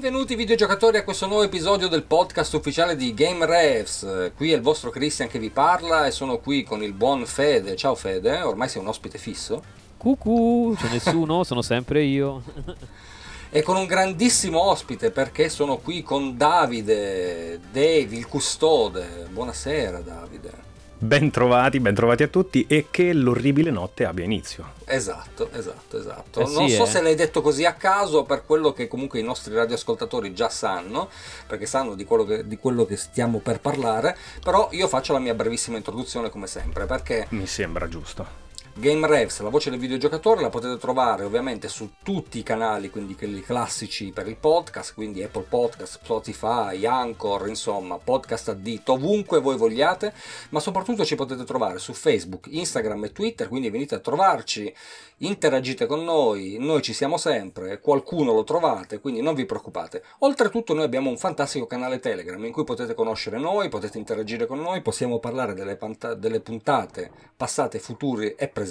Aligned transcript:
Benvenuti 0.00 0.36
videogiocatori 0.36 0.96
a 0.98 1.02
questo 1.02 1.26
nuovo 1.26 1.42
episodio 1.42 1.88
del 1.88 2.04
podcast 2.04 2.54
ufficiale 2.54 2.94
di 2.94 3.12
Game 3.14 3.44
Revs. 3.44 4.30
Qui 4.36 4.52
è 4.52 4.54
il 4.54 4.62
vostro 4.62 4.90
Christian 4.90 5.26
che 5.26 5.40
vi 5.40 5.50
parla 5.50 6.06
e 6.06 6.12
sono 6.12 6.38
qui 6.38 6.62
con 6.62 6.84
il 6.84 6.92
buon 6.92 7.26
Fede. 7.26 7.74
Ciao 7.74 7.96
Fede, 7.96 8.40
ormai 8.42 8.68
sei 8.68 8.80
un 8.80 8.86
ospite 8.86 9.18
fisso. 9.18 9.60
Cucù, 9.96 10.72
c'è 10.78 10.88
nessuno, 10.88 11.42
sono 11.42 11.62
sempre 11.62 12.04
io. 12.04 12.42
E 13.50 13.62
con 13.62 13.76
un 13.76 13.86
grandissimo 13.86 14.60
ospite 14.60 15.10
perché 15.10 15.48
sono 15.48 15.78
qui 15.78 16.02
con 16.02 16.36
Davide, 16.36 17.58
Dave, 17.72 18.14
il 18.14 18.28
custode. 18.28 19.26
Buonasera 19.30 20.00
Davide. 20.00 20.67
Bentrovati, 21.00 21.78
bentrovati 21.78 22.24
a 22.24 22.26
tutti 22.26 22.66
e 22.68 22.86
che 22.90 23.12
l'orribile 23.12 23.70
notte 23.70 24.04
abbia 24.04 24.24
inizio. 24.24 24.72
Esatto, 24.84 25.48
esatto, 25.52 25.96
esatto. 25.96 26.40
Eh 26.40 26.50
non 26.50 26.68
sì, 26.68 26.74
so 26.74 26.82
eh. 26.82 26.86
se 26.86 27.00
l'hai 27.00 27.14
detto 27.14 27.40
così 27.40 27.64
a 27.64 27.74
caso 27.74 28.24
per 28.24 28.44
quello 28.44 28.72
che 28.72 28.88
comunque 28.88 29.20
i 29.20 29.22
nostri 29.22 29.54
radioascoltatori 29.54 30.34
già 30.34 30.48
sanno, 30.48 31.08
perché 31.46 31.66
sanno 31.66 31.94
di 31.94 32.04
quello 32.04 32.24
che, 32.24 32.48
di 32.48 32.56
quello 32.56 32.84
che 32.84 32.96
stiamo 32.96 33.38
per 33.38 33.60
parlare, 33.60 34.16
però 34.42 34.68
io 34.72 34.88
faccio 34.88 35.12
la 35.12 35.20
mia 35.20 35.34
brevissima 35.34 35.76
introduzione 35.76 36.30
come 36.30 36.48
sempre, 36.48 36.86
perché 36.86 37.26
Mi 37.30 37.46
sembra 37.46 37.86
giusto. 37.86 38.47
Game 38.78 39.08
Revs, 39.08 39.40
la 39.40 39.48
voce 39.48 39.70
del 39.70 39.80
videogiocatore, 39.80 40.40
la 40.40 40.50
potete 40.50 40.76
trovare 40.76 41.24
ovviamente 41.24 41.66
su 41.66 41.94
tutti 42.00 42.38
i 42.38 42.44
canali, 42.44 42.90
quindi 42.90 43.16
quelli 43.16 43.40
classici 43.40 44.12
per 44.12 44.28
il 44.28 44.36
podcast, 44.36 44.94
quindi 44.94 45.20
Apple 45.20 45.46
Podcast, 45.48 45.98
Spotify, 46.00 46.86
Anchor, 46.86 47.48
insomma, 47.48 47.98
podcast 47.98 48.50
addito, 48.50 48.92
ovunque 48.92 49.40
voi 49.40 49.56
vogliate, 49.56 50.14
ma 50.50 50.60
soprattutto 50.60 51.04
ci 51.04 51.16
potete 51.16 51.42
trovare 51.42 51.80
su 51.80 51.92
Facebook, 51.92 52.46
Instagram 52.48 53.06
e 53.06 53.12
Twitter, 53.12 53.48
quindi 53.48 53.68
venite 53.68 53.96
a 53.96 53.98
trovarci, 53.98 54.72
interagite 55.18 55.86
con 55.86 56.04
noi, 56.04 56.58
noi 56.60 56.80
ci 56.80 56.92
siamo 56.92 57.16
sempre, 57.16 57.80
qualcuno 57.80 58.32
lo 58.32 58.44
trovate, 58.44 59.00
quindi 59.00 59.20
non 59.20 59.34
vi 59.34 59.44
preoccupate. 59.44 60.04
Oltretutto 60.20 60.72
noi 60.72 60.84
abbiamo 60.84 61.10
un 61.10 61.18
fantastico 61.18 61.66
canale 61.66 61.98
Telegram 61.98 62.44
in 62.44 62.52
cui 62.52 62.62
potete 62.62 62.94
conoscere 62.94 63.40
noi, 63.40 63.68
potete 63.68 63.98
interagire 63.98 64.46
con 64.46 64.60
noi, 64.60 64.82
possiamo 64.82 65.18
parlare 65.18 65.54
delle, 65.54 65.74
panta- 65.74 66.14
delle 66.14 66.38
puntate 66.38 67.10
passate, 67.38 67.78
future 67.78 68.34
e 68.34 68.48
presenti. 68.48 68.66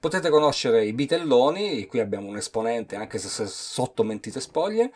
Potete 0.00 0.30
conoscere 0.30 0.84
i 0.84 0.92
bitelloni, 0.92 1.86
qui 1.86 2.00
abbiamo 2.00 2.28
un 2.28 2.36
esponente 2.36 2.96
anche 2.96 3.18
se 3.18 3.46
sotto 3.46 4.02
mentite 4.02 4.40
spoglie. 4.40 4.92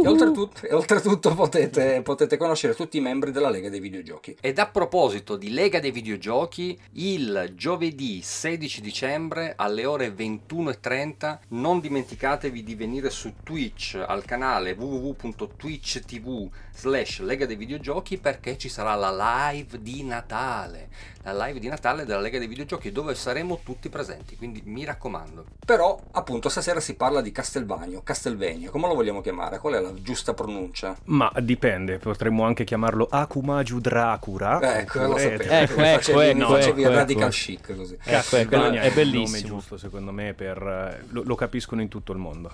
E 0.00 0.08
oltretutto, 0.08 0.66
e 0.66 0.72
oltretutto 0.72 1.34
potete, 1.34 2.00
potete 2.00 2.38
conoscere 2.38 2.74
tutti 2.74 2.96
i 2.96 3.00
membri 3.00 3.30
della 3.30 3.50
Lega 3.50 3.68
dei 3.68 3.78
Videogiochi. 3.78 4.34
Ed 4.40 4.58
a 4.58 4.66
proposito 4.66 5.36
di 5.36 5.52
Lega 5.52 5.80
dei 5.80 5.90
Videogiochi, 5.90 6.78
il 6.92 7.52
giovedì 7.54 8.22
16 8.22 8.80
dicembre 8.80 9.52
alle 9.54 9.84
ore 9.84 10.08
21.30 10.08 11.38
non 11.48 11.80
dimenticatevi 11.80 12.62
di 12.62 12.74
venire 12.74 13.10
su 13.10 13.34
Twitch 13.42 14.02
al 14.04 14.24
canale 14.24 14.72
www.twitch.tv 14.72 16.48
slash 16.74 17.20
Lega 17.20 17.44
dei 17.44 17.56
Videogiochi 17.56 18.16
perché 18.16 18.56
ci 18.56 18.70
sarà 18.70 18.94
la 18.94 19.50
live 19.52 19.82
di 19.82 20.02
Natale. 20.04 20.88
La 21.24 21.46
live 21.46 21.60
di 21.60 21.68
Natale 21.68 22.06
della 22.06 22.20
Lega 22.20 22.38
dei 22.38 22.48
Videogiochi 22.48 22.90
dove 22.92 23.14
saremo 23.14 23.60
tutti 23.62 23.90
presenti, 23.90 24.36
quindi 24.36 24.62
mi 24.64 24.84
raccomando. 24.86 25.44
Però 25.64 26.00
appunto 26.12 26.48
stasera 26.48 26.80
si 26.80 26.94
parla 26.94 27.20
di 27.20 27.30
Castelvagno, 27.30 28.00
Castelvegno, 28.02 28.70
come 28.70 28.88
lo 28.88 28.94
vogliamo 28.94 29.20
chiamare? 29.20 29.58
Qual 29.58 29.74
è 29.74 29.80
la 29.82 29.92
giusta 29.94 30.34
pronuncia? 30.34 30.96
Ma 31.04 31.30
dipende, 31.40 31.98
potremmo 31.98 32.44
anche 32.44 32.64
chiamarlo 32.64 33.06
Akumaju 33.10 33.80
Dracula. 33.80 34.78
Ecco, 34.78 34.98
lo 35.00 35.04
oppure- 35.08 35.22
sapevo. 35.38 35.52
Ecco, 35.52 35.80
mi 35.80 35.86
facevi, 35.86 36.18
ecco, 36.20 36.36
mi 36.36 36.42
ecco, 36.42 36.54
facevi 36.54 36.82
ecco, 36.82 36.92
radical 36.92 37.22
ecco. 37.28 37.36
chic 37.36 37.76
così. 37.76 37.94
Ecco, 37.94 38.10
Castelvania 38.10 38.80
è 38.82 38.86
il 38.86 38.92
nome 38.92 39.02
bellissimo. 39.10 39.48
giusto 39.48 39.76
secondo 39.76 40.12
me 40.12 40.34
per 40.34 40.56
eh, 40.62 41.04
lo, 41.10 41.22
lo 41.24 41.34
capiscono 41.34 41.80
in 41.82 41.88
tutto 41.88 42.12
il 42.12 42.18
mondo. 42.18 42.50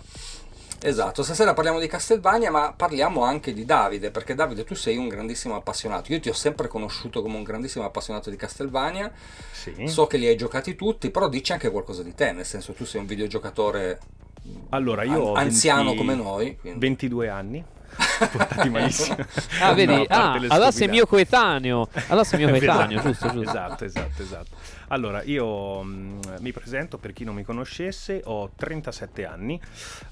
Esatto, 0.81 1.25
stasera 1.25 1.55
parliamo 1.55 1.81
di 1.81 1.89
Castelvania, 1.89 2.53
ma 2.53 2.73
parliamo 2.73 3.25
anche 3.25 3.53
di 3.53 3.65
Davide, 3.65 4.13
perché 4.13 4.37
Davide 4.37 4.63
tu 4.63 4.75
sei 4.77 4.97
un 4.97 5.09
grandissimo 5.09 5.57
appassionato. 5.57 6.13
Io 6.13 6.21
ti 6.21 6.29
ho 6.29 6.33
sempre 6.33 6.69
conosciuto 6.69 7.21
come 7.21 7.37
un 7.37 7.43
grandissimo 7.43 7.85
appassionato 7.85 8.31
di 8.31 8.37
Castelvania, 8.37 9.11
Sì. 9.51 9.89
so 9.89 10.07
che 10.07 10.19
li 10.19 10.29
hai 10.29 10.37
giocati 10.37 10.77
tutti, 10.77 11.11
però 11.11 11.29
dici 11.29 11.51
anche 11.51 11.71
qualcosa 11.73 12.05
di 12.05 12.15
te, 12.15 12.31
nel 12.31 12.47
senso 12.47 12.75
tu 12.75 12.85
sei 12.85 13.01
un 13.01 13.09
videogiocatore 13.09 13.99
Allora, 14.71 15.03
io 15.05 15.19
ho 15.21 15.33
an- 15.35 15.45
anziano 15.45 15.95
20 15.95 15.97
come 15.99 16.15
noi. 16.15 16.57
quindi- 16.61 16.79
22 16.81 17.29
anni. 17.29 17.65
Portati 18.31 18.69
malissimo. 18.69 19.17
Ah, 19.61 19.73
vedi? 19.73 19.93
No, 19.95 20.05
ah, 20.09 20.33
allora 20.49 20.71
sei 20.71 20.89
mio 20.89 21.07
coetaneo. 21.07 21.89
Allora 22.09 22.25
sei 22.25 22.39
mio 22.39 22.49
coetaneo, 22.57 22.99
Esatto, 22.99 23.09
giusto, 23.09 23.29
giusto. 23.33 23.49
Esatto, 23.51 23.85
esatto, 23.85 24.23
esatto. 24.23 24.51
Allora, 24.91 25.23
io 25.23 25.83
mh, 25.83 26.39
mi 26.41 26.53
presento 26.53 26.97
per 26.97 27.13
chi 27.13 27.25
non 27.25 27.35
mi 27.35 27.43
conoscesse, 27.43 28.23
ho 28.25 28.51
37 28.57 29.27
anni, 29.27 29.61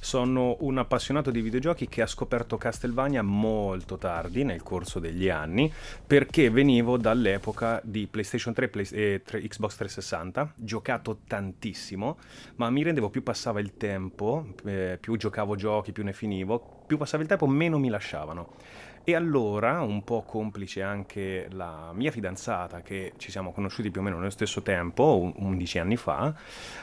sono 0.00 0.56
un 0.60 0.76
appassionato 0.76 1.31
di 1.31 1.41
videogiochi 1.41 1.88
che 1.88 2.03
ha 2.03 2.06
scoperto 2.06 2.59
Castlevania 2.59 3.22
molto 3.22 3.97
tardi 3.97 4.44
nel 4.44 4.62
corso 4.62 4.98
degli 4.98 5.31
anni, 5.31 5.72
perché 6.06 6.50
venivo 6.50 6.98
dall'epoca 6.98 7.81
di 7.84 8.06
PlayStation 8.06 8.53
3 8.53 8.69
Play- 8.69 8.88
e 8.92 9.22
tre- 9.25 9.41
Xbox 9.41 9.76
360, 9.76 10.53
giocato 10.56 11.20
tantissimo, 11.26 12.19
ma 12.56 12.69
mi 12.69 12.82
rendevo 12.82 13.09
più 13.09 13.22
passava 13.22 13.60
il 13.60 13.78
tempo, 13.78 14.47
eh, 14.66 14.98
più 15.00 15.16
giocavo 15.16 15.56
giochi, 15.56 15.92
più 15.92 16.04
ne 16.04 16.12
finivo, 16.12 16.82
più 16.86 16.98
passava 16.98 17.22
il 17.22 17.28
tempo, 17.31 17.47
meno 17.47 17.78
mi 17.78 17.88
lasciavano. 17.88 18.53
E 19.08 19.14
allora, 19.14 19.82
un 19.82 20.02
po' 20.02 20.22
complice 20.22 20.82
anche 20.82 21.46
la 21.52 21.92
mia 21.94 22.10
fidanzata, 22.10 22.80
che 22.82 23.12
ci 23.18 23.30
siamo 23.30 23.52
conosciuti 23.52 23.92
più 23.92 24.00
o 24.00 24.02
meno 24.02 24.16
nello 24.16 24.30
stesso 24.30 24.62
tempo, 24.62 25.20
un- 25.20 25.32
11 25.36 25.78
anni 25.78 25.96
fa, 25.96 26.34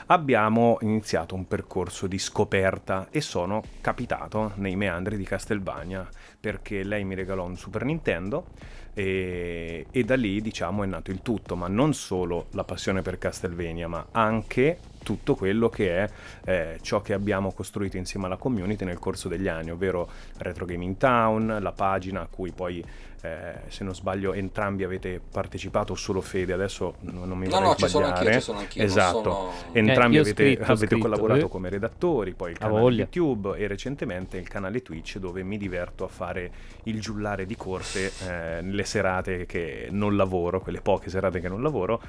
abbiamo 0.05 0.77
iniziato 0.79 1.35
un 1.35 1.45
percorso 1.49 2.07
di 2.07 2.17
scoperta 2.17 3.07
e 3.11 3.19
sono 3.19 3.61
capitato 3.81 4.53
nei 4.55 4.77
meandri 4.77 5.17
di 5.17 5.25
Castelvania 5.25 6.07
perché 6.39 6.83
lei 6.83 7.03
mi 7.03 7.15
regalò 7.15 7.43
un 7.43 7.57
Super 7.57 7.83
Nintendo 7.83 8.45
e, 8.93 9.87
e 9.91 10.03
da 10.05 10.15
lì 10.15 10.39
diciamo 10.39 10.83
è 10.83 10.85
nato 10.85 11.11
il 11.11 11.21
tutto, 11.21 11.57
ma 11.57 11.67
non 11.67 11.93
solo 11.93 12.45
la 12.51 12.63
passione 12.63 13.01
per 13.01 13.17
Castlevania, 13.17 13.89
ma 13.89 14.07
anche 14.11 14.79
tutto 15.03 15.35
quello 15.35 15.69
che 15.69 15.97
è 15.97 16.09
eh, 16.45 16.77
ciò 16.81 17.01
che 17.01 17.13
abbiamo 17.13 17.51
costruito 17.51 17.97
insieme 17.97 18.25
alla 18.25 18.37
community 18.37 18.85
nel 18.85 18.99
corso 18.99 19.27
degli 19.27 19.47
anni, 19.47 19.69
ovvero 19.71 20.09
Retro 20.37 20.65
Gaming 20.65 20.97
Town, 20.97 21.57
la 21.61 21.71
pagina 21.71 22.21
a 22.21 22.27
cui 22.29 22.51
poi, 22.51 22.83
eh, 23.21 23.53
se 23.69 23.83
non 23.83 23.93
sbaglio, 23.95 24.33
entrambi 24.33 24.83
avete 24.83 25.21
partecipato, 25.31 25.95
solo 25.95 26.19
Fede, 26.21 26.53
adesso 26.53 26.95
non 27.01 27.27
non 27.27 27.37
mi 27.37 27.45
No, 27.47 27.51
vorrei 27.53 27.69
no, 27.69 27.75
ci 27.75 27.87
sono 27.87 28.05
sbagliare. 28.07 28.25
anch'io, 28.25 28.39
ci 28.39 28.45
sono 28.45 28.59
anch'io. 28.59 28.81
non 28.81 28.91
Esatto, 28.91 29.21
sono- 29.23 29.51
entrambi 29.71 30.15
Eh, 30.15 30.19
avete, 30.19 30.43
scritto, 30.45 30.63
avete 30.63 30.85
scritto, 30.87 30.97
collaborato 30.97 31.45
eh. 31.45 31.49
come 31.49 31.69
redattori, 31.69 32.33
poi 32.33 32.51
il 32.51 32.57
canale. 32.57 32.79
YouTube 32.93 33.57
e 33.57 33.67
recentemente 33.67 34.37
il 34.37 34.47
canale 34.47 34.81
Twitch 34.81 35.17
dove 35.19 35.43
mi 35.43 35.57
diverto 35.57 36.03
a 36.03 36.07
fare 36.09 36.51
il 36.83 36.99
giullare 36.99 37.45
di 37.45 37.55
corse 37.55 38.11
eh, 38.27 38.61
nelle 38.61 38.83
serate 38.83 39.45
che 39.45 39.87
non 39.91 40.15
lavoro, 40.17 40.59
quelle 40.61 40.81
poche 40.81 41.09
serate 41.09 41.39
che 41.39 41.47
non 41.47 41.61
lavoro 41.61 42.01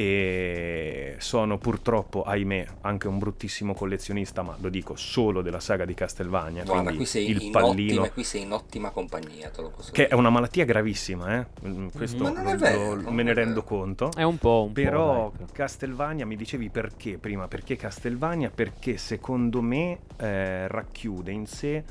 e 0.00 1.16
sono 1.18 1.58
purtroppo, 1.58 2.22
ahimè, 2.22 2.66
anche 2.82 3.08
un 3.08 3.18
bruttissimo 3.18 3.74
collezionista, 3.74 4.42
ma 4.42 4.56
lo 4.60 4.68
dico 4.68 4.94
solo 4.94 5.42
della 5.42 5.58
saga 5.58 5.84
di 5.84 5.92
Castelvania, 5.92 6.62
Guarda, 6.62 6.82
quindi 6.82 6.96
qui 6.98 7.04
sei, 7.06 7.30
il 7.30 7.42
in 7.42 7.50
pallino 7.50 7.90
ottima, 8.02 8.10
qui 8.12 8.22
sei 8.22 8.42
in 8.42 8.52
ottima 8.52 8.90
compagnia, 8.90 9.50
te 9.50 9.60
lo 9.60 9.70
posso 9.70 9.90
che 9.90 10.02
è 10.04 10.04
dire. 10.06 10.16
una 10.20 10.30
malattia 10.30 10.64
gravissima, 10.64 11.40
eh? 11.40 11.46
Mm, 11.66 11.88
questo 11.88 12.22
Ma 12.22 12.30
non 12.30 12.46
è 12.46 12.56
vero, 12.56 12.94
lo- 12.94 13.02
non 13.02 13.14
me 13.14 13.24
ne 13.24 13.32
è 13.32 13.34
rendo 13.34 13.64
conto. 13.64 14.10
È 14.14 14.22
un 14.22 14.38
po', 14.38 14.66
un 14.68 14.72
Però 14.72 15.30
po'. 15.30 15.46
Castelvania 15.50 16.24
mi 16.26 16.36
dicevi 16.36 16.68
perché 16.68 17.18
prima? 17.18 17.48
Perché 17.48 17.74
Castelvania? 17.74 18.50
Perché 18.54 18.98
secondo 18.98 19.60
me 19.62 19.98
eh, 20.16 20.68
racchiude 20.68 21.32
in 21.32 21.46
sé 21.46 21.82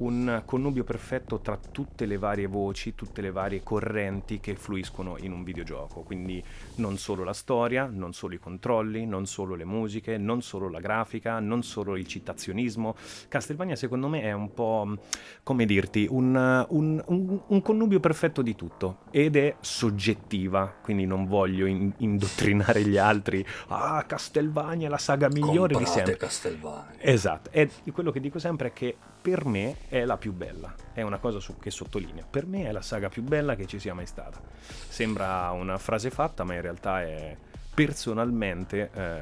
un 0.00 0.42
connubio 0.44 0.84
perfetto 0.84 1.40
tra 1.40 1.58
tutte 1.70 2.06
le 2.06 2.16
varie 2.18 2.46
voci, 2.46 2.94
tutte 2.94 3.20
le 3.20 3.30
varie 3.30 3.62
correnti 3.62 4.40
che 4.40 4.54
fluiscono 4.54 5.16
in 5.18 5.32
un 5.32 5.42
videogioco. 5.44 6.00
Quindi 6.02 6.42
non 6.76 6.96
solo 6.96 7.22
la 7.24 7.32
storia, 7.34 7.88
non 7.90 8.12
solo 8.12 8.34
i 8.34 8.38
controlli, 8.38 9.06
non 9.06 9.26
solo 9.26 9.54
le 9.54 9.64
musiche, 9.64 10.16
non 10.16 10.42
solo 10.42 10.68
la 10.68 10.80
grafica, 10.80 11.38
non 11.40 11.62
solo 11.62 11.96
il 11.96 12.06
citazionismo. 12.06 12.94
Castelvania 13.28 13.76
secondo 13.76 14.08
me 14.08 14.22
è 14.22 14.32
un 14.32 14.52
po', 14.54 14.96
come 15.42 15.66
dirti, 15.66 16.06
un, 16.10 16.34
un- 16.68 17.02
un- 17.06 17.40
un 17.46 17.62
connubio 17.62 18.00
perfetto 18.00 18.42
di 18.42 18.54
tutto 18.54 18.98
ed 19.10 19.36
è 19.36 19.56
soggettiva, 19.60 20.74
quindi 20.82 21.04
non 21.04 21.26
voglio 21.26 21.66
in- 21.66 21.92
indottrinare 21.98 22.82
gli 22.84 22.96
altri. 22.96 23.44
Ah, 23.68 24.02
Castelvania 24.06 24.86
è 24.86 24.90
la 24.90 24.98
saga 24.98 25.28
migliore 25.28 25.68
di 25.68 25.74
Comprate 25.74 25.90
sempre. 25.92 26.16
Castelvania. 26.16 26.94
Esatto, 27.02 27.50
e 27.52 27.68
quello 27.92 28.10
che 28.10 28.20
dico 28.20 28.38
sempre 28.38 28.68
è 28.68 28.72
che 28.72 28.96
per 29.20 29.44
me 29.44 29.76
è 29.88 30.04
la 30.04 30.16
più 30.16 30.32
bella, 30.32 30.74
è 30.92 31.02
una 31.02 31.18
cosa 31.18 31.40
su- 31.40 31.58
che 31.58 31.70
sottolineo, 31.70 32.24
per 32.28 32.46
me 32.46 32.66
è 32.66 32.72
la 32.72 32.82
saga 32.82 33.08
più 33.08 33.22
bella 33.22 33.54
che 33.54 33.66
ci 33.66 33.78
sia 33.78 33.94
mai 33.94 34.06
stata. 34.06 34.40
Sembra 34.88 35.50
una 35.50 35.78
frase 35.78 36.10
fatta, 36.10 36.44
ma 36.44 36.54
in 36.54 36.60
realtà 36.62 37.02
è 37.02 37.36
personalmente 37.72 38.90
eh, 38.94 39.20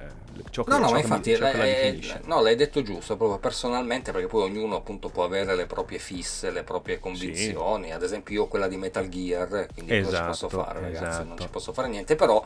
ciò 0.50 0.64
che, 0.64 0.70
No, 0.70 0.78
no, 0.78 0.86
ma 0.90 0.94
mi- 0.94 1.00
infatti 1.00 1.32
che 1.32 1.38
la 1.38 1.50
eh, 1.64 1.74
definisce. 1.92 2.20
no, 2.24 2.40
l'hai 2.40 2.56
detto 2.56 2.82
giusto, 2.82 3.16
proprio 3.16 3.38
personalmente, 3.38 4.12
perché 4.12 4.26
poi 4.26 4.42
ognuno 4.44 4.76
appunto 4.76 5.08
può 5.08 5.24
avere 5.24 5.54
le 5.54 5.66
proprie 5.66 5.98
fisse, 5.98 6.50
le 6.50 6.62
proprie 6.62 6.98
convinzioni. 7.00 7.92
Ad 7.92 8.02
esempio 8.02 8.34
io 8.34 8.42
ho 8.44 8.48
quella 8.48 8.68
di 8.68 8.76
Metal 8.76 9.08
Gear, 9.08 9.68
quindi 9.72 10.00
cosa 10.02 10.16
ci 10.18 10.22
posso 10.24 10.46
Esatto, 10.46 10.62
fare 10.64 10.80
ragazzi? 10.80 11.18
Non 11.18 11.26
esatto. 11.26 11.42
ci 11.42 11.48
posso 11.48 11.72
fare 11.72 11.88
niente, 11.88 12.14
però 12.16 12.42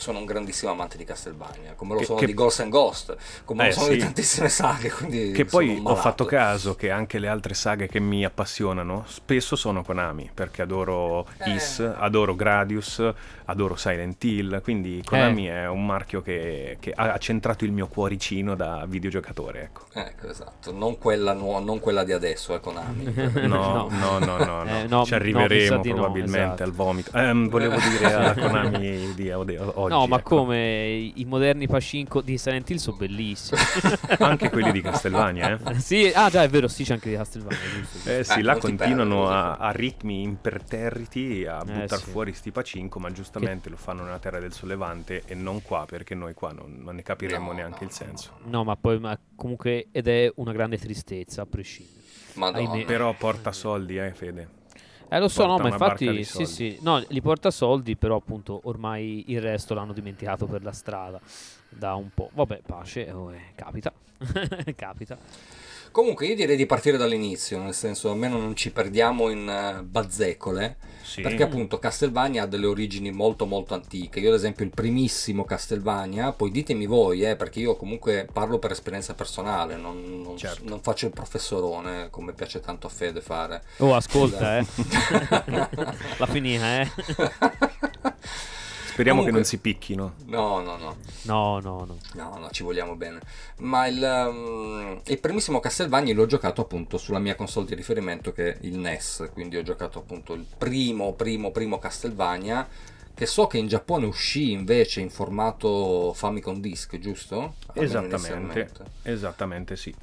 sono 0.00 0.18
un 0.18 0.24
grandissimo 0.24 0.72
amante 0.72 0.96
di 0.96 1.04
Castlevania, 1.04 1.74
come 1.74 1.92
lo 1.94 2.00
Che- 2.00 2.06
sono 2.06 2.18
che- 2.18 2.26
di 2.26 2.34
Ghost 2.34 2.60
and 2.60 2.70
Ghost, 2.70 3.16
come 3.44 3.64
Eh, 3.64 3.66
lo 3.68 3.72
sono 3.72 3.86
sì. 3.86 3.92
di 3.92 3.98
tantissime 3.98 4.48
saghe. 4.48 4.90
Quindi 4.90 5.32
Che 5.32 5.44
poi 5.44 5.80
ho 5.84 5.94
fatto 5.96 6.24
caso 6.24 6.74
che 6.74 6.90
anche 6.90 7.18
le 7.18 7.28
altre 7.28 7.54
saghe 7.54 7.86
che 7.86 8.00
mi 8.00 8.24
appassionano 8.24 9.04
spesso 9.06 9.56
sono 9.56 9.82
Konami, 9.84 10.30
perché 10.32 10.62
adoro 10.62 11.26
Eh. 11.44 11.50
Is, 11.50 11.80
adoro 11.80 12.34
Gradius, 12.34 13.02
adoro 13.50 13.76
Silent 13.76 14.22
Hill, 14.24 14.62
quindi 14.62 15.02
Konami 15.04 15.46
è 15.46 15.68
un 15.68 15.84
marchio 15.84 16.22
che, 16.22 16.76
che 16.80 16.92
ha 16.94 17.18
centrato 17.18 17.64
il 17.64 17.72
mio 17.72 17.86
cuoricino 17.88 18.54
da 18.54 18.84
videogiocatore, 18.88 19.62
ecco. 19.62 19.86
Ecco, 19.92 20.28
esatto, 20.28 20.72
non 20.72 20.98
quella, 20.98 21.32
nuo- 21.32 21.58
non 21.60 21.78
quella 21.80 22.04
di 22.04 22.12
adesso, 22.12 22.54
è 22.54 22.60
Konami. 22.60 23.12
No, 23.50 23.88
no, 23.90 24.18
no, 24.18 24.36
no, 24.38 24.62
no. 24.62 24.64
Eh, 24.64 24.86
no, 24.88 25.04
ci 25.04 25.14
arriveremo 25.14 25.80
probabilmente 25.80 26.38
esatto. 26.46 26.62
al 26.62 26.72
vomito. 26.72 27.10
Ehm, 27.14 27.48
volevo 27.48 27.76
dire 27.76 28.12
alla 28.12 28.34
Konami 28.38 29.14
di 29.14 29.30
oggi. 29.30 29.56
No, 29.56 30.06
ma 30.06 30.18
ecco. 30.18 30.36
come 30.36 30.90
i 31.14 31.24
moderni 31.26 31.66
Pacinco 31.66 32.20
di 32.20 32.38
Silent 32.38 32.68
Hill 32.70 32.76
sono 32.76 32.96
bellissimi. 32.96 33.60
Anche 34.18 34.50
quelli 34.50 34.72
di 34.72 34.80
Castelvania, 34.80 35.58
eh? 35.58 35.78
sì, 35.80 36.10
ah 36.14 36.28
già, 36.30 36.42
è 36.42 36.48
vero, 36.48 36.68
sì, 36.68 36.84
c'è 36.84 36.94
anche 36.94 37.10
di 37.10 37.16
giusto. 37.16 37.38
giusto. 37.38 38.10
Eh 38.10 38.24
sì, 38.24 38.38
Eh, 38.38 38.42
là 38.42 38.56
continuano 38.56 39.26
perdi, 39.26 39.34
a, 39.34 39.56
a 39.56 39.70
ritmi 39.70 40.22
imperterriti 40.22 41.46
a 41.46 41.60
Eh, 41.60 41.64
buttare 41.64 42.00
sì. 42.02 42.10
fuori 42.10 42.32
sti 42.32 42.50
pacinco, 42.50 42.98
ma 42.98 43.10
giustamente 43.10 43.39
lo 43.40 43.76
fanno 43.76 44.02
nella 44.02 44.18
terra 44.18 44.38
del 44.38 44.52
sollevante 44.52 45.22
e 45.26 45.34
non 45.34 45.62
qua, 45.62 45.84
perché 45.86 46.14
noi 46.14 46.34
qua 46.34 46.52
non, 46.52 46.80
non 46.82 46.96
ne 46.96 47.02
capiremo 47.02 47.50
No, 47.50 47.52
neanche 47.52 47.80
no, 47.80 47.86
il 47.86 47.92
senso. 47.92 48.38
No, 48.44 48.64
ma 48.64 48.76
poi 48.76 48.98
ma 48.98 49.18
comunque 49.34 49.88
ed 49.92 50.08
è 50.08 50.30
una 50.36 50.52
grande 50.52 50.78
tristezza 50.78 51.42
a 51.42 51.46
prescindere. 51.46 51.98
Ahimè. 52.38 52.84
Però 52.84 53.12
porta 53.14 53.52
soldi, 53.52 53.98
eh, 53.98 54.12
Fede. 54.12 54.58
Eh 55.12 55.18
lo 55.18 55.26
so, 55.26 55.44
no, 55.44 55.56
Porta 55.56 55.62
ma 55.62 55.68
una 55.68 55.78
barca 55.78 56.04
infatti 56.04 56.24
sì, 56.24 56.46
sì, 56.46 56.78
no, 56.82 57.04
li 57.08 57.20
porta 57.20 57.50
soldi, 57.50 57.96
però 57.96 58.14
appunto 58.14 58.60
ormai 58.64 59.24
il 59.28 59.40
resto 59.40 59.74
l'hanno 59.74 59.92
dimenticato 59.92 60.46
per 60.46 60.62
la 60.62 60.72
strada 60.72 61.20
da 61.68 61.94
un 61.94 62.10
po'. 62.14 62.30
Vabbè, 62.32 62.60
pace, 62.64 63.10
oh, 63.10 63.32
eh, 63.32 63.52
capita. 63.56 63.92
capita. 64.76 65.18
Comunque 65.92 66.26
io 66.26 66.36
direi 66.36 66.56
di 66.56 66.66
partire 66.66 66.96
dall'inizio, 66.96 67.58
nel 67.60 67.74
senso 67.74 68.10
almeno 68.10 68.38
non 68.38 68.54
ci 68.54 68.70
perdiamo 68.70 69.28
in 69.28 69.48
eh, 69.48 69.82
bazzecole, 69.82 70.76
Sì. 71.02 71.20
perché 71.20 71.42
appunto 71.42 71.80
Castlevania 71.80 72.44
ha 72.44 72.46
delle 72.46 72.66
origini 72.66 73.10
molto 73.10 73.44
molto 73.44 73.74
antiche. 73.74 74.20
Io 74.20 74.28
ad 74.28 74.36
esempio 74.36 74.64
il 74.64 74.70
primissimo 74.70 75.44
Castlevania, 75.44 76.30
poi 76.32 76.52
ditemi 76.52 76.86
voi, 76.86 77.22
eh, 77.22 77.34
perché 77.34 77.58
io 77.58 77.74
comunque 77.76 78.28
parlo 78.32 78.60
per 78.60 78.70
esperienza 78.70 79.14
personale, 79.14 79.74
non, 79.76 80.22
non- 80.22 80.36
Certo. 80.36 80.62
non 80.68 80.80
faccio 80.80 81.06
il 81.06 81.12
professorone 81.12 82.08
come 82.10 82.34
piace 82.34 82.60
tanto 82.60 82.86
a 82.86 82.90
Fede 82.90 83.20
fare. 83.20 83.60
Oh, 83.78 83.94
ascolta, 83.96 84.58
eh. 84.58 84.66
La 86.18 86.26
finita, 86.26 86.80
eh. 86.82 86.88
Speriamo 89.00 89.22
che 89.24 89.30
Comunque- 89.30 89.32
non 89.32 89.44
si 89.44 89.58
picchino. 89.58 90.14
No, 90.26 90.60
no, 90.60 90.76
no. 90.76 90.96
No, 91.22 91.58
no, 91.60 91.84
no. 91.86 91.98
No, 92.14 92.38
no, 92.38 92.50
ci 92.50 92.62
vogliamo 92.62 92.96
bene. 92.96 93.20
Ma 93.58 93.86
il, 93.86 94.02
um, 94.02 95.00
il 95.06 95.20
primissimo 95.20 95.58
Castlevania 95.58 96.12
l'ho 96.12 96.26
giocato 96.26 96.60
appunto 96.60 96.98
sulla 96.98 97.18
mia 97.18 97.34
console 97.34 97.66
di 97.66 97.74
riferimento 97.74 98.32
che 98.32 98.52
è 98.52 98.58
il 98.62 98.76
NES, 98.78 99.30
quindi 99.32 99.56
ho 99.56 99.62
giocato 99.62 99.98
appunto 99.98 100.34
il 100.34 100.44
primo, 100.58 101.14
primo, 101.14 101.50
primo 101.50 101.78
Castlevania, 101.78 102.68
che 103.14 103.24
so 103.24 103.46
che 103.46 103.56
in 103.56 103.68
Giappone 103.68 104.04
uscì 104.04 104.52
invece 104.52 105.00
in 105.00 105.08
formato 105.08 106.12
Famicom 106.12 106.60
Disc, 106.60 106.98
giusto? 106.98 107.54
Esattamente, 107.72 108.70
esattamente 109.02 109.76
sì. 109.76 109.94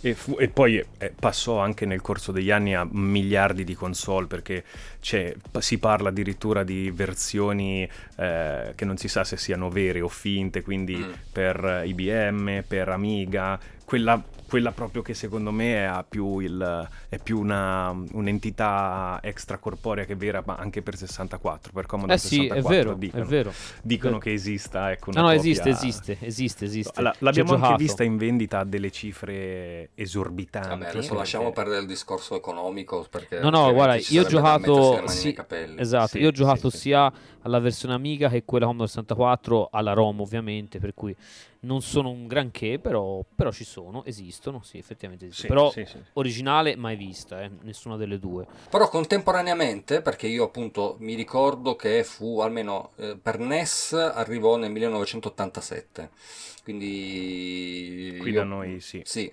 E, 0.00 0.14
fu- 0.14 0.36
e 0.38 0.46
poi 0.48 0.84
eh, 0.98 1.12
passò 1.18 1.58
anche 1.58 1.84
nel 1.84 2.00
corso 2.00 2.30
degli 2.30 2.52
anni 2.52 2.72
a 2.74 2.86
miliardi 2.88 3.64
di 3.64 3.74
console 3.74 4.26
perché 4.28 4.62
c'è- 5.00 5.34
si 5.58 5.78
parla 5.78 6.10
addirittura 6.10 6.62
di 6.62 6.90
versioni 6.92 7.88
eh, 8.16 8.72
che 8.76 8.84
non 8.84 8.96
si 8.96 9.08
sa 9.08 9.24
se 9.24 9.36
siano 9.36 9.68
vere 9.70 10.00
o 10.00 10.08
finte, 10.08 10.62
quindi 10.62 10.94
Mm. 10.96 11.12
per 11.32 11.82
IBM, 11.84 12.62
per 12.66 12.88
Amiga, 12.90 13.58
quella, 13.84 14.22
quella 14.48 14.72
proprio 14.72 15.02
che 15.02 15.12
secondo 15.14 15.50
me 15.52 15.86
ha 15.86 16.02
più 16.08 16.38
il- 16.38 16.88
è 17.08 17.18
più 17.18 17.38
una, 17.38 17.90
un'entità 18.12 19.18
extracorporea 19.22 20.04
che 20.04 20.14
vera, 20.16 20.42
ma 20.44 20.56
anche 20.56 20.80
per 20.82 20.96
64, 20.96 21.72
per 21.72 21.86
Commodore 21.86 22.14
Eh 22.14 22.18
sì, 22.18 22.46
è 22.46 22.54
64 22.60 22.70
vero, 22.70 22.94
dicono, 22.94 23.22
è 23.22 23.26
vero. 23.26 23.52
dicono 23.82 24.10
Vero. 24.18 24.22
che 24.24 24.32
esista 24.32 24.90
ecco, 24.90 25.10
No, 25.12 25.20
una 25.20 25.30
no, 25.30 25.36
copia- 25.36 25.50
esiste, 25.50 25.68
esiste, 25.70 26.18
esiste, 26.20 26.64
esiste. 26.64 26.92
Allora, 26.98 27.14
l'abbiamo 27.18 27.50
anche 27.50 27.62
giocato. 27.62 27.82
vista 27.82 28.04
in 28.04 28.16
vendita 28.16 28.58
a 28.60 28.64
delle 28.64 28.90
cifre 28.90 29.90
esorbitanti. 29.94 30.68
Vabbè, 30.68 30.82
adesso 30.82 30.98
perché- 31.00 31.14
lasciamo 31.16 31.52
perdere 31.52 31.80
il 31.80 31.86
discorso 31.86 32.36
economico 32.36 33.06
perché 33.10 33.40
No, 33.40 33.50
no, 33.50 33.72
guarda, 33.72 33.96
io 33.96 34.22
ho 34.22 34.26
giocato 34.26 35.06
sì, 35.08 35.32
capelli. 35.32 35.80
esatto, 35.80 36.06
Sì, 36.08 36.18
io 36.20 36.28
ho 36.28 36.32
giocato 36.32 36.70
sì, 36.70 36.76
sì. 36.76 36.82
sia 36.84 37.12
alla 37.42 37.58
versione 37.58 37.94
Amiga 37.94 38.28
che 38.28 38.44
quella 38.44 38.64
Commodore 38.66 38.88
64 38.90 39.68
alla 39.70 39.92
ROM, 39.92 40.20
ovviamente, 40.20 40.78
per 40.78 40.92
cui 40.94 41.14
non 41.60 41.82
sono 41.82 42.10
un 42.10 42.26
granché, 42.26 42.78
però, 42.78 43.24
però 43.34 43.50
ci 43.50 43.64
sono, 43.64 44.04
esistono, 44.04 44.62
sì, 44.62 44.78
effettivamente 44.78 45.26
esistono. 45.26 45.70
Sì, 45.70 45.74
però 45.74 45.86
sì, 45.86 45.98
sì. 45.98 46.02
originale 46.14 46.76
mai 46.76 46.96
vista, 46.96 47.42
eh, 47.42 47.50
nessuna 47.62 47.96
delle 47.96 48.18
due. 48.18 48.46
Però 48.70 48.88
contemporaneamente, 48.88 50.02
perché 50.02 50.26
io 50.26 50.44
appunto 50.44 50.96
mi 51.00 51.14
ricordo 51.14 51.74
che 51.76 52.04
fu 52.04 52.40
almeno 52.40 52.92
eh, 52.96 53.16
per 53.20 53.38
NES 53.38 53.92
arrivò 53.92 54.56
nel 54.56 54.70
1987, 54.70 56.10
quindi... 56.62 58.16
Qui 58.20 58.30
io- 58.30 58.36
da 58.36 58.44
noi 58.44 58.80
sì. 58.80 59.02
Sì. 59.04 59.32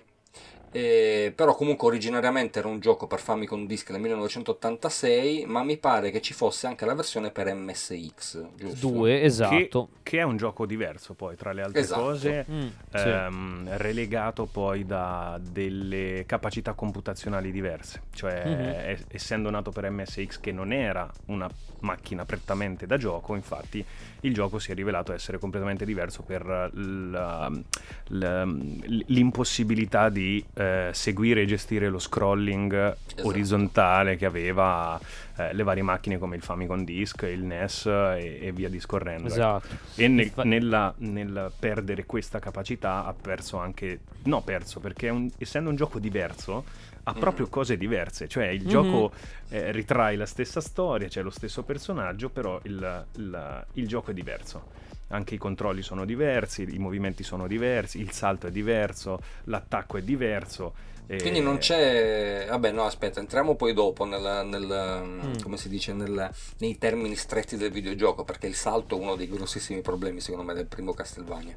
Eh, 0.76 1.32
però 1.34 1.54
comunque 1.54 1.86
originariamente 1.88 2.58
era 2.58 2.68
un 2.68 2.80
gioco 2.80 3.06
per 3.06 3.18
Famicom 3.20 3.66
Disc 3.66 3.88
nel 3.90 4.00
1986, 4.00 5.44
ma 5.46 5.62
mi 5.62 5.78
pare 5.78 6.10
che 6.10 6.20
ci 6.20 6.34
fosse 6.34 6.66
anche 6.66 6.84
la 6.84 6.94
versione 6.94 7.30
per 7.30 7.52
MSX, 7.54 8.46
giusto? 8.54 8.86
Due, 8.88 9.22
esatto. 9.22 9.88
Che 10.02 10.18
è 10.18 10.22
un 10.22 10.36
gioco 10.36 10.66
diverso 10.66 11.14
poi, 11.14 11.34
tra 11.36 11.52
le 11.52 11.62
altre 11.62 11.80
Esatto. 11.80 12.00
cose, 12.02 12.44
Mm, 12.50 12.66
sì. 12.94 13.08
ehm, 13.08 13.76
relegato 13.76 14.44
poi 14.46 14.84
da 14.84 15.38
delle 15.40 16.24
capacità 16.26 16.74
computazionali 16.74 17.50
diverse. 17.50 18.02
Cioè, 18.14 18.44
Mhm. 18.44 18.90
es- 18.90 19.04
essendo 19.08 19.50
nato 19.50 19.70
per 19.70 19.88
MSX 19.90 20.40
che 20.40 20.52
non 20.52 20.72
era 20.72 21.10
una 21.26 21.48
macchina 21.80 22.24
prettamente 22.24 22.86
da 22.86 22.96
gioco, 22.96 23.34
infatti 23.34 23.84
il 24.20 24.34
gioco 24.34 24.58
si 24.58 24.70
è 24.72 24.74
rivelato 24.74 25.12
essere 25.12 25.38
completamente 25.38 25.84
diverso 25.84 26.22
per 26.22 26.44
l- 26.46 27.62
l- 28.08 29.02
l'impossibilità 29.06 30.08
di 30.08 30.44
eh, 30.54 30.90
seguire 30.92 31.42
e 31.42 31.46
gestire 31.46 31.88
lo 31.88 31.98
scrolling 31.98 32.72
Esatto. 32.72 33.26
orizzontale 33.28 34.16
che 34.16 34.26
aveva 34.26 34.98
eh, 35.36 35.52
le 35.54 35.62
varie 35.62 35.82
macchine 35.82 36.18
come 36.18 36.36
il 36.36 36.42
Famicom 36.42 36.84
Disk, 36.84 37.22
il 37.22 37.42
NES 37.44 37.86
e, 37.86 38.38
e 38.42 38.52
via 38.52 38.68
discorrendo. 38.68 39.24
ecco. 39.26 39.34
Esatto. 39.34 39.66
E 39.96 40.08
nel, 40.08 40.32
nella- 40.44 40.94
nel 40.98 41.52
perdere 41.58 42.04
questa 42.06 42.38
capacità 42.38 43.04
ha 43.04 43.14
perso 43.14 43.58
anche, 43.58 44.00
no 44.24 44.42
perso, 44.42 44.80
perché 44.80 45.08
un- 45.08 45.30
essendo 45.38 45.70
un 45.70 45.76
gioco 45.76 45.98
diverso 45.98 46.64
ha 47.08 47.12
Mhm. 47.12 47.18
proprio 47.20 47.46
cose 47.48 47.76
diverse, 47.76 48.26
cioè 48.26 48.46
il 48.46 48.62
Mhm. 48.62 48.68
gioco 48.68 49.12
eh, 49.50 49.70
ritrae 49.70 50.16
la 50.16 50.26
stessa 50.26 50.60
storia, 50.60 51.06
c'è 51.06 51.22
lo 51.22 51.30
stesso 51.30 51.62
personaggio, 51.62 52.30
però 52.30 52.58
il, 52.64 53.06
il- 53.16 53.66
il 53.74 53.86
gioco 53.86 54.10
è 54.10 54.14
diverso. 54.14 54.74
Anche 55.08 55.36
i 55.36 55.38
controlli 55.38 55.82
sono 55.82 56.04
diversi, 56.04 56.66
i 56.68 56.78
movimenti 56.78 57.22
sono 57.22 57.46
diversi, 57.46 58.00
il 58.00 58.10
salto 58.10 58.48
è 58.48 58.50
diverso, 58.50 59.20
l'attacco 59.44 59.98
è 59.98 60.02
diverso. 60.02 60.74
Quindi 61.06 61.40
non 61.40 61.58
c'è... 61.58 62.46
Vabbè, 62.48 62.72
no, 62.72 62.84
aspetta, 62.84 63.20
entriamo 63.20 63.54
poi 63.54 63.72
dopo 63.72 64.04
nel, 64.04 64.46
nel- 64.46 64.64
Mm. 65.06 65.40
come 65.42 65.56
si 65.56 65.68
dice, 65.68 65.92
nel- 65.92 66.30
nei 66.58 66.78
termini 66.78 67.14
stretti 67.14 67.56
del 67.56 67.70
videogioco, 67.70 68.24
perché 68.24 68.46
il 68.48 68.54
salto 68.56 68.96
è 68.96 69.00
uno 69.00 69.14
dei 69.14 69.28
grossissimi 69.28 69.82
problemi, 69.82 70.20
secondo 70.20 70.44
me, 70.44 70.54
del 70.54 70.66
primo 70.66 70.92
Castlevania. 70.92 71.54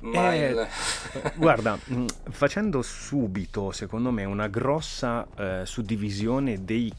Ma 0.00 0.34
Eh, 0.34 0.48
il... 0.48 0.66
Guarda, 1.36 1.78
mh, 1.84 2.06
facendo 2.30 2.80
subito, 2.82 3.72
secondo 3.72 4.10
me, 4.10 4.24
una 4.24 4.48
grossa 4.48 5.26
eh, 5.36 5.62
suddivisione 5.64 6.64
dei- 6.64 6.92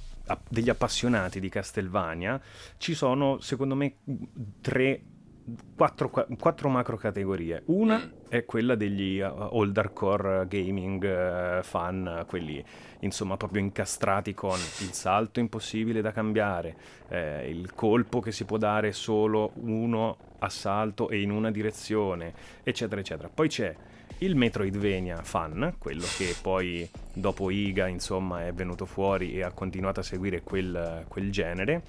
degli 0.47 0.69
appassionati 0.69 1.39
di 1.39 1.49
Castlevania, 1.49 2.39
ci 2.77 2.93
sono, 2.93 3.39
secondo 3.39 3.73
me, 3.75 3.95
tre, 4.61 5.01
quattro, 5.75 6.09
qua- 6.09 6.27
quattro 6.37 6.69
macro 6.69 6.97
categorie. 6.97 7.63
Una 7.65 7.97
Mm. 7.97 8.09
è 8.29 8.45
quella 8.45 8.75
degli 8.75 9.19
uh, 9.19 9.31
old 9.51 9.77
hardcore 9.77 10.45
gaming 10.47 11.03
eh, 11.03 11.63
fan, 11.63 12.25
quelli 12.27 12.63
insomma 13.01 13.37
proprio 13.37 13.61
incastrati 13.61 14.33
con 14.33 14.57
il 14.57 14.93
salto 14.93 15.39
impossibile 15.39 16.01
da 16.01 16.11
cambiare, 16.11 16.75
eh, 17.09 17.49
il 17.49 17.73
colpo 17.73 18.19
che 18.19 18.31
si 18.31 18.45
può 18.45 18.57
dare 18.57 18.91
solo 18.91 19.51
uno 19.55 20.17
a 20.39 20.49
salto 20.49 21.09
e 21.09 21.21
in 21.21 21.31
una 21.31 21.51
direzione, 21.51 22.33
eccetera, 22.63 23.01
eccetera. 23.01 23.29
Poi 23.33 23.47
c'è 23.47 23.75
il 24.19 24.35
Metroidvania 24.35 25.21
fan, 25.23 25.75
quello 25.77 26.05
che 26.17 26.35
poi 26.41 26.89
dopo 27.13 27.49
Iga 27.49 27.87
insomma 27.87 28.45
è 28.45 28.53
venuto 28.53 28.85
fuori 28.85 29.33
e 29.33 29.43
ha 29.43 29.51
continuato 29.51 29.99
a 29.99 30.03
seguire 30.03 30.41
quel, 30.41 31.05
quel 31.07 31.31
genere. 31.31 31.81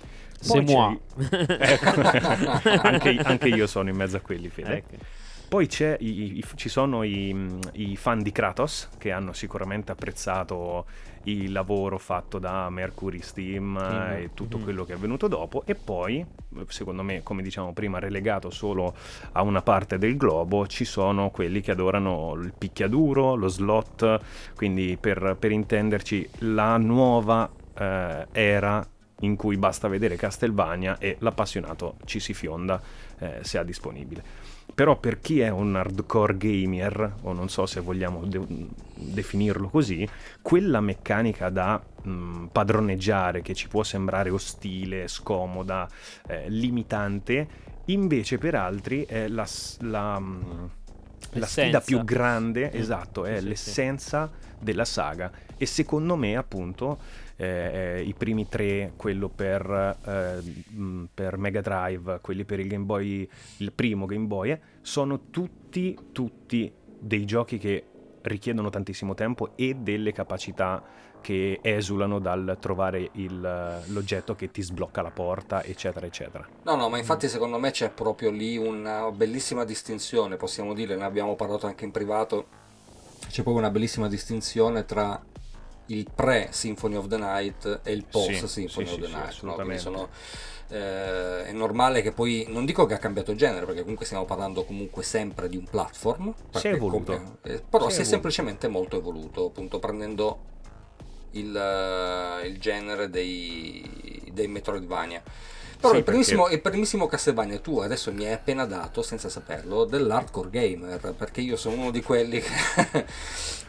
Poi 0.47 0.65
c'è 0.65 0.73
moi. 0.73 0.99
Ecco, 1.61 2.01
anche, 2.83 3.17
anche 3.23 3.49
io 3.49 3.67
sono 3.67 3.89
in 3.89 3.97
mezzo 3.97 4.17
a 4.17 4.21
quelli, 4.21 4.49
Fede. 4.49 4.77
Ecco. 4.77 4.97
Poi 5.51 5.69
i, 5.99 6.39
i, 6.39 6.45
ci 6.55 6.69
sono 6.69 7.03
i, 7.03 7.59
i, 7.73 7.97
fan 7.97 8.23
di 8.23 8.31
Kratos 8.31 8.89
che 8.99 9.11
hanno 9.11 9.33
sicuramente 9.33 9.91
apprezzato 9.91 10.87
il 11.25 11.51
lavoro 11.51 11.99
fatto 11.99 12.39
da 12.39 12.71
Mercury 12.71 13.21
Steam 13.21 13.73
mm. 13.73 14.13
e 14.13 14.31
tutto 14.33 14.59
mm. 14.59 14.63
quello 14.63 14.85
che 14.85 14.93
è 14.93 14.97
venuto 14.97 15.27
dopo 15.27 15.65
e 15.67 15.75
poi, 15.75 16.25
secondo 16.69 17.03
me, 17.03 17.25
come 17.25 17.43
diciamo 17.43 17.73
prima, 17.73 17.99
relegato 17.99 18.51
solo 18.51 18.95
a 19.33 19.43
una 19.43 19.61
parte 19.61 19.99
del 19.99 20.17
globo, 20.17 20.69
ci 20.69 20.85
sono 20.85 21.31
quelli 21.31 21.61
che 21.61 21.73
adorano 21.73 22.35
il 22.35 22.53
picchiaduro, 22.57 23.35
lo 23.35 23.49
slot, 23.49 24.21
quindi 24.55 24.97
per, 25.01 25.35
per 25.37 25.51
intenderci 25.51 26.31
la 26.39 26.77
nuova 26.77 27.51
eh, 27.77 28.27
era 28.31 28.87
in 29.23 29.35
cui 29.35 29.57
basta 29.57 29.89
vedere 29.89 30.15
Castlevania 30.15 30.97
e 30.99 31.17
l'appassionato 31.19 31.97
ci 32.05 32.21
si 32.21 32.35
fionda 32.35 32.81
eh, 33.19 33.39
se 33.43 33.59
ha 33.59 33.65
disponibile. 33.65 34.50
Però 34.75 34.99
per 34.99 35.21
chi 35.21 35.41
è 35.41 35.49
un 35.49 35.77
hardcore 35.77 36.37
gamer, 36.37 37.15
o 37.23 37.33
non 37.33 37.49
so 37.49 37.67
se 37.67 37.81
vogliamo 37.81 38.25
de- 38.25 38.69
definirlo 38.95 39.69
così, 39.69 40.09
quella 40.41 40.81
meccanica 40.81 41.49
da 41.51 41.81
mh, 42.03 42.47
padroneggiare 42.53 43.43
che 43.43 43.55
ci 43.55 43.69
può 43.69 43.83
sembrare 43.83 44.31
ostile, 44.31 45.09
scomoda, 45.09 45.89
eh, 46.27 46.49
limitante, 46.49 47.49
invece 47.87 48.39
per 48.39 48.55
altri 48.55 49.05
è 49.05 49.29
la, 49.29 49.47
la, 49.81 50.23
la 51.33 51.47
sfida 51.47 51.81
più 51.81 52.03
grande, 52.05 52.73
esatto, 52.73 53.25
è 53.25 53.41
sì, 53.41 53.49
l'essenza 53.49 54.31
sì. 54.33 54.49
della 54.59 54.85
saga. 54.85 55.31
E 55.57 55.67
secondo 55.67 56.17
me, 56.17 56.37
appunto, 56.37 56.99
eh, 57.41 58.03
i 58.07 58.13
primi 58.13 58.49
tre, 58.49 58.93
quello 58.97 59.31
per, 59.31 59.97
eh, 60.05 61.07
per, 61.13 61.39
Mega 61.39 61.63
Drive, 61.63 62.19
quelli 62.21 62.45
per 62.45 62.61
il 62.61 62.69
Game 62.69 62.85
Boy, 62.85 63.27
il 63.59 63.73
primo 63.73 64.05
Game 64.05 64.27
Boy, 64.27 64.51
eh, 64.51 64.61
sono 64.83 65.31
tutti, 65.31 65.97
tutti 66.13 66.71
dei 66.99 67.25
giochi 67.25 67.57
che 67.57 67.85
richiedono 68.23 68.69
tantissimo 68.69 69.15
tempo 69.15 69.53
e 69.57 69.75
delle 69.75 70.13
capacità 70.13 70.83
che 71.23 71.61
esulano 71.63 72.19
dal 72.19 72.59
trovare 72.61 73.09
il, 73.13 73.83
l'oggetto 73.87 74.35
che 74.35 74.51
ti 74.51 74.61
sblocca 74.61 75.01
la 75.01 75.11
porta, 75.11 75.65
eccetera, 75.65 76.05
eccetera. 76.05 76.47
No, 76.65 76.75
no, 76.75 76.91
ma 76.91 76.99
infatti 76.99 77.27
secondo 77.29 77.59
me 77.59 77.71
c'è 77.71 77.91
proprio 77.91 78.31
lì 78.31 78.59
una 78.59 79.11
bellissima 79.11 79.65
distinzione, 79.65 80.37
possiamo 80.37 80.75
dire, 80.75 80.95
ne 80.95 81.05
abbiamo 81.05 81.37
parlato 81.37 81.67
anche 81.67 81.87
in 81.87 81.91
privato, 81.91 82.47
c'è 83.29 83.43
proprio 83.43 83.59
una 83.59 83.71
bellissima 83.71 84.09
distinzione 84.09 84.85
tra 84.85 85.23
il 85.91 86.07
pre-Symphony 86.13 86.95
of 86.97 87.07
the 87.09 87.17
Night 87.17 87.81
e 87.83 87.93
il 87.93 88.05
post-Symphony 88.05 88.87
sì, 88.87 88.95
of 88.95 89.01
the 89.01 89.09
Night. 89.09 89.41
No? 89.43 89.79
Sono, 89.79 90.09
eh, 90.69 91.47
è 91.47 91.53
normale 91.53 92.01
che 92.01 92.13
poi, 92.13 92.47
non 92.49 92.65
dico 92.65 92.87
che 92.87 92.95
ha 92.95 92.99
cambiato 92.99 93.35
genere, 93.35 93.67
perché 93.67 93.81
comunque 93.81 94.07
stiamo 94.07 94.25
parlando 94.25 94.65
comunque 94.65 95.03
sempre 95.03 95.49
di 95.49 95.57
un 95.57 95.65
platform. 95.65 96.33
Si 96.53 96.69
è 96.69 96.73
evoluto. 96.73 97.13
Come, 97.13 97.37
eh, 97.43 97.63
però 97.69 97.89
si, 97.89 97.97
si 97.97 98.01
è, 98.03 98.05
semplicemente 98.05 98.69
molto 98.69 98.97
evoluto, 98.97 99.47
appunto 99.47 99.79
prendendo 99.79 100.39
il, 101.33 101.55
uh, 101.55 102.47
il 102.47 102.59
genere 102.59 103.11
dei, 103.11 104.31
dei 104.33 104.47
Metroidvania. 104.47 105.23
Però 105.81 105.95
sì, 105.95 105.99
il, 106.01 106.05
primissimo, 106.05 106.43
perché... 106.43 106.57
il 106.57 106.61
primissimo 106.61 107.07
Castlevania 107.07 107.59
tu 107.59 107.79
adesso 107.79 108.13
mi 108.13 108.27
hai 108.27 108.33
appena 108.35 108.67
dato, 108.67 109.01
senza 109.01 109.31
saperlo, 109.31 109.85
dell'hardcore 109.85 110.51
gamer, 110.51 111.15
perché 111.17 111.41
io 111.41 111.57
sono 111.57 111.77
uno 111.77 111.91
di 111.91 112.03
quelli 112.03 112.41
che... 112.41 113.07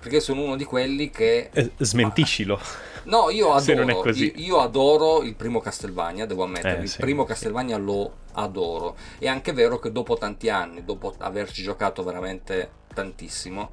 perché 0.01 0.19
sono 0.19 0.41
uno 0.41 0.57
di 0.57 0.65
quelli 0.65 1.09
che... 1.09 1.49
Eh, 1.53 1.71
smentiscilo. 1.77 2.59
No, 3.03 3.29
io 3.29 3.53
adoro, 3.55 4.09
io, 4.11 4.31
io, 4.35 4.59
adoro 4.59 5.21
il 5.21 5.35
primo 5.35 5.61
Castlevania, 5.61 6.25
devo 6.25 6.43
ammettere, 6.43 6.79
eh, 6.79 6.81
il 6.81 6.89
sì, 6.89 6.99
primo 6.99 7.23
Castlevania 7.23 7.77
sì. 7.77 7.83
lo 7.83 8.13
adoro. 8.33 8.97
È 9.17 9.27
anche 9.29 9.53
vero 9.53 9.79
che 9.79 9.93
dopo 9.93 10.17
tanti 10.17 10.49
anni, 10.49 10.83
dopo 10.83 11.13
averci 11.17 11.63
giocato 11.63 12.03
veramente 12.03 12.71
tantissimo, 12.93 13.71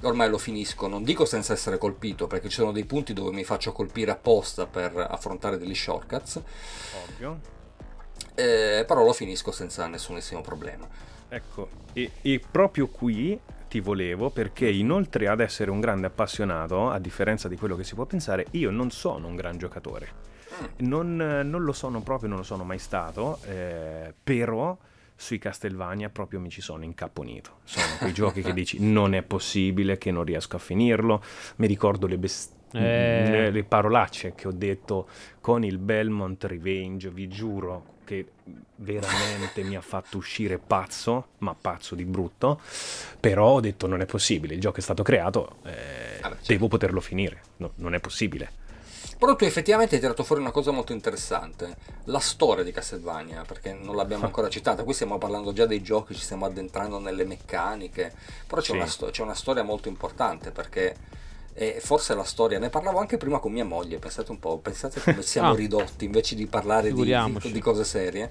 ormai 0.00 0.30
lo 0.30 0.38
finisco, 0.38 0.86
non 0.86 1.04
dico 1.04 1.26
senza 1.26 1.52
essere 1.52 1.76
colpito, 1.76 2.26
perché 2.26 2.48
ci 2.48 2.56
sono 2.56 2.72
dei 2.72 2.86
punti 2.86 3.12
dove 3.12 3.32
mi 3.32 3.44
faccio 3.44 3.72
colpire 3.72 4.12
apposta 4.12 4.66
per 4.66 4.96
affrontare 4.96 5.58
degli 5.58 5.74
shortcuts. 5.74 6.40
Ovvio 7.10 7.54
eh, 8.36 8.84
però 8.86 9.02
lo 9.02 9.12
finisco 9.12 9.50
senza 9.50 9.86
nessunissimo 9.86 10.42
problema. 10.42 10.86
Ecco, 11.28 11.68
e, 11.92 12.12
e, 12.22 12.40
proprio 12.48 12.86
qui 12.86 13.38
ti 13.68 13.80
volevo 13.80 14.30
perché 14.30 14.68
inoltre 14.68 15.26
ad 15.26 15.40
essere 15.40 15.70
un 15.70 15.80
grande 15.80 16.06
appassionato, 16.06 16.88
a 16.88 17.00
differenza 17.00 17.48
di 17.48 17.56
quello 17.56 17.74
che 17.74 17.82
si 17.82 17.94
può 17.94 18.04
pensare, 18.04 18.46
io 18.52 18.70
non 18.70 18.90
sono 18.90 19.26
un 19.26 19.34
gran 19.34 19.58
giocatore. 19.58 20.24
Mm. 20.62 20.86
Non, 20.86 21.16
non 21.16 21.64
lo 21.64 21.72
sono 21.72 22.00
proprio, 22.02 22.28
non 22.28 22.38
lo 22.38 22.44
sono 22.44 22.62
mai 22.62 22.78
stato, 22.78 23.40
eh, 23.46 24.14
però 24.22 24.76
sui 25.18 25.38
Castlevania 25.38 26.10
proprio 26.10 26.38
mi 26.38 26.50
ci 26.50 26.60
sono 26.60 26.84
incapponito. 26.84 27.60
Sono 27.64 27.86
quei 27.98 28.12
giochi 28.14 28.42
che 28.42 28.52
dici 28.52 28.78
non 28.80 29.14
è 29.14 29.22
possibile 29.22 29.98
che 29.98 30.12
non 30.12 30.24
riesco 30.24 30.56
a 30.56 30.60
finirlo. 30.60 31.22
Mi 31.56 31.66
ricordo 31.66 32.06
le 32.06 32.18
bestie 32.18 32.54
eh. 32.72 33.50
le 33.50 33.64
parolacce 33.64 34.34
che 34.34 34.48
ho 34.48 34.52
detto 34.52 35.08
con 35.40 35.64
il 35.64 35.78
Belmont 35.78 36.44
Revenge, 36.44 37.10
vi 37.10 37.28
giuro 37.28 37.94
che 38.06 38.26
veramente 38.76 39.62
mi 39.62 39.76
ha 39.76 39.80
fatto 39.82 40.16
uscire 40.16 40.58
pazzo, 40.58 41.26
ma 41.38 41.54
pazzo 41.60 41.94
di 41.94 42.04
brutto, 42.04 42.60
però 43.20 43.48
ho 43.48 43.60
detto 43.60 43.86
non 43.86 44.00
è 44.00 44.06
possibile, 44.06 44.54
il 44.54 44.60
gioco 44.60 44.78
è 44.78 44.82
stato 44.82 45.02
creato, 45.02 45.56
eh, 45.64 46.18
ah, 46.20 46.28
certo. 46.28 46.44
devo 46.46 46.68
poterlo 46.68 47.00
finire, 47.00 47.42
no, 47.56 47.72
non 47.76 47.94
è 47.94 48.00
possibile. 48.00 48.64
Però 49.18 49.34
tu 49.34 49.44
effettivamente 49.44 49.94
hai 49.94 50.00
tirato 50.00 50.24
fuori 50.24 50.42
una 50.42 50.50
cosa 50.50 50.70
molto 50.70 50.92
interessante, 50.92 51.76
la 52.04 52.18
storia 52.18 52.62
di 52.62 52.70
Castlevania, 52.70 53.44
perché 53.46 53.72
non 53.72 53.96
l'abbiamo 53.96 54.24
ancora 54.26 54.48
citata, 54.48 54.84
qui 54.84 54.94
stiamo 54.94 55.18
parlando 55.18 55.52
già 55.52 55.66
dei 55.66 55.82
giochi, 55.82 56.14
ci 56.14 56.22
stiamo 56.22 56.46
addentrando 56.46 56.98
nelle 56.98 57.24
meccaniche, 57.24 58.14
però 58.46 58.60
c'è, 58.60 58.72
sì. 58.86 59.02
una, 59.02 59.10
c'è 59.10 59.22
una 59.22 59.34
storia 59.34 59.62
molto 59.62 59.88
importante 59.88 60.50
perché 60.50 61.24
e 61.58 61.78
forse 61.80 62.14
la 62.14 62.22
storia, 62.22 62.58
ne 62.58 62.68
parlavo 62.68 62.98
anche 62.98 63.16
prima 63.16 63.38
con 63.38 63.50
mia 63.50 63.64
moglie, 63.64 63.98
pensate 63.98 64.30
un 64.30 64.38
po', 64.38 64.58
pensate 64.58 65.00
come 65.00 65.22
siamo 65.24 65.52
ah, 65.52 65.54
ridotti 65.54 66.04
invece 66.04 66.34
di 66.34 66.46
parlare 66.46 66.92
di, 66.92 67.02
di, 67.02 67.52
di, 67.52 67.60
cose 67.60 67.82
serie, 67.82 68.30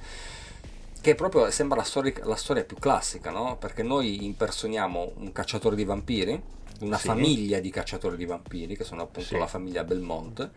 che 1.01 1.15
proprio 1.15 1.49
sembra 1.49 1.77
la 1.77 1.83
storia, 1.83 2.13
la 2.23 2.35
storia 2.35 2.63
più 2.63 2.77
classica, 2.77 3.31
no? 3.31 3.57
Perché 3.57 3.81
noi 3.81 4.25
impersoniamo 4.25 5.13
un 5.17 5.31
cacciatore 5.31 5.75
di 5.75 5.83
vampiri, 5.83 6.39
una 6.81 6.97
sì. 6.97 7.07
famiglia 7.07 7.59
di 7.59 7.71
cacciatori 7.71 8.15
di 8.15 8.25
vampiri, 8.25 8.77
che 8.77 8.83
sono 8.83 9.01
appunto 9.01 9.29
sì. 9.29 9.37
la 9.39 9.47
famiglia 9.47 9.83
Belmont, 9.83 10.47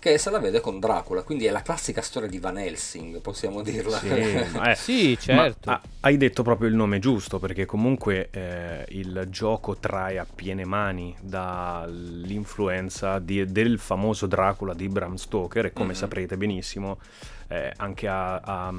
che 0.00 0.18
se 0.18 0.30
la 0.30 0.38
vede 0.38 0.60
con 0.60 0.80
Dracula, 0.80 1.22
quindi 1.22 1.44
è 1.44 1.50
la 1.50 1.62
classica 1.62 2.00
storia 2.00 2.28
di 2.28 2.38
Van 2.38 2.58
Helsing, 2.58 3.20
possiamo 3.20 3.62
dirla. 3.62 3.98
Sì, 3.98 4.08
eh, 4.10 4.74
sì 4.74 5.18
certo. 5.20 5.70
Ma, 5.70 5.80
hai 6.00 6.16
detto 6.16 6.42
proprio 6.42 6.68
il 6.68 6.74
nome 6.74 6.98
giusto, 6.98 7.38
perché 7.38 7.66
comunque 7.66 8.30
eh, 8.30 8.86
il 8.88 9.26
gioco 9.28 9.76
trae 9.76 10.18
a 10.18 10.26
piene 10.32 10.64
mani 10.64 11.14
dall'influenza 11.20 13.18
di, 13.18 13.44
del 13.52 13.78
famoso 13.78 14.26
Dracula 14.26 14.74
di 14.74 14.88
Bram 14.88 15.14
Stoker 15.16 15.66
e 15.66 15.72
come 15.72 15.88
mm-hmm. 15.88 15.96
saprete 15.96 16.36
benissimo 16.36 16.98
eh, 17.48 17.72
anche 17.78 18.06
a, 18.06 18.36
a, 18.36 18.72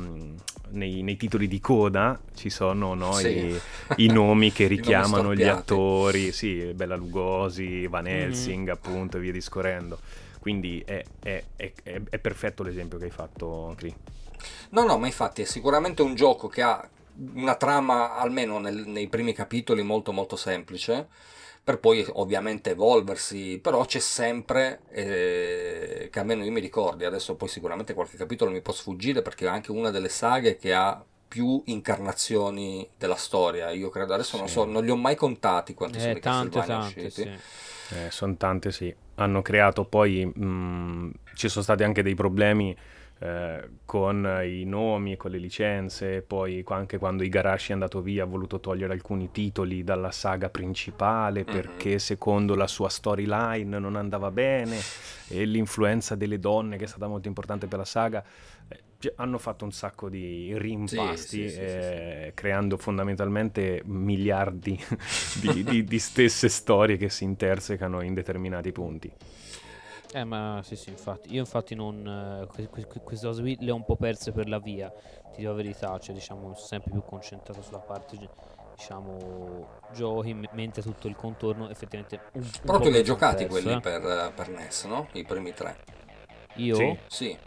nei, 0.70 1.02
nei, 1.02 1.18
titoli 1.18 1.50
di 1.50 1.60
coda 1.60 2.18
ci 2.34 2.50
sono 2.50 2.94
no, 2.94 3.12
sì. 3.12 3.28
i, 3.28 3.62
i, 3.98 4.08
nomi 4.08 4.52
che 4.54 4.68
richiamano 4.68 5.24
nomi 5.24 5.38
gli 5.38 5.44
attori, 5.44 6.32
sì, 6.32 6.72
Bella 6.74 6.96
Lugosi, 6.96 7.86
Van 7.88 8.06
mm-hmm. 8.06 8.16
Helsing 8.16 8.64
mm-hmm. 8.64 8.74
appunto 8.74 9.18
e 9.18 9.20
via 9.20 9.34
discorrendo. 9.34 10.00
Quindi 10.42 10.82
è, 10.84 11.04
è, 11.20 11.44
è, 11.56 11.72
è 12.10 12.18
perfetto 12.18 12.64
l'esempio 12.64 12.98
che 12.98 13.04
hai 13.04 13.12
fatto, 13.12 13.76
Cri. 13.78 13.96
No, 14.70 14.84
no, 14.86 14.98
ma 14.98 15.06
infatti 15.06 15.44
è 15.44 15.46
sicuramente 15.46 16.02
un 16.02 16.16
gioco 16.16 16.48
che 16.48 16.64
ha 16.64 16.90
una 17.36 17.54
trama, 17.54 18.16
almeno 18.16 18.58
nel, 18.58 18.88
nei 18.88 19.08
primi 19.08 19.34
capitoli, 19.34 19.84
molto 19.84 20.12
molto 20.12 20.36
semplice, 20.36 21.08
per 21.64 21.78
poi 21.78 22.04
ovviamente 22.14 22.72
evolversi, 22.72 23.60
però 23.62 23.86
c'è 23.86 24.00
sempre, 24.00 24.82
eh, 24.90 26.10
che 26.12 26.20
almeno 26.20 26.44
io 26.44 26.52
mi 26.52 26.60
ricordi, 26.60 27.06
adesso 27.06 27.36
poi 27.36 27.48
sicuramente 27.48 27.94
qualche 27.94 28.18
capitolo 28.18 28.50
mi 28.50 28.62
può 28.62 28.74
sfuggire 28.74 29.22
perché 29.22 29.46
è 29.46 29.50
anche 29.50 29.70
una 29.70 29.92
delle 29.92 30.10
saghe 30.10 30.58
che 30.58 30.74
ha 30.74 31.06
più 31.28 31.62
incarnazioni 31.66 32.90
della 32.98 33.16
storia, 33.16 33.70
io 33.70 33.90
credo, 33.90 34.16
adesso 34.16 34.32
sì. 34.32 34.38
non 34.38 34.48
so, 34.50 34.66
non 34.66 34.84
li 34.84 34.90
ho 34.90 34.98
mai 34.98 35.16
contati 35.16 35.76
quanti 35.76 36.00
eh, 36.00 36.02
sono 36.02 36.20
tante, 36.20 36.48
i 36.48 36.62
Castlevania 36.62 36.84
tante, 36.84 37.06
usciti. 37.06 37.22
Sì. 37.22 37.96
Eh, 37.96 38.10
sono 38.10 38.36
tante, 38.38 38.72
sì 38.72 38.96
hanno 39.24 39.42
creato 39.42 39.86
poi, 39.86 40.26
mh, 40.26 41.12
ci 41.36 41.50
sono 41.50 41.64
stati 41.64 41.84
anche 41.84 42.04
dei 42.04 42.16
problemi 42.16 42.76
eh, 43.24 43.70
con 43.86 44.42
i 44.44 44.64
nomi 44.64 45.12
e 45.12 45.18
con 45.18 45.30
le 45.30 45.38
licenze, 45.38 46.24
poi 46.24 46.64
anche 46.70 46.98
quando 46.98 47.22
Igarashi 47.22 47.70
è 47.70 47.74
andato 47.74 48.02
via 48.02 48.24
ha 48.24 48.26
voluto 48.26 48.60
togliere 48.60 48.94
alcuni 48.94 49.30
titoli 49.30 49.84
dalla 49.84 50.10
saga 50.10 50.50
principale 50.50 51.44
perché 51.44 52.00
secondo 52.00 52.56
la 52.56 52.66
sua 52.66 52.90
storyline 52.90 53.78
non 53.78 53.96
andava 53.96 54.32
bene 54.32 54.80
e 55.28 55.46
l'influenza 55.46 56.16
delle 56.16 56.40
donne 56.40 56.78
che 56.78 56.86
è 56.86 56.88
stata 56.88 57.08
molto 57.08 57.28
importante 57.28 57.68
per 57.68 57.78
la 57.78 57.86
saga 57.86 58.24
eh, 58.68 59.14
hanno 59.18 59.38
fatto 59.38 59.66
un 59.66 59.72
sacco 59.72 60.10
di 60.10 60.58
rimpasti, 60.58 61.48
sì, 61.48 61.50
sì, 61.50 61.60
eh, 61.60 62.24
sì, 62.26 62.34
creando 62.34 62.78
fondamentalmente 62.78 63.84
miliardi 63.86 64.80
di, 65.42 65.64
di, 65.64 65.84
di, 65.84 66.00
stesse 66.00 66.50
storie 66.50 66.98
che 66.98 67.10
si 67.10 67.24
intersecano 67.24 68.02
in 68.02 68.16
determinati 68.16 68.72
punti. 68.72 69.12
Eh, 70.14 70.24
ma 70.24 70.62
sì, 70.64 70.76
sì, 70.76 70.90
infatti. 70.90 71.34
Io, 71.34 71.40
infatti, 71.40 71.76
non. 71.76 72.46
Eh, 72.50 72.68
queste 72.68 73.26
cose 73.28 73.42
qui 73.42 73.58
le 73.60 73.72
ho 73.72 73.76
un 73.76 73.86
po' 73.86 73.96
perse 73.96 74.32
per 74.32 74.48
la 74.48 74.60
via, 74.60 74.90
ti 75.32 75.38
dico 75.38 75.50
la 75.50 75.56
verità. 75.56 75.98
Cioè, 76.00 76.14
diciamo, 76.14 76.42
sono 76.42 76.56
sempre 76.56 76.92
più 76.92 77.04
concentrato 77.04 77.62
sulla 77.62 77.80
parte 77.80 78.18
diciamo 78.76 79.68
giochi 79.94 80.36
mentre 80.54 80.82
tutto 80.82 81.08
il 81.08 81.16
contorno 81.16 81.70
effettivamente 81.70 82.20
un, 82.34 82.42
un 82.42 82.50
Però 82.64 82.78
po' 82.78 82.84
tu 82.84 82.90
li 82.90 82.98
hai 82.98 83.04
giocati 83.04 83.46
complesso, 83.46 83.68
quelli 83.68 83.78
eh. 83.78 83.82
per, 83.82 84.34
per 84.34 84.50
NES, 84.50 84.86
no? 84.86 85.08
I 85.12 85.24
primi 85.24 85.54
tre. 85.54 85.78
Io? 86.56 86.76
Sì? 86.76 86.98
Sì. 87.08 87.38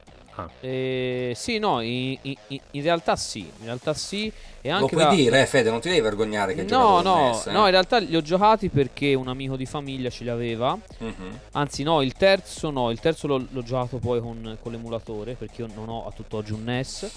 Eh, 0.61 1.33
sì, 1.37 1.59
no, 1.59 1.81
in, 1.81 2.19
in- 2.23 2.37
in 2.73 2.83
realtà 2.83 3.15
sì, 3.17 3.41
in 3.41 3.65
realtà 3.65 3.95
sì. 3.95 4.33
E 4.61 4.71
Lo 4.71 4.77
anche 4.77 4.95
puoi 4.97 5.05
da- 5.05 5.15
dire, 5.15 5.43
eh, 5.43 5.47
Fede, 5.47 5.69
non 5.71 5.81
ti 5.81 5.89
devi 5.91 6.01
vergognare 6.01 6.55
che 6.55 6.63
No, 6.63 7.03
no, 7.03 7.33
NES, 7.33 7.47
eh? 7.47 7.53
no, 7.53 7.65
in 7.67 7.71
realtà 7.71 7.99
li 7.99 8.17
ho 8.17 8.23
giocati 8.23 8.71
perché 8.71 9.13
un 9.15 9.29
amico 9.29 9.57
di 9.57 9.67
famiglia 9.67 10.09
ce 10.09 10.25
li 10.25 10.31
aveva. 10.31 10.77
Mhm. 10.99 11.39
Anzi, 11.53 11.83
no, 11.83 12.01
il 12.01 12.15
terzo 12.15 12.71
no, 12.71 12.91
il 12.91 12.99
terzo 12.99 13.27
l'ho, 13.27 13.45
l'ho 13.51 13.63
giocato 13.63 13.99
poi 13.99 14.21
con, 14.21 14.57
con 14.63 14.73
l'emulatore 14.73 15.35
perché 15.35 15.61
io 15.63 15.69
non 15.75 15.89
ho 15.91 16.07
a 16.07 16.11
tutt'oggi 16.13 16.53
un 16.53 16.65
NES. 16.65 17.11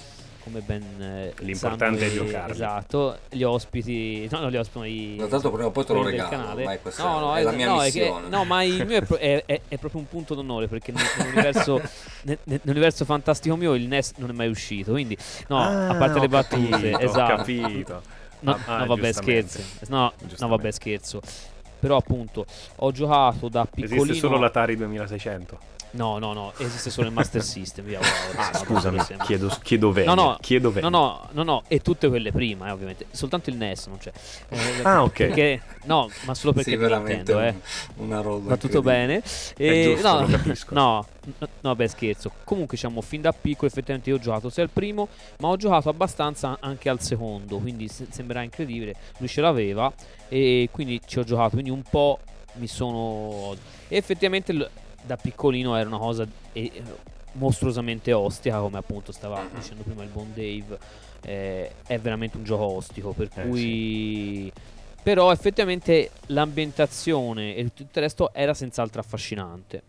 Come 0.47 0.61
ben 0.61 0.83
eh, 1.01 1.33
L'importante 1.39 2.05
è 2.05 2.09
giocarli. 2.11 2.51
Esatto, 2.53 3.17
gli 3.29 3.43
ospiti, 3.43 4.27
no, 4.31 4.39
non 4.39 4.49
gli 4.49 4.55
ospiti, 4.55 4.79
ma 4.79 4.85
i, 4.87 5.15
Ma 5.19 5.27
tanto 5.27 5.51
prima 5.51 5.67
o 5.67 5.71
poi 5.71 5.85
te 5.85 5.91
lo 5.93 6.03
regalo, 6.03 6.29
canale. 6.29 6.61
ormai 6.61 6.81
questa 6.81 7.03
no, 7.03 7.19
no, 7.19 7.35
è 7.35 7.43
la 7.43 7.51
mia 7.51 7.67
no, 7.67 7.81
è 7.81 7.91
che- 7.91 7.99
missione. 7.99 8.29
no, 8.29 8.43
ma 8.45 8.63
il 8.63 8.85
mio 8.85 8.97
è, 8.97 9.01
pro- 9.03 9.17
è- 9.17 9.43
è- 9.45 9.61
è 9.67 9.77
proprio 9.77 9.99
un 9.99 10.07
punto 10.07 10.35
d'onore 10.35 10.67
perché 10.69 10.93
nel- 10.93 11.03
nell'universo, 11.17 11.81
nel- 12.23 12.39
nell'universo 12.43 13.03
fantastico 13.03 13.57
mio 13.57 13.73
il 13.73 13.87
NES 13.87 14.13
non 14.17 14.29
è 14.29 14.33
mai 14.33 14.47
uscito. 14.47 14.91
Quindi, 14.91 15.17
no, 15.49 15.57
a 15.59 15.89
Ah, 15.89 15.95
parte 15.95 16.19
le 16.19 16.27
battute, 16.29 16.69
capito, 16.69 16.99
esatto. 16.99 17.33
Ho 17.33 17.35
capito. 17.35 18.01
No, 18.39 18.51
Ah, 18.51 18.59
ah, 18.65 18.77
no, 18.79 18.85
vabbè, 18.85 19.01
giustamente. 19.11 19.47
scherzo. 19.49 19.85
No, 19.93 20.13
no, 20.39 20.47
vabbè, 20.47 20.71
scherzo. 20.71 21.21
Però 21.79 21.97
appunto 21.97 22.45
ho 22.77 22.91
giocato 22.91 23.49
da 23.49 23.65
piccolino. 23.65 24.03
Esiste 24.03 24.19
solo 24.27 24.39
l'Atari 24.39 24.77
2600. 24.77 25.59
No, 25.97 26.19
no, 26.19 26.33
no, 26.33 26.53
esiste 26.57 26.89
solo 26.91 27.07
il 27.07 27.13
Master 27.13 27.41
System. 27.43 27.83
Via, 27.85 27.99
Ah, 28.35 28.53
scusami, 28.53 28.97
mi 28.97 29.03
sembra. 29.03 29.25
chiedo, 29.25 29.57
chiedo 29.63 29.91
venia. 29.91 30.13
No, 30.13 30.21
no, 30.23 30.37
chiedo 30.39 30.71
No, 30.79 30.89
no, 30.89 31.27
no, 31.31 31.43
no, 31.43 31.63
e 31.67 31.79
tutte 31.81 32.07
quelle 32.07 32.31
prima, 32.31 32.67
eh, 32.67 32.71
ovviamente. 32.71 33.07
Soltanto 33.11 33.49
il 33.49 33.55
NES 33.55 33.87
non 33.87 33.97
c'è. 33.97 34.11
Eh, 34.49 34.81
Ah, 34.83 35.01
ok. 35.03 35.11
Perché, 35.13 35.61
no, 35.85 36.09
ma 36.25 36.35
solo 36.35 36.53
perché 36.53 36.69
sì, 36.71 36.75
veramente 36.75 37.33
Nintendo, 37.33 37.41
eh. 37.41 37.61
un- 37.97 38.05
una 38.05 38.21
roba. 38.21 38.49
Va 38.49 38.57
tutto 38.57 38.81
bene. 38.81 39.23
E, 39.57 39.91
giusto, 39.93 40.07
no, 40.13 40.19
lo 40.21 40.27
capisco. 40.27 40.73
No, 40.75 41.05
no, 41.39 41.47
no, 41.61 41.75
beh, 41.75 41.87
scherzo. 41.87 42.31
Comunque, 42.43 42.75
diciamo, 42.75 43.01
fin 43.01 43.21
da 43.21 43.31
piccolo, 43.33 43.67
effettivamente, 43.67 44.09
io 44.11 44.17
ho 44.17 44.19
giocato 44.19 44.49
sia 44.49 44.61
al 44.63 44.69
primo, 44.69 45.07
ma 45.39 45.47
ho 45.47 45.55
giocato 45.57 45.89
abbastanza 45.89 46.57
anche 46.59 46.89
al 46.89 47.01
secondo. 47.01 47.57
Quindi 47.57 47.87
se- 47.87 48.05
sembrerà 48.11 48.43
incredibile. 48.43 48.93
Lui 49.17 49.27
ce 49.27 49.41
l'aveva, 49.41 49.91
e 50.29 50.69
quindi 50.71 51.01
ci 51.05 51.17
ho 51.17 51.23
giocato. 51.23 51.51
Quindi 51.51 51.71
un 51.71 51.81
po' 51.81 52.19
mi 52.53 52.67
sono. 52.67 53.55
E 53.87 53.97
effettivamente, 53.97 54.69
da 55.07 55.17
piccolino 55.17 55.75
era 55.75 55.87
una 55.87 55.97
cosa 55.97 56.27
eh, 56.53 56.71
mostruosamente 57.33 58.13
ostica, 58.13 58.59
come 58.59 58.77
appunto 58.77 59.11
stava 59.11 59.43
dicendo 59.55 59.81
prima 59.81 60.03
il 60.03 60.09
buon 60.09 60.31
Dave. 60.35 60.77
Eh, 61.23 61.71
è 61.87 61.97
veramente 61.97 62.37
un 62.37 62.43
gioco 62.43 62.65
ostico, 62.65 63.13
per 63.13 63.29
Eh, 63.33 63.47
cui. 63.47 64.51
Però 65.01 65.31
effettivamente 65.31 66.11
l'ambientazione 66.27 67.55
e 67.55 67.63
tutto 67.73 67.97
il 67.97 68.03
resto 68.03 68.33
era 68.33 68.53
senz'altro 68.53 68.99
affascinante. 68.99 69.81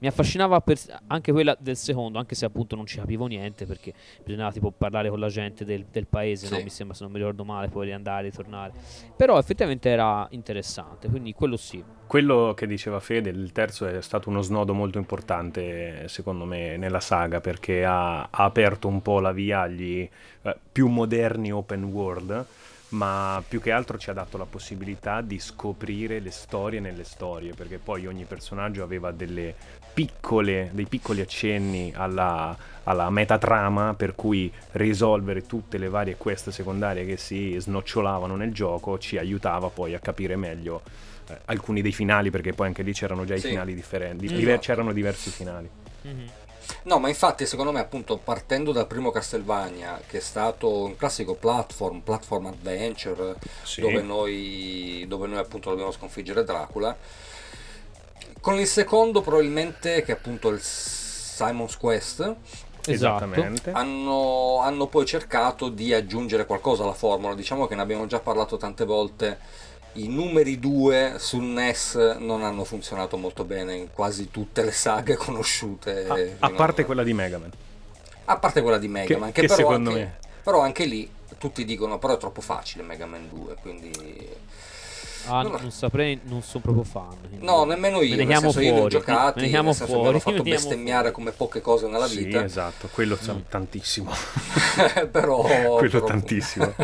Mi 0.00 0.08
affascinava 0.08 0.60
per- 0.60 0.78
anche 1.08 1.30
quella 1.30 1.56
del 1.58 1.76
secondo, 1.76 2.18
anche 2.18 2.34
se 2.34 2.46
appunto 2.46 2.74
non 2.74 2.86
ci 2.86 2.96
capivo 2.96 3.26
niente 3.26 3.66
perché 3.66 3.92
bisognava 4.24 4.50
tipo 4.50 4.70
parlare 4.70 5.10
con 5.10 5.20
la 5.20 5.28
gente 5.28 5.64
del, 5.64 5.84
del 5.90 6.06
paese, 6.06 6.48
no? 6.48 6.56
Sì. 6.56 6.62
mi 6.62 6.70
sembra 6.70 6.96
se 6.96 7.02
non 7.02 7.12
mi 7.12 7.18
ricordo 7.18 7.44
male, 7.44 7.68
poi 7.68 7.86
riandare, 7.86 8.28
ritornare. 8.28 8.72
Però 9.14 9.38
effettivamente 9.38 9.90
era 9.90 10.26
interessante, 10.30 11.08
quindi 11.08 11.34
quello 11.34 11.56
sì. 11.56 11.84
Quello 12.06 12.54
che 12.56 12.66
diceva 12.66 12.98
Fede, 12.98 13.30
il 13.30 13.52
terzo 13.52 13.86
è 13.86 14.00
stato 14.00 14.30
uno 14.30 14.40
snodo 14.40 14.72
molto 14.72 14.98
importante 14.98 16.08
secondo 16.08 16.44
me 16.44 16.76
nella 16.76 16.98
saga 16.98 17.40
perché 17.40 17.84
ha, 17.84 18.22
ha 18.22 18.28
aperto 18.44 18.88
un 18.88 19.02
po' 19.02 19.20
la 19.20 19.32
via 19.32 19.60
agli 19.60 20.08
eh, 20.42 20.56
più 20.72 20.88
moderni 20.88 21.52
open 21.52 21.84
world, 21.84 22.46
ma 22.90 23.42
più 23.46 23.60
che 23.60 23.70
altro 23.70 23.98
ci 23.98 24.10
ha 24.10 24.12
dato 24.12 24.36
la 24.36 24.46
possibilità 24.46 25.20
di 25.20 25.38
scoprire 25.38 26.18
le 26.18 26.30
storie 26.30 26.80
nelle 26.80 27.04
storie, 27.04 27.52
perché 27.54 27.78
poi 27.78 28.06
ogni 28.06 28.24
personaggio 28.24 28.82
aveva 28.82 29.12
delle 29.12 29.54
piccole, 29.92 30.70
dei 30.72 30.86
piccoli 30.86 31.20
accenni 31.20 31.92
alla, 31.94 32.56
alla 32.84 33.10
metatrama 33.10 33.94
per 33.94 34.14
cui 34.14 34.52
risolvere 34.72 35.46
tutte 35.46 35.78
le 35.78 35.88
varie 35.88 36.16
quest 36.16 36.50
secondarie 36.50 37.04
che 37.04 37.16
si 37.16 37.56
snocciolavano 37.58 38.36
nel 38.36 38.52
gioco 38.52 38.98
ci 38.98 39.18
aiutava 39.18 39.68
poi 39.68 39.94
a 39.94 39.98
capire 39.98 40.36
meglio 40.36 40.82
eh, 41.28 41.38
alcuni 41.46 41.82
dei 41.82 41.92
finali, 41.92 42.30
perché 42.30 42.52
poi 42.52 42.66
anche 42.68 42.82
lì 42.82 42.92
c'erano 42.92 43.24
già 43.24 43.34
i 43.34 43.40
Sì. 43.40 43.48
finali 43.48 43.74
differenti, 43.74 44.24
Mm. 44.26 44.36
diver- 44.36 44.60
c'erano 44.60 44.92
diversi 44.92 45.30
finali. 45.30 45.68
No, 46.84 46.98
ma 46.98 47.08
infatti 47.08 47.46
secondo 47.46 47.72
me 47.72 47.80
appunto 47.80 48.16
partendo 48.16 48.72
dal 48.72 48.86
primo 48.86 49.10
Castlevania, 49.10 50.00
che 50.06 50.18
è 50.18 50.20
stato 50.20 50.84
un 50.84 50.96
classico 50.96 51.34
platform, 51.34 52.00
platform 52.00 52.46
adventure, 52.46 53.34
Sì. 53.64 53.80
dove, 53.80 54.02
noi, 54.02 55.04
dove 55.08 55.26
noi 55.26 55.38
appunto 55.38 55.68
dobbiamo 55.70 55.90
sconfiggere 55.90 56.42
Dracula, 56.44 56.96
con 58.40 58.58
il 58.58 58.66
secondo 58.66 59.20
probabilmente 59.20 60.02
che 60.02 60.12
è 60.12 60.14
appunto 60.14 60.48
il 60.48 60.60
Simon's 60.60 61.76
Quest, 61.76 62.34
Esatto. 62.86 63.24
Esattamente. 63.24 63.70
hanno, 63.72 64.58
hanno 64.60 64.86
poi 64.86 65.04
cercato 65.04 65.68
di 65.68 65.92
aggiungere 65.92 66.46
qualcosa 66.46 66.82
alla 66.82 66.94
formula. 66.94 67.34
Diciamo 67.34 67.66
che 67.66 67.74
ne 67.74 67.82
abbiamo 67.82 68.06
già 68.06 68.20
parlato 68.20 68.56
tante 68.56 68.84
volte. 68.84 69.38
I 69.94 70.08
numeri 70.08 70.58
2 70.58 71.16
sul 71.18 71.42
NES 71.44 72.16
non 72.18 72.42
hanno 72.44 72.64
funzionato 72.64 73.16
molto 73.16 73.44
bene 73.44 73.74
in 73.74 73.88
quasi 73.92 74.30
tutte 74.30 74.62
le 74.62 74.72
saghe 74.72 75.16
conosciute. 75.18 76.06
A, 76.38 76.46
a 76.46 76.50
parte 76.50 76.84
quella 76.84 77.02
di 77.02 77.12
Mega 77.12 77.38
Man. 77.38 77.50
A 78.24 78.38
parte 78.38 78.62
quella 78.62 78.78
di 78.78 78.88
Mega 78.88 79.06
Che- 79.14 79.16
Man, 79.20 79.32
che, 79.32 79.40
che 79.42 79.46
però, 79.48 79.58
secondo 79.58 79.90
anche, 79.90 80.02
me- 80.02 80.18
però 80.42 80.60
anche 80.60 80.84
lì 80.84 81.10
tutti 81.36 81.64
dicono 81.64 81.98
però 81.98 82.14
è 82.14 82.18
troppo 82.18 82.40
facile 82.40 82.82
Mega 82.84 83.06
Man 83.06 83.28
2, 83.28 83.56
quindi... 83.60 84.28
Ah, 85.30 85.42
No, 85.42 85.48
no. 85.50 85.58
non 85.60 85.70
saprei, 85.70 86.20
non 86.24 86.42
sono 86.42 86.62
proprio 86.62 86.84
fan. 86.84 87.16
No, 87.38 87.64
nemmeno 87.64 88.00
io, 88.02 88.16
Me 88.16 88.24
ne 88.24 88.24
nel 88.24 88.38
senso 88.40 88.60
io 88.60 88.64
li 88.66 88.70
ho 88.72 88.76
fuori. 88.80 88.90
giocati, 88.90 89.36
me 89.38 89.42
ne 89.44 89.48
chiamo 89.50 89.68
mi 89.70 89.74
fuori. 89.74 90.08
hanno 90.08 90.18
fatto 90.18 90.42
bestemmiare 90.44 91.00
fuori. 91.10 91.14
come 91.14 91.30
poche 91.32 91.60
cose 91.60 91.86
nella 91.88 92.06
Sì, 92.06 92.24
vita. 92.24 92.42
esatto, 92.44 92.88
quello 92.92 93.16
Mm. 93.22 93.38
tantissimo. 93.48 94.10
però, 95.10 95.38
Quello 95.78 95.78
però- 95.90 96.04
tantissimo. 96.06 96.74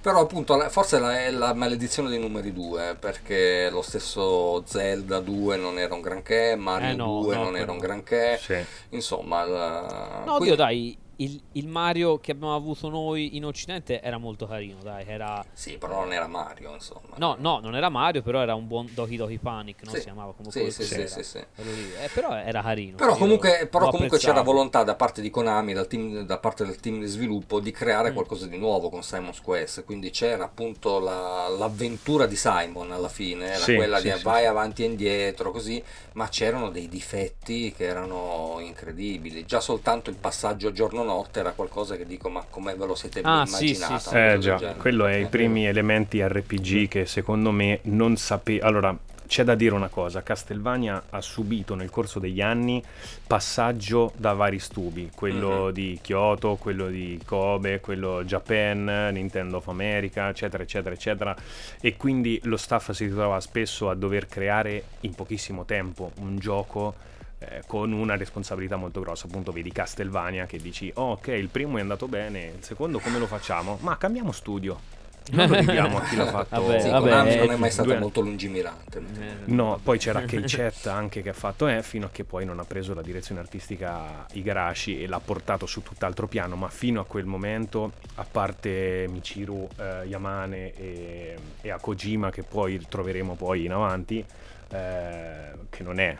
però 0.00 0.20
appunto 0.20 0.58
forse 0.70 0.98
la- 0.98 1.18
è 1.24 1.30
la 1.30 1.52
maledizione 1.54 2.08
dei 2.08 2.18
numeri 2.20 2.52
2 2.52 2.96
perché 2.98 3.68
lo 3.70 3.82
stesso 3.82 4.62
Zelda 4.66 5.18
2 5.20 5.56
non 5.56 5.78
era 5.78 5.92
un 5.94 6.00
granché 6.00 6.54
Mario 6.56 6.90
Eh, 6.90 6.94
no, 6.94 7.20
2 7.22 7.34
no, 7.34 7.42
non 7.44 7.56
era 7.56 7.64
quello 7.64 7.72
un 7.72 7.78
granché 7.78 8.38
Sì. 8.40 8.56
insomma 8.90 9.44
la- 9.44 10.22
No, 10.24 10.36
quindi- 10.36 10.52
oddio, 10.52 10.54
dai, 10.54 10.98
il, 11.20 11.40
il 11.52 11.66
Mario 11.68 12.18
che 12.18 12.32
abbiamo 12.32 12.54
avuto 12.54 12.88
noi 12.88 13.36
in 13.36 13.44
Occidente 13.44 14.00
era 14.00 14.18
molto 14.18 14.46
carino, 14.46 14.78
dai, 14.82 15.04
era... 15.06 15.44
sì 15.52 15.76
però 15.78 16.00
non 16.00 16.12
era 16.12 16.26
Mario 16.26 16.72
insomma 16.74 17.16
No, 17.16 17.36
no, 17.38 17.58
non 17.58 17.74
era 17.74 17.88
Mario, 17.88 18.22
però 18.22 18.40
era 18.40 18.54
un 18.54 18.66
buon 18.68 18.88
Doki 18.92 19.16
Doki 19.16 19.38
Panic, 19.38 19.82
non 19.82 19.94
Sì. 19.94 19.98
si 20.00 20.04
chiamava 20.06 20.32
come 20.32 20.50
sì 20.50 20.58
quello 20.58 20.72
sì 20.72 20.78
che 20.78 20.84
sì, 20.84 21.00
era. 21.00 21.22
sì. 21.22 21.38
Eh, 21.38 22.08
però 22.12 22.34
era 22.34 22.62
carino. 22.62 22.96
Però 22.96 23.16
comunque, 23.16 23.66
però 23.70 23.88
comunque 23.90 24.18
c'era 24.18 24.42
volontà 24.42 24.84
da 24.84 24.94
parte 24.94 25.20
di 25.20 25.30
Konami, 25.30 25.72
dal 25.72 25.86
team- 25.88 26.20
da 26.24 26.38
parte 26.38 26.64
del 26.64 26.78
team 26.78 27.00
di 27.00 27.06
sviluppo, 27.06 27.58
di 27.60 27.70
creare 27.72 28.10
Mm. 28.10 28.14
qualcosa 28.14 28.46
di 28.46 28.56
nuovo 28.56 28.88
con 28.88 29.02
Simon's 29.02 29.40
Quest. 29.40 29.84
Quindi 29.84 30.10
c'era 30.10 30.44
appunto 30.44 31.00
la- 31.00 31.48
l'avventura 31.48 32.26
di 32.26 32.36
Simon 32.36 32.92
alla 32.92 33.08
fine, 33.08 33.46
era 33.46 33.64
Sì, 33.64 33.74
quella 33.74 33.98
sì, 33.98 34.10
di 34.12 34.16
sì, 34.16 34.22
vai 34.22 34.42
sì. 34.42 34.46
avanti 34.48 34.82
e 34.82 34.86
indietro, 34.86 35.50
così, 35.50 35.82
ma 36.12 36.28
c'erano 36.28 36.70
dei 36.70 36.88
difetti 36.88 37.72
che 37.72 37.84
erano 37.84 38.56
incredibili. 38.60 39.44
Già 39.44 39.60
soltanto 39.60 40.10
il 40.10 40.16
passaggio 40.16 40.70
giorno-notte 41.08 41.40
era 41.40 41.52
qualcosa 41.52 41.96
che 41.96 42.06
dico, 42.06 42.28
ma 42.28 42.44
come 42.48 42.74
ve 42.74 42.86
lo 42.86 42.94
siete 42.94 43.20
Ah, 43.22 43.44
sì, 43.46 43.70
immaginato? 43.70 43.98
sì, 43.98 44.08
sì. 44.08 44.16
Eh 44.16 44.38
già, 44.38 44.56
genere? 44.56 44.78
quello 44.78 45.06
è 45.06 45.14
i 45.14 45.20
Perché- 45.22 45.28
primi 45.36 45.66
elementi 45.66 46.22
RPG 46.22 46.88
che 46.88 47.06
secondo 47.06 47.50
me 47.50 47.80
non 47.84 48.16
sapevo. 48.16 48.66
Allora, 48.66 48.96
c'è 49.26 49.44
da 49.44 49.54
dire 49.54 49.74
una 49.74 49.88
cosa: 49.88 50.22
Castlevania 50.22 51.02
ha 51.10 51.20
subito 51.20 51.74
nel 51.74 51.90
corso 51.90 52.18
degli 52.18 52.40
anni 52.40 52.82
passaggio 53.26 54.12
da 54.16 54.32
vari 54.32 54.58
studi, 54.58 55.10
quello 55.14 55.66
Mhm. 55.66 55.70
di 55.72 55.98
Kyoto, 56.02 56.56
quello 56.56 56.88
di 56.88 57.20
Kobe, 57.24 57.80
quello 57.80 58.22
Japan, 58.24 59.10
Nintendo 59.12 59.58
of 59.58 59.68
America, 59.68 60.28
eccetera, 60.28 60.62
eccetera, 60.62 60.94
eccetera. 60.94 61.36
E 61.80 61.96
quindi 61.96 62.38
lo 62.44 62.56
staff 62.56 62.90
si 62.92 63.04
ritrova 63.06 63.40
spesso 63.40 63.88
a 63.90 63.94
dover 63.94 64.26
creare 64.28 64.82
in 65.00 65.14
pochissimo 65.14 65.64
tempo 65.64 66.12
un 66.20 66.38
gioco 66.38 66.94
eh, 67.38 67.62
con 67.66 67.92
una 67.92 68.16
responsabilità 68.16 68.76
molto 68.76 69.00
grossa. 69.00 69.26
Appunto, 69.26 69.52
vedi 69.52 69.70
Castlevania 69.72 70.46
che 70.46 70.58
dici: 70.58 70.90
Oh, 70.94 71.12
ok, 71.12 71.28
il 71.28 71.48
primo 71.48 71.78
è 71.78 71.80
andato 71.80 72.08
bene, 72.08 72.52
il 72.56 72.64
secondo 72.64 72.98
come 72.98 73.18
lo 73.18 73.26
facciamo? 73.26 73.78
Ma 73.80 73.96
cambiamo 73.96 74.32
studio. 74.32 74.96
Non 75.30 75.46
lo 75.46 75.60
diamo 75.60 75.98
a 75.98 76.02
chi 76.04 76.16
l'ha 76.16 76.24
fatto. 76.32 76.62
Vabbè, 76.62 76.80
Sì, 76.80 76.88
vabbè, 76.88 77.10
Konami 77.10 77.36
non 77.36 77.50
è 77.50 77.52
eh, 77.52 77.56
mai 77.56 77.70
stato 77.70 77.88
due- 77.90 77.98
molto 77.98 78.20
lungimirante. 78.22 78.98
Eh, 78.98 79.34
No, 79.52 79.78
poi 79.82 79.98
c'era 79.98 80.22
K-Chat 80.24 80.86
anche 80.86 81.20
che 81.20 81.28
ha 81.28 81.34
fatto 81.34 81.68
E 81.68 81.82
fino 81.82 82.06
a 82.06 82.08
che 82.10 82.24
poi 82.24 82.46
non 82.46 82.58
ha 82.60 82.64
preso 82.64 82.94
la 82.94 83.02
direzione 83.02 83.40
artistica 83.42 84.24
Igarashi 84.32 85.02
e 85.02 85.06
l'ha 85.06 85.20
portato 85.20 85.66
su 85.66 85.82
tutt'altro 85.82 86.26
piano, 86.28 86.56
ma 86.56 86.68
fino 86.68 87.00
a 87.02 87.04
quel 87.04 87.26
momento, 87.26 87.92
a 88.14 88.24
parte 88.24 89.06
Michiru 89.10 89.68
eh, 89.76 90.06
Yamane 90.06 90.72
e, 90.74 91.36
e 91.60 91.70
a 91.70 91.78
Kojima 91.78 92.30
che 92.30 92.42
poi 92.42 92.82
troveremo 92.88 93.34
poi 93.34 93.66
in 93.66 93.72
avanti, 93.72 94.24
eh, 94.70 95.50
che 95.68 95.82
non 95.82 96.00
è 96.00 96.16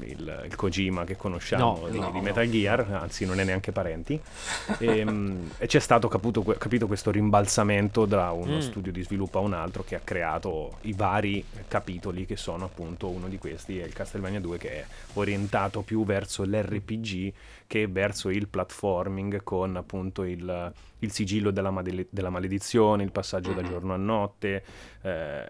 il, 0.00 0.42
il 0.46 0.54
Kojima 0.56 1.04
che 1.04 1.16
conosciamo 1.16 1.78
No, 1.82 1.88
di, 1.88 1.98
no, 1.98 2.10
di. 2.10 2.20
Metal 2.20 2.48
Gear, 2.48 2.86
anzi 2.92 3.24
non 3.26 3.40
è 3.40 3.44
neanche 3.44 3.72
parenti. 3.72 4.20
e, 4.78 5.04
mm, 5.04 5.48
e 5.58 5.66
c'è 5.66 5.78
stato 5.80 6.08
capito, 6.08 6.42
capito 6.42 6.86
questo 6.86 7.10
rimbalzamento 7.10 8.04
da 8.06 8.30
uno 8.32 8.56
Mm. 8.56 8.60
studio 8.60 8.92
di 8.92 9.02
sviluppo 9.02 9.38
a 9.38 9.42
un 9.42 9.52
altro 9.52 9.84
che 9.84 9.94
ha 9.94 10.00
creato 10.02 10.78
i 10.82 10.92
vari 10.92 11.44
capitoli 11.68 12.26
che 12.26 12.36
sono 12.36 12.64
appunto 12.64 13.08
uno 13.08 13.28
di 13.28 13.38
questi 13.38 13.78
è 13.78 13.84
il 13.84 13.92
Castlevania 13.92 14.40
2 14.40 14.58
che 14.58 14.70
è 14.70 14.84
orientato 15.14 15.82
più 15.82 16.04
verso 16.04 16.44
l'RPG 16.44 17.32
che 17.68 17.86
verso 17.86 18.30
il 18.30 18.48
platforming 18.48 19.42
con 19.44 19.76
appunto 19.76 20.24
il, 20.24 20.72
il 21.00 21.12
sigillo 21.12 21.50
della, 21.50 21.70
made- 21.70 22.06
della 22.08 22.30
maledizione, 22.30 23.02
il 23.04 23.12
passaggio 23.12 23.52
da 23.52 23.62
giorno 23.62 23.92
a 23.92 23.98
notte. 23.98 24.64
eh, 25.02 25.44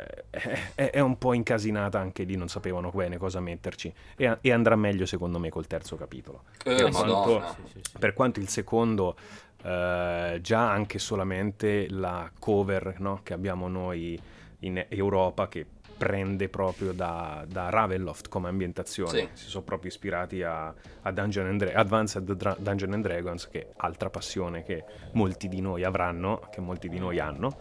è, 0.75 0.91
è 0.91 0.99
un 1.01 1.17
po' 1.17 1.33
incasinata 1.33 2.01
anche 2.01 2.25
lì, 2.25 2.35
non 2.35 2.49
sapevano 2.49 2.91
bene 2.91 3.19
cosa 3.19 3.39
metterci. 3.39 3.91
E, 4.17 4.37
e 4.41 4.53
andrà 4.53 4.75
meglio 4.75 5.07
secondo 5.07 5.39
me 5.39 5.49
col 5.49 5.69
terzo 5.69 5.95
capitolo. 5.97 6.43
Eh, 6.65 6.75
Per 6.75 6.91
quanto- 6.91 7.45
Sì, 7.55 7.63
sì, 7.73 7.81
sì. 7.85 7.99
Per 7.99 8.13
quanto 8.15 8.41
il 8.41 8.49
secondo, 8.49 9.17
eh, 9.63 10.39
già 10.43 10.71
anche 10.71 10.99
solamente 10.99 11.87
la 11.89 12.29
cover 12.37 12.97
no, 12.99 13.21
che 13.23 13.33
abbiamo 13.33 13.69
noi 13.69 14.21
in 14.63 14.85
Europa, 14.89 15.47
che 15.47 15.67
prende 15.99 16.49
proprio 16.49 16.93
da, 16.93 17.45
da 17.47 17.69
Ravenloft 17.71 18.29
come 18.29 18.49
ambientazione, 18.49 19.11
Sì. 19.11 19.29
si 19.35 19.49
sono 19.49 19.65
proprio 19.65 19.91
ispirati 19.91 20.43
a, 20.43 20.73
a 21.03 21.11
Dungeon 21.13 21.49
and 21.49 21.59
Dra- 21.65 21.79
Advanced 21.79 22.33
Dra- 22.33 22.57
Dungeon 22.59 22.93
and 22.95 23.03
Dragons, 23.03 23.49
che 23.49 23.61
è 23.61 23.67
altra 23.79 24.09
passione 24.09 24.63
che 24.63 24.85
molti 25.13 25.49
di 25.49 25.61
noi 25.61 25.83
avranno, 25.85 26.41
che 26.51 26.61
molti 26.61 26.89
di 26.89 26.99
noi 26.99 27.19
hanno. 27.19 27.57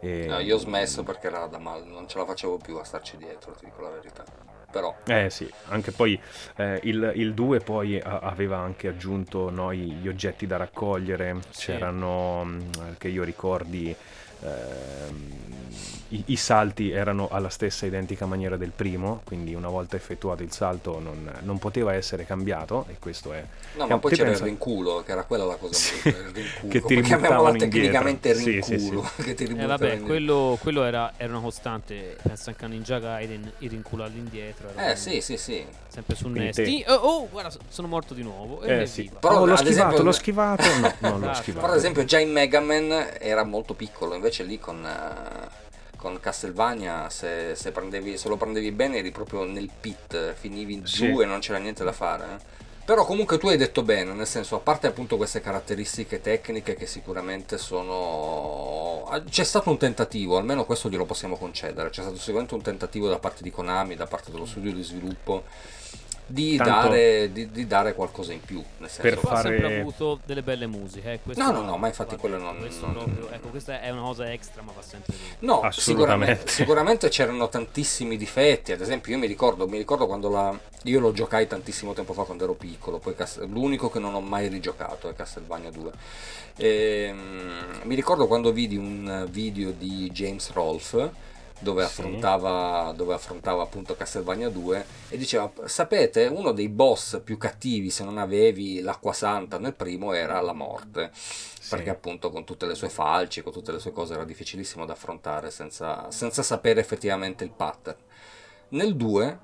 E- 0.00 0.26
No, 0.28 0.38
io 0.38 0.54
ho 0.54 0.58
smesso 0.58 1.02
perché 1.02 1.26
era 1.26 1.46
da 1.46 1.58
male, 1.58 1.84
non 1.84 2.06
ce 2.08 2.18
la 2.18 2.24
facevo 2.24 2.58
più 2.58 2.76
a 2.76 2.84
starci 2.84 3.16
dietro, 3.16 3.52
ti 3.52 3.64
dico 3.66 3.82
la 3.82 3.90
verità. 3.90 4.24
Però, 4.70 4.92
Eh 5.06 5.30
sì, 5.30 5.48
anche 5.68 5.92
poi 5.92 6.20
eh, 6.56 6.80
il, 6.82 7.12
il 7.14 7.32
2 7.32 7.60
poi 7.60 7.96
a- 8.00 8.18
aveva 8.18 8.58
anche 8.58 8.88
aggiunto 8.88 9.48
no, 9.48 9.70
i- 9.70 9.92
gli 9.92 10.08
oggetti 10.08 10.46
da 10.48 10.56
raccogliere, 10.56 11.36
Sì. 11.50 11.66
c'erano, 11.72 12.42
mh, 12.44 12.96
che 12.98 13.06
io 13.08 13.22
ricordi, 13.22 13.94
i, 16.08 16.22
i 16.26 16.36
salti 16.36 16.90
erano 16.90 17.28
alla 17.30 17.48
stessa 17.48 17.86
identica 17.86 18.26
maniera 18.26 18.56
del 18.56 18.70
primo, 18.70 19.22
quindi 19.24 19.54
una 19.54 19.68
volta 19.68 19.96
effettuato 19.96 20.42
il 20.42 20.52
salto 20.52 21.00
non, 21.00 21.28
non 21.42 21.58
poteva 21.58 21.94
essere 21.94 22.24
cambiato 22.24 22.84
e 22.88 22.96
questo 23.00 23.32
è... 23.32 23.42
no, 23.76 23.86
ma 23.86 23.98
poi 23.98 24.10
c'era 24.12 24.24
pensa- 24.28 24.44
il 24.44 24.50
rinculo, 24.50 25.02
che 25.04 25.12
era 25.12 25.24
quella 25.24 25.44
la 25.44 25.56
cosa 25.56 25.74
Sì, 25.74 25.96
rinculo. 26.32 26.68
che 26.68 26.82
ti 26.82 26.94
ributtavano 27.00 27.56
tecnicamente 27.56 28.28
indietro. 28.32 28.62
Sì, 28.64 28.78
sì, 28.78 28.88
rinculo. 28.90 29.10
che 29.24 29.34
ti 29.34 29.44
Eh 29.44 29.66
vabbè, 29.66 30.00
quello, 30.00 30.58
quello 30.60 30.84
era, 30.84 31.12
era 31.16 31.32
una 31.32 31.40
costante, 31.42 32.16
penso 32.22 32.50
anche 32.50 32.64
a 32.64 32.68
Ninja 32.68 32.98
Gaiden, 32.98 33.52
il 33.58 33.70
rinculo 33.70 34.04
all'indietro. 34.04 34.68
era 34.70 34.86
Eh 34.86 34.90
un- 34.90 34.96
sì, 34.96 35.20
sì, 35.20 35.36
sì. 35.36 35.66
Sempre 35.88 36.16
su 36.16 36.28
NES. 36.28 36.56
te- 36.56 36.84
Oh, 36.88 36.94
oh, 36.94 37.28
guarda, 37.30 37.50
so- 37.50 37.60
sono 37.68 37.86
morto 37.86 38.14
di 38.14 38.22
nuovo. 38.22 38.62
Eh 38.62 38.84
sì. 38.86 39.08
Però, 39.20 39.40
oh, 39.40 39.46
l'ho 39.46 39.54
schivato, 39.56 39.70
esempio- 39.70 40.02
l'ho 40.02 40.12
schivato, 40.12 40.62
no, 40.80 40.92
non 41.10 41.20
l'ho 41.20 41.34
schivato. 41.34 41.60
Però 41.60 41.72
ad 41.72 41.78
esempio 41.78 42.04
già 42.04 42.18
in 42.18 42.32
Mega 42.32 42.58
Man 42.60 43.10
era 43.20 43.44
molto 43.44 43.74
piccolo, 43.74 44.14
invece 44.16 44.33
lì 44.42 44.58
con, 44.58 44.84
eh, 44.84 45.48
con 45.96 46.18
Castlevania 46.20 47.08
se, 47.10 47.54
se 47.54 47.70
prendevi- 47.70 48.18
se 48.18 48.28
lo 48.28 48.36
prendevi 48.36 48.72
bene 48.72 48.98
eri 48.98 49.10
proprio 49.10 49.44
nel 49.44 49.70
pit, 49.80 50.34
finivi 50.34 50.82
Sì. 50.84 51.06
giù 51.12 51.20
e 51.22 51.24
non 51.26 51.40
c'era 51.40 51.58
niente 51.58 51.84
da 51.84 51.92
fare. 51.92 52.24
eh. 52.24 52.62
Però 52.84 53.06
comunque 53.06 53.38
tu 53.38 53.48
hai 53.48 53.56
detto 53.56 53.82
bene, 53.82 54.12
nel 54.12 54.26
senso, 54.26 54.56
a 54.56 54.58
parte 54.58 54.86
appunto 54.86 55.16
queste 55.16 55.40
caratteristiche 55.40 56.20
tecniche 56.20 56.74
che 56.74 56.84
sicuramente 56.84 57.56
sono... 57.56 59.06
ah, 59.08 59.22
C'è 59.22 59.44
stato 59.44 59.70
un 59.70 59.78
tentativo, 59.78 60.36
almeno 60.36 60.66
questo 60.66 60.90
glielo 60.90 61.06
possiamo 61.06 61.36
concedere, 61.38 61.88
c'è 61.88 62.02
stato 62.02 62.18
sicuramente 62.18 62.54
un 62.54 62.60
tentativo 62.62 63.08
da 63.08 63.18
parte 63.18 63.42
di 63.42 63.50
Konami, 63.50 63.94
da 63.96 64.06
parte 64.06 64.30
dello 64.30 64.44
studio 64.44 64.70
di 64.72 64.82
sviluppo, 64.82 65.44
di, 66.26 66.56
Tanto- 66.56 66.88
dare, 66.88 67.32
di, 67.32 67.50
di 67.50 67.66
dare 67.66 67.94
qualcosa 67.94 68.32
in 68.32 68.40
più. 68.40 68.62
Nel 68.78 68.88
senso, 68.88 69.02
Per 69.02 69.18
Qua 69.20 69.30
ha 69.32 69.40
sempre 69.42 69.60
fare- 69.62 69.80
avuto 69.80 70.20
delle 70.24 70.42
belle 70.42 70.66
musiche. 70.66 71.12
eh, 71.12 71.20
No, 71.36 71.50
no, 71.50 71.62
no, 71.62 71.76
ma 71.76 71.86
infatti 71.88 72.16
quello 72.16 72.38
non- 72.38 72.58
questo 72.58 72.86
non- 72.86 73.04
proprio- 73.04 73.30
ecco, 73.30 73.48
questa 73.48 73.80
è 73.80 73.90
una 73.90 74.02
cosa 74.02 74.32
extra, 74.32 74.62
ma 74.62 74.72
va 74.74 74.82
sempre 74.82 75.12
bene. 75.14 75.36
No, 75.40 75.68
sicuramente, 75.70 76.48
sicuramente 76.48 77.08
c'erano 77.08 77.48
tantissimi 77.48 78.16
difetti. 78.16 78.72
Ad 78.72 78.80
esempio, 78.80 79.12
io 79.12 79.18
mi 79.18 79.26
ricordo, 79.26 79.66
mi 79.68 79.78
ricordo 79.78 80.06
quando 80.06 80.28
la. 80.30 80.58
Io 80.84 81.00
lo 81.00 81.12
giocai 81.12 81.46
tantissimo 81.46 81.92
tempo 81.94 82.12
fa 82.12 82.24
quando 82.24 82.44
ero 82.44 82.54
piccolo. 82.54 82.98
Poi 82.98 83.14
Cas- 83.14 83.42
l'unico 83.46 83.88
che 83.90 83.98
non 83.98 84.14
ho 84.14 84.20
mai 84.20 84.48
rigiocato 84.48 85.08
è 85.08 85.14
Castlevania 85.14 85.70
2. 85.70 85.90
Ehm, 86.56 87.80
mi 87.84 87.94
ricordo 87.94 88.26
quando 88.26 88.52
vidi 88.52 88.76
un 88.76 89.26
video 89.30 89.70
di 89.72 90.10
James 90.12 90.50
Rolfe 90.52 91.10
dove 91.60 91.82
Sì. 91.82 91.88
affrontava, 91.88 92.92
dove 92.96 93.14
affrontava 93.14 93.62
appunto 93.62 93.94
Castlevania 93.96 94.48
2 94.48 94.86
e 95.08 95.16
diceva 95.16 95.50
sapete 95.66 96.26
uno 96.26 96.52
dei 96.52 96.68
boss 96.68 97.20
più 97.22 97.38
cattivi 97.38 97.90
se 97.90 98.04
non 98.04 98.18
avevi 98.18 98.80
l'acqua 98.80 99.12
santa 99.12 99.58
nel 99.58 99.74
primo 99.74 100.12
era 100.12 100.40
la 100.40 100.52
morte 100.52 101.10
perché 101.70 101.90
appunto 101.90 102.30
con 102.30 102.44
tutte 102.44 102.66
le 102.66 102.74
sue 102.74 102.90
falci, 102.90 103.42
con 103.42 103.52
tutte 103.52 103.72
le 103.72 103.78
sue 103.78 103.92
cose 103.92 104.14
era 104.14 104.24
difficilissimo 104.24 104.84
da 104.84 104.92
affrontare 104.92 105.50
senza, 105.50 106.10
senza 106.10 106.42
sapere 106.42 106.80
effettivamente 106.80 107.42
il 107.44 107.50
pattern. 107.50 107.96
Nel 108.70 108.94
2 108.96 109.38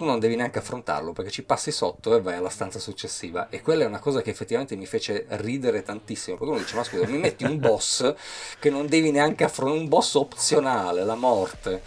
tu 0.00 0.06
non 0.06 0.18
devi 0.18 0.34
neanche 0.34 0.58
affrontarlo 0.60 1.12
perché 1.12 1.30
ci 1.30 1.42
passi 1.42 1.70
sotto 1.70 2.16
e 2.16 2.22
vai 2.22 2.36
alla 2.36 2.48
stanza 2.48 2.78
successiva 2.78 3.50
e 3.50 3.60
quella 3.60 3.84
è 3.84 3.86
una 3.86 3.98
cosa 3.98 4.22
che 4.22 4.30
effettivamente 4.30 4.74
mi 4.74 4.86
fece 4.86 5.26
ridere 5.28 5.82
tantissimo 5.82 6.38
perché 6.38 6.52
uno 6.52 6.62
dice 6.62 6.74
ma 6.74 6.84
scusa 6.84 7.06
mi 7.06 7.18
metti 7.18 7.44
un 7.44 7.58
boss 7.58 8.14
che 8.58 8.70
non 8.70 8.86
devi 8.86 9.10
neanche 9.10 9.44
affrontare, 9.44 9.78
un 9.78 9.88
boss 9.88 10.14
opzionale, 10.14 11.04
la 11.04 11.16
morte. 11.16 11.82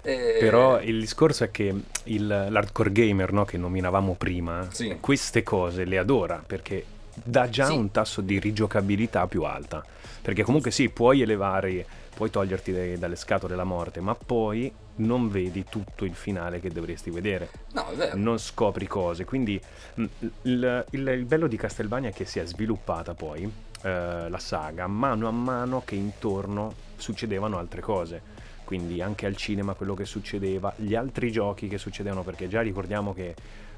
E- 0.00 0.38
Però 0.40 0.80
il 0.80 0.98
discorso 0.98 1.44
è 1.44 1.50
che 1.50 1.74
il- 2.04 2.26
l'hardcore 2.48 2.90
gamer 2.90 3.32
no, 3.32 3.44
che 3.44 3.58
nominavamo 3.58 4.14
prima, 4.14 4.66
Sì. 4.72 4.96
queste 4.98 5.42
cose 5.42 5.84
le 5.84 5.98
adora 5.98 6.42
perché 6.46 6.82
dà 7.22 7.50
già 7.50 7.66
Sì. 7.66 7.74
un 7.76 7.90
tasso 7.90 8.22
di 8.22 8.38
rigiocabilità 8.40 9.26
più 9.26 9.42
alta. 9.42 9.84
Perché 10.22 10.42
comunque 10.42 10.70
sì, 10.70 10.88
puoi 10.88 11.20
elevare, 11.20 11.84
puoi 12.14 12.30
toglierti 12.30 12.72
dai- 12.72 12.98
dalle 12.98 13.16
scatole 13.16 13.54
la 13.54 13.64
morte, 13.64 14.00
ma 14.00 14.14
poi 14.14 14.72
non 14.98 15.28
vedi 15.30 15.64
tutto 15.68 16.04
il 16.04 16.14
finale 16.14 16.60
che 16.60 16.70
dovresti 16.70 17.10
vedere. 17.10 17.50
No, 17.72 17.88
è 17.90 17.94
vero. 17.94 18.16
non 18.16 18.38
scopri 18.38 18.86
cose. 18.86 19.24
Quindi 19.24 19.60
mh, 19.94 20.04
il, 20.42 20.84
il- 20.90 21.08
il 21.08 21.24
bello 21.24 21.46
di 21.46 21.56
Castlevania 21.56 22.10
è 22.10 22.12
che 22.12 22.24
si 22.24 22.38
è 22.38 22.46
sviluppata 22.46 23.14
poi 23.14 23.42
eh, 23.82 24.28
la 24.28 24.38
saga 24.38 24.86
mano 24.86 25.28
a 25.28 25.32
mano 25.32 25.82
che 25.84 25.94
intorno 25.94 26.72
succedevano 26.96 27.58
altre 27.58 27.80
cose. 27.80 28.36
Quindi 28.64 29.00
anche 29.00 29.24
al 29.26 29.34
cinema 29.36 29.72
quello 29.74 29.94
che 29.94 30.04
succedeva, 30.04 30.72
gli 30.76 30.94
altri 30.94 31.32
giochi 31.32 31.68
che 31.68 31.78
succedevano, 31.78 32.22
perché 32.22 32.48
già 32.48 32.60
ricordiamo 32.60 33.14
che 33.14 33.34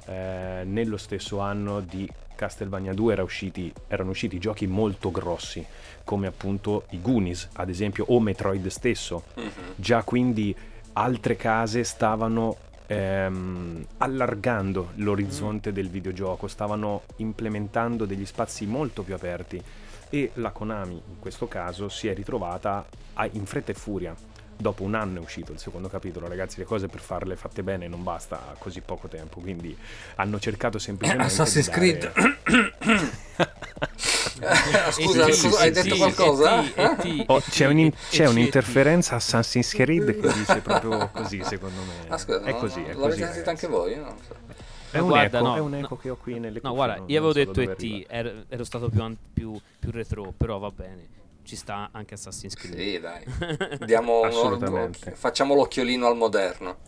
eh, 0.06 0.62
nello 0.64 0.96
stesso 0.96 1.38
anno 1.38 1.80
di 1.80 2.09
Castlevania 2.35 2.92
2 2.94 3.12
era 3.12 3.22
usciti- 3.22 3.72
erano 3.87 4.11
usciti 4.11 4.38
giochi 4.38 4.66
molto 4.66 5.11
grossi, 5.12 5.64
come 6.02 6.26
appunto 6.26 6.87
i 6.90 7.00
Goonies, 7.00 7.50
ad 7.52 7.68
esempio, 7.68 8.06
o 8.09 8.18
Metroid 8.18 8.66
stesso 8.68 9.24
Mhm. 9.37 9.50
già 9.76 10.02
quindi 10.02 10.56
altre 11.00 11.34
case 11.36 11.82
stavano 11.82 12.56
ehm, 12.86 13.86
allargando 13.98 14.90
l'orizzonte 14.96 15.72
del 15.72 15.88
videogioco, 15.88 16.46
stavano 16.46 17.02
implementando 17.16 18.04
degli 18.04 18.26
spazi 18.26 18.66
molto 18.66 19.02
più 19.02 19.14
aperti 19.14 19.62
e 20.10 20.30
la 20.34 20.50
Konami 20.50 20.94
in 20.94 21.18
questo 21.18 21.48
caso 21.48 21.88
si 21.88 22.08
è 22.08 22.14
ritrovata 22.14 22.84
a- 23.14 23.28
in 23.32 23.46
fretta 23.46 23.72
e 23.72 23.74
furia. 23.74 24.14
Dopo 24.56 24.82
un 24.82 24.94
anno 24.94 25.20
è 25.20 25.22
uscito 25.22 25.52
il 25.52 25.58
secondo 25.58 25.88
capitolo, 25.88 26.28
ragazzi, 26.28 26.58
le 26.58 26.66
cose 26.66 26.86
per 26.86 27.00
farle 27.00 27.34
fatte 27.34 27.62
bene 27.62 27.88
non 27.88 28.02
basta 28.02 28.54
così 28.58 28.82
poco 28.82 29.08
tempo, 29.08 29.40
quindi 29.40 29.74
hanno 30.16 30.38
cercato 30.38 30.78
semplicemente 30.78 31.32
Assassin's 31.32 31.70
di 31.70 31.96
dare- 31.98 32.12
Scusa, 34.90 35.26
E 35.26 35.33
scusa, 35.33 35.59
hai 35.61 35.68
e 35.68 35.70
detto 35.70 35.96
qualcosa? 35.96 36.62
e 36.62 36.72
e 36.74 37.24
Oh, 37.26 37.40
c'è, 37.40 37.66
un- 37.66 37.92
c'è 38.09 38.26
un'interferenza 38.26 39.16
Assassin's 39.16 39.72
Creed 39.72 40.18
che 40.20 40.33
dice 40.33 40.61
proprio 40.61 41.11
così, 41.12 41.42
secondo 41.44 41.81
me. 41.83 42.09
Ah, 42.09 42.18
scusa, 42.18 42.42
è 42.42 42.53
no, 42.53 42.59
così, 42.59 42.81
no, 42.81 42.87
è 42.87 42.92
l'avete 42.94 43.09
così. 43.09 43.22
sentito 43.24 43.50
anche 43.50 43.66
voi? 43.66 43.94
So. 43.94 44.35
È 44.92 44.98
un, 44.98 45.07
guarda, 45.09 45.38
eco, 45.38 45.46
no, 45.46 45.57
è 45.57 45.61
un 45.61 45.70
no. 45.70 45.76
eco 45.79 45.96
che 45.96 46.11
ho 46.11 46.16
qui 46.16 46.38
nelle 46.40 46.61
No, 46.62 46.74
guarda, 46.74 46.94
io 47.07 47.18
avevo 47.18 47.33
so 47.33 47.38
detto 47.38 47.61
ET, 47.61 48.07
ero, 48.09 48.44
ero 48.48 48.64
stato 48.64 48.88
più, 48.88 49.03
an- 49.03 49.16
più, 49.33 49.59
più 49.79 49.90
retro, 49.90 50.33
però 50.37 50.59
va 50.59 50.70
bene. 50.70 51.18
Ci 51.42 51.57
sta 51.57 51.90
anche 51.92 52.14
Assassin's 52.14 52.55
Creed. 52.55 52.76
Sì, 52.79 52.98
dai. 53.00 53.24
Diamo 53.87 54.22
Assolutamente. 54.22 55.12
facciamo 55.12 55.55
l'occhiolino 55.55 56.07
al 56.07 56.16
moderno. 56.16 56.79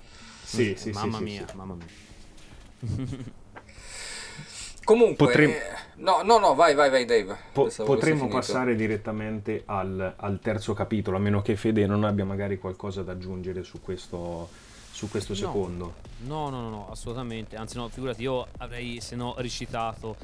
Sì, 0.45 0.75
sì, 0.77 0.91
mamma 0.91 1.19
sì, 1.19 1.25
sì, 1.27 1.31
mia, 1.31 1.47
sì. 1.49 1.57
mamma 1.57 1.75
mia. 1.75 3.31
Comunque, 4.85 5.27
Potremmo- 5.27 5.53
eh, 5.55 5.61
no, 5.97 6.23
no, 6.23 6.39
no, 6.39 6.55
vai, 6.55 6.75
vai, 6.75 6.91
vai, 6.91 7.05
Dave. 7.05 7.37
Po- 7.53 7.71
potremmo 7.85 8.29
passare 8.29 8.75
direttamente 8.75 9.63
al, 9.67 10.15
al 10.17 10.39
terzo 10.41 10.75
capitolo, 10.75 11.17
a 11.17 11.21
meno 11.21 11.41
che 11.43 11.57
Fede 11.57 11.87
non 11.87 12.05
abbia 12.05 12.25
magari 12.25 12.59
qualcosa 12.59 13.03
da 13.03 13.13
aggiungere 13.13 13.63
su 13.63 13.81
questo, 13.81 14.49
su 14.91 15.09
questo 15.09 15.33
No. 15.33 15.39
secondo. 15.39 15.95
No, 16.25 16.49
no, 16.51 16.61
no, 16.63 16.69
no, 16.71 16.89
assolutamente. 16.91 17.57
Anzi, 17.57 17.77
no, 17.77 17.89
figurati, 17.89 18.23
io 18.23 18.47
avrei, 18.59 19.01
se 19.01 19.15
no, 19.17 19.35
recitato 19.39 20.17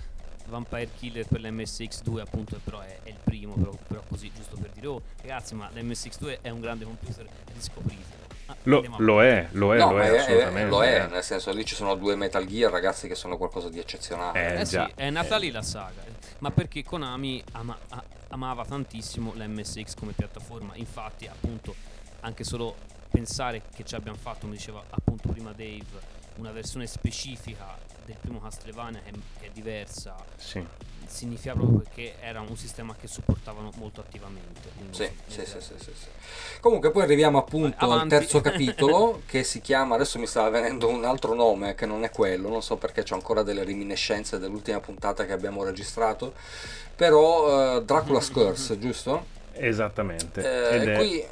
Vampire 0.48 0.88
Killer 0.98 1.26
per 1.26 1.40
l'MSX2, 1.40 2.20
appunto, 2.20 2.58
però 2.64 2.80
è, 2.80 2.98
è 3.02 3.08
il 3.10 3.18
primo, 3.22 3.52
però, 3.54 3.72
però 3.86 4.02
così, 4.08 4.30
giusto 4.34 4.56
per 4.56 4.70
dire, 4.70 4.86
oh, 4.86 5.02
ragazzi, 5.20 5.54
ma 5.54 5.68
l'MSX2 5.74 6.38
è 6.40 6.48
un 6.50 6.60
grande 6.60 6.84
computer, 6.84 7.26
riscopritelo. 7.54 8.26
Ah, 8.50 8.56
Lo, 8.64 8.82
lo 8.98 9.22
è, 9.22 9.46
lo 9.52 9.74
è, 9.74 9.78
no, 9.78 9.92
lo 9.92 10.00
è, 10.00 10.10
è, 10.10 10.18
assolutamente. 10.18 10.70
Lo 10.70 10.82
è, 10.82 11.06
nel 11.06 11.22
senso 11.22 11.52
lì 11.52 11.64
ci 11.66 11.74
sono 11.74 11.94
due 11.96 12.16
Metal 12.16 12.44
Gear, 12.46 12.70
ragazzi, 12.70 13.06
che 13.06 13.14
sono 13.14 13.36
qualcosa 13.36 13.68
di 13.68 13.78
eccezionale. 13.78 14.54
Eh, 14.56 14.60
Eh 14.60 14.64
già. 14.64 14.86
sì, 14.86 14.92
è 14.96 15.10
nata 15.10 15.36
lì 15.36 15.50
la 15.50 15.62
saga. 15.62 16.02
Ma 16.38 16.50
perché 16.50 16.82
Konami 16.82 17.42
ama- 17.52 17.76
a- 17.90 18.02
amava 18.28 18.64
tantissimo 18.64 19.32
l'MSX 19.34 19.94
come 19.94 20.12
piattaforma. 20.12 20.74
Infatti, 20.76 21.26
appunto, 21.26 21.74
anche 22.20 22.42
solo 22.44 22.74
pensare 23.10 23.62
che 23.74 23.84
ci 23.84 23.94
abbiamo 23.94 24.16
fatto, 24.18 24.40
come 24.42 24.54
diceva 24.54 24.82
appunto 24.88 25.28
prima 25.28 25.50
Dave, 25.52 26.16
una 26.36 26.50
versione 26.52 26.86
specifica 26.86 27.76
del 28.06 28.16
primo 28.18 28.40
Castlevania 28.40 29.00
che, 29.04 29.10
che 29.40 29.46
è 29.46 29.50
diversa, 29.50 30.14
Sì. 30.36 30.64
Significa 31.08 31.54
proprio 31.54 31.82
che 31.94 32.14
era 32.20 32.40
un 32.40 32.56
sistema 32.56 32.94
che 32.98 33.06
supportavano 33.06 33.70
molto 33.76 34.00
attivamente. 34.00 34.70
Sì, 34.90 35.08
sì, 35.26 35.44
sì, 35.44 35.60
sì, 35.60 35.74
sì, 35.76 35.90
sì. 35.94 36.06
Comunque 36.60 36.90
poi 36.90 37.02
arriviamo 37.02 37.38
appunto 37.38 37.76
Vai, 37.78 37.88
al 37.88 37.92
avanti. 37.92 38.08
terzo 38.16 38.40
capitolo 38.40 39.22
che 39.26 39.42
si 39.42 39.60
chiama, 39.60 39.94
adesso 39.94 40.18
mi 40.18 40.26
stava 40.26 40.50
venendo 40.50 40.88
un 40.88 41.04
altro 41.04 41.34
nome 41.34 41.74
che 41.74 41.86
non 41.86 42.04
è 42.04 42.10
quello, 42.10 42.48
non 42.48 42.62
so 42.62 42.76
perché 42.76 43.04
ho 43.08 43.14
ancora 43.14 43.42
delle 43.42 43.64
reminiscenze 43.64 44.38
dell'ultima 44.38 44.80
puntata 44.80 45.24
che 45.24 45.32
abbiamo 45.32 45.64
registrato, 45.64 46.34
però 46.94 47.76
eh, 47.76 47.82
Dracula's 47.82 48.30
Curse, 48.30 48.78
giusto? 48.78 49.36
Esattamente. 49.52 50.40
Eh, 50.40 50.76
ed, 50.76 50.88
è, 50.88 50.96
qui 50.96 51.24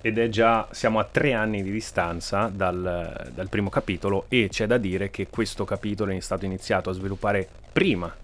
ed 0.00 0.18
è 0.18 0.28
già, 0.28 0.68
siamo 0.70 0.98
a 0.98 1.04
tre 1.04 1.32
anni 1.32 1.62
di 1.62 1.70
distanza 1.70 2.50
dal, 2.52 3.30
dal 3.32 3.48
primo 3.48 3.70
capitolo 3.70 4.26
e 4.28 4.48
c'è 4.50 4.66
da 4.66 4.78
dire 4.78 5.10
che 5.10 5.28
questo 5.28 5.64
capitolo 5.64 6.12
è 6.12 6.20
stato 6.20 6.44
iniziato 6.44 6.90
a 6.90 6.92
sviluppare 6.92 7.48
prima 7.72 8.14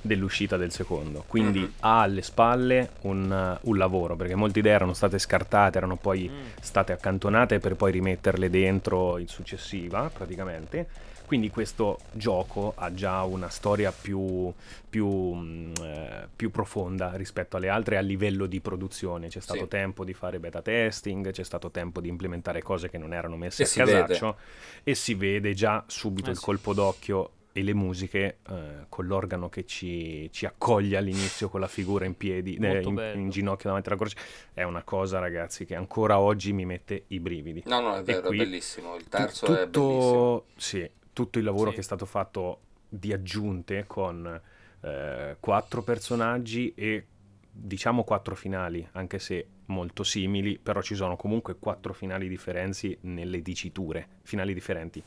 dell'uscita 0.00 0.56
del 0.56 0.70
secondo, 0.72 1.24
quindi 1.26 1.60
Mhm. 1.60 1.72
ha 1.80 2.00
alle 2.02 2.22
spalle 2.22 2.90
un, 3.02 3.58
un 3.60 3.76
lavoro, 3.76 4.16
perché 4.16 4.34
molte 4.34 4.60
idee 4.60 4.72
erano 4.72 4.94
state 4.94 5.18
scartate, 5.18 5.76
erano 5.78 5.96
poi 5.96 6.28
Mm. 6.30 6.46
state 6.60 6.92
accantonate 6.92 7.58
per 7.58 7.74
poi 7.76 7.92
rimetterle 7.92 8.48
dentro 8.50 9.18
in 9.18 9.26
successiva 9.28 10.10
praticamente. 10.12 10.86
Quindi 11.28 11.50
questo 11.50 11.98
gioco 12.12 12.72
ha 12.74 12.94
già 12.94 13.22
una 13.24 13.50
storia 13.50 13.92
più, 13.92 14.50
più, 14.88 15.06
mh, 15.06 15.72
eh, 15.82 16.26
più 16.34 16.50
profonda 16.50 17.12
rispetto 17.16 17.58
alle 17.58 17.68
altre 17.68 17.98
a 17.98 18.00
livello 18.00 18.46
di 18.46 18.60
produzione. 18.60 19.28
C'è 19.28 19.40
stato 19.40 19.60
Sì. 19.64 19.68
tempo 19.68 20.04
di 20.04 20.14
fare 20.14 20.38
beta 20.38 20.62
testing, 20.62 21.30
c'è 21.30 21.42
stato 21.44 21.70
tempo 21.70 22.00
di 22.00 22.08
implementare 22.08 22.62
cose 22.62 22.88
che 22.88 22.96
non 22.96 23.12
erano 23.12 23.36
messe 23.36 23.64
E 23.64 23.66
a 23.66 23.68
casaccio 23.68 24.36
e 24.82 24.94
si 24.94 25.12
vede 25.12 25.52
già 25.52 25.84
subito 25.86 26.30
Eh 26.30 26.32
il 26.32 26.38
sì. 26.38 26.44
colpo 26.46 26.72
d'occhio 26.72 27.30
e 27.58 27.62
le 27.64 27.74
musiche 27.74 28.38
eh, 28.48 28.84
con 28.88 29.06
l'organo 29.06 29.48
che 29.48 29.66
ci, 29.66 30.28
ci 30.32 30.46
accoglie 30.46 30.96
all'inizio 30.96 31.48
con 31.48 31.58
la 31.58 31.66
figura 31.66 32.04
in 32.04 32.16
piedi, 32.16 32.54
eh, 32.54 32.80
in, 32.82 33.12
in 33.16 33.30
ginocchio 33.30 33.64
davanti 33.68 33.88
alla 33.88 33.98
croce. 33.98 34.16
È 34.52 34.62
una 34.62 34.84
cosa, 34.84 35.18
ragazzi, 35.18 35.64
che 35.64 35.74
ancora 35.74 36.20
oggi 36.20 36.52
mi 36.52 36.64
mette 36.64 37.04
i 37.08 37.18
brividi. 37.18 37.64
No, 37.66 37.80
no, 37.80 37.96
è 37.96 38.02
vero, 38.04 38.28
qui 38.28 38.38
è 38.38 38.44
bellissimo. 38.44 38.94
Il 38.94 39.08
terzo 39.08 39.46
Tu- 39.46 39.52
è 39.54 39.66
bellissimo. 39.66 39.70
tutto, 39.72 40.46
sì, 40.56 40.88
tutto 41.12 41.38
il 41.38 41.44
lavoro 41.44 41.70
Sì. 41.70 41.74
che 41.74 41.80
è 41.80 41.84
stato 41.84 42.06
fatto 42.06 42.60
di 42.88 43.12
aggiunte 43.12 43.84
con 43.88 44.40
eh, 44.80 45.36
quattro 45.40 45.82
personaggi 45.82 46.72
e 46.76 47.06
diciamo 47.50 48.04
quattro 48.04 48.36
finali, 48.36 48.86
anche 48.92 49.18
se 49.18 49.46
molto 49.68 50.02
simili, 50.04 50.58
però 50.58 50.80
ci 50.82 50.94
sono 50.94 51.16
comunque 51.16 51.56
quattro 51.58 51.92
finali 51.92 52.28
differenti 52.28 52.96
nelle 53.02 53.42
diciture, 53.42 54.08
finali 54.22 54.54
differenti. 54.54 55.02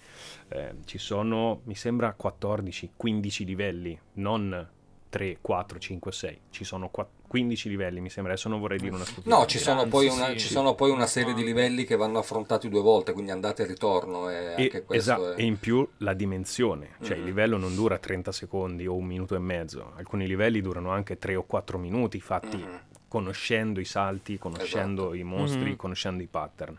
Eh, 0.50 0.76
ci 0.86 0.97
sono, 0.97 1.62
mi 1.65 1.76
sembra, 1.76 2.15
14-15 2.19 3.45
livelli, 3.45 3.97
non 4.13 4.67
3, 5.10 5.38
4, 5.41 5.78
5, 5.78 6.12
6. 6.12 6.39
Ci 6.52 6.63
sono 6.63 6.89
qua- 6.89 7.08
15 7.28 7.67
livelli, 7.69 8.00
mi 8.02 8.10
sembra. 8.10 8.32
Adesso 8.34 8.47
non 8.50 8.60
vorrei 8.60 8.78
dire 8.78 8.93
una 8.95 9.04
stupidità. 9.04 9.38
No, 9.38 9.45
ci 9.45 9.58
sono, 9.58 9.86
poi 9.88 10.10
Sì, 10.10 10.15
una, 10.17 10.28
sì. 10.32 10.39
ci 10.39 10.47
sono 10.47 10.74
poi 10.76 10.89
una 10.91 11.06
serie 11.06 11.34
di 11.34 11.43
livelli 11.43 11.84
che 11.86 11.95
vanno 11.97 12.19
affrontati 12.19 12.69
due 12.69 12.82
volte, 12.82 13.12
quindi 13.13 13.32
andate 13.32 13.63
e 13.63 13.65
ritorno. 13.65 14.30
E 14.30 14.36
E, 14.36 14.56
anche 14.63 14.84
questo 14.84 15.12
esa- 15.13 15.36
è... 15.36 15.41
e 15.41 15.43
in 15.45 15.60
più 15.60 15.86
la 15.97 16.13
dimensione, 16.13 16.91
cioè 17.02 17.15
il 17.15 17.21
Mhm. 17.21 17.28
livello 17.28 17.58
non 17.58 17.76
dura 17.76 17.97
30 17.97 18.32
secondi 18.32 18.86
o 18.88 18.95
un 18.95 19.06
minuto 19.06 19.36
e 19.36 19.39
mezzo, 19.39 19.91
alcuni 19.95 20.28
livelli 20.28 20.62
durano 20.62 20.91
anche 20.91 21.17
3 21.17 21.36
o 21.36 21.43
4 21.43 21.78
minuti 21.78 22.19
fatti 22.21 22.58
Mhm. 22.58 22.80
Conoscendo 23.15 23.82
i 23.82 23.86
salti, 23.86 24.38
conoscendo 24.38 25.12
Esatto. 25.12 25.13
i 25.15 25.24
mostri, 25.24 25.69
Mhm. 25.71 25.76
conoscendo 25.76 26.24
i 26.24 26.28
pattern. 26.28 26.78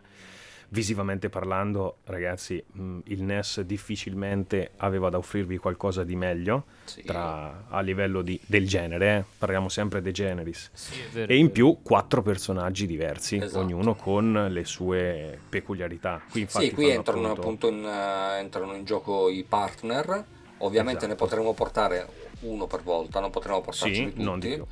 Visivamente 0.69 1.29
parlando, 1.29 1.97
ragazzi, 2.05 2.63
mh, 2.65 2.99
il 3.05 3.21
NES 3.21 3.61
difficilmente 3.61 4.71
aveva 4.77 5.09
da 5.11 5.19
offrirvi 5.19 5.57
qualcosa 5.57 6.03
di 6.03 6.15
meglio 6.15 6.63
Sì. 6.85 7.03
tra- 7.03 7.65
a 7.69 7.79
livello 7.81 8.23
di- 8.23 8.39
del 8.47 8.67
genere, 8.67 9.17
eh. 9.17 9.23
parliamo 9.37 9.69
sempre 9.69 10.01
de 10.01 10.09
generis. 10.11 10.71
Sì, 10.73 10.99
vero, 11.11 11.31
E 11.31 11.37
in 11.37 11.51
più 11.51 11.77
quattro 11.83 12.23
personaggi 12.23 12.87
diversi, 12.87 13.35
Esatto. 13.37 13.59
ognuno 13.63 13.93
con 13.93 14.47
le 14.49 14.65
sue 14.65 15.37
peculiarità. 15.47 16.19
Qui 16.31 16.41
infatti 16.41 16.65
Sì, 16.65 16.73
qui 16.73 16.89
entrano 16.89 17.29
appunto- 17.33 17.41
appunto 17.41 17.69
in, 17.69 17.85
eh, 17.85 18.39
entrano 18.39 18.73
in 18.73 18.83
gioco 18.85 19.29
i 19.29 19.45
partner. 19.47 20.25
Ovviamente 20.59 21.05
ne 21.05 21.13
Esatto. 21.13 21.25
potremo 21.27 21.53
portare 21.53 22.07
uno 22.41 22.65
per 22.67 22.81
volta, 22.81 23.19
non 23.19 23.29
potremo 23.29 23.61
portarci 23.61 23.93
Sì, 23.93 24.03
tutti. 24.05 24.23
non 24.23 24.39
di 24.39 24.53
più. 24.55 24.65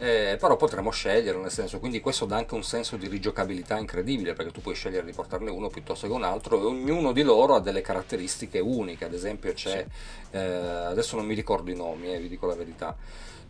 Eh, 0.00 0.36
però 0.38 0.56
potremo 0.56 0.90
scegliere, 0.90 1.36
nel 1.38 1.50
senso, 1.50 1.80
quindi 1.80 2.00
questo 2.00 2.24
dà 2.24 2.36
anche 2.36 2.54
un 2.54 2.62
senso 2.62 2.96
di 2.96 3.08
rigiocabilità 3.08 3.76
incredibile, 3.78 4.32
perché 4.32 4.52
tu 4.52 4.60
puoi 4.60 4.74
scegliere 4.76 5.04
di 5.04 5.12
portarne 5.12 5.50
uno 5.50 5.68
piuttosto 5.68 6.06
che 6.06 6.12
un 6.12 6.22
altro, 6.22 6.60
e 6.60 6.64
ognuno 6.64 7.10
di 7.12 7.22
loro 7.22 7.56
ha 7.56 7.60
delle 7.60 7.80
caratteristiche 7.80 8.60
uniche. 8.60 9.04
Ad 9.06 9.12
esempio, 9.14 9.52
c'è 9.52 9.84
eh, 10.30 10.38
adesso 10.38 11.16
non 11.16 11.26
mi 11.26 11.34
ricordo 11.34 11.70
i 11.72 11.74
nomi, 11.74 12.14
eh, 12.14 12.18
vi 12.20 12.28
dico 12.28 12.46
la 12.46 12.54
verità. 12.54 12.96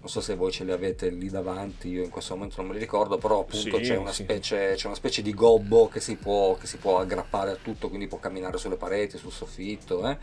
Non 0.00 0.08
so 0.08 0.20
se 0.20 0.37
voi 0.37 0.52
ce 0.52 0.62
li 0.64 0.70
avete 0.70 1.11
lì 1.11 1.28
davanti, 1.28 1.88
io 1.88 2.04
in 2.04 2.08
questo 2.08 2.34
momento 2.34 2.54
non 2.58 2.68
me 2.68 2.74
li 2.74 2.78
ricordo, 2.80 3.18
però 3.18 3.40
appunto 3.40 3.76
Sì, 3.78 3.82
c'è, 3.82 3.96
una 3.96 4.12
sì. 4.12 4.22
specie, 4.22 4.74
c'è 4.76 4.87
una 4.87 4.94
specie 4.94 5.22
di 5.22 5.34
gobbo 5.34 5.88
che 5.88 5.98
si, 6.00 6.14
può, 6.14 6.56
che 6.56 6.68
si 6.68 6.76
può 6.76 7.00
aggrappare 7.00 7.50
a 7.50 7.56
tutto, 7.61 7.88
quindi 7.88 8.06
può 8.06 8.18
camminare 8.20 8.58
sulle 8.58 8.76
pareti, 8.76 9.18
sul 9.18 9.32
soffitto. 9.32 10.08
eh. 10.08 10.16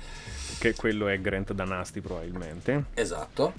che 0.59 0.73
quello 0.75 1.07
è 1.09 1.19
Grant 1.19 1.51
Danasti 1.51 1.99
probabilmente, 1.99 2.85
Esatto. 2.93 3.53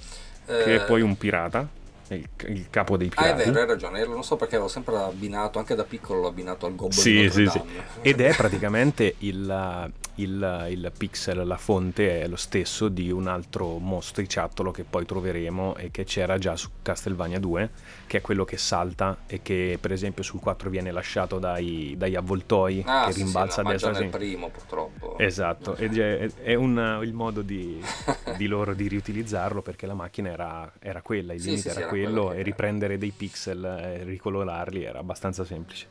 che 0.47 0.75
Eh, 0.75 0.83
è 0.83 0.85
poi 0.87 1.03
un 1.03 1.19
pirata, 1.19 1.69
il, 2.15 2.29
il 2.49 2.67
capo 2.71 2.97
dei 2.97 3.11
Ah, 3.15 3.23
è 3.29 3.35
pirati. 3.35 3.51
vero, 3.51 3.61
hai 3.61 3.67
ragione, 3.67 3.99
io 4.01 4.09
non 4.09 4.23
so 4.23 4.37
perché 4.37 4.57
l'ho 4.59 4.69
sempre 4.69 4.97
abbinato, 4.97 5.59
anche 5.59 5.75
da 5.75 5.85
piccolo 5.85 6.21
l'ho 6.21 6.29
abbinato 6.29 6.67
al 6.67 6.75
gobbo 6.75 6.93
Sì, 6.93 7.29
sì, 7.31 7.47
sì. 7.49 7.61
Ed 8.01 8.21
è 8.21 8.35
praticamente 8.37 9.17
il, 9.19 9.93
il- 10.17 10.67
il 10.71 10.93
pixel, 10.97 11.47
la 11.47 11.57
fonte 11.57 12.23
è 12.23 12.29
lo 12.29 12.37
stesso 12.37 12.89
di 12.89 13.11
un 13.11 13.27
altro 13.27 13.79
mostriciattolo 13.79 14.71
che 14.71 14.85
poi 14.85 15.05
troveremo 15.05 15.77
e 15.77 15.91
che 15.91 16.05
c'era 16.05 16.39
già 16.39 16.57
su 16.57 16.69
Castlevania 16.83 17.39
2, 17.39 17.71
che 18.07 18.19
è 18.19 18.21
quello 18.21 18.45
che 18.45 18.57
salta 18.57 19.17
e 19.27 19.43
che 19.43 19.79
per 19.81 19.93
esempio 19.93 20.23
sul 20.23 20.41
4 20.41 20.71
viene 20.71 20.91
lasciato 20.93 21.39
dai, 21.39 21.95
dagli 21.97 22.15
avvoltoi, 22.15 22.83
Ah, 22.87 23.07
che 23.07 23.13
sì, 23.13 23.23
rimbalza 23.25 23.55
sì, 23.55 23.61
a 23.61 23.65
destra 23.65 23.91
nel 23.91 23.97
sinistra. 23.99 24.19
primo 24.21 24.49
purtroppo. 24.49 25.19
Esatto, 25.19 25.77
ed 25.77 25.99
è, 25.99 26.31
è 26.43 26.55
un- 26.55 27.01
il 27.03 27.13
modo 27.13 27.43
di, 27.43 27.81
di 28.37 28.47
loro 28.47 28.75
di 28.75 28.89
riutilizzarlo 28.89 29.63
perché 29.63 29.87
la 29.87 29.95
macchina 29.95 30.31
era, 30.31 30.73
era 30.79 31.03
quella, 31.03 31.33
il 31.33 31.41
Sì, 31.41 31.49
limite 31.51 31.71
era 31.71 31.81
era 31.81 31.89
quello 31.89 32.31
e 32.33 32.35
era. 32.35 32.43
riprendere 32.45 32.99
dei 32.99 33.11
pixel 33.11 33.65
e 33.65 34.05
ricolorarli 34.05 34.85
era 34.85 34.99
abbastanza 35.01 35.45
semplice. 35.45 35.87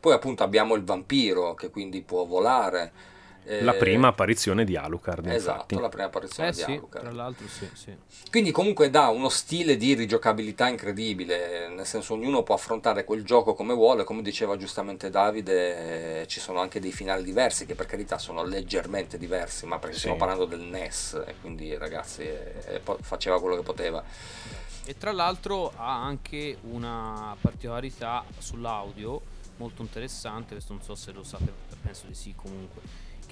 Poi 0.00 0.12
appunto 0.12 0.42
abbiamo 0.42 0.74
il 0.74 0.84
vampiro 0.84 1.54
che 1.54 1.70
quindi 1.70 2.02
può 2.02 2.24
volare. 2.26 2.92
Eh, 3.46 3.62
La 3.62 3.74
prima 3.74 4.08
apparizione 4.08 4.64
di 4.64 4.76
Alucard, 4.76 5.24
infatti. 5.26 5.36
Esatto, 5.36 5.80
la 5.80 5.88
prima 5.88 6.06
apparizione 6.06 6.48
Eh 6.48 6.52
di 6.52 6.58
sì, 6.58 6.72
Alucard. 6.72 7.04
tra 7.04 7.14
l'altro 7.14 7.46
sì, 7.48 7.68
sì. 7.74 7.94
Quindi 8.30 8.50
comunque 8.50 8.90
dà 8.90 9.08
uno 9.08 9.28
stile 9.28 9.76
di 9.76 9.94
rigiocabilità 9.94 10.68
incredibile, 10.68 11.68
nel 11.68 11.86
senso 11.86 12.14
ognuno 12.14 12.42
può 12.42 12.54
affrontare 12.54 13.04
quel 13.04 13.24
gioco 13.24 13.54
come 13.54 13.74
vuole, 13.74 14.04
come 14.04 14.22
diceva 14.22 14.56
giustamente 14.56 15.10
Davide, 15.10 16.22
eh, 16.22 16.26
ci 16.26 16.40
sono 16.40 16.60
anche 16.60 16.80
dei 16.80 16.92
finali 16.92 17.22
diversi 17.22 17.66
che 17.66 17.74
per 17.74 17.86
carità 17.86 18.18
sono 18.18 18.42
leggermente 18.44 19.18
diversi, 19.18 19.66
ma 19.66 19.78
perché 19.78 19.94
Sì. 19.94 20.00
stiamo 20.00 20.16
parlando 20.16 20.44
del 20.46 20.60
NES 20.60 21.22
e 21.26 21.34
quindi 21.40 21.76
ragazzi 21.76 22.22
eh, 22.22 22.54
eh, 22.66 22.80
faceva 23.00 23.40
quello 23.40 23.56
che 23.56 23.62
poteva. 23.62 24.02
E 24.86 24.98
tra 24.98 25.12
l'altro 25.12 25.72
ha 25.76 26.02
anche 26.02 26.58
una 26.70 27.34
particolarità 27.40 28.22
sull'audio 28.38 29.20
molto 29.56 29.82
interessante, 29.82 30.54
questo 30.54 30.72
non 30.72 30.82
so 30.82 30.94
se 30.94 31.12
lo 31.12 31.22
sapete, 31.22 31.76
penso 31.82 32.06
di 32.06 32.14
sì 32.14 32.34
comunque, 32.34 32.82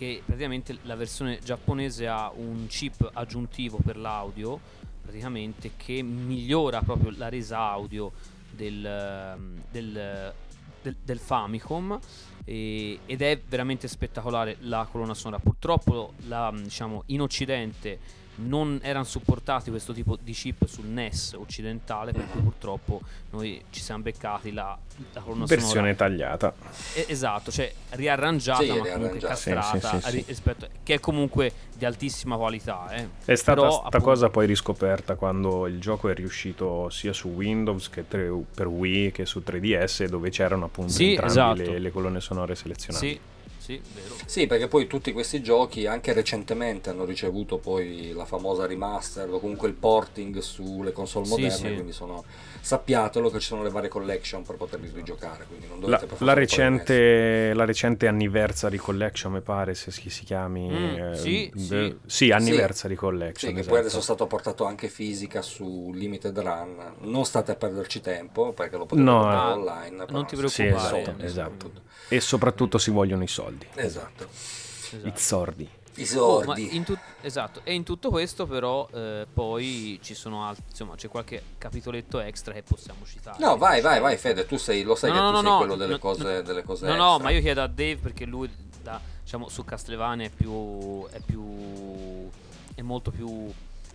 che 0.02 0.20
praticamente 0.24 0.76
la 0.82 0.96
versione 0.96 1.38
giapponese 1.44 2.08
ha 2.08 2.28
un 2.34 2.66
chip 2.66 3.08
aggiuntivo 3.12 3.78
per 3.78 3.96
l'audio, 3.96 4.58
praticamente 5.00 5.72
che 5.76 6.02
migliora 6.02 6.82
proprio 6.82 7.12
la 7.16 7.28
resa 7.28 7.58
audio 7.60 8.10
del, 8.50 8.84
ehm, 8.84 9.62
del, 9.70 10.34
del- 10.82 10.96
del 11.04 11.18
Famicom 11.20 11.96
e- 12.44 12.98
ed 13.06 13.22
è 13.22 13.40
veramente 13.46 13.86
spettacolare 13.86 14.56
la 14.62 14.88
colonna 14.90 15.14
sonora. 15.14 15.40
Purtroppo 15.40 16.14
la, 16.26 16.52
diciamo, 16.52 17.04
in 17.06 17.20
occidente 17.20 18.00
non 18.36 18.78
erano 18.82 19.04
supportati 19.04 19.70
questo 19.70 19.92
tipo 19.92 20.16
di 20.20 20.32
chip 20.32 20.66
sul 20.66 20.86
NES 20.86 21.34
occidentale, 21.38 22.12
per 22.12 22.26
cui 22.30 22.40
purtroppo 22.40 23.00
noi 23.30 23.62
ci 23.70 23.80
siamo 23.80 24.02
beccati 24.02 24.52
la, 24.52 24.76
la 25.12 25.20
colonna 25.20 25.44
Versione 25.44 25.72
sonora. 25.72 25.94
tagliata. 25.94 26.54
Eh, 26.94 27.06
esatto, 27.08 27.50
cioè 27.50 27.72
riarrangiata 27.90 28.62
Sì, 28.62 28.68
ma 28.70 28.88
comunque 28.88 29.18
castrata 29.18 30.00
sì, 30.00 30.00
sì, 30.00 30.10
ri- 30.10 30.20
sì. 30.20 30.24
rispetto- 30.28 30.68
che 30.82 30.94
è 30.94 31.00
comunque 31.00 31.52
di 31.76 31.84
altissima 31.84 32.36
qualità. 32.36 32.90
eh. 32.90 33.08
È 33.24 33.34
stata 33.34 33.60
Però, 33.60 33.70
sta 33.72 33.80
appunto- 33.86 34.06
cosa 34.06 34.28
poi 34.30 34.46
riscoperta 34.46 35.14
quando 35.14 35.66
il 35.66 35.78
gioco 35.80 36.08
è 36.08 36.14
riuscito 36.14 36.88
sia 36.90 37.12
su 37.12 37.28
Windows 37.28 37.88
che 37.90 38.06
tre- 38.08 38.30
per 38.54 38.66
Wii 38.66 39.12
che 39.12 39.26
su 39.26 39.40
3DS 39.44 40.06
dove 40.06 40.30
c'erano 40.30 40.64
appunto 40.66 40.92
Sì, 40.92 41.10
entrambi 41.10 41.30
esatto. 41.32 41.70
le, 41.72 41.78
le 41.78 41.90
colonne 41.90 42.20
sonore 42.20 42.54
selezionate. 42.54 43.30
Sì, 43.72 43.80
sì, 43.82 44.00
vero. 44.00 44.14
Sì, 44.26 44.46
perché 44.46 44.68
poi 44.68 44.86
tutti 44.86 45.12
questi 45.12 45.42
giochi 45.42 45.86
anche 45.86 46.12
recentemente 46.12 46.90
hanno 46.90 47.04
ricevuto 47.04 47.58
poi 47.58 48.12
la 48.12 48.24
famosa 48.24 48.66
remaster 48.66 49.30
o 49.32 49.38
comunque 49.38 49.68
il 49.68 49.74
porting 49.74 50.38
sulle 50.38 50.92
console 50.92 51.24
Sì, 51.24 51.30
moderne, 51.30 51.68
sì. 51.68 51.72
quindi 51.74 51.92
sono 51.92 52.24
sappiatelo 52.62 53.28
che 53.28 53.40
ci 53.40 53.46
sono 53.48 53.64
le 53.64 53.70
varie 53.70 53.88
collection 53.88 54.44
per 54.44 54.54
poterli 54.54 54.88
rigiocare, 54.94 55.44
quindi 55.46 55.66
non 55.66 55.80
La, 55.90 56.00
la 56.18 56.32
recente, 56.32 57.52
la 57.54 57.64
recente 57.64 58.06
Anniversary 58.06 58.76
Collection, 58.76 59.32
mi 59.32 59.40
pare 59.40 59.74
se 59.74 59.90
si, 59.90 60.08
si 60.10 60.24
chiami. 60.24 60.68
Mm, 60.70 60.96
eh, 61.12 61.14
sì, 61.16 61.50
de- 61.52 61.60
sì. 61.60 61.98
sì, 62.06 62.30
Anniversary 62.30 62.94
Sì, 62.94 63.00
Collection. 63.00 63.52
che 63.52 63.58
esatto. 63.58 63.74
poi 63.74 63.80
adesso 63.84 63.98
è 63.98 64.02
stato 64.02 64.26
portato 64.28 64.64
anche 64.64 64.88
fisica 64.88 65.42
su 65.42 65.90
Limited 65.92 66.38
Run. 66.38 66.94
Non 67.00 67.24
state 67.24 67.50
a 67.50 67.56
perderci 67.56 68.00
tempo 68.00 68.52
perché 68.52 68.76
lo 68.76 68.86
potete 68.86 69.04
No, 69.06 69.18
comprare 69.18 69.50
ah, 69.50 69.52
online. 69.54 70.04
però 70.04 70.12
non 70.18 70.26
ti 70.26 70.36
Sì, 70.36 70.62
preoccupare. 70.62 71.00
esatto, 71.00 71.04
soldi, 71.04 71.24
esatto. 71.24 71.72
E 72.08 72.20
soprattutto 72.20 72.78
si 72.78 72.90
vogliono 72.92 73.24
i 73.24 73.28
soldi. 73.28 73.66
Esatto. 73.74 74.28
Esatto. 74.30 75.06
I 75.08 75.12
sordi. 75.16 75.68
I 75.94 76.02
Oh, 76.02 76.06
sordi. 76.42 76.82
tut- 76.84 76.98
esatto, 77.20 77.60
e 77.64 77.74
in 77.74 77.82
tutto 77.84 78.08
questo 78.08 78.46
però 78.46 78.88
eh, 78.92 79.26
poi 79.32 79.98
ci 80.02 80.14
sono 80.14 80.44
altri, 80.46 80.64
insomma 80.70 80.94
c'è 80.94 81.08
qualche 81.08 81.42
capitoletto 81.58 82.18
extra 82.20 82.54
che 82.54 82.62
possiamo 82.62 83.04
citare. 83.04 83.36
No, 83.40 83.56
vai, 83.58 83.80
vai, 83.82 84.00
vai, 84.00 84.16
Fede, 84.16 84.46
tu 84.46 84.56
sei, 84.56 84.82
lo 84.84 84.94
sai 84.94 85.10
No, 85.10 85.16
che 85.16 85.22
no, 85.22 85.28
tu 85.28 85.34
no, 85.34 85.42
sei 85.42 85.56
quello 85.58 85.76
delle 85.76 85.98
cose, 85.98 86.22
no. 86.22 86.42
delle 86.42 86.62
cose 86.62 86.86
No, 86.86 86.94
no, 86.96 87.18
ma 87.18 87.30
io 87.30 87.40
chiedo 87.42 87.62
a 87.62 87.66
Dave 87.66 87.96
perché 87.96 88.24
lui 88.24 88.50
da, 88.82 88.98
diciamo, 89.22 89.48
su 89.48 89.64
Castlevania 89.64 90.26
è 90.26 90.30
più 90.30 91.06
è 91.10 91.20
più 91.20 92.30
è 92.74 92.80
molto 92.80 93.10
più 93.10 93.52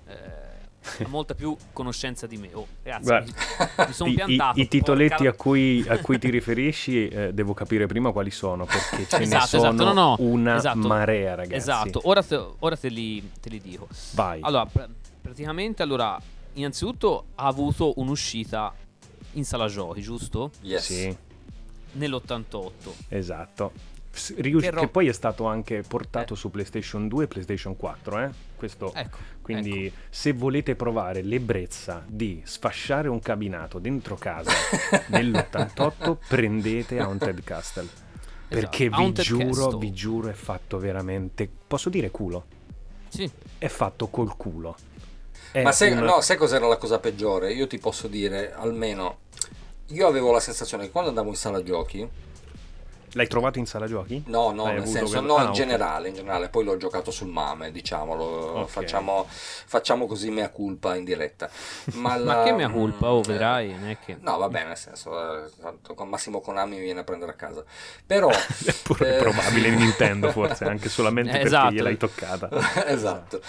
eh, 0.07 0.15
ha 1.03 1.07
molta 1.07 1.33
più 1.35 1.55
conoscenza 1.73 2.27
di 2.27 2.37
me. 2.37 2.49
Oh, 2.53 2.67
ragazzi, 2.83 3.03
Guarda, 3.03 3.31
mi, 3.77 3.85
mi 3.87 3.93
sono 3.93 4.09
I, 4.09 4.13
i- 4.13 4.15
piantato. 4.15 4.59
i 4.59 4.67
titoletti 4.67 5.15
porca- 5.23 5.29
a 5.29 5.33
cui, 5.33 5.85
a 5.87 5.97
cui 5.99 6.19
ti 6.19 6.29
riferisci 6.29 7.07
eh, 7.07 7.33
devo 7.33 7.53
capire 7.53 7.85
prima 7.87 8.11
quali 8.11 8.31
sono 8.31 8.65
perché 8.65 9.07
ce 9.07 9.17
ne 9.19 9.23
Esatto, 9.25 9.45
sono 9.47 9.69
esatto, 9.69 9.83
no, 9.83 9.93
no, 9.93 10.15
una 10.19 10.55
esatto. 10.57 10.87
marea 10.87 11.35
ragazzi. 11.35 11.55
Esatto, 11.55 12.01
ora 12.03 12.23
te, 12.23 12.43
ora 12.59 12.75
te 12.77 12.89
li, 12.89 13.29
te 13.39 13.49
li 13.49 13.59
dico. 13.61 13.87
Vai. 14.13 14.39
Allora, 14.41 14.65
pr- 14.65 14.89
praticamente, 15.21 15.81
allora, 15.83 16.19
innanzitutto 16.53 17.25
ha 17.35 17.45
avuto 17.47 17.93
un'uscita 17.97 18.73
in 19.33 19.45
sala 19.45 19.67
giochi, 19.67 20.01
giusto? 20.01 20.51
Yes. 20.61 20.83
Sì, 20.85 21.15
Nell'88. 21.93 22.71
esatto. 23.09 23.71
Rius- 24.37 24.63
Che 24.63 24.71
ro- 24.71 24.79
che 24.81 24.87
poi 24.87 25.07
è 25.07 25.11
stato 25.11 25.45
anche 25.45 25.83
portato 25.87 26.33
Eh. 26.33 26.37
su 26.37 26.49
PlayStation 26.49 27.07
2 27.07 27.25
e 27.25 27.27
PlayStation 27.27 27.75
4, 27.77 28.19
eh? 28.19 28.29
Questo 28.55 28.91
Ecco. 28.95 29.17
Quindi 29.53 29.85
ecco. 29.85 29.95
se 30.09 30.33
volete 30.33 30.75
provare 30.75 31.21
l'ebbrezza 31.21 32.03
di 32.05 32.41
sfasciare 32.45 33.07
un 33.07 33.19
cabinato 33.19 33.79
dentro 33.79 34.15
casa 34.15 34.51
nell'88 35.07 36.17
prendete 36.27 36.99
Haunted 36.99 37.43
Castle. 37.43 37.87
Perché 38.47 38.85
vi 38.85 38.87
Esatto, 38.87 39.01
Haunted 39.01 39.25
giuro, 39.25 39.63
Castle. 39.63 39.79
vi 39.79 39.93
giuro 39.93 40.29
è 40.29 40.33
fatto 40.33 40.77
veramente... 40.79 41.49
Posso 41.67 41.89
dire 41.89 42.11
culo? 42.11 42.45
Sì. 43.09 43.29
È 43.57 43.67
fatto 43.67 44.07
col 44.07 44.35
culo. 44.35 44.75
È 45.51 45.61
Ma 45.63 45.71
sai, 45.71 45.91
una- 45.93 46.01
no, 46.01 46.21
sai 46.21 46.35
cos'era 46.37 46.67
la 46.67 46.77
cosa 46.77 46.99
peggiore? 46.99 47.53
Io 47.53 47.67
ti 47.67 47.77
posso 47.77 48.07
dire, 48.07 48.53
almeno, 48.53 49.19
io 49.87 50.07
avevo 50.07 50.31
la 50.31 50.39
sensazione 50.41 50.85
che 50.85 50.91
quando 50.91 51.09
andavo 51.09 51.29
in 51.29 51.35
sala 51.35 51.63
giochi, 51.63 52.07
L'hai 53.13 53.27
trovato 53.27 53.57
in 53.57 53.65
sala 53.65 53.87
giochi? 53.87 54.21
no, 54.27 54.51
no, 54.51 54.65
Hai 54.65 54.75
nel 54.75 54.85
senso, 54.87 55.13
quel- 55.13 55.23
no, 55.23 55.35
ah, 55.37 55.43
in 55.43 55.47
ok. 55.47 55.55
generale, 55.55 56.07
in 56.09 56.13
generale, 56.13 56.49
poi 56.49 56.63
l'ho 56.65 56.77
giocato 56.77 57.09
sul 57.09 57.29
MAME, 57.29 57.71
diciamolo, 57.71 58.23
Ok. 58.23 58.67
facciamo, 58.69 59.25
facciamo 59.29 60.05
così 60.05 60.29
mea 60.29 60.49
culpa 60.49 60.95
in 60.95 61.03
diretta. 61.05 61.49
Ma, 61.93 62.17
Ma 62.17 62.17
la- 62.17 62.43
che 62.43 62.51
mia 62.51 62.69
colpa, 62.69 63.11
oh, 63.11 63.19
eh, 63.19 63.23
vedrai, 63.23 63.69
non 63.69 63.89
è 63.89 63.97
che... 63.97 64.17
No, 64.19 64.37
va 64.37 64.49
bene, 64.49 64.67
nel 64.67 64.77
senso, 64.77 65.45
eh, 65.45 65.49
tanto 65.61 65.93
con 65.93 66.09
Massimo 66.09 66.41
Konami 66.41 66.75
mi 66.75 66.81
viene 66.83 66.99
a 66.99 67.03
prendere 67.03 67.31
a 67.31 67.35
casa. 67.35 67.63
Però... 68.05 68.29
È 68.65 68.73
pure 68.83 69.15
eh, 69.15 69.17
probabile 69.17 69.69
Nintendo 69.75 70.29
forse, 70.29 70.65
anche 70.65 70.89
solamente 70.89 71.29
Eh, 71.37 71.39
perché 71.39 71.47
esatto. 71.47 71.73
gliel'hai 71.73 71.97
toccata. 71.97 72.49
esatto. 72.87 73.41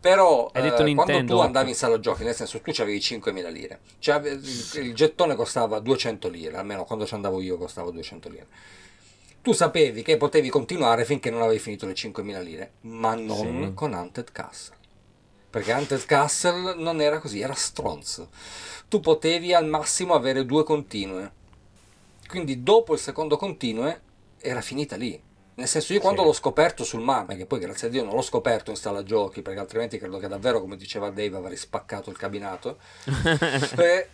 Però 0.00 0.50
Hai 0.52 0.62
detto 0.62 0.82
eh, 0.82 0.94
quando 0.94 1.12
Nintendo, 1.12 1.34
tu 1.34 1.40
andavi 1.40 1.68
in 1.70 1.74
sala 1.74 2.00
giochi, 2.00 2.24
nel 2.24 2.34
senso 2.34 2.60
tu 2.60 2.70
avevi 2.80 3.00
5.000 3.00 3.50
lire, 3.50 3.80
cioè, 3.98 4.16
il, 4.26 4.70
il 4.76 4.94
gettone 4.94 5.34
costava 5.34 5.78
200 5.78 6.28
lire, 6.28 6.56
almeno 6.56 6.84
quando 6.84 7.04
ci 7.04 7.12
andavo 7.14 7.40
io 7.42 7.58
costava 7.58 7.90
200 7.90 8.28
lire. 8.30 8.46
Tu 9.42 9.52
sapevi 9.52 10.02
che 10.02 10.16
potevi 10.18 10.50
continuare 10.50 11.04
finché 11.04 11.30
non 11.30 11.40
avevi 11.42 11.58
finito 11.58 11.86
le 11.86 11.94
5.000 11.94 12.42
lire, 12.42 12.72
ma 12.82 13.14
non 13.14 13.64
Sì. 13.68 13.74
con 13.74 13.92
Hunted 13.94 14.32
Castle. 14.32 14.76
Perché 15.48 15.72
Hunted 15.72 16.04
Castle 16.04 16.74
non 16.76 17.00
era 17.00 17.18
così, 17.18 17.40
era 17.40 17.54
stronzo. 17.54 18.28
Tu 18.88 19.00
potevi 19.00 19.54
al 19.54 19.66
massimo 19.66 20.14
avere 20.14 20.44
due 20.44 20.62
continue. 20.62 21.32
Quindi 22.28 22.62
dopo 22.62 22.92
il 22.92 22.98
secondo 23.00 23.36
continue 23.36 24.00
era 24.40 24.60
finita 24.60 24.96
lì. 24.96 25.20
Nel 25.54 25.66
senso, 25.68 25.92
io 25.92 26.00
quando 26.00 26.20
Sì. 26.20 26.26
l'ho 26.28 26.32
scoperto 26.32 26.84
sul 26.84 27.00
MAME, 27.00 27.36
che 27.36 27.46
poi 27.46 27.58
grazie 27.58 27.88
a 27.88 27.90
Dio 27.90 28.04
non 28.04 28.14
l'ho 28.14 28.22
scoperto 28.22 28.70
in 28.70 28.76
sala 28.76 29.02
giochi, 29.02 29.42
perché 29.42 29.58
altrimenti 29.60 29.98
credo 29.98 30.18
che 30.18 30.28
davvero, 30.28 30.60
come 30.60 30.76
diceva 30.76 31.10
Dave, 31.10 31.36
avrei 31.36 31.56
spaccato 31.56 32.10
il 32.10 32.16
cabinato. 32.16 32.78
Eh, 33.76 34.08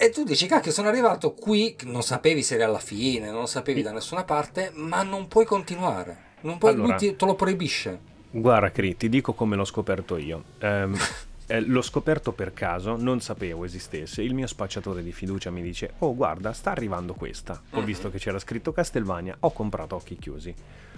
e 0.00 0.10
tu 0.10 0.24
dici, 0.24 0.46
cacchio, 0.46 0.72
sono 0.72 0.88
arrivato 0.88 1.32
qui, 1.34 1.76
non 1.84 2.02
sapevi 2.02 2.42
se 2.42 2.54
eri 2.54 2.62
alla 2.62 2.78
fine, 2.78 3.30
non 3.30 3.40
lo 3.40 3.46
sapevi 3.46 3.82
da 3.82 3.92
nessuna 3.92 4.24
parte, 4.24 4.70
ma 4.74 5.02
non 5.02 5.28
puoi 5.28 5.44
continuare. 5.44 6.28
Non 6.40 6.56
puoi, 6.56 6.72
Allora- 6.72 6.88
lui 6.88 6.96
ti- 6.96 7.16
te 7.16 7.24
lo 7.26 7.34
proibisce. 7.34 7.98
Guarda, 8.30 8.70
Cri, 8.70 8.96
ti 8.96 9.08
dico 9.08 9.34
come 9.34 9.56
l'ho 9.56 9.64
scoperto 9.64 10.16
io. 10.16 10.42
Ehm, 10.60 10.96
eh, 11.50 11.60
l'ho 11.60 11.82
scoperto 11.82 12.32
per 12.32 12.52
caso, 12.54 12.96
non 12.96 13.20
sapevo 13.20 13.64
esistesse. 13.64 14.22
Il 14.22 14.34
mio 14.34 14.46
spacciatore 14.46 15.02
di 15.02 15.12
fiducia 15.12 15.50
mi 15.50 15.62
dice: 15.62 15.92
Oh, 15.98 16.14
guarda, 16.14 16.52
sta 16.52 16.70
arrivando 16.70 17.14
questa. 17.14 17.60
Ho 17.72 17.80
Mhm. 17.80 17.84
visto 17.84 18.10
che 18.10 18.18
c'era 18.18 18.38
scritto 18.38 18.72
Castelvania, 18.72 19.36
ho 19.40 19.52
comprato 19.52 19.96
occhi 19.96 20.16
chiusi. 20.16 20.54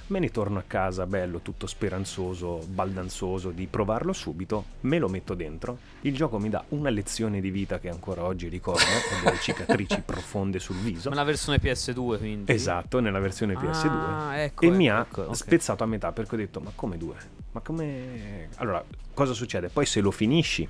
Me 0.08 0.18
ne 0.18 0.30
torno 0.30 0.58
a 0.58 0.64
casa, 0.66 1.06
bello, 1.06 1.38
tutto 1.40 1.66
speranzoso, 1.66 2.58
baldanzoso 2.68 3.50
di 3.50 3.66
provarlo 3.66 4.12
subito. 4.12 4.64
Me 4.80 4.98
lo 4.98 5.08
metto 5.08 5.32
dentro. 5.34 5.78
Il 6.02 6.14
gioco 6.14 6.38
mi 6.38 6.50
dà 6.50 6.62
una 6.70 6.90
lezione 6.90 7.40
di 7.40 7.50
vita 7.50 7.78
che 7.78 7.88
ancora 7.88 8.24
oggi 8.24 8.48
ricordo. 8.48 8.80
Ho 8.82 9.24
delle 9.24 9.38
cicatrici 9.40 10.02
profonde 10.04 10.58
sul 10.58 10.76
viso. 10.76 11.08
Ma 11.08 11.14
la 11.14 11.24
versione 11.24 11.58
PS2 11.58 12.18
quindi. 12.18 12.52
Esatto, 12.52 13.00
nella 13.00 13.20
versione 13.20 13.54
PS2 13.54 13.88
Ah, 14.04 14.36
ecco, 14.38 14.62
e 14.64 14.66
ecco, 14.66 14.76
mi 14.76 14.90
ha 14.90 15.00
ecco, 15.00 15.22
ok. 15.22 15.36
spezzato 15.36 15.82
a 15.82 15.86
metà 15.86 16.12
perché 16.12 16.34
ho 16.34 16.38
detto 16.38 16.60
ma 16.60 16.72
come 16.74 16.98
due? 16.98 17.14
Ma 17.52 17.60
come... 17.60 18.48
Allora, 18.56 18.82
cosa 19.14 19.32
succede? 19.34 19.68
Poi 19.68 19.84
se 19.86 20.00
lo 20.00 20.10
finisci 20.10 20.66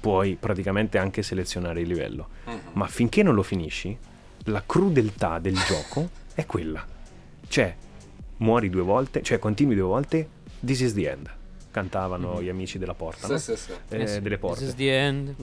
puoi 0.00 0.36
praticamente 0.36 0.98
anche 0.98 1.22
selezionare 1.22 1.80
il 1.80 1.88
livello, 1.88 2.28
Mhm. 2.46 2.60
ma 2.74 2.86
finché 2.86 3.22
non 3.22 3.34
lo 3.34 3.42
finisci 3.42 3.96
la 4.44 4.62
crudeltà 4.64 5.38
del 5.38 5.56
gioco 5.66 6.08
è 6.34 6.46
quella. 6.46 6.84
Cioè, 7.48 7.74
muori 8.38 8.70
due 8.70 8.82
volte, 8.82 9.22
cioè 9.22 9.38
continui 9.38 9.74
due 9.74 9.84
volte, 9.84 10.28
this 10.64 10.80
is 10.80 10.94
the 10.94 11.10
end. 11.10 11.30
Cantavano 11.70 12.34
Mhm. 12.34 12.40
gli 12.40 12.48
amici 12.48 12.78
della 12.78 12.94
porta, 12.94 13.26
Sì, 13.26 13.32
no? 13.32 13.38
sì, 13.38 13.56
sì. 13.56 13.70
Eh, 13.90 14.06
sì, 14.06 14.20
delle 14.20 14.38
This 14.40 14.50
is 14.60 14.60
porte. 14.66 14.74
the 14.74 14.98
end. 14.98 15.34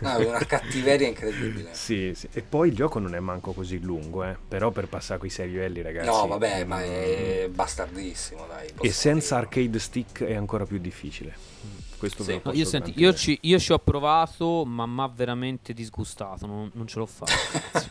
No, 0.00 0.16
è 0.16 0.26
una 0.26 0.38
cattiveria 0.46 1.06
incredibile. 1.06 1.70
Sì, 1.74 2.12
sì, 2.14 2.28
e 2.32 2.40
poi 2.42 2.68
il 2.68 2.74
gioco 2.74 2.98
non 2.98 3.14
è 3.14 3.20
manco 3.20 3.52
così 3.52 3.78
lungo, 3.80 4.24
eh. 4.24 4.36
però 4.48 4.70
per 4.70 4.88
passare 4.88 5.18
quei 5.18 5.30
sei 5.30 5.50
livelli, 5.50 5.82
ragazzi. 5.82 6.06
No, 6.08 6.26
vabbè, 6.26 6.64
ma 6.64 6.78
mm, 6.78 6.80
è 6.82 7.48
bastardissimo, 7.52 8.46
dai. 8.46 8.70
E 8.80 8.90
senza 8.90 9.34
dirlo. 9.34 9.48
arcade 9.50 9.78
stick 9.78 10.24
è 10.24 10.34
ancora 10.34 10.64
più 10.64 10.78
difficile. 10.78 11.34
Questo 11.98 12.22
Sì. 12.22 12.30
ve 12.32 12.40
lo 12.42 12.50
No, 12.50 12.56
io, 12.56 12.64
senti, 12.64 12.94
io, 12.96 13.12
ci, 13.12 13.38
io 13.42 13.58
ci 13.58 13.72
ho 13.72 13.78
provato, 13.78 14.64
ma 14.64 14.86
mi 14.86 15.02
ha 15.02 15.08
veramente 15.14 15.74
disgustato. 15.74 16.46
Non, 16.46 16.70
non 16.72 16.86
ce 16.86 16.98
l'ho 16.98 17.04
fatta. 17.06 17.32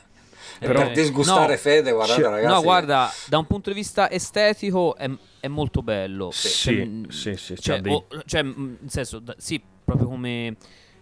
ragazzi. 0.60 0.64
E 0.64 0.68
Però- 0.68 0.80
per 0.84 0.92
disgustare 0.92 1.54
no, 1.54 1.58
Fede, 1.60 1.92
guardate 1.92 2.22
Cioè, 2.22 2.30
ragazzi. 2.32 2.54
no, 2.54 2.62
guarda, 2.62 3.12
da 3.26 3.38
un 3.38 3.46
punto 3.48 3.70
di 3.70 3.76
vista 3.76 4.10
estetico 4.12 4.96
è, 4.96 5.10
è 5.40 5.48
molto 5.48 5.82
bello. 5.82 6.30
Sì, 6.32 6.48
Cioè, 6.50 6.90
sì, 7.10 7.36
sì, 7.36 7.56
sì, 7.56 7.62
cioè, 7.62 7.82
o- 7.86 8.08
cioè, 8.26 8.42
nel 8.44 8.78
senso, 8.88 9.20
da- 9.20 9.36
sì, 9.38 9.62
proprio 9.84 10.08
come 10.08 10.56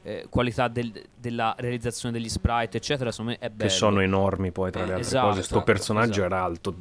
eh, 0.03 0.25
qualità 0.29 0.69
del- 0.69 1.03
della 1.13 1.53
realizzazione 1.57 2.17
degli 2.17 2.29
sprite, 2.29 2.77
eccetera, 2.77 3.11
secondo 3.11 3.31
me 3.31 3.37
è 3.39 3.49
bello. 3.49 3.69
che 3.69 3.75
sono 3.75 3.99
enormi 3.99 4.53
poi 4.53 4.71
tra 4.71 4.85
le 4.85 4.93
altre 4.93 5.01
Esatto, 5.09 5.27
cose. 5.27 5.41
Sto 5.41 5.55
esatto, 5.55 5.63
personaggio 5.71 6.11
esatto. 6.11 6.25
era 6.25 6.43
alto, 6.43 6.75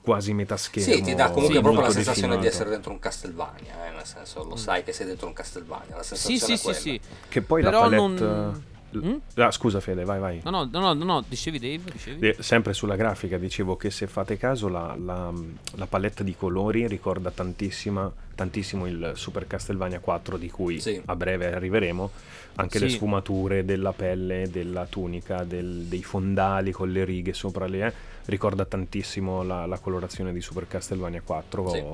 quasi 0.00 0.32
metà 0.32 0.56
schermo. 0.56 0.94
Sì, 0.94 1.02
ti 1.02 1.14
dà 1.14 1.26
comunque 1.30 1.56
Sì, 1.56 1.60
proprio 1.60 1.82
la 1.82 1.90
sensazione 1.90 2.38
di 2.38 2.46
essere 2.46 2.70
dentro 2.70 2.90
un 2.92 2.98
Castelvania, 2.98 3.86
eh, 3.86 3.90
nel 3.90 4.06
senso 4.06 4.44
lo 4.44 4.56
sai 4.56 4.82
che 4.82 4.92
sei 4.94 5.04
dentro 5.04 5.26
un 5.26 5.34
Castelvania, 5.34 5.96
la 5.96 6.02
Sì, 6.02 6.16
sensazione 6.16 6.38
sì, 6.38 6.52
è 6.52 6.56
sì, 6.56 6.62
quella. 6.62 6.78
sì. 6.78 7.00
Che 7.28 7.42
poi 7.42 7.62
Però 7.62 7.70
la 7.70 7.96
palette, 7.96 8.24
non- 8.24 8.64
Mm? 8.96 9.16
Ah, 9.36 9.50
scusa 9.50 9.78
Fede, 9.80 10.04
vai 10.04 10.18
vai. 10.18 10.40
No, 10.44 10.50
no, 10.50 10.68
no, 10.70 10.92
no, 10.92 11.04
no, 11.04 11.24
dicevi 11.28 11.58
Dave? 11.58 11.92
Dicevi? 11.92 12.28
Eh, 12.28 12.36
Sempre 12.40 12.72
sulla 12.72 12.96
grafica 12.96 13.38
dicevo 13.38 13.76
che 13.76 13.90
se 13.90 14.06
fate 14.06 14.36
caso 14.36 14.68
la, 14.68 14.96
la- 14.98 15.32
la 15.76 15.86
palette 15.86 16.24
di 16.24 16.34
colori 16.36 16.86
ricorda 16.88 17.30
tantissima, 17.30 18.10
tantissimo 18.34 18.86
il 18.86 19.12
Super 19.14 19.46
Castlevania 19.46 20.00
4 20.00 20.36
di 20.36 20.50
cui 20.50 20.80
Sì. 20.80 21.00
a 21.04 21.14
breve 21.14 21.52
arriveremo, 21.54 22.10
anche 22.56 22.78
le 22.80 22.88
Sì. 22.88 22.96
sfumature 22.96 23.64
della 23.64 23.92
pelle, 23.92 24.48
della 24.50 24.86
tunica, 24.86 25.44
del- 25.44 25.84
dei 25.84 26.02
fondali 26.02 26.72
con 26.72 26.90
le 26.90 27.04
righe 27.04 27.32
sopra 27.32 27.66
le... 27.66 27.86
eh, 27.86 27.92
ricorda 28.26 28.64
tantissimo 28.64 29.42
la, 29.42 29.66
la 29.66 29.78
colorazione 29.78 30.32
di 30.32 30.40
Super 30.40 30.66
Castlevania 30.66 31.20
4, 31.24 31.68
Sì. 31.68 31.84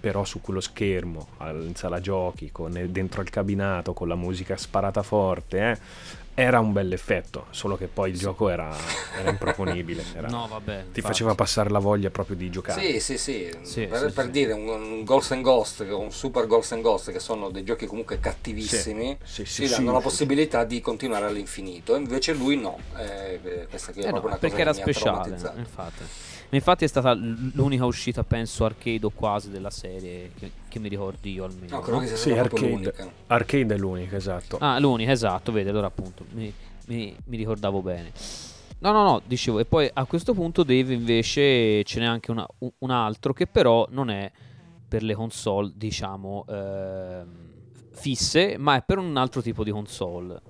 però 0.00 0.24
su 0.24 0.40
quello 0.40 0.60
schermo, 0.60 1.28
al- 1.38 1.64
in 1.66 1.74
sala 1.74 2.00
giochi, 2.00 2.50
con, 2.52 2.72
dentro 2.90 3.20
il 3.22 3.30
cabinato, 3.30 3.92
con 3.92 4.08
la 4.08 4.14
musica 4.14 4.56
sparata 4.56 5.02
forte, 5.02 5.70
eh, 5.70 5.78
era 6.38 6.60
un 6.60 6.70
bel 6.72 6.92
effetto, 6.92 7.46
solo 7.48 7.78
che 7.78 7.86
poi 7.86 8.10
il 8.10 8.18
gioco 8.18 8.50
era, 8.50 8.70
era 9.18 9.30
improponibile. 9.30 10.04
era- 10.14 10.28
No, 10.28 10.46
vabbè. 10.46 10.64
ti 10.80 10.86
infatti. 10.86 11.00
faceva 11.00 11.34
passare 11.34 11.70
la 11.70 11.78
voglia 11.78 12.10
proprio 12.10 12.36
di 12.36 12.50
giocare. 12.50 12.78
Sì, 12.78 13.00
sì, 13.00 13.16
sì, 13.16 13.50
Sì, 13.62 13.86
per, 13.86 14.08
sì, 14.08 14.12
per 14.12 14.24
sì. 14.26 14.30
dire 14.32 14.52
un, 14.52 14.68
un 14.68 15.02
Ghost 15.04 15.32
and 15.32 15.40
Ghost, 15.42 15.86
un 15.88 16.12
Super 16.12 16.46
Ghost 16.46 16.72
and 16.72 16.82
Ghost, 16.82 17.10
che 17.10 17.20
sono 17.20 17.48
dei 17.48 17.64
giochi 17.64 17.86
comunque 17.86 18.20
cattivissimi, 18.20 19.16
Sì, 19.24 19.46
sì, 19.46 19.66
sì, 19.66 19.74
danno 19.74 19.88
sì. 19.88 19.94
la 19.94 20.00
possibilità 20.00 20.64
di 20.64 20.80
continuare 20.82 21.24
all'infinito, 21.24 21.96
invece 21.96 22.34
lui 22.34 22.56
no, 22.60 22.78
eh, 22.98 23.66
questa 23.70 23.92
qui 23.92 24.02
è 24.02 24.08
Eh 24.08 24.10
no, 24.10 24.20
proprio 24.20 24.30
una 24.32 24.38
perché 24.38 24.62
cosa 24.62 24.62
era 24.62 24.72
che 24.72 24.76
mi 24.76 24.82
ha 24.82 24.92
speciale, 24.92 25.58
infatti. 25.58 26.04
Infatti 26.50 26.84
è 26.84 26.88
stata 26.88 27.12
l'unica 27.14 27.84
uscita, 27.84 28.22
penso, 28.22 28.64
arcade 28.64 29.04
o 29.06 29.10
quasi 29.10 29.50
della 29.50 29.70
serie 29.70 30.30
che, 30.38 30.50
che 30.68 30.78
mi 30.78 30.88
ricordi 30.88 31.32
io 31.32 31.44
almeno. 31.44 31.76
No, 31.76 31.80
credo 31.80 31.98
no? 31.98 32.02
che 32.02 32.08
sia 32.08 32.16
Sì, 32.16 32.32
arcade, 32.32 32.68
l'unica. 32.68 33.12
arcade 33.26 33.74
è 33.74 33.78
l'unica, 33.78 34.16
esatto. 34.16 34.58
Ah, 34.58 34.78
l'unica, 34.78 35.10
esatto, 35.10 35.52
vedi, 35.52 35.68
allora 35.68 35.88
appunto 35.88 36.24
mi, 36.32 36.52
mi- 36.86 37.16
mi 37.24 37.36
ricordavo 37.36 37.82
bene. 37.82 38.12
No, 38.78 38.92
no, 38.92 39.02
no, 39.02 39.22
dicevo, 39.24 39.58
e 39.58 39.64
poi 39.64 39.90
a 39.92 40.04
questo 40.04 40.34
punto 40.34 40.62
Dave 40.62 40.92
invece 40.92 41.82
ce 41.82 41.98
n'è 41.98 42.04
anche 42.06 42.30
una- 42.30 42.46
un 42.78 42.90
altro 42.90 43.32
che 43.32 43.46
però 43.46 43.86
non 43.90 44.10
è 44.10 44.30
per 44.86 45.02
le 45.02 45.14
console, 45.14 45.72
diciamo, 45.74 46.44
ehm, 46.48 47.26
fisse, 47.92 48.56
ma 48.58 48.76
è 48.76 48.82
per 48.86 48.98
un 48.98 49.16
altro 49.16 49.42
tipo 49.42 49.64
di 49.64 49.70
console. 49.70 50.40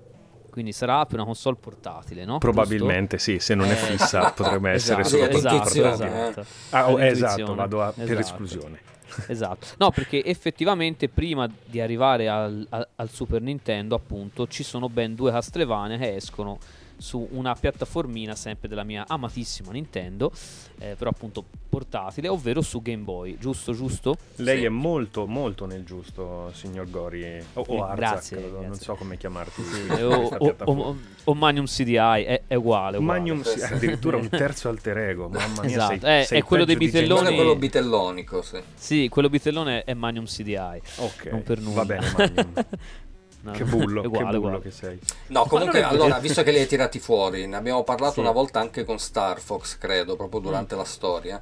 Quindi 0.56 0.72
sarà 0.72 1.04
per 1.04 1.16
una 1.16 1.26
console 1.26 1.56
portatile, 1.60 2.24
no? 2.24 2.38
Probabilmente 2.38 3.18
sì, 3.18 3.38
se 3.40 3.54
non 3.54 3.66
è 3.66 3.72
Eh. 3.72 3.76
fissa 3.76 4.30
potrebbe 4.30 4.70
essere 4.72 5.02
Esatto, 5.02 5.18
soltanto 5.18 5.36
esatto, 5.36 5.56
portatile. 5.80 6.28
esatto. 6.30 6.46
Ah, 6.70 6.90
oh, 6.90 6.98
esatto, 7.02 7.54
vado 7.54 7.82
a- 7.82 7.92
per 7.92 8.04
Esatto. 8.04 8.20
esclusione. 8.20 8.80
Esatto, 9.28 9.66
no 9.76 9.90
perché 9.90 10.24
effettivamente 10.24 11.08
prima 11.10 11.46
di 11.64 11.78
arrivare 11.80 12.28
al, 12.28 12.66
al- 12.70 12.88
al 12.96 13.10
Super 13.10 13.40
Nintendo 13.42 13.94
appunto 13.94 14.46
ci 14.48 14.62
sono 14.62 14.88
ben 14.88 15.14
due 15.14 15.30
Castlevania 15.30 15.98
che 15.98 16.16
escono 16.16 16.58
su 16.98 17.26
una 17.32 17.54
piattaformina 17.54 18.34
sempre 18.34 18.68
della 18.68 18.84
mia 18.84 19.04
amatissima 19.06 19.72
Nintendo, 19.72 20.30
eh, 20.78 20.94
però 20.96 21.10
appunto 21.10 21.44
portatile, 21.68 22.28
ovvero 22.28 22.62
su 22.62 22.80
Game 22.80 23.02
Boy, 23.02 23.36
giusto 23.38 23.72
giusto? 23.74 24.16
Lei 24.36 24.60
Sì. 24.60 24.64
è 24.64 24.68
molto, 24.68 25.26
molto 25.26 25.66
nel 25.66 25.84
giusto, 25.84 26.50
signor 26.54 26.88
Gori. 26.88 27.22
O, 27.54 27.60
o 27.66 27.74
Eh, 27.74 27.80
Arzak, 27.80 27.96
grazie, 27.96 28.38
non 28.40 28.60
grazie. 28.60 28.82
so 28.84 28.94
come 28.94 29.16
chiamarti. 29.18 29.62
Sì, 29.62 29.90
o, 30.02 30.28
o- 30.38 30.54
o- 30.64 30.96
o 31.24 31.34
Magnum 31.34 31.66
CDI 31.66 31.94
è, 32.24 32.42
è 32.46 32.54
uguale. 32.54 32.96
uguale. 32.96 33.20
Magnum, 33.20 33.42
sì, 33.42 33.58
Sì. 33.58 33.64
addirittura 33.74 34.16
un 34.16 34.28
terzo 34.30 34.68
alter 34.70 34.96
ego. 34.98 35.28
Mamma 35.28 35.62
mia, 35.62 35.70
Esatto, 35.70 35.98
sei, 36.06 36.20
è- 36.20 36.24
sei 36.24 36.38
è 36.40 36.42
quello 36.44 36.64
dei 36.64 36.76
di 36.76 36.86
James 36.88 37.06
Quello 37.06 37.14
bitelloni- 37.20 37.34
è 37.34 37.36
quello 37.42 37.56
bitellonico, 37.58 38.42
sì. 38.42 38.62
Sì, 38.74 39.08
quello 39.10 39.28
bitellone 39.28 39.84
è 39.84 39.92
Magnum 39.94 40.24
CDI. 40.24 40.80
Ok, 40.96 41.24
non 41.26 41.42
per 41.42 41.58
nulla. 41.60 41.74
va 41.74 41.84
bene 41.84 42.12
Magnum. 42.16 42.52
No, 43.46 43.52
che 43.52 43.64
bullo, 43.64 44.02
è 44.04 44.06
uguale, 44.06 44.24
che 44.24 44.30
bullo 44.32 44.38
uguale. 44.38 44.60
che 44.60 44.70
sei. 44.70 44.98
No, 45.28 45.44
comunque, 45.46 45.82
allora, 45.82 46.18
visto 46.20 46.42
che 46.42 46.50
li 46.50 46.58
hai 46.58 46.66
tirati 46.66 46.98
fuori, 46.98 47.46
ne 47.46 47.56
abbiamo 47.56 47.82
parlato 47.84 48.14
Sì. 48.14 48.20
una 48.20 48.30
volta 48.30 48.60
anche 48.60 48.84
con 48.84 48.98
Star 48.98 49.40
Fox, 49.40 49.78
credo, 49.78 50.16
proprio 50.16 50.40
durante 50.40 50.74
la 50.76 50.84
storia. 50.84 51.40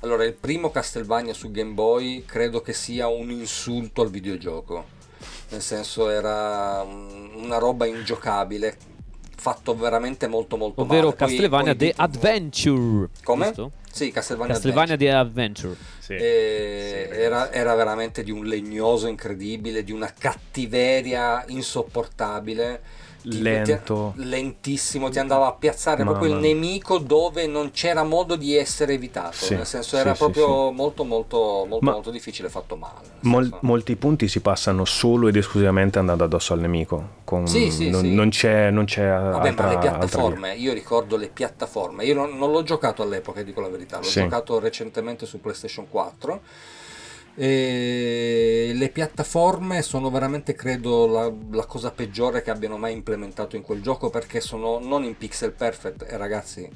Allora, 0.00 0.24
il 0.24 0.32
primo 0.34 0.70
Castlevania 0.70 1.32
su 1.32 1.50
Game 1.50 1.72
Boy 1.72 2.24
credo 2.24 2.60
che 2.60 2.72
sia 2.72 3.06
un 3.08 3.30
insulto 3.30 4.02
al 4.02 4.10
videogioco. 4.10 4.84
Nel 5.50 5.62
senso, 5.62 6.08
era 6.10 6.82
mm, 6.84 7.42
una 7.44 7.58
roba 7.58 7.86
ingiocabile, 7.86 8.76
fatto 9.36 9.76
veramente 9.76 10.26
molto 10.26 10.56
molto 10.56 10.80
Ovvero 10.82 11.08
male. 11.08 11.16
Poi- 11.16 11.28
Castlevania 11.28 11.74
poi 11.76 11.88
The 11.88 11.94
Adventure. 11.96 13.08
Come? 13.22 13.44
giusto? 13.46 13.72
Sì, 13.92 14.10
Castlevania, 14.10 14.54
Castlevania 14.54 14.96
The 14.96 15.12
Adventure. 15.12 15.76
Sì. 15.98 16.14
E 16.14 17.08
Sì, 17.10 17.20
era, 17.20 17.52
era 17.52 17.74
veramente 17.74 18.24
di 18.24 18.30
un 18.30 18.44
legnoso 18.46 19.06
incredibile, 19.06 19.84
di 19.84 19.92
una 19.92 20.12
cattiveria 20.16 21.44
insopportabile. 21.48 22.80
Lento. 23.24 24.12
ti- 24.16 24.24
lentissimo, 24.24 25.08
ti 25.08 25.18
andava 25.18 25.46
a 25.46 25.52
piazzare 25.52 26.02
proprio 26.04 26.26
il 26.28 26.34
Mamma. 26.34 26.46
nemico 26.46 26.98
dove 26.98 27.46
non 27.46 27.70
c'era 27.70 28.02
modo 28.02 28.36
di 28.36 28.56
essere 28.56 28.94
evitato. 28.94 29.36
Sì, 29.36 29.54
nel 29.54 29.66
senso, 29.66 29.90
sì, 29.90 29.96
era 29.96 30.12
sì, 30.14 30.18
proprio 30.18 30.70
molto, 30.72 31.04
molto, 31.04 31.64
molto, 31.68 31.84
Ma- 31.84 31.92
molto 31.92 32.10
difficile 32.10 32.48
fatto 32.48 32.76
male. 32.76 33.08
Mol- 33.20 33.56
molti 33.60 33.96
punti 33.96 34.28
si 34.28 34.40
passano 34.40 34.84
solo 34.84 35.28
ed 35.28 35.36
esclusivamente 35.36 35.98
andando 35.98 36.24
addosso 36.24 36.52
al 36.52 36.60
nemico. 36.60 37.20
Con- 37.24 37.46
Sì, 37.46 37.70
sì, 37.70 37.90
non, 37.90 38.00
sì. 38.02 38.14
non 38.14 38.28
c'è, 38.30 38.70
non 38.70 38.84
c'è 38.84 39.06
Vabbè, 39.06 39.48
altra, 39.48 39.66
ma 39.66 39.72
le 39.72 39.78
piattaforme, 39.78 40.54
io 40.54 40.72
ricordo 40.72 41.16
le 41.16 41.28
piattaforme, 41.28 42.04
io 42.04 42.14
non, 42.14 42.36
non 42.36 42.50
l'ho 42.50 42.62
giocato 42.62 43.02
all'epoca, 43.02 43.42
dico 43.42 43.60
la 43.60 43.68
verità, 43.68 43.98
l'ho 43.98 44.02
Sì. 44.04 44.20
giocato 44.22 44.58
recentemente 44.58 45.26
su 45.26 45.40
PlayStation 45.40 45.88
4 45.88 46.40
e 47.34 48.72
le 48.74 48.88
piattaforme 48.90 49.82
sono 49.82 50.10
veramente, 50.10 50.54
credo, 50.54 51.06
la, 51.06 51.32
la 51.50 51.66
cosa 51.66 51.90
peggiore 51.90 52.42
che 52.42 52.50
abbiano 52.50 52.76
mai 52.76 52.92
implementato 52.92 53.56
in 53.56 53.62
quel 53.62 53.80
gioco 53.80 54.10
perché 54.10 54.40
sono 54.40 54.78
non 54.78 55.04
in 55.04 55.16
pixel 55.16 55.52
perfect 55.52 56.04
e 56.08 56.16
ragazzi, 56.16 56.68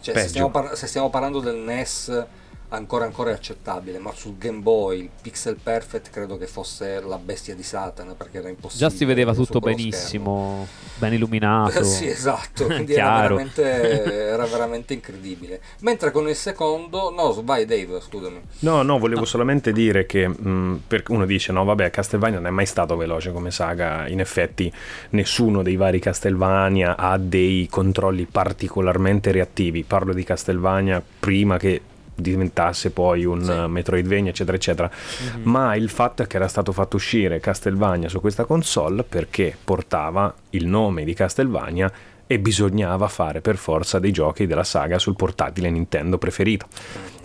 cioè, 0.00 0.14
se, 0.16 0.28
stiamo 0.28 0.50
par- 0.50 0.76
se 0.76 0.86
stiamo 0.86 1.10
parlando 1.10 1.40
del 1.40 1.56
NES 1.56 2.26
ancora 2.70 3.04
ancora 3.04 3.30
è 3.30 3.32
accettabile, 3.34 3.98
ma 3.98 4.12
sul 4.12 4.36
Game 4.38 4.60
Boy 4.60 5.00
il 5.00 5.08
pixel 5.20 5.56
perfect 5.62 6.10
credo 6.10 6.36
che 6.36 6.46
fosse 6.46 7.00
la 7.00 7.18
bestia 7.18 7.54
di 7.54 7.62
Satana 7.62 8.14
perché 8.14 8.38
era 8.38 8.48
impossibile. 8.48 8.88
Già 8.88 8.96
si 8.96 9.04
vedeva 9.04 9.34
tutto 9.34 9.60
benissimo, 9.60 10.66
ben 10.96 11.14
illuminato. 11.14 11.82
sì, 11.84 12.06
esatto, 12.06 12.66
quindi 12.66 12.92
era 12.92 13.02
Chiaro. 13.02 13.36
veramente, 13.36 14.04
era 14.30 14.46
veramente 14.46 14.94
incredibile. 14.94 15.60
Mentre 15.80 16.10
con 16.10 16.28
il 16.28 16.36
secondo, 16.36 17.10
no, 17.10 17.32
vai 17.42 17.64
Dave, 17.64 18.00
scusami. 18.00 18.40
No, 18.60 18.82
no, 18.82 18.98
volevo 18.98 19.24
solamente 19.24 19.72
dire 19.72 20.06
che 20.06 20.28
mh, 20.28 20.82
per- 20.86 21.04
uno 21.08 21.26
dice: 21.26 21.52
no, 21.52 21.64
vabbè, 21.64 21.90
Castlevania 21.90 22.38
non 22.38 22.46
è 22.46 22.50
mai 22.50 22.66
stato 22.66 22.96
veloce 22.96 23.32
come 23.32 23.50
saga. 23.50 24.06
In 24.08 24.20
effetti, 24.20 24.72
nessuno 25.10 25.62
dei 25.62 25.76
vari 25.76 25.98
Castlevania 25.98 26.96
ha 26.96 27.18
dei 27.18 27.66
controlli 27.70 28.26
particolarmente 28.26 29.32
reattivi. 29.32 29.82
Parlo 29.82 30.12
di 30.12 30.22
Castlevania 30.24 31.02
prima 31.20 31.58
che 31.58 31.82
diventasse 32.20 32.90
poi 32.90 33.24
un 33.24 33.42
Sì. 33.42 33.50
uh, 33.50 33.66
Metroidvania, 33.68 34.30
eccetera, 34.30 34.56
eccetera. 34.56 34.90
Mhm. 35.34 35.42
Ma 35.50 35.74
il 35.74 35.88
fatto 35.88 36.22
è 36.22 36.26
che 36.26 36.36
era 36.36 36.48
stato 36.48 36.72
fatto 36.72 36.96
uscire 36.96 37.40
Castlevania 37.40 38.08
su 38.08 38.20
questa 38.20 38.44
console 38.44 39.02
perché 39.02 39.56
portava 39.62 40.32
il 40.50 40.66
nome 40.66 41.04
di 41.04 41.14
Castlevania 41.14 41.90
e 42.26 42.38
bisognava 42.38 43.08
fare 43.08 43.40
per 43.40 43.56
forza 43.56 43.98
dei 43.98 44.12
giochi 44.12 44.46
della 44.46 44.62
saga 44.64 44.98
sul 44.98 45.16
portatile 45.16 45.68
Nintendo 45.70 46.16
preferito. 46.18 46.66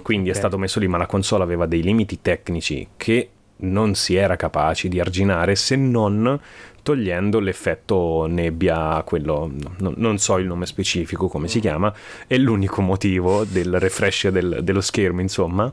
Quindi 0.02 0.30
Ok. 0.30 0.36
è 0.36 0.38
stato 0.38 0.58
messo 0.58 0.80
lì, 0.80 0.88
ma 0.88 0.98
la 0.98 1.06
console 1.06 1.44
aveva 1.44 1.66
dei 1.68 1.82
limiti 1.84 2.20
tecnici 2.22 2.88
che 2.98 3.30
non 3.58 3.96
si 3.96 4.16
era 4.16 4.36
capaci 4.36 4.90
di 4.90 5.00
arginare 5.00 5.56
se 5.56 5.76
non 5.76 6.40
togliendo 6.86 7.40
l'effetto 7.40 8.28
nebbia, 8.28 9.02
quello 9.04 9.52
no- 9.80 9.94
non 9.96 10.20
so 10.20 10.38
il 10.38 10.46
nome 10.46 10.68
specifico 10.68 11.28
come 11.28 11.48
si 11.48 11.60
chiama, 11.60 11.92
e 12.28 12.38
l'unico 12.38 12.82
motivo 12.82 13.44
del 13.44 13.80
refresh 13.80 14.28
del- 14.28 14.60
dello 14.62 14.82
schermo, 14.82 15.20
insomma, 15.20 15.72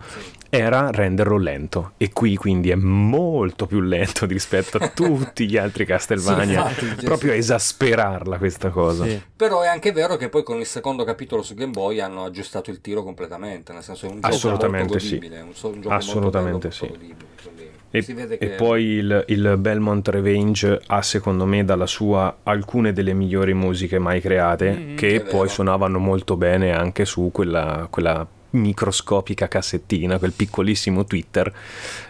era 0.48 0.90
renderlo 0.90 1.36
lento. 1.36 1.92
E 1.98 2.14
qui 2.14 2.36
quindi 2.36 2.70
è 2.70 2.74
molto 2.76 3.66
più 3.66 3.80
lento 3.80 4.24
rispetto 4.24 4.78
a 4.78 4.88
tutti 4.88 5.46
gli 5.46 5.58
altri 5.58 5.84
Castlevania. 5.86 6.66
Sì, 6.70 6.84
infatti, 6.84 7.04
Proprio 7.04 7.32
a 7.32 7.34
esasperarla 7.34 8.38
questa 8.38 8.70
cosa. 8.70 9.04
Sì. 9.04 9.20
Però 9.36 9.60
è 9.60 9.66
anche 9.66 9.92
vero 9.92 10.16
che 10.16 10.30
poi 10.30 10.42
con 10.42 10.60
il 10.60 10.66
secondo 10.66 11.04
capitolo 11.04 11.42
su 11.42 11.52
Game 11.54 11.72
Boy 11.72 12.00
hanno 12.00 12.24
aggiustato 12.24 12.70
il 12.70 12.80
tiro 12.80 13.02
completamente, 13.02 13.74
nel 13.74 13.82
senso 13.82 14.06
è 14.06 14.08
un 14.08 14.22
gioco 14.22 14.34
Assolutamente 14.34 14.88
molto 14.88 14.98
sì. 14.98 15.10
godibile, 15.10 15.36
è 15.40 15.42
un, 15.42 15.54
so- 15.54 15.68
un 15.68 15.80
gioco 15.82 15.94
Assolutamente 15.94 16.68
molto 16.68 16.68
bello, 16.68 16.74
sì. 16.74 16.84
molto 16.86 16.98
godibile, 16.98 17.26
quindi 17.42 17.70
E, 17.94 18.00
si 18.02 18.14
vede 18.14 18.34
e 18.34 18.38
che 18.38 18.46
poi 18.54 18.84
il, 18.84 19.24
il 19.28 19.56
Belmont 19.58 20.08
Revenge 20.08 20.80
ha 20.86 21.02
secondo 21.02 21.44
me 21.44 21.62
dalla 21.64 21.86
sua 21.86 22.38
alcune 22.42 22.92
delle 22.94 23.12
migliori 23.12 23.52
musiche 23.54 23.98
mai 23.98 24.20
create 24.20 24.70
Mm, 24.72 24.96
che 24.96 25.20
poi 25.20 25.40
vero. 25.40 25.48
suonavano 25.48 25.98
molto 25.98 26.36
bene 26.38 26.72
anche 26.72 27.04
su 27.04 27.28
quella, 27.32 27.86
quella 27.90 28.26
microscopica 28.50 29.46
cassettina, 29.48 30.18
quel 30.18 30.32
piccolissimo 30.32 31.04
Twitter 31.04 31.52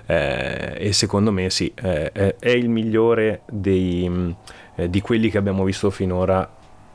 eh, 0.07 0.75
e 0.77 0.93
secondo 0.93 1.33
me 1.33 1.51
sì, 1.51 1.73
eh, 1.75 2.13
è, 2.13 2.37
è 2.39 2.51
il 2.51 2.69
migliore 2.69 3.43
dei, 3.51 4.09
mh, 4.09 4.37
eh, 4.77 4.91
di 4.91 5.01
quelli 5.01 5.31
che 5.31 5.39
abbiamo 5.39 5.65
visto 5.65 5.91
finora 5.91 6.49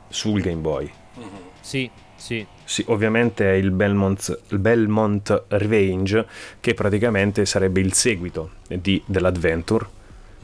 sul 0.08 0.40
Game 0.40 0.60
Boy. 0.60 0.90
Mhm. 1.16 1.24
Sì, 1.60 1.90
sì. 2.18 2.46
Sì, 2.64 2.84
ovviamente 2.88 3.50
è 3.50 3.54
il 3.54 3.70
Belmont, 3.70 4.40
il 4.48 4.58
Belmont 4.58 5.44
Revenge 5.48 6.26
che 6.60 6.74
praticamente 6.74 7.46
sarebbe 7.46 7.80
il 7.80 7.94
seguito 7.94 8.50
di, 8.68 9.02
dell'Adventure 9.06 9.86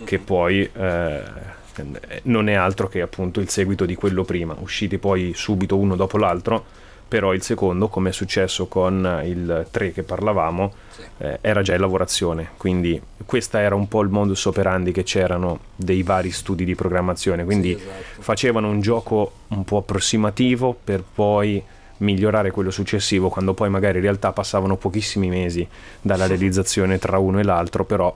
che 0.04 0.18
poi 0.18 0.68
eh, 0.72 1.22
non 2.22 2.48
è 2.48 2.54
altro 2.54 2.88
che 2.88 3.02
appunto 3.02 3.40
il 3.40 3.48
seguito 3.48 3.84
di 3.84 3.94
quello 3.94 4.24
prima, 4.24 4.56
usciti 4.58 4.98
poi 4.98 5.32
subito 5.34 5.76
uno 5.76 5.96
dopo 5.96 6.16
l'altro, 6.16 6.64
però 7.14 7.32
il 7.32 7.42
secondo, 7.42 7.86
come 7.86 8.08
è 8.08 8.12
successo 8.12 8.66
con 8.66 9.20
il 9.24 9.68
3 9.70 9.92
che 9.92 10.02
parlavamo, 10.02 10.72
Sì. 10.90 11.02
eh, 11.18 11.38
era 11.42 11.62
già 11.62 11.72
in 11.74 11.80
lavorazione, 11.80 12.48
quindi 12.56 13.00
questo 13.24 13.56
era 13.56 13.76
un 13.76 13.86
po' 13.86 14.00
il 14.02 14.08
modus 14.08 14.44
operandi 14.46 14.90
che 14.90 15.04
c'erano 15.04 15.60
dei 15.76 16.02
vari 16.02 16.32
studi 16.32 16.64
di 16.64 16.74
programmazione, 16.74 17.44
quindi 17.44 17.68
Sì, 17.68 17.74
esatto. 17.76 18.22
facevano 18.22 18.68
un 18.68 18.80
gioco 18.80 19.30
un 19.50 19.62
po' 19.62 19.76
approssimativo 19.76 20.76
per 20.82 21.04
poi 21.14 21.62
migliorare 21.98 22.50
quello 22.50 22.72
successivo 22.72 23.28
quando 23.28 23.54
poi 23.54 23.70
magari 23.70 23.98
in 23.98 24.02
realtà 24.02 24.32
passavano 24.32 24.74
pochissimi 24.76 25.28
mesi 25.28 25.64
dalla 26.00 26.26
realizzazione 26.26 26.98
tra 26.98 27.18
uno 27.18 27.38
e 27.38 27.44
l'altro 27.44 27.84
però 27.84 28.12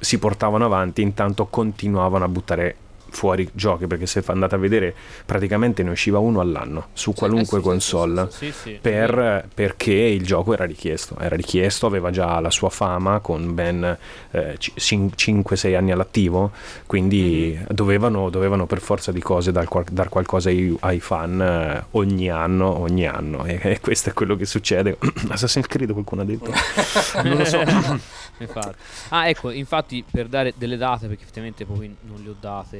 si 0.00 0.18
portavano 0.18 0.64
avanti 0.64 1.02
intanto 1.02 1.44
continuavano 1.44 2.24
a 2.24 2.28
buttare 2.28 2.76
fuori 3.10 3.48
giochi 3.52 3.86
perché 3.86 4.06
se 4.06 4.22
andate 4.26 4.54
a 4.54 4.58
vedere 4.58 4.94
praticamente 5.24 5.82
ne 5.82 5.90
usciva 5.90 6.18
uno 6.18 6.40
all'anno 6.40 6.88
su 6.92 7.12
qualunque 7.12 7.58
eh 7.58 7.62
sì, 7.62 7.66
console 7.66 8.28
sì, 8.30 8.78
per- 8.80 9.48
perché 9.52 9.92
il 9.92 10.24
gioco 10.24 10.52
era 10.52 10.64
richiesto, 10.64 11.16
era 11.18 11.36
richiesto, 11.36 11.86
aveva 11.86 12.10
già 12.10 12.38
la 12.40 12.50
sua 12.50 12.70
fama 12.70 13.20
con 13.20 13.54
ben 13.54 13.96
5-6 14.32 15.76
anni 15.76 15.92
all'attivo, 15.92 16.50
quindi 16.86 17.18
Mm-hmm. 17.30 17.64
dovevano, 17.68 18.30
dovevano 18.30 18.66
per 18.66 18.80
forza 18.80 19.12
di 19.12 19.20
cose 19.20 19.52
dar, 19.52 19.66
dar 19.90 20.08
qualcosa 20.08 20.48
ai, 20.48 20.76
ai 20.80 21.00
fan 21.00 21.40
eh, 21.40 21.84
ogni 21.92 22.28
anno, 22.30 22.78
ogni 22.78 23.06
anno 23.06 23.44
e, 23.44 23.58
e 23.62 23.80
questo 23.80 24.10
è 24.10 24.12
quello 24.12 24.36
che 24.36 24.46
succede. 24.46 24.98
Assassin's 25.28 25.66
Creed 25.66 25.92
qualcuno 25.92 26.22
ha 26.22 26.24
detto? 26.24 26.52
non 27.22 27.36
lo 27.36 27.44
so. 27.44 27.60
Infatti. 28.40 28.76
Ah, 29.10 29.28
ecco, 29.28 29.50
infatti 29.50 30.02
per 30.10 30.26
dare 30.26 30.54
delle 30.56 30.78
date, 30.78 31.08
perché 31.08 31.22
effettivamente 31.24 31.66
poi 31.66 31.94
non 32.02 32.22
le 32.22 32.30
ho 32.30 32.36
date, 32.40 32.76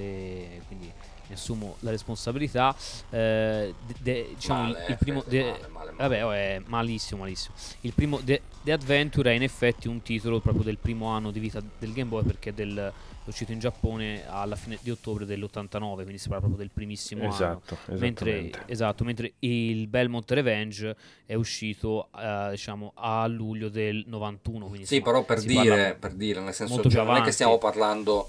quindi 0.66 0.92
ne 1.26 1.34
assumo 1.36 1.76
la 1.80 1.90
responsabilità. 1.90 2.74
eh, 3.10 3.74
de- 3.86 3.94
de- 4.00 4.30
diciamo 4.34 4.66
il- 4.68 4.72
Male, 4.72 4.86
il, 4.88 4.96
primo. 4.98 5.22
De- 5.26 5.42
male, 5.42 5.58
male, 5.68 5.90
male. 5.92 5.96
Vabbè, 5.96 6.24
oh, 6.24 6.30
è 6.32 6.60
malissimo, 6.66 7.20
malissimo. 7.20 7.54
Il 7.82 7.92
primo 7.92 8.18
The, 8.18 8.42
The 8.62 8.72
Adventure 8.72 9.30
è 9.30 9.34
in 9.34 9.42
effetti 9.44 9.86
un 9.88 10.02
titolo 10.02 10.40
proprio 10.40 10.64
del 10.64 10.78
primo 10.78 11.06
anno 11.06 11.30
di 11.30 11.38
vita 11.38 11.62
del 11.78 11.92
Game 11.92 12.08
Boy 12.08 12.24
perché 12.24 12.50
è, 12.50 12.52
del- 12.52 12.92
è 13.24 13.28
uscito 13.28 13.52
in 13.52 13.60
Giappone 13.60 14.26
alla 14.28 14.56
fine 14.56 14.76
di 14.80 14.90
ottobre 14.90 15.24
dell'89, 15.24 15.94
quindi 16.02 16.18
si 16.18 16.24
parla 16.28 16.40
proprio 16.40 16.58
del 16.58 16.70
primissimo 16.74 17.22
anno. 17.24 17.32
esatto, 17.32 17.78
Mentre, 17.98 18.30
esattamente. 18.30 18.72
esatto, 18.72 19.04
mentre 19.04 19.32
il 19.40 19.86
Belmont 19.86 20.28
Revenge 20.32 20.96
è 21.26 21.34
uscito 21.34 22.08
eh, 22.18 22.48
diciamo 22.50 22.90
a 22.96 23.24
luglio 23.28 23.68
del 23.68 24.02
91. 24.08 24.66
Quindi 24.66 24.86
Sì, 24.86 24.96
insomma, 24.96 25.12
però 25.12 25.24
per 25.24 25.42
dire, 25.44 25.68
parla- 25.76 25.94
per 25.94 26.12
dire, 26.14 26.40
nel 26.40 26.54
senso, 26.54 26.72
molto 26.72 26.90
cioè, 26.90 27.04
non 27.04 27.16
è 27.16 27.22
che 27.22 27.30
stiamo 27.30 27.58
parlando... 27.58 28.28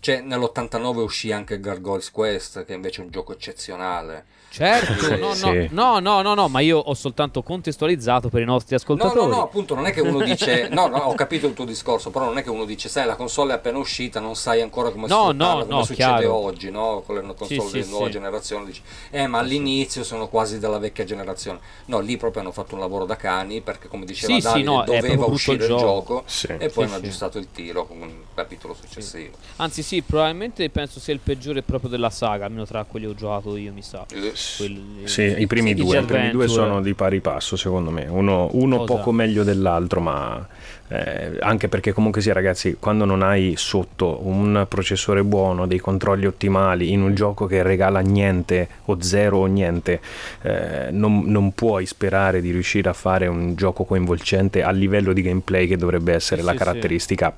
Cioè, 0.00 0.20
nell'89 0.22 0.96
uscì 1.02 1.30
anche 1.30 1.60
Gargoyles 1.60 2.10
Quest, 2.10 2.64
che 2.64 2.72
invece 2.74 3.02
è 3.02 3.04
un 3.04 3.10
gioco 3.10 3.32
eccezionale. 3.32 4.24
Certo, 4.52 4.94
Sì, 4.98 5.10
no, 5.20 5.28
no, 5.28 5.34
sì. 5.34 5.68
no, 5.70 5.98
no, 6.00 6.22
no, 6.22 6.34
no, 6.34 6.48
ma 6.48 6.58
io 6.58 6.76
ho 6.78 6.94
soltanto 6.94 7.40
contestualizzato 7.42 8.30
per 8.30 8.40
i 8.42 8.44
nostri 8.44 8.74
No, 8.74 8.80
ascoltatori. 8.80 9.30
no, 9.30 9.36
no, 9.36 9.42
appunto, 9.42 9.76
non 9.76 9.86
è 9.86 9.92
che 9.92 10.00
uno 10.00 10.20
dice... 10.22 10.68
No, 10.72 10.88
no, 10.88 10.96
ho 10.98 11.14
capito 11.14 11.46
il 11.46 11.54
tuo 11.54 11.64
discorso, 11.64 12.10
però 12.10 12.24
non 12.24 12.36
è 12.38 12.42
che 12.42 12.50
uno 12.50 12.64
dice, 12.64 12.88
sai, 12.88 13.06
la 13.06 13.14
console 13.14 13.52
è 13.52 13.56
appena 13.56 13.78
uscita, 13.78 14.18
non 14.18 14.34
sai 14.34 14.60
ancora 14.60 14.90
come 14.90 15.06
No, 15.06 15.26
sfruttarla, 15.26 15.54
no, 15.54 15.64
come 15.66 15.76
no, 15.76 15.82
succede 15.84 15.94
chiaro. 15.94 16.34
oggi, 16.34 16.70
no? 16.70 17.02
Con 17.06 17.14
le 17.14 17.22
console 17.36 17.60
Sì, 17.60 17.68
sì, 17.68 17.82
di 17.82 17.88
nuova 17.90 18.06
sì. 18.06 18.10
generazione, 18.10 18.64
dici, 18.64 18.82
eh, 19.10 19.26
ma 19.28 19.38
all'inizio 19.38 20.02
sono 20.02 20.28
quasi 20.28 20.58
della 20.58 20.78
vecchia 20.78 21.04
generazione. 21.04 21.60
No, 21.84 22.00
lì 22.00 22.16
proprio 22.16 22.42
hanno 22.42 22.50
fatto 22.52 22.74
un 22.74 22.80
lavoro 22.80 23.04
da 23.04 23.14
cani, 23.16 23.60
perché 23.60 23.86
come 23.86 24.04
diceva 24.04 24.34
Sì, 24.34 24.40
sì, 24.40 24.46
Davide, 24.48 24.64
no, 24.64 24.82
doveva 24.84 25.26
uscire 25.26 25.56
il 25.56 25.62
il 25.62 25.66
gioco. 25.68 25.84
gioco, 25.84 26.22
Sì. 26.26 26.46
e 26.48 26.56
poi 26.58 26.70
Sì, 26.70 26.80
hanno 26.80 26.88
sì. 26.88 26.94
aggiustato 26.96 27.38
il 27.38 27.50
tiro 27.52 27.86
un 27.90 28.10
capitolo 28.42 28.74
successivo. 28.74 29.32
Anzi, 29.56 29.82
sì, 29.82 30.02
probabilmente 30.02 30.68
penso 30.70 31.00
sia 31.00 31.12
il 31.12 31.20
peggiore 31.22 31.62
proprio 31.62 31.90
della 31.90 32.10
saga, 32.10 32.46
almeno 32.46 32.64
tra 32.66 32.84
quelli 32.84 33.06
che 33.06 33.12
ho 33.12 33.14
giocato 33.14 33.56
io, 33.56 33.72
mi 33.72 33.82
sa. 33.82 34.06
Eh, 34.12 34.32
Quelli- 34.56 35.06
Sì, 35.06 35.34
i 35.38 35.46
primi 35.46 35.70
sì, 35.70 35.74
due, 35.74 35.98
i 35.98 36.04
primi 36.04 36.30
due 36.30 36.48
sono 36.48 36.80
di 36.80 36.94
pari 36.94 37.20
passo 37.20 37.56
secondo 37.56 37.90
me, 37.90 38.06
uno, 38.08 38.48
uno 38.52 38.84
poco 38.84 39.12
meglio 39.12 39.44
dell'altro, 39.44 40.00
ma 40.00 40.46
eh, 40.92 41.36
anche 41.40 41.68
perché 41.68 41.92
comunque 41.92 42.20
sia 42.20 42.32
ragazzi, 42.32 42.76
quando 42.80 43.04
non 43.04 43.22
hai 43.22 43.54
sotto 43.56 44.26
un 44.26 44.66
processore 44.68 45.22
buono, 45.22 45.66
dei 45.66 45.78
controlli 45.78 46.26
ottimali 46.26 46.90
in 46.90 47.00
un 47.02 47.14
gioco 47.14 47.46
che 47.46 47.62
regala 47.62 48.00
niente 48.00 48.68
o 48.86 49.00
zero 49.00 49.38
o 49.38 49.46
niente, 49.46 50.00
eh, 50.42 50.88
non, 50.90 51.22
non 51.26 51.52
puoi 51.54 51.86
sperare 51.86 52.40
di 52.40 52.50
riuscire 52.50 52.88
a 52.88 52.92
fare 52.92 53.28
un 53.28 53.54
gioco 53.54 53.84
coinvolgente 53.84 54.62
a 54.62 54.70
livello 54.72 55.12
di 55.12 55.22
gameplay 55.22 55.66
che 55.68 55.76
dovrebbe 55.76 56.12
essere 56.12 56.40
Sì, 56.40 56.46
la 56.46 56.52
sì, 56.52 56.58
caratteristica 56.58 57.32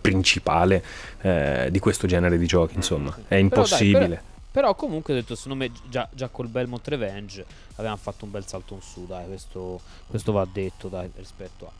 principale 0.00 0.82
eh, 1.22 1.68
di 1.70 1.78
questo 1.78 2.06
genere 2.06 2.38
di 2.38 2.46
giochi, 2.46 2.76
insomma, 2.76 3.10
è 3.10 3.14
Però 3.18 3.26
dai, 3.28 3.40
impossibile. 3.40 4.06
però- 4.08 4.20
Però 4.52 4.74
comunque 4.74 5.14
ho 5.14 5.16
detto, 5.16 5.34
secondo 5.34 5.64
me 5.64 5.70
già, 5.88 6.06
già 6.12 6.28
col 6.28 6.46
Belmont 6.48 6.86
Revenge 6.86 7.42
avevamo 7.76 7.96
fatto 7.96 8.26
un 8.26 8.30
bel 8.30 8.46
salto 8.46 8.74
in 8.74 8.82
su, 8.82 9.06
dai, 9.06 9.24
questo, 9.26 9.80
questo 10.06 10.30
va 10.32 10.46
detto, 10.52 10.88
dai, 10.88 11.10
rispetto 11.16 11.66
a... 11.66 11.70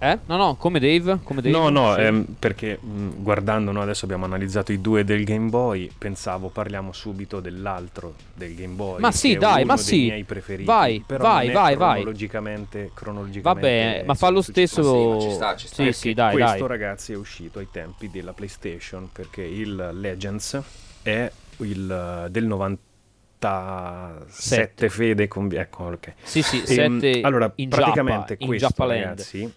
Eh? 0.00 0.18
No, 0.26 0.36
no, 0.36 0.54
come 0.56 0.78
Dave? 0.78 1.18
Come 1.24 1.40
Dave? 1.42 1.56
No, 1.56 1.68
no, 1.70 1.94
Sì. 1.94 2.00
ehm, 2.02 2.24
perché 2.38 2.78
mh, 2.80 3.20
guardando, 3.22 3.72
no, 3.72 3.82
adesso 3.82 4.04
abbiamo 4.04 4.24
analizzato 4.26 4.70
i 4.72 4.80
due 4.80 5.02
del 5.04 5.24
Game 5.24 5.48
Boy, 5.48 5.90
pensavo 5.96 6.48
parliamo 6.50 6.92
subito 6.92 7.40
dell'altro 7.40 8.14
del 8.34 8.54
Game 8.54 8.74
Boy. 8.74 9.00
Ma 9.00 9.10
sì, 9.10 9.30
che 9.30 9.36
è 9.36 9.38
dai, 9.38 9.62
uno 9.62 9.66
ma 9.66 9.74
dei 9.74 9.84
sì. 9.84 10.04
miei 10.04 10.24
preferiti. 10.24 10.64
Vai, 10.64 11.02
però 11.04 11.24
vai, 11.24 11.46
non 11.46 11.50
è 11.50 11.58
vai, 11.58 11.76
vai. 11.76 11.92
cronologicamente, 11.94 12.90
cronologicamente 12.94 13.68
Vabbè, 13.70 14.04
ma 14.06 14.14
fa 14.14 14.28
lo 14.28 14.40
stesso... 14.42 14.82
Ma 14.82 14.88
sì, 14.88 15.06
ma 15.06 15.18
ci 15.30 15.34
sta, 15.34 15.56
ci 15.56 15.66
sta. 15.66 15.82
Sì, 15.84 15.92
sì, 15.92 16.14
dai, 16.14 16.32
questo 16.32 16.58
dai. 16.58 16.68
ragazzi 16.68 17.12
è 17.12 17.16
uscito 17.16 17.58
ai 17.58 17.68
tempi 17.70 18.08
della 18.10 18.32
PlayStation 18.32 19.08
perché 19.12 19.42
il 19.42 19.90
Legends 19.94 20.60
è 21.02 21.30
il 21.58 22.24
eh, 22.26 22.30
del 22.30 22.46
97 22.46 24.26
Sette. 24.28 24.88
fede 24.88 25.28
con 25.28 25.48
ecco 25.52 25.84
ok 25.84 26.12
Sì, 26.22 26.42
sì, 26.42 26.58
Ehm, 26.66 26.98
sette 27.00 27.20
allora, 27.22 27.50
in 27.56 27.68
praticamente 27.68 28.36
Giappa, 28.36 28.42
in 28.42 28.48
questo, 28.48 28.66
Giappaland. 28.68 29.00
ragazzi, 29.02 29.52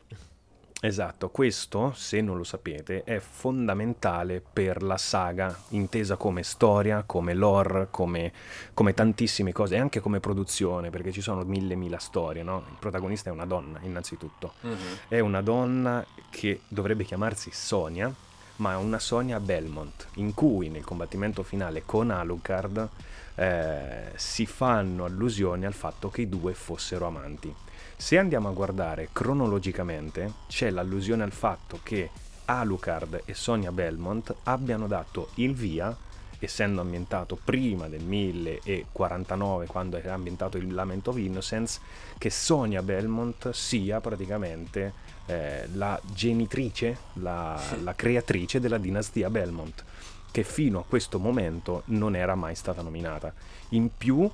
esatto, 0.81 1.29
questo, 1.29 1.93
se 1.95 2.19
non 2.21 2.37
lo 2.37 2.43
sapete, 2.43 3.03
è 3.03 3.19
fondamentale 3.19 4.41
per 4.41 4.83
la 4.83 4.97
saga, 4.97 5.57
intesa 5.69 6.17
come 6.17 6.43
storia, 6.43 7.03
come 7.05 7.33
lore, 7.33 7.87
come, 7.91 8.33
come 8.73 8.93
tantissime 8.93 9.53
cose, 9.53 9.75
e 9.75 9.79
anche 9.79 9.99
come 9.99 10.19
produzione, 10.19 10.89
perché 10.89 11.11
ci 11.11 11.21
sono 11.21 11.43
mille 11.43 11.75
mila 11.75 11.99
storie, 11.99 12.43
no? 12.43 12.65
Il 12.69 12.77
protagonista 12.79 13.29
è 13.29 13.33
una 13.33 13.45
donna, 13.45 13.79
innanzitutto. 13.83 14.53
Mhm. 14.61 14.77
È 15.07 15.19
una 15.19 15.41
donna 15.41 16.05
che 16.29 16.61
dovrebbe 16.67 17.03
chiamarsi 17.05 17.51
Sonia, 17.53 18.13
ma 18.57 18.73
è 18.73 18.75
una 18.75 18.99
Sonia 18.99 19.39
Belmont, 19.39 20.07
in 20.15 20.33
cui 20.33 20.69
nel 20.69 20.83
combattimento 20.83 21.43
finale 21.43 21.83
con 21.85 22.11
Alucard 22.11 22.89
eh, 23.35 24.11
si 24.15 24.45
fanno 24.45 25.05
allusioni 25.05 25.65
al 25.65 25.73
fatto 25.73 26.09
che 26.09 26.21
i 26.21 26.29
due 26.29 26.53
fossero 26.53 27.07
amanti. 27.07 27.53
Se 28.01 28.17
andiamo 28.17 28.49
a 28.49 28.51
guardare 28.51 29.09
cronologicamente, 29.13 30.33
c'è 30.47 30.71
l'allusione 30.71 31.21
al 31.21 31.31
fatto 31.31 31.79
che 31.83 32.09
Alucard 32.45 33.21
e 33.25 33.35
Sonia 33.35 33.71
Belmont 33.71 34.35
abbiano 34.45 34.87
dato 34.87 35.29
il 35.35 35.53
via, 35.53 35.95
essendo 36.39 36.81
ambientato 36.81 37.37
prima 37.41 37.87
del 37.87 38.03
1049, 38.03 39.67
quando 39.67 39.97
era 39.97 40.15
ambientato 40.15 40.57
il 40.57 40.73
Lament 40.73 41.07
of 41.09 41.17
Innocence, 41.17 41.79
che 42.17 42.31
Sonia 42.31 42.81
Belmont 42.81 43.51
sia 43.51 44.01
praticamente 44.01 44.93
eh, 45.27 45.69
la 45.73 45.97
genitrice, 46.03 46.97
la, 47.13 47.61
la 47.83 47.93
creatrice 47.93 48.59
della 48.59 48.79
dinastia 48.79 49.29
Belmont, 49.29 49.83
che 50.31 50.43
fino 50.43 50.79
a 50.79 50.85
questo 50.85 51.19
momento 51.19 51.83
non 51.85 52.15
era 52.15 52.33
mai 52.33 52.55
stata 52.55 52.81
nominata. 52.81 53.31
In 53.69 53.95
più, 53.95 54.29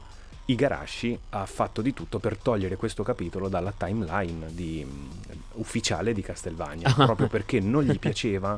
Igarashi 0.49 1.17
ha 1.31 1.45
fatto 1.45 1.81
di 1.81 1.93
tutto 1.93 2.19
per 2.19 2.37
togliere 2.37 2.77
questo 2.77 3.03
capitolo 3.03 3.49
dalla 3.49 3.73
timeline 3.75 4.47
di- 4.53 4.85
ufficiale 5.53 6.13
di 6.13 6.21
Castlevania, 6.21 6.91
proprio 6.95 7.27
perché 7.27 7.59
non 7.59 7.83
gli 7.83 7.99
piaceva 7.99 8.57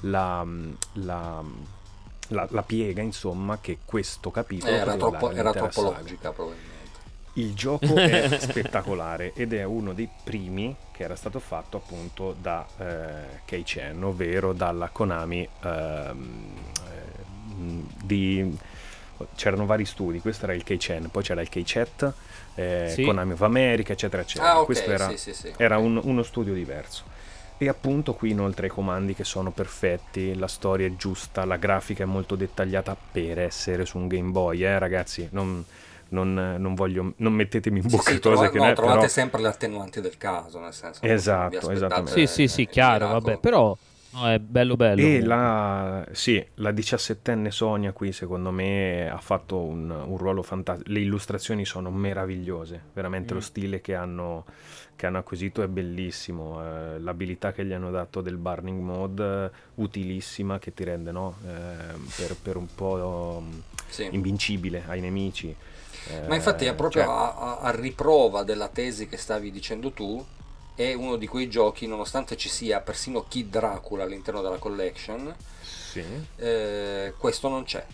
la, 0.00 0.44
la- 0.94 1.42
la- 2.28 2.48
la 2.50 2.62
piega, 2.62 3.02
insomma, 3.02 3.58
che 3.60 3.78
questo 3.84 4.30
capitolo 4.32 4.72
Eh, 4.72 4.76
era, 4.78 4.96
troppo, 4.96 5.30
era 5.30 5.52
troppo 5.52 5.70
saga. 5.70 5.98
logica, 5.98 6.32
probabilmente. 6.32 6.76
Il 7.34 7.54
gioco 7.54 7.94
è 7.94 8.36
spettacolare 8.40 9.32
ed 9.34 9.52
è 9.52 9.62
uno 9.62 9.92
dei 9.92 10.08
primi 10.24 10.74
che 10.90 11.04
era 11.04 11.14
stato 11.14 11.38
fatto 11.38 11.76
appunto 11.76 12.34
da 12.40 12.66
eh, 12.78 13.40
Kei-Chen, 13.44 14.02
ovvero 14.02 14.52
dalla 14.52 14.88
Konami 14.88 15.48
ehm, 15.62 16.52
eh, 16.88 18.04
di... 18.04 18.58
C'erano 19.34 19.66
vari 19.66 19.84
studi, 19.84 20.20
questo 20.20 20.44
era 20.44 20.54
il 20.54 20.62
Kei-Chen, 20.62 21.10
poi 21.10 21.22
c'era 21.22 21.40
il 21.40 21.48
Kei-Chat, 21.48 22.12
eh, 22.54 22.92
Sì. 22.94 23.02
Konami 23.02 23.32
of 23.32 23.42
America, 23.42 23.92
eccetera, 23.92 24.22
eccetera. 24.22 24.52
Ah, 24.52 24.58
ok, 24.60 24.64
questo 24.66 24.90
era, 24.90 25.08
sì, 25.10 25.16
sì, 25.16 25.32
sì. 25.34 25.52
era 25.56 25.78
un- 25.78 26.00
uno 26.02 26.22
studio 26.22 26.54
diverso. 26.54 27.04
E 27.60 27.68
appunto 27.68 28.14
qui 28.14 28.30
inoltre 28.30 28.66
i 28.68 28.70
comandi 28.70 29.14
che 29.14 29.24
sono 29.24 29.50
perfetti, 29.50 30.34
la 30.36 30.46
storia 30.46 30.86
è 30.86 30.94
giusta, 30.94 31.44
la 31.44 31.56
grafica 31.56 32.04
è 32.04 32.06
molto 32.06 32.36
dettagliata 32.36 32.96
per 33.10 33.40
essere 33.40 33.84
su 33.84 33.98
un 33.98 34.06
Game 34.06 34.30
Boy, 34.30 34.62
eh 34.62 34.78
ragazzi, 34.78 35.28
non, 35.32 35.64
non- 36.10 36.54
non 36.58 36.74
voglio, 36.76 37.14
non 37.16 37.32
mettetemi 37.32 37.78
in 37.78 37.88
Sì, 37.88 37.96
bocca 37.96 38.12
sì, 38.12 38.20
cose 38.20 38.34
trova- 38.36 38.48
che 38.50 38.58
no, 38.58 38.64
ne 38.66 38.72
trovate 38.74 38.96
però- 38.98 39.08
sempre 39.10 39.40
le 39.42 39.48
attenuanti 39.48 40.00
del 40.00 40.16
caso, 40.16 40.60
nel 40.60 40.72
senso 40.72 41.00
Esatto, 41.04 41.58
non 41.66 41.72
esattamente. 41.74 42.12
Sì, 42.12 42.26
sì, 42.28 42.46
sì, 42.46 42.66
chiaro, 42.68 43.08
vabbè, 43.08 43.38
però 43.38 43.76
No, 44.10 44.26
è 44.28 44.38
bello 44.38 44.76
bello. 44.76 45.06
E 45.06 45.20
la, 45.22 46.04
sì, 46.12 46.44
la 46.56 46.72
diciassettenne 46.72 47.52
Sonia 47.52 47.92
qui 47.92 48.10
secondo 48.10 48.50
me 48.50 49.08
ha 49.08 49.18
fatto 49.20 49.58
un, 49.60 49.88
un 49.90 50.16
ruolo 50.16 50.42
fantastico. 50.42 50.90
Le 50.90 51.00
illustrazioni 51.00 51.64
sono 51.64 51.90
meravigliose, 51.90 52.82
veramente 52.94 53.32
Mm. 53.32 53.36
lo 53.36 53.40
stile 53.40 53.80
che 53.80 53.94
hanno, 53.94 54.44
che 54.96 55.06
hanno 55.06 55.18
acquisito 55.18 55.62
è 55.62 55.68
bellissimo. 55.68 56.60
eh, 56.64 56.98
l'abilità 56.98 57.52
che 57.52 57.64
gli 57.64 57.72
hanno 57.72 57.90
dato 57.92 58.20
del 58.20 58.38
Burning 58.38 58.80
Mode, 58.80 59.50
utilissima, 59.76 60.58
che 60.58 60.74
ti 60.74 60.82
rende 60.84 61.12
no? 61.12 61.36
Eh, 61.46 61.94
per, 62.16 62.34
per 62.36 62.56
un 62.56 62.66
po' 62.74 63.44
Sì. 63.88 64.08
invincibile 64.10 64.82
ai 64.86 65.00
nemici. 65.00 65.54
Ma 66.26 66.34
infatti 66.34 66.64
è 66.64 66.68
Eh, 66.68 66.74
proprio 66.74 67.02
cioè, 67.02 67.12
a- 67.12 67.58
a 67.58 67.70
riprova 67.70 68.42
della 68.42 68.68
tesi 68.68 69.08
che 69.08 69.16
stavi 69.16 69.50
dicendo 69.50 69.92
tu, 69.92 70.24
è 70.78 70.92
uno 70.94 71.16
di 71.16 71.26
quei 71.26 71.48
giochi, 71.48 71.88
nonostante 71.88 72.36
ci 72.36 72.48
sia 72.48 72.78
persino 72.78 73.24
Kid 73.26 73.50
Dracula 73.50 74.04
all'interno 74.04 74.42
della 74.42 74.58
collection, 74.58 75.34
sì. 75.60 76.04
eh, 76.36 77.12
questo 77.18 77.48
non 77.48 77.64
c'è. 77.64 77.84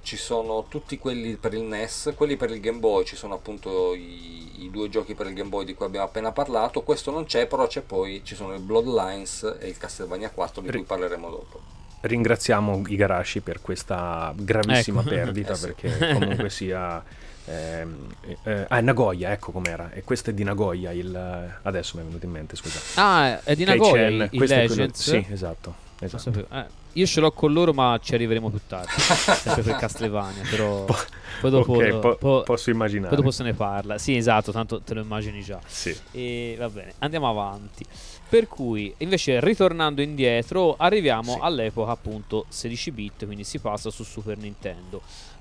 Ci 0.00 0.16
sono 0.16 0.66
tutti 0.68 0.96
quelli 0.96 1.34
per 1.34 1.54
il 1.54 1.62
NES, 1.62 2.12
quelli 2.14 2.36
per 2.36 2.52
il 2.52 2.60
Game 2.60 2.78
Boy, 2.78 3.04
ci 3.04 3.16
sono 3.16 3.34
appunto 3.34 3.94
i, 3.94 4.62
i 4.62 4.70
due 4.70 4.88
giochi 4.88 5.14
per 5.14 5.26
il 5.26 5.34
Game 5.34 5.48
Boy 5.48 5.64
di 5.64 5.74
cui 5.74 5.86
abbiamo 5.86 6.06
appena 6.06 6.30
parlato, 6.30 6.82
questo 6.82 7.10
non 7.10 7.24
c'è, 7.24 7.48
però 7.48 7.66
c'è 7.66 7.80
poi, 7.80 8.20
ci 8.22 8.36
sono 8.36 8.54
il 8.54 8.60
Bloodlines 8.60 9.56
e 9.58 9.66
il 9.66 9.76
Castlevania 9.76 10.30
4 10.30 10.60
di 10.62 10.70
Ri- 10.70 10.76
cui 10.78 10.86
parleremo 10.86 11.28
dopo. 11.28 11.60
Ringraziamo 12.02 12.84
Igarashi 12.86 13.40
per 13.40 13.60
questa 13.60 14.32
gravissima 14.36 15.00
Ecco. 15.00 15.08
perdita 15.08 15.50
Eh 15.54 15.56
sì. 15.56 15.66
perché 15.66 16.12
comunque 16.12 16.48
sia... 16.48 17.02
ehm, 17.46 18.14
eh, 18.44 18.66
ah, 18.68 18.78
è 18.78 18.80
Nagoya, 18.80 19.32
ecco 19.32 19.52
com'era. 19.52 19.90
E 19.92 20.02
questo 20.04 20.30
è 20.30 20.32
di 20.32 20.44
Nagoya, 20.44 20.92
il... 20.92 21.58
adesso 21.62 21.96
mi 21.96 22.02
è 22.02 22.06
venuto 22.06 22.26
in 22.26 22.32
mente, 22.32 22.56
scusa. 22.56 22.78
Ah, 22.94 23.42
è 23.42 23.54
di 23.54 23.64
Nagoya, 23.64 24.08
Kei-Chen, 24.08 24.20
i, 24.20 24.28
i 24.34 24.36
questo 24.38 24.54
è 24.56 24.66
quello-. 24.66 24.88
Sì, 24.92 25.26
esatto. 25.30 25.84
Esatto. 25.98 26.46
Eh, 26.52 26.66
io 26.92 27.06
ce 27.06 27.20
l'ho 27.20 27.32
con 27.32 27.52
loro, 27.52 27.72
ma 27.72 27.98
ci 28.02 28.14
arriveremo 28.14 28.50
più 28.50 28.60
tardi. 28.66 28.90
sempre 29.00 29.62
per 29.62 29.76
Castlevania, 29.76 30.42
però 30.48 30.84
Po- 30.84 30.96
poi 31.40 31.50
dopo, 31.50 31.72
ok, 31.72 31.98
po- 31.98 32.16
po- 32.16 32.42
posso 32.42 32.68
immaginare. 32.70 33.08
poi 33.08 33.16
dopo 33.16 33.30
se 33.30 33.42
ne 33.42 33.54
parla. 33.54 33.96
Sì, 33.96 34.14
esatto, 34.16 34.52
tanto 34.52 34.82
te 34.82 34.92
lo 34.92 35.00
immagini 35.00 35.42
già. 35.42 35.58
Sì. 35.66 35.96
E 36.12 36.54
va 36.58 36.68
bene, 36.68 36.92
andiamo 36.98 37.28
avanti. 37.30 37.84
Per 38.28 38.46
cui, 38.48 38.92
invece, 38.98 39.40
ritornando 39.40 40.02
indietro, 40.02 40.74
arriviamo 40.76 41.34
Sì. 41.34 41.38
all'epoca 41.40 41.92
appunto 41.92 42.44
16 42.48 42.90
bit, 42.90 43.24
quindi 43.24 43.44
si 43.44 43.58
passa 43.58 43.88
su 43.90 44.02
Super 44.02 44.36
Nintendo. 44.36 45.00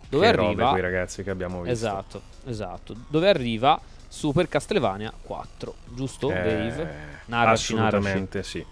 Dove 0.10 0.26
Che 0.26 0.36
robe 0.36 0.48
arriva 0.48 0.70
quei 0.70 0.82
ragazzi 0.82 1.24
che 1.24 1.30
abbiamo 1.30 1.62
visto. 1.62 1.72
Esatto, 1.74 2.22
esatto. 2.46 2.96
Dove 3.08 3.30
arriva 3.30 3.80
Super 4.08 4.48
Castlevania 4.48 5.12
4, 5.22 5.76
giusto? 5.94 6.30
Eh, 6.32 6.34
Dave? 6.34 6.96
Narraci, 7.26 7.74
assolutamente 7.74 8.44
sì. 8.44 8.66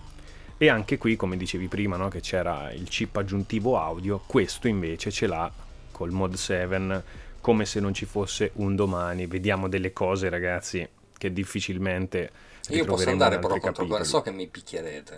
E 0.58 0.70
anche 0.70 0.98
qui, 0.98 1.16
come 1.16 1.36
dicevi 1.36 1.68
prima, 1.68 1.98
no, 1.98 2.08
che 2.08 2.22
c'era 2.22 2.72
il 2.72 2.88
chip 2.88 3.18
aggiuntivo 3.18 3.78
audio, 3.78 4.22
questo 4.26 4.68
invece 4.68 5.12
ce 5.12 5.28
l'ha 5.28 5.52
col 5.92 6.12
Mod 6.12 6.36
7 6.36 7.04
come 7.42 7.66
se 7.66 7.82
non 7.82 7.94
ci 7.94 8.06
fosse 8.06 8.52
un 8.56 8.76
domani. 8.76 9.28
Vediamo 9.28 9.68
delle 9.68 9.92
cose, 9.92 10.30
ragazzi, 10.30 10.88
che 11.18 11.34
difficilmente 11.34 12.32
Io 12.70 12.86
posso 12.86 13.10
andare 13.10 13.36
però 13.40 13.56
altri 13.56 13.60
contro 13.60 13.86
quello, 13.86 14.04
capitoli. 14.04 14.06
so 14.06 14.22
che 14.22 14.32
mi 14.32 14.48
picchierete. 14.48 15.18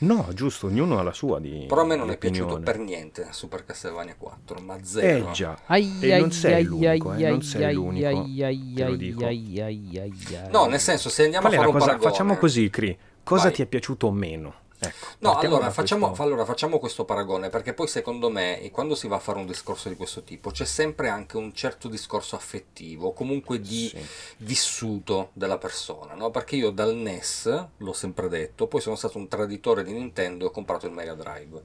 Eh. 0.00 0.04
No, 0.06 0.28
giusto, 0.32 0.66
ognuno 0.66 0.98
ha 0.98 1.02
la 1.02 1.12
sua 1.12 1.38
di 1.40 1.66
Però 1.68 1.82
a 1.82 1.84
me 1.84 1.94
non 1.96 2.10
è 2.10 2.16
piaciuto 2.16 2.54
opinione. 2.54 2.64
per 2.64 2.78
niente 2.78 3.28
Super 3.30 3.64
Castlevania 3.64 4.14
4, 4.16 4.60
ma 4.60 4.78
zero. 4.82 5.28
Eh 5.28 5.32
già. 5.32 5.58
Ai, 5.66 5.98
E 6.00 6.12
ai, 6.14 6.20
non 6.20 6.32
sei 6.32 6.54
ai, 6.54 6.64
l'unico, 6.64 7.10
ai, 7.10 7.22
eh, 7.24 7.28
non 7.30 7.42
sei 7.42 7.64
ai, 7.64 7.74
l'unico, 7.74 8.06
ai, 8.06 8.72
te 8.74 8.84
lo 8.84 8.96
dico. 8.96 9.24
ai, 9.26 9.60
ai, 9.60 9.88
ai, 9.98 10.36
ai. 10.36 10.50
No, 10.50 10.66
nel 10.66 10.80
senso, 10.80 11.08
se 11.10 11.24
andiamo 11.24 11.46
Qual 11.48 11.52
a 11.52 11.62
fare 11.62 11.68
un 11.68 11.74
cosa? 11.78 11.86
paragone... 11.86 12.10
Facciamo 12.10 12.36
così, 12.36 12.70
Cri. 12.70 12.98
Cosa 13.22 13.44
Vai. 13.44 13.52
ti 13.52 13.62
è 13.62 13.66
piaciuto 13.66 14.10
meno? 14.10 14.54
Ecco, 14.82 15.06
No, 15.18 15.34
allora 15.36 15.70
facciamo, 15.70 16.06
questo. 16.06 16.22
allora 16.24 16.44
facciamo 16.46 16.78
questo 16.78 17.04
paragone 17.04 17.50
perché 17.50 17.74
poi 17.74 17.86
secondo 17.86 18.30
me 18.30 18.66
quando 18.72 18.94
si 18.94 19.08
va 19.08 19.16
a 19.16 19.18
fare 19.18 19.38
un 19.38 19.44
discorso 19.46 19.90
di 19.90 19.94
questo 19.96 20.22
tipo 20.22 20.50
c'è 20.50 20.64
sempre 20.64 21.08
anche 21.10 21.36
un 21.36 21.52
certo 21.52 21.86
discorso 21.88 22.34
affettivo, 22.34 23.12
comunque 23.12 23.60
di 23.60 23.88
Sì. 23.88 23.98
vissuto 24.38 25.30
della 25.34 25.58
persona, 25.58 26.14
no? 26.14 26.30
Perché 26.30 26.56
io 26.56 26.70
dal 26.70 26.94
NES, 26.94 27.66
l'ho 27.76 27.92
sempre 27.92 28.28
detto, 28.28 28.66
poi 28.66 28.80
sono 28.80 28.96
stato 28.96 29.18
un 29.18 29.28
traditore 29.28 29.84
di 29.84 29.92
Nintendo 29.92 30.44
e 30.44 30.48
ho 30.48 30.50
comprato 30.50 30.86
il 30.86 30.92
Mega 30.92 31.14
Drive. 31.14 31.62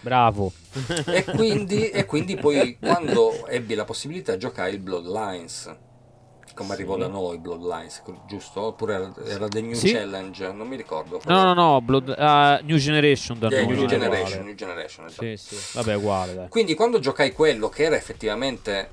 Bravo. 0.00 0.52
E 1.06 1.24
quindi, 1.24 1.88
e 1.90 2.04
quindi 2.04 2.36
poi 2.36 2.78
quando 2.78 3.46
ebbi 3.48 3.74
la 3.74 3.84
possibilità 3.84 4.36
giocai 4.36 4.72
il 4.72 4.78
Bloodlines. 4.80 5.76
Come 6.56 6.72
arrivò 6.72 6.94
Sì. 6.94 7.00
da 7.00 7.06
noi 7.08 7.36
Bloodlines, 7.36 8.02
giusto? 8.26 8.62
Oppure 8.62 9.12
era, 9.26 9.46
The 9.46 9.60
New 9.60 9.74
Sì. 9.74 9.92
Challenge, 9.92 10.52
non 10.52 10.66
mi 10.66 10.76
ricordo. 10.76 11.20
No, 11.26 11.42
no, 11.44 11.52
no, 11.52 11.80
Blood- 11.82 12.14
ah, 12.16 12.58
New 12.62 12.78
Generation 12.78 13.38
da 13.38 13.48
Yeah, 13.48 13.64
noi, 13.64 13.76
New 13.76 13.86
Generation. 13.86 14.44
New 14.44 14.54
Generation, 14.54 15.04
esatto. 15.04 15.22
Sì, 15.22 15.36
sì. 15.36 15.56
Vabbè, 15.74 15.96
uguale, 15.96 16.34
dai. 16.34 16.48
Quindi 16.48 16.72
quando 16.74 16.98
giocai 16.98 17.32
quello 17.32 17.68
che 17.68 17.82
era 17.82 17.94
effettivamente 17.96 18.88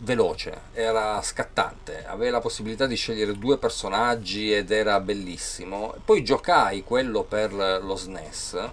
veloce, 0.00 0.52
era 0.74 1.20
scattante, 1.22 2.04
aveva 2.06 2.32
la 2.32 2.40
possibilità 2.40 2.84
di 2.86 2.94
scegliere 2.94 3.32
due 3.38 3.56
personaggi 3.56 4.52
ed 4.52 4.70
era 4.70 5.00
bellissimo, 5.00 5.94
poi 6.04 6.22
giocai 6.22 6.84
quello 6.84 7.22
per 7.22 7.52
lo 7.54 7.96
SNES 7.96 8.68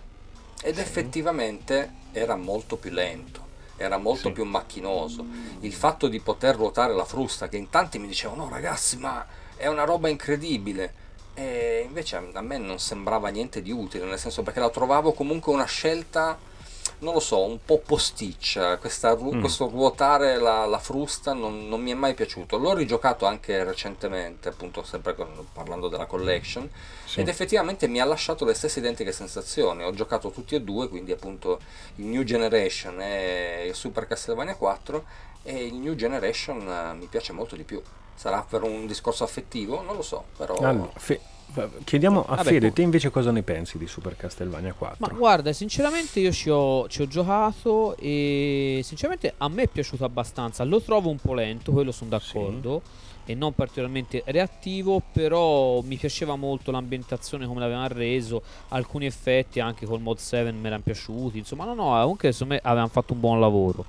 ed 0.62 0.78
effettivamente 0.78 1.90
era 2.12 2.36
molto 2.36 2.76
più 2.76 2.92
lento, 2.92 3.45
era 3.78 3.98
molto 3.98 4.28
Sì. 4.28 4.34
più 4.34 4.46
macchinoso. 4.46 5.26
Il 5.62 5.74
fatto 5.74 6.08
di 6.08 6.20
poter 6.20 6.56
ruotare 6.56 6.94
la 6.94 7.06
frusta, 7.06 7.48
che 7.50 7.58
in 7.58 7.70
tanti 7.70 8.00
mi 8.00 8.08
dicevano 8.08 8.44
no 8.46 8.50
ragazzi 8.50 8.98
ma 8.98 9.26
è 9.56 9.68
una 9.68 9.84
roba 9.84 10.10
incredibile. 10.10 11.04
E 11.34 11.84
invece 11.86 12.16
a 12.32 12.42
me 12.42 12.58
non 12.58 12.80
sembrava 12.80 13.28
niente 13.28 13.62
di 13.62 13.72
utile, 13.72 14.06
nel 14.06 14.18
senso 14.20 14.42
perché 14.42 14.60
la 14.62 14.70
trovavo 14.70 15.12
comunque 15.12 15.52
una 15.54 15.66
scelta 15.66 16.38
non 17.06 17.14
lo 17.14 17.20
so, 17.20 17.43
un 17.45 17.60
po' 17.64 17.78
posticcia. 17.80 18.78
Questa 18.78 19.16
Mm. 19.16 19.39
Questo 19.39 19.70
ruotare 19.70 20.38
la, 20.38 20.66
la 20.66 20.80
frusta 20.80 21.34
non, 21.34 21.68
non 21.68 21.80
mi 21.82 21.91
è 21.91 21.93
mai 21.93 22.16
piaciuto. 22.16 22.58
L'ho 22.58 22.74
rigiocato 22.74 23.26
anche 23.28 23.64
recentemente, 23.64 24.49
appunto, 24.49 24.84
sempre 24.84 25.14
con- 25.16 25.45
parlando 25.53 25.88
della 25.88 26.08
collection. 26.08 26.68
Sì. 27.06 27.20
Ed 27.20 27.28
effettivamente 27.28 27.88
mi 27.88 27.99
ha 28.01 28.06
lasciato 28.06 28.43
le 28.43 28.56
stesse 28.56 28.80
identiche 28.80 29.12
sensazioni. 29.12 29.84
Ho 29.84 29.91
giocato 29.91 30.32
tutti 30.32 30.56
e 30.56 30.62
due, 30.62 30.89
quindi 30.89 31.12
appunto 31.12 31.60
il 31.97 32.06
New 32.06 32.24
Generation 32.24 32.99
e 32.99 33.68
il 33.68 33.76
Super 33.76 34.08
Castlevania 34.08 34.56
4. 34.56 35.03
E 35.43 35.66
il 35.66 35.76
New 35.76 35.93
Generation 35.93 36.68
eh, 36.68 36.93
mi 36.95 37.06
piace 37.06 37.32
molto 37.32 37.56
di 37.56 37.64
più. 37.64 37.80
Sarà 38.16 38.43
per 38.47 38.64
un 38.64 38.88
discorso 38.88 39.24
affettivo? 39.24 39.82
Non 39.84 39.95
lo 39.95 40.01
so, 40.01 40.26
però. 40.36 40.56
Allora, 40.58 40.89
Fe- 40.95 41.22
chiediamo 41.84 42.26
a 42.26 42.36
Vabbè, 42.36 42.50
Fede, 42.50 42.74
te 42.74 42.82
invece 42.82 43.10
cosa 43.10 43.32
ne 43.32 43.43
pensi 43.43 43.78
di 43.78 43.88
Super 43.88 44.16
Castlevania 44.16 44.74
4? 44.74 44.98
Ma 45.00 45.18
guarda, 45.18 45.54
sinceramente 45.54 46.20
io 46.20 46.32
ci 46.32 46.50
ho, 46.50 46.88
ci 46.88 47.02
ho 47.02 47.08
giocato 47.08 47.96
e 47.98 48.82
sinceramente 48.84 49.34
a 49.38 49.48
me 49.48 49.64
è 49.64 49.68
piaciuto 49.68 50.04
abbastanza. 50.04 50.64
Lo 50.64 50.82
trovo 50.82 51.10
un 51.10 51.18
po' 51.18 51.34
lento, 51.34 51.72
quello 51.72 51.91
sono 51.91 52.10
d'accordo. 52.10 52.82
E 53.28 53.34
non 53.34 53.54
particolarmente 53.54 54.22
reattivo, 54.28 55.02
però 55.12 55.82
mi 55.82 55.98
piaceva 55.98 56.36
molto 56.36 56.70
l'ambientazione 56.70 57.48
come 57.48 57.60
l'avevano 57.60 57.88
reso, 57.88 58.43
alcuni 58.68 59.08
effetti 59.08 59.60
anche 59.60 59.88
col 59.88 60.00
mod 60.00 60.20
7 60.20 60.52
mi 60.52 60.68
erano 60.68 60.84
piaciuti, 60.84 61.39
insomma 61.39 61.66
no 61.66 61.74
no, 61.74 62.00
comunque 62.02 62.32
secondo 62.32 62.54
me 62.54 62.60
avevano 62.62 62.89
fatto 62.89 63.14
un 63.14 63.20
buon 63.20 63.39
lavoro 63.39 63.84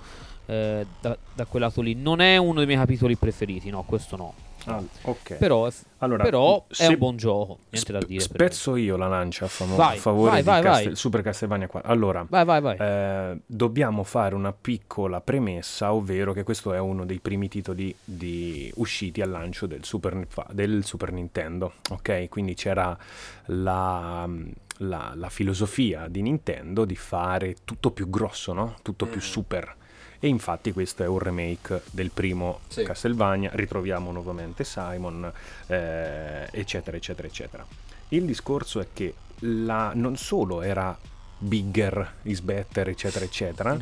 eh, 0.46 0.86
da, 1.00 1.16
da 1.34 1.44
quel 1.44 1.62
lato 1.62 1.80
lì. 1.80 1.94
Non 1.94 2.20
è 2.20 2.36
uno 2.36 2.54
dei 2.54 2.66
miei 2.66 2.78
capitoli 2.78 3.16
preferiti, 3.16 3.68
no, 3.68 3.82
questo 3.82 4.16
no. 4.16 4.34
Ah, 4.68 4.82
ok. 5.02 5.34
Però, 5.34 5.66
è- 5.66 5.72
Allora, 5.98 6.24
però 6.24 6.66
è 6.68 6.74
se- 6.74 6.86
un 6.88 6.98
buon 6.98 7.16
gioco, 7.16 7.58
niente 7.70 7.92
da 7.92 8.00
sp- 8.00 8.08
dire. 8.08 8.26
per 8.26 8.40
me. 8.40 8.46
spezzo 8.46 8.76
io 8.76 8.96
la 8.96 9.06
lancia 9.08 9.44
a, 9.44 9.48
famo- 9.48 9.76
Vai, 9.76 9.96
a 9.96 10.00
favore 10.00 10.30
vai, 10.30 10.40
di 10.40 10.46
vai, 10.46 10.62
Castel- 10.62 10.86
vai. 10.86 10.96
Super 10.96 11.22
Castlevania 11.22 11.66
4. 11.68 11.90
Allora, 11.90 12.26
Vai, 12.28 12.44
vai, 12.44 12.60
vai. 12.60 12.76
eh, 12.78 13.38
dobbiamo 13.46 14.02
fare 14.02 14.34
una 14.34 14.52
piccola 14.52 15.20
premessa, 15.20 15.92
ovvero 15.92 16.32
che 16.32 16.42
questo 16.42 16.72
è 16.72 16.78
uno 16.78 17.04
dei 17.04 17.20
primi 17.20 17.48
titoli 17.48 17.94
di- 18.04 18.70
usciti 18.76 19.20
al 19.22 19.30
lancio 19.30 19.66
del 19.66 19.84
Super, 19.84 20.26
del 20.50 20.84
Super 20.84 21.12
Nintendo, 21.12 21.74
ok? 21.90 22.28
Quindi 22.28 22.54
c'era 22.54 22.96
la, 23.46 24.28
la- 24.78 25.12
la 25.14 25.28
filosofia 25.28 26.06
di 26.08 26.22
Nintendo 26.22 26.84
di 26.84 26.96
fare 26.96 27.56
tutto 27.64 27.90
più 27.92 28.10
grosso, 28.10 28.52
no? 28.52 28.74
Tutto 28.82 29.06
più 29.06 29.16
Mhm. 29.20 29.22
super. 29.26 29.74
E 30.18 30.28
infatti 30.28 30.72
questo 30.72 31.02
è 31.02 31.06
un 31.06 31.18
remake 31.18 31.82
del 31.90 32.10
primo 32.10 32.60
Sì. 32.68 32.82
Castlevania, 32.82 33.50
ritroviamo 33.52 34.10
nuovamente 34.12 34.64
Simon, 34.64 35.30
eh, 35.66 36.48
eccetera, 36.50 36.96
eccetera, 36.96 37.26
eccetera. 37.28 37.66
Il 38.08 38.24
discorso 38.24 38.80
è 38.80 38.86
che 38.92 39.14
la- 39.40 39.92
non 39.94 40.16
solo 40.16 40.62
era 40.62 40.96
bigger 41.39 42.12
is 42.22 42.41
better, 42.41 42.89
eccetera, 42.89 43.24
eccetera, 43.24 43.76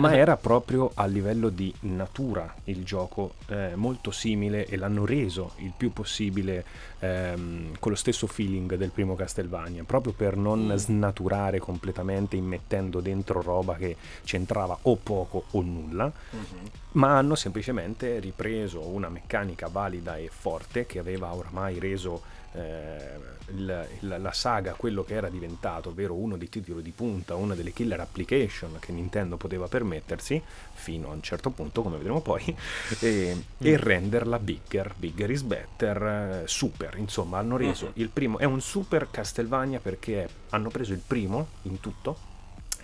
ma 0.00 0.14
era 0.16 0.36
proprio 0.36 0.90
a 0.94 1.06
livello 1.06 1.48
di 1.50 1.72
natura 1.80 2.52
il 2.64 2.84
gioco 2.84 3.34
eh, 3.48 3.76
molto 3.76 4.10
simile 4.10 4.66
e 4.66 4.76
l'hanno 4.76 5.06
reso 5.06 5.52
il 5.58 5.72
più 5.76 5.92
possibile 5.92 6.64
ehm, 6.98 7.76
con 7.78 7.92
lo 7.92 7.96
stesso 7.96 8.26
feeling 8.26 8.74
del 8.74 8.90
primo 8.90 9.14
Castlevania, 9.14 9.84
proprio 9.84 10.12
per 10.12 10.36
non 10.36 10.66
Mm. 10.66 10.74
snaturare 10.74 11.58
completamente 11.58 12.34
immettendo 12.36 13.00
dentro 13.00 13.40
roba 13.40 13.74
che 13.76 13.96
c'entrava 14.24 14.76
o 14.82 14.96
poco 14.96 15.44
o 15.52 15.60
nulla 15.62 16.06
Mhm. 16.30 16.68
ma 16.92 17.18
hanno 17.18 17.34
semplicemente 17.34 18.18
ripreso 18.18 18.80
una 18.86 19.08
meccanica 19.08 19.68
valida 19.68 20.16
e 20.16 20.28
forte 20.32 20.86
che 20.86 20.98
aveva 20.98 21.32
oramai 21.34 21.78
reso 21.78 22.22
eh, 22.52 23.34
il, 23.48 23.86
la 24.00 24.32
saga, 24.32 24.72
quello 24.74 25.04
che 25.04 25.14
era 25.14 25.28
diventato, 25.28 25.90
ovvero 25.90 26.14
uno 26.14 26.36
dei 26.36 26.48
titoli 26.48 26.82
di 26.82 26.90
punta, 26.90 27.34
una 27.34 27.54
delle 27.54 27.72
killer 27.72 28.00
application 28.00 28.76
che 28.80 28.92
Nintendo 28.92 29.36
poteva 29.36 29.68
permettersi, 29.68 30.40
fino 30.72 31.10
a 31.10 31.12
un 31.12 31.22
certo 31.22 31.50
punto, 31.50 31.82
come 31.82 31.96
vedremo 31.96 32.20
poi, 32.20 32.42
e, 33.00 33.34
mm. 33.34 33.40
e 33.66 33.76
renderla 33.76 34.38
bigger, 34.38 34.94
bigger 34.96 35.30
is 35.30 35.42
better, 35.42 36.02
eh, 36.02 36.42
super, 36.46 36.96
insomma, 36.96 37.38
hanno 37.38 37.56
reso 37.56 37.86
mm-hmm. 37.86 37.94
il 37.96 38.08
primo, 38.08 38.38
è 38.38 38.44
un 38.44 38.60
super 38.60 39.08
Castlevania 39.10 39.78
perché 39.78 40.28
hanno 40.50 40.70
preso 40.70 40.92
il 40.92 41.02
primo 41.06 41.48
in 41.62 41.80
tutto, 41.80 42.34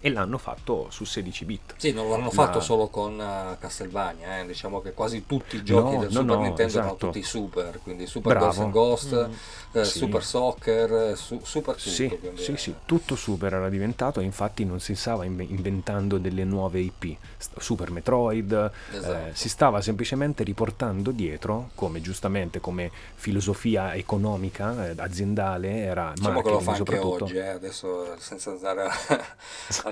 e 0.05 0.11
l'hanno 0.11 0.36
fatto 0.36 0.88
su 0.90 1.05
16 1.05 1.44
bit. 1.44 1.74
Sì, 1.76 1.92
non 1.92 2.11
l'hanno 2.11 2.30
fatto 2.30 2.61
solo 2.61 2.88
con 2.88 3.14
uh, 3.14 3.57
Castlevania, 3.59 4.40
eh. 4.40 4.46
diciamo 4.46 4.82
che 4.82 4.92
quasi 4.92 5.24
tutti 5.24 5.57
i 5.57 5.62
giochi 5.62 5.94
no, 5.94 6.00
del 6.00 6.12
no, 6.12 6.20
Super 6.20 6.36
no, 6.36 6.42
Nintendo 6.42 6.62
esatto. 6.64 6.84
erano 6.84 6.96
tutti 6.96 7.22
super, 7.22 7.80
quindi 7.82 8.07
Super 8.07 8.36
Bravo. 8.36 8.70
Ghost 8.70 8.80
Ghost, 8.92 9.28
mm. 9.28 9.76
eh, 9.78 9.84
sì. 9.84 9.98
Super 9.98 10.24
Soccer, 10.24 10.92
eh, 10.92 11.16
su, 11.16 11.40
Super 11.42 11.74
tutto. 11.76 11.88
Sì, 11.88 12.18
sì, 12.34 12.57
sì, 12.57 12.74
tutto 12.84 13.16
super 13.16 13.55
era 13.55 13.68
diventato 13.68 14.20
e 14.20 14.24
infatti 14.24 14.64
non 14.64 14.80
si 14.80 14.94
stava 14.94 15.24
inventando 15.24 16.18
delle 16.18 16.44
nuove 16.44 16.80
IP, 16.80 17.16
Super 17.59 17.90
Metroid, 17.90 18.53
eh, 18.53 18.96
esatto. 18.96 19.28
eh, 19.28 19.30
si 19.34 19.48
stava 19.48 19.80
semplicemente 19.80 20.42
riportando 20.42 21.11
dietro, 21.11 21.70
come 21.74 22.00
giustamente 22.00 22.61
come 22.61 22.90
filosofia 23.14 23.94
economica, 23.94 24.90
eh, 24.90 24.94
aziendale, 24.96 25.78
era 25.78 26.12
diciamo 26.14 26.42
che 26.42 26.50
lo 26.50 26.61
fa 26.61 26.72
anche 26.72 26.98
oggi, 26.98 27.38
adesso 27.38 28.14
senza 28.18 28.50
andare 28.50 28.82
a 28.84 28.92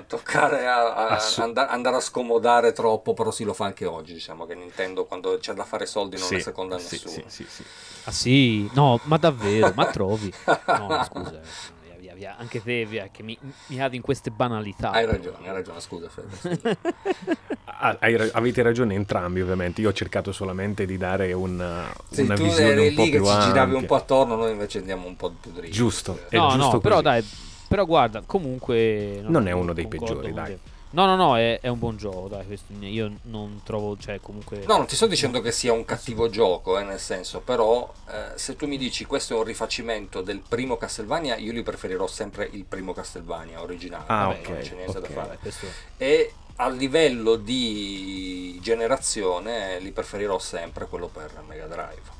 toccare 0.07 0.67
a, 0.67 0.93
a 0.93 1.07
Assu- 1.09 1.41
and- 1.41 1.57
andare 1.57 1.95
a 1.97 1.99
scomodare 1.99 2.71
troppo, 2.71 3.13
però 3.13 3.31
si 3.31 3.43
lo 3.43 3.53
fa 3.53 3.65
anche 3.65 3.85
oggi. 3.85 4.13
Diciamo 4.13 4.45
che 4.45 4.55
Nintendo 4.55 5.05
quando 5.05 5.37
c'è 5.39 5.53
da 5.53 5.63
fare 5.63 5.85
soldi 5.85 6.17
non 6.17 6.27
sì, 6.27 6.35
è 6.35 6.39
seconda 6.39 6.75
a 6.75 6.79
sì, 6.79 6.95
nessuno. 6.95 7.23
Sì, 7.27 7.45
sì, 7.47 7.63
Ah 8.05 8.11
sì, 8.11 8.69
no, 8.73 8.99
ma 9.03 9.17
davvero, 9.17 9.71
ma 9.75 9.85
trovi? 9.85 10.33
No, 10.45 11.03
scusa. 11.03 11.39
Via, 11.83 11.95
via, 11.97 12.13
via. 12.15 12.35
Anche 12.37 12.63
te, 12.63 12.85
via, 12.85 13.09
che 13.11 13.21
mi, 13.23 13.37
mi 13.67 13.77
cadi 13.77 13.95
in 13.95 14.01
queste 14.01 14.31
banalità. 14.31 14.91
Hai 14.91 15.05
ragione, 15.05 15.47
hai 15.47 15.53
ragione, 15.53 15.79
scusa 15.79 16.09
Fede. 16.09 16.77
ah, 17.65 17.97
avete 18.33 18.61
ragione 18.63 18.95
entrambi, 18.95 19.41
ovviamente. 19.41 19.81
Io 19.81 19.89
ho 19.89 19.93
cercato 19.93 20.31
solamente 20.31 20.85
di 20.85 20.97
dare 20.97 21.31
una, 21.33 21.93
sì, 22.09 22.21
una 22.21 22.35
tu 22.35 22.43
visione 22.43 22.81
un 22.81 22.93
po' 22.93 23.03
lì 23.03 23.09
che 23.11 23.17
più 23.17 23.25
ci 23.25 23.39
giravi 23.39 23.59
ampia. 23.59 23.77
un 23.77 23.85
po' 23.85 23.95
attorno, 23.95 24.35
noi 24.35 24.51
invece 24.51 24.79
andiamo 24.79 25.07
un 25.07 25.15
po' 25.15 25.31
più 25.39 25.51
dritto. 25.51 25.73
Giusto, 25.73 26.19
è 26.29 26.37
no, 26.37 26.49
giusto 26.49 26.73
no, 26.73 26.79
però 26.79 27.01
dai, 27.01 27.23
però 27.71 27.85
guarda, 27.85 28.21
comunque... 28.25 29.19
Non, 29.21 29.31
non 29.31 29.47
è 29.47 29.53
uno 29.53 29.71
dei 29.71 29.87
peggiori, 29.87 30.33
dai. 30.33 30.59
No, 30.89 31.05
no, 31.05 31.15
no, 31.15 31.37
è, 31.37 31.61
è, 31.61 31.69
un 31.69 31.79
buon 31.79 31.95
gioco, 31.95 32.27
dai, 32.27 32.45
questo, 32.45 32.73
io 32.81 33.09
non 33.23 33.61
trovo, 33.63 33.95
cioè 33.97 34.19
comunque... 34.19 34.65
No, 34.67 34.75
non 34.75 34.87
ti 34.87 34.97
sto 34.97 35.07
dicendo 35.07 35.39
che 35.39 35.53
sia 35.53 35.71
un 35.71 35.85
cattivo 35.85 36.29
gioco, 36.29 36.77
eh, 36.77 36.83
nel 36.83 36.99
senso, 36.99 37.39
però 37.39 37.89
eh, 38.09 38.37
se 38.37 38.57
tu 38.57 38.67
mi 38.67 38.77
dici 38.77 39.05
questo 39.05 39.35
è 39.35 39.37
un 39.37 39.45
rifacimento 39.45 40.21
del 40.21 40.41
primo 40.45 40.75
Castlevania, 40.75 41.37
io 41.37 41.53
li 41.53 41.63
preferirò 41.63 42.07
sempre 42.07 42.49
il 42.51 42.65
primo 42.65 42.91
Castlevania 42.91 43.61
originale, 43.61 44.03
ah, 44.07 44.25
Vabbè, 44.25 44.39
okay, 44.39 44.51
non 44.51 44.61
c'è 44.61 44.73
niente 44.73 44.97
okay. 44.97 45.01
da 45.01 45.07
fare. 45.07 45.27
Vabbè, 45.27 45.39
questo... 45.39 45.67
E 45.95 46.33
a 46.57 46.67
livello 46.67 47.37
di 47.37 48.59
generazione 48.61 49.79
li 49.79 49.91
preferirò 49.91 50.39
sempre 50.39 50.87
quello 50.87 51.07
per 51.07 51.41
Mega 51.47 51.67
Drive. 51.67 52.19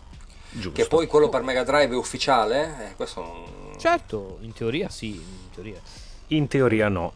Giusto. 0.49 0.71
Che 0.71 0.87
poi 0.87 1.07
quello 1.07 1.27
per 1.27 1.41
Mega 1.41 1.63
Drive 1.63 1.93
è 1.93 1.97
ufficiale? 1.97 2.87
Eh, 2.87 2.95
questo 2.95 3.21
non... 3.21 3.75
Certo, 3.77 4.37
in 4.41 4.53
teoria 4.53 4.89
sì, 4.89 5.21
teoria. 5.53 5.79
In 6.27 6.47
teoria 6.47 6.87
no, 6.87 7.13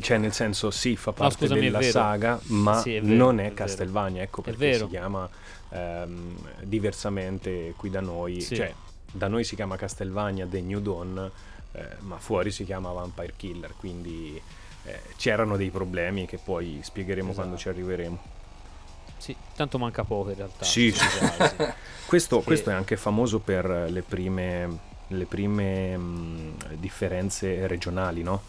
cioè 0.00 0.18
nel 0.18 0.32
senso 0.34 0.70
sì 0.70 0.94
fa 0.94 1.12
parte 1.12 1.44
no, 1.44 1.48
scusami, 1.48 1.60
della 1.70 1.80
saga, 1.82 2.38
ma 2.48 2.78
sì, 2.80 2.94
è 2.94 3.00
vero, 3.00 3.14
non 3.14 3.40
è, 3.40 3.46
è 3.46 3.54
Castelvania, 3.54 4.20
ecco 4.22 4.42
perché 4.42 4.74
si 4.76 4.86
chiama 4.88 5.26
ehm, 5.70 6.36
diversamente 6.64 7.72
qui 7.76 7.88
da 7.88 8.00
noi, 8.00 8.40
Sì. 8.42 8.56
cioè 8.56 8.72
da 9.12 9.28
noi 9.28 9.44
si 9.44 9.54
chiama 9.54 9.76
Castelvania 9.76 10.46
The 10.46 10.60
New 10.60 10.80
Dawn, 10.80 11.30
eh, 11.72 11.86
ma 12.00 12.18
fuori 12.18 12.50
si 12.50 12.64
chiama 12.64 12.92
Vampire 12.92 13.32
Killer, 13.34 13.72
quindi 13.78 14.40
eh, 14.84 15.00
c'erano 15.16 15.56
dei 15.56 15.70
problemi 15.70 16.26
che 16.26 16.36
poi 16.38 16.80
spiegheremo 16.82 17.32
quando 17.32 17.54
Esatto. 17.54 17.70
ci 17.72 17.78
arriveremo. 17.80 18.18
Sì, 19.16 19.34
tanto 19.56 19.78
manca 19.78 20.04
poco 20.04 20.30
in 20.30 20.36
realtà. 20.36 20.64
Sì, 20.64 20.90
Sì, 20.92 20.98
sì. 20.98 21.18
sì. 21.18 21.66
Questo, 22.06 22.40
Sì. 22.40 22.44
questo 22.44 22.70
è 22.70 22.72
anche 22.74 22.96
famoso 22.96 23.38
per 23.38 23.86
le 23.88 24.02
prime, 24.02 24.78
le 25.10 25.24
prime 25.26 25.96
mh, 25.96 26.54
differenze 26.78 27.66
regionali, 27.66 28.22
no? 28.22 28.42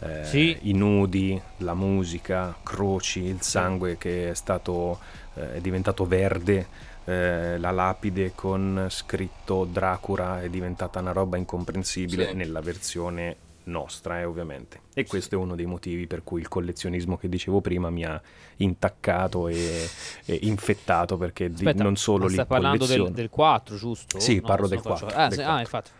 Eh, 0.00 0.24
Sì. 0.24 0.58
I 0.62 0.72
nudi, 0.72 1.40
la 1.58 1.74
musica, 1.74 2.54
croci, 2.62 3.22
il 3.24 3.40
sangue 3.42 3.96
che 3.96 4.30
è 4.30 4.34
stato 4.34 4.98
eh, 5.34 5.54
è 5.54 5.60
diventato 5.60 6.06
verde, 6.06 6.66
eh, 7.04 7.56
la 7.58 7.70
lapide 7.70 8.32
con 8.34 8.86
scritto 8.90 9.64
Dracula 9.64 10.42
è 10.42 10.48
diventata 10.48 11.00
una 11.00 11.12
roba 11.12 11.36
incomprensibile 11.36 12.28
Sì. 12.28 12.34
nella 12.34 12.60
versione 12.60 13.36
nostra, 13.64 14.20
eh, 14.20 14.24
ovviamente. 14.24 14.80
E 14.94 15.06
questo 15.06 15.34
è 15.34 15.38
uno 15.38 15.56
dei 15.56 15.66
motivi 15.66 16.06
per 16.06 16.22
cui 16.22 16.40
il 16.40 16.48
collezionismo 16.48 17.16
che 17.16 17.28
dicevo 17.28 17.60
prima 17.60 17.90
mi 17.90 18.04
ha 18.04 18.20
intaccato 18.58 19.48
e, 19.48 19.88
e 20.24 20.38
infettato 20.42 21.16
perché 21.16 21.48
di- 21.48 21.66
Aspetta, 21.66 21.82
non 21.82 21.96
solo 21.96 22.24
ma 22.24 22.26
li 22.28 22.32
stai 22.34 22.46
parlando 22.46 22.86
del, 22.86 23.10
del 23.12 23.28
4, 23.30 23.76
giusto? 23.76 24.20
Sì, 24.20 24.40
parlo 24.40 24.68
del 24.68 24.80
se 24.80 24.88
non 24.88 24.96
faccio- 24.96 25.06
4, 25.12 25.22
Ah, 25.24 25.28
del 25.28 25.38
sì, 25.38 25.44
4. 25.44 25.56
ah, 25.56 25.60
infatti. 25.60 25.90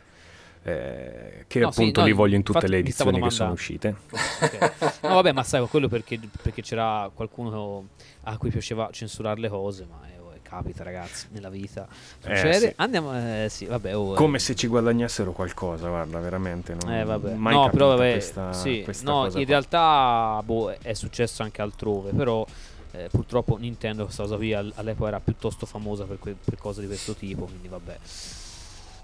Eh, 0.69 1.45
che 1.47 1.61
No, 1.61 1.71
sì, 1.71 1.81
appunto 1.81 2.01
no, 2.01 2.07
li 2.07 2.13
voglio 2.13 2.35
in 2.35 2.43
tutte 2.43 2.67
le 2.67 2.79
edizioni 2.79 3.21
che 3.21 3.31
sono 3.31 3.53
uscite. 3.53 3.95
Ok. 4.41 4.73
No, 5.03 5.15
vabbè, 5.15 5.33
ma 5.33 5.43
sai, 5.45 5.65
quello 5.69 5.89
perché, 5.89 6.19
perché 6.43 6.61
c'era 6.61 7.09
qualcuno 7.15 7.89
a 8.25 8.37
cui 8.37 8.51
piaceva 8.51 8.89
censurare 8.91 9.41
le 9.41 9.49
cose, 9.49 9.87
ma 9.89 10.01
eh, 10.13 10.19
oh, 10.19 10.33
capita, 10.43 10.83
ragazzi, 10.83 11.29
nella 11.31 11.49
vita. 11.49 11.87
Eh, 12.25 12.37
Succede. 12.37 12.59
sì. 12.59 12.73
Andiamo, 12.77 13.15
eh, 13.17 13.47
sì, 13.49 13.67
vabbè. 13.67 13.97
oh, 13.97 14.13
eh. 14.15 14.17
Come 14.17 14.39
se 14.41 14.55
ci 14.57 14.67
guadagnassero 14.67 15.31
qualcosa, 15.33 15.89
guarda, 15.89 16.19
veramente. 16.19 16.75
Non, 16.75 16.93
Eh, 16.93 17.05
vabbè. 17.05 17.35
mai 17.35 17.55
no, 17.55 17.71
però 17.71 17.89
vabbè, 17.97 18.13
questa, 18.13 18.53
sì, 18.53 18.83
questa 18.83 19.11
no, 19.11 19.27
in 19.27 19.31
qua. 19.33 19.45
realtà 19.45 20.43
boh, 20.45 20.73
è 20.73 20.93
successo 20.95 21.43
anche 21.45 21.63
altrove, 21.63 22.11
però 22.11 22.45
eh, 22.93 23.09
purtroppo 23.11 23.57
Nintendo 23.57 24.05
questa 24.05 24.25
cosa 24.25 24.37
qui 24.37 24.53
all- 24.53 24.73
all'epoca 24.75 25.09
era 25.09 25.21
piuttosto 25.21 25.65
famosa 25.65 26.05
per, 26.05 26.19
que- 26.19 26.37
per 26.43 26.57
cose 26.59 26.81
di 26.81 26.87
questo 26.89 27.15
tipo, 27.15 27.45
quindi 27.45 27.69
vabbè. 27.69 27.97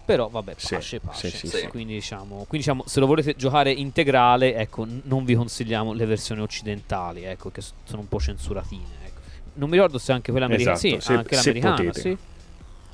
Però 0.04 0.28
vabbè, 0.28 0.54
pasce, 0.68 0.98
pasce. 1.00 1.30
sì, 1.30 1.46
sì. 1.46 1.68
Quindi, 1.68 1.94
diciamo, 1.94 2.38
quindi 2.48 2.58
diciamo, 2.58 2.82
se 2.86 2.98
lo 3.00 3.06
volete 3.06 3.36
giocare 3.36 3.70
integrale, 3.70 4.54
ecco, 4.56 4.84
non 5.04 5.24
vi 5.24 5.34
consigliamo 5.34 5.92
le 5.92 6.06
versioni 6.06 6.40
occidentali, 6.40 7.22
ecco, 7.24 7.50
che 7.50 7.60
sono 7.84 8.00
un 8.00 8.08
po' 8.08 8.18
censuratine. 8.18 8.84
Ecco. 9.06 9.20
Non 9.54 9.68
mi 9.68 9.76
ricordo 9.76 9.98
se 9.98 10.12
anche 10.12 10.30
quella 10.32 10.46
americana. 10.46 10.76
Esatto, 10.76 10.94
sì, 11.00 11.06
se- 11.06 11.12
anche 11.12 11.36
se 11.36 11.52
l'americana, 11.52 11.92
sì. 11.92 12.16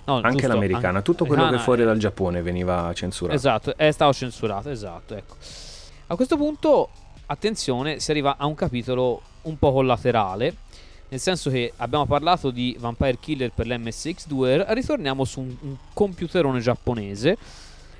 No, 0.04 0.14
Anche 0.16 0.30
giusto, 0.32 0.48
l'americana, 0.48 0.98
an- 0.98 1.04
tutto 1.04 1.24
quello 1.26 1.42
che 1.42 1.48
americana 1.48 1.62
fuori 1.64 1.82
è- 1.82 1.84
dal 1.84 1.98
Giappone 1.98 2.42
veniva 2.42 2.92
censurato. 2.94 3.36
Esatto, 3.36 3.76
è 3.76 3.90
stato 3.90 4.12
censurato, 4.14 4.70
esatto, 4.70 5.14
ecco. 5.14 5.34
A 6.08 6.14
questo 6.16 6.36
punto, 6.36 6.88
attenzione, 7.26 8.00
si 8.00 8.10
arriva 8.10 8.36
a 8.38 8.46
un 8.46 8.54
capitolo 8.54 9.20
un 9.42 9.58
po' 9.58 9.72
collaterale, 9.72 10.56
nel 11.08 11.20
senso 11.20 11.50
che 11.50 11.72
abbiamo 11.76 12.06
parlato 12.06 12.50
di 12.50 12.76
Vampire 12.78 13.18
Killer 13.18 13.50
per 13.52 13.66
l'MSX2, 13.66 14.66
ritorniamo 14.68 15.24
su 15.24 15.40
un, 15.40 15.56
un 15.60 15.76
computerone 15.94 16.60
giapponese 16.60 17.36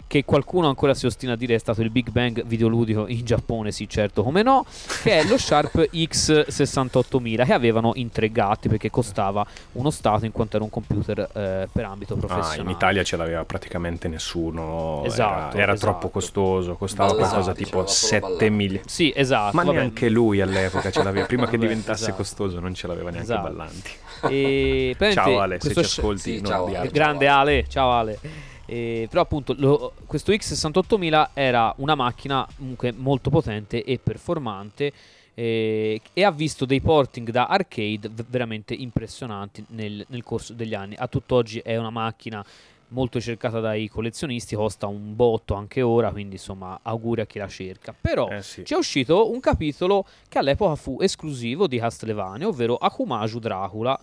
che 0.09 0.25
qualcuno 0.25 0.69
ancora 0.69 0.95
si 0.95 1.05
ostina 1.07 1.35
a 1.35 1.37
dire 1.37 1.55
è 1.55 1.59
stato 1.59 1.83
il 1.83 1.91
Big 1.91 2.09
Bang 2.11 2.43
videoludico 2.45 3.07
in 3.09 3.25
Giappone, 3.25 3.71
sì 3.71 3.87
certo 3.89 4.23
come 4.25 4.43
no, 4.43 4.65
che 5.03 5.19
è 5.21 5.25
lo 5.25 5.37
Sharp 5.39 5.91
X68000 5.93 7.45
che 7.45 7.53
avevano 7.53 7.93
in 7.97 8.11
tre 8.11 8.31
gatti 8.33 8.69
perché 8.69 8.91
costava 8.91 9.47
uno 9.73 9.91
stato 9.91 10.25
in 10.25 10.33
quanto 10.33 10.57
era 10.57 10.65
un 10.65 10.71
computer 10.71 11.19
eh, 11.33 11.69
per 11.71 11.85
ambito 11.85 12.15
Ah, 12.15 12.17
professionale. 12.19 12.63
in 12.63 12.69
Italia 12.71 13.03
ce 13.05 13.17
l'aveva 13.19 13.45
praticamente 13.45 14.09
nessuno, 14.09 15.03
Esatto, 15.05 15.55
era, 15.57 15.63
era 15.65 15.73
esatto. 15.75 15.91
troppo 15.91 16.09
costoso, 16.09 16.75
costava 16.77 17.11
Ballato, 17.13 17.29
qualcosa 17.29 17.53
diceva, 17.53 17.69
tipo 17.71 17.87
solo 17.87 18.09
7 18.09 18.21
ballato. 18.21 18.51
milioni. 18.51 18.83
Sì, 18.87 19.13
esatto. 19.15 19.57
Ma 19.57 19.63
vabbè. 19.65 19.77
neanche 19.77 20.09
lui 20.09 20.41
all'epoca 20.41 20.91
ce 20.91 21.03
l'aveva, 21.03 21.27
prima 21.27 21.45
che 21.49 21.59
Vabbè, 21.59 21.69
diventasse 21.69 22.03
esatto. 22.05 22.17
costoso 22.17 22.61
non 22.61 22.73
ce 22.75 22.87
l'aveva 22.87 23.11
neanche 23.11 23.31
Esatto. 23.31 23.43
Ballanti. 23.49 23.91
E, 24.31 24.97
Ciao 25.13 25.39
Ale, 25.41 25.61
se 25.61 25.73
ci 25.75 25.79
ascolti 25.81 26.37
sì, 26.39 26.43
ciao. 26.45 26.71
Grande 26.91 27.27
Ale, 27.29 27.65
ciao 27.69 27.91
Ale. 27.91 28.48
Eh, 28.71 29.07
però 29.09 29.23
appunto 29.23 29.55
lo- 29.57 29.95
questo 30.07 30.31
X68000 30.31 31.31
era 31.33 31.73
una 31.79 31.95
macchina 31.95 32.47
comunque 32.59 32.93
molto 32.93 33.31
potente 33.31 33.83
e 33.83 33.99
performante 33.99 34.93
eh, 35.33 35.99
e 36.13 36.23
ha 36.25 36.31
visto 36.31 36.67
dei 36.67 36.83
porting 36.83 37.31
da 37.31 37.47
arcade 37.47 38.11
veramente 38.29 38.75
impressionanti 38.75 39.65
nel, 39.69 40.05
nel 40.09 40.23
corso 40.23 40.53
degli 40.53 40.75
anni. 40.75 40.97
A 40.99 41.07
tutt'oggi 41.07 41.61
è 41.61 41.79
una 41.79 41.89
macchina 41.91 42.45
molto 42.89 43.21
cercata 43.21 43.61
dai 43.61 43.89
collezionisti, 43.89 44.55
costa 44.55 44.87
un 44.87 45.15
botto 45.17 45.55
anche 45.55 45.81
ora, 45.81 46.11
quindi 46.11 46.35
insomma 46.37 46.79
auguri 46.83 47.23
a 47.23 47.27
chi 47.27 47.39
la 47.39 47.49
cerca. 47.49 47.95
Però 47.99 48.29
Eh 48.29 48.43
sì. 48.43 48.63
c'è 48.63 48.77
uscito 48.77 49.31
un 49.31 49.41
capitolo 49.41 50.05
che 50.29 50.39
all'epoca 50.39 50.75
fu 50.75 50.99
esclusivo 51.01 51.67
di 51.67 51.79
Castlevania, 51.79 52.47
ovvero 52.49 52.77
Akumaju 52.77 53.39
Dracula, 53.39 53.99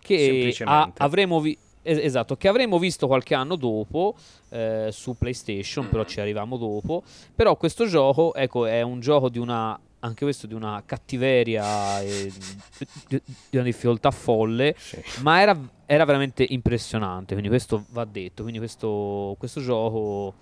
che 0.00 0.54
a- 0.64 0.90
avremo 0.98 1.40
vi- 1.40 1.58
es- 1.88 1.98
esatto, 2.04 2.36
che 2.36 2.48
avremmo 2.48 2.78
visto 2.78 3.06
qualche 3.06 3.34
anno 3.34 3.56
dopo 3.56 4.14
eh, 4.50 4.88
su 4.92 5.16
PlayStation, 5.16 5.88
però 5.88 6.04
ci 6.04 6.20
arriviamo 6.20 6.56
dopo. 6.56 7.02
Però 7.34 7.56
questo 7.56 7.86
gioco, 7.86 8.34
ecco, 8.34 8.66
è 8.66 8.82
un 8.82 9.00
gioco 9.00 9.28
di 9.28 9.38
una 9.38 9.78
anche 10.00 10.22
questo 10.22 10.46
di 10.46 10.54
una 10.54 10.80
cattiveria 10.86 12.00
e 12.02 12.30
di, 13.08 13.20
di 13.50 13.56
una 13.56 13.64
difficoltà 13.64 14.12
folle, 14.12 14.76
Sì. 14.78 15.02
ma 15.22 15.40
era, 15.40 15.58
era 15.86 16.04
veramente 16.04 16.46
impressionante, 16.48 17.32
quindi 17.32 17.48
questo 17.48 17.84
va 17.90 18.04
detto, 18.04 18.42
quindi 18.42 18.60
questo, 18.60 19.34
questo 19.40 19.60
gioco 19.60 20.34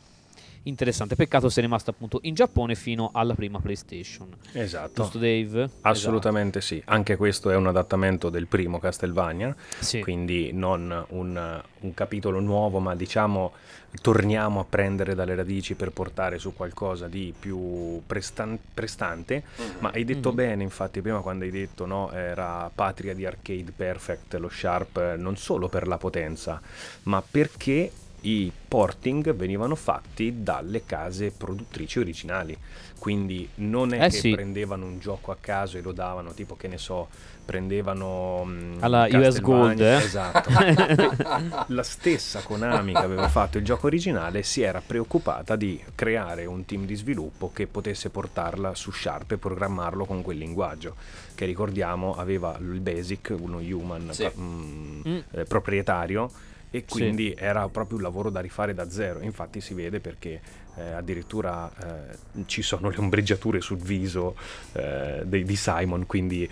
interessante, 0.67 1.15
peccato 1.17 1.49
sia 1.49 1.63
rimasto 1.63 1.91
appunto 1.91 2.19
in 2.23 2.35
Giappone 2.35 2.75
fino 2.75 3.11
alla 3.13 3.35
prima 3.35 3.59
PlayStation. 3.61 4.29
Esatto. 4.53 5.03
Giusto 5.03 5.19
Dave? 5.19 5.69
Assolutamente 5.83 6.61
sì, 6.61 6.83
anche 6.87 7.17
questo 7.17 7.51
è 7.51 7.57
un 7.57 7.67
adattamento 7.67 8.31
del 8.31 8.47
primo 8.47 8.79
Castlevania, 8.79 9.49
Esatto. 9.49 9.85
Sì. 9.85 10.01
quindi 10.01 10.53
non 10.53 11.05
un, 11.11 11.63
un 11.81 11.95
capitolo 11.95 12.41
nuovo, 12.41 12.79
ma 12.81 12.95
diciamo 12.95 13.53
torniamo 14.03 14.61
a 14.61 14.65
prendere 14.69 15.15
dalle 15.15 15.35
radici 15.35 15.75
per 15.75 15.91
portare 15.91 16.39
su 16.39 16.53
qualcosa 16.53 17.09
di 17.09 17.33
più 17.39 18.03
prestan- 18.05 18.59
prestante. 18.75 19.43
Mhm. 19.57 19.65
Ma 19.79 19.91
hai 19.95 20.05
detto 20.05 20.31
Mhm. 20.31 20.35
bene, 20.35 20.63
infatti, 20.65 21.01
prima 21.01 21.21
quando 21.21 21.45
hai 21.45 21.51
detto 21.51 21.87
no, 21.87 22.11
era 22.13 22.71
patria 22.75 23.15
di 23.15 23.25
arcade 23.25 23.73
perfect, 23.75 24.35
lo 24.35 24.51
Sharp, 24.51 24.97
eh, 24.99 25.17
non 25.17 25.37
solo 25.39 25.69
per 25.69 25.87
la 25.87 25.97
potenza, 25.97 26.61
ma 27.05 27.23
perché 27.23 27.91
i 28.23 28.51
porting 28.69 29.35
venivano 29.35 29.75
fatti 29.75 30.43
dalle 30.43 30.85
case 30.85 31.31
produttrici 31.31 31.99
originali. 31.99 32.57
Quindi 32.99 33.49
non 33.57 33.93
è 33.93 34.05
Eh 34.05 34.09
che 34.09 34.17
sì. 34.17 34.31
prendevano 34.33 34.87
un 34.87 34.99
gioco 34.99 35.31
a 35.31 35.37
caso 35.39 35.77
e 35.77 35.83
lo 35.83 35.93
davano, 35.93 36.33
tipo 36.33 36.57
che 36.57 36.67
ne 36.67 36.79
so, 36.79 37.09
prendevano 37.45 38.43
mm, 38.45 38.77
Alla 38.81 39.07
US 39.11 39.41
Gold, 39.41 39.81
eh? 39.81 39.97
Esatto. 39.97 40.51
la 41.69 41.83
stessa 41.83 42.41
Konami 42.41 42.93
che 42.93 42.99
aveva 42.99 43.29
fatto 43.29 43.59
il 43.59 43.65
gioco 43.65 43.87
originale 43.87 44.43
si 44.43 44.63
era 44.63 44.83
preoccupata 44.85 45.55
di 45.57 45.81
creare 45.95 46.47
un 46.47 46.65
team 46.65 46.85
di 46.87 46.95
sviluppo 46.97 47.51
che 47.53 47.67
potesse 47.67 48.11
portarla 48.11 48.75
su 48.75 48.91
Sharp 48.91 49.33
e 49.33 49.39
programmarlo 49.39 50.05
con 50.05 50.23
quel 50.23 50.39
linguaggio 50.39 50.95
che 51.35 51.45
ricordiamo 51.45 52.17
aveva 52.17 52.57
il 52.61 52.81
Basic, 52.81 53.35
uno 53.39 53.59
human 53.59 54.09
Sì. 54.13 54.23
pa- 54.25 54.33
mm, 54.41 55.01
Mm. 55.07 55.19
eh, 55.33 55.45
proprietario 55.45 56.31
e 56.77 56.85
Sì. 56.87 56.99
quindi 56.99 57.35
era 57.37 57.69
proprio 57.69 57.97
un 57.97 58.03
lavoro 58.03 58.31
da 58.31 58.41
rifare 58.41 58.75
da 58.75 58.89
zero. 58.91 59.21
Infatti 59.21 59.61
si 59.61 59.75
vede 59.75 60.01
perché 60.01 60.41
eh, 60.77 60.93
addirittura 60.93 61.71
eh, 61.71 62.45
ci 62.47 62.63
sono 62.63 62.89
le 62.91 62.97
ombreggiature 62.99 63.61
sul 63.61 63.79
viso 63.79 64.37
eh, 64.73 65.23
dei- 65.25 65.45
di 65.45 65.57
Simon, 65.57 66.07
quindi 66.07 66.49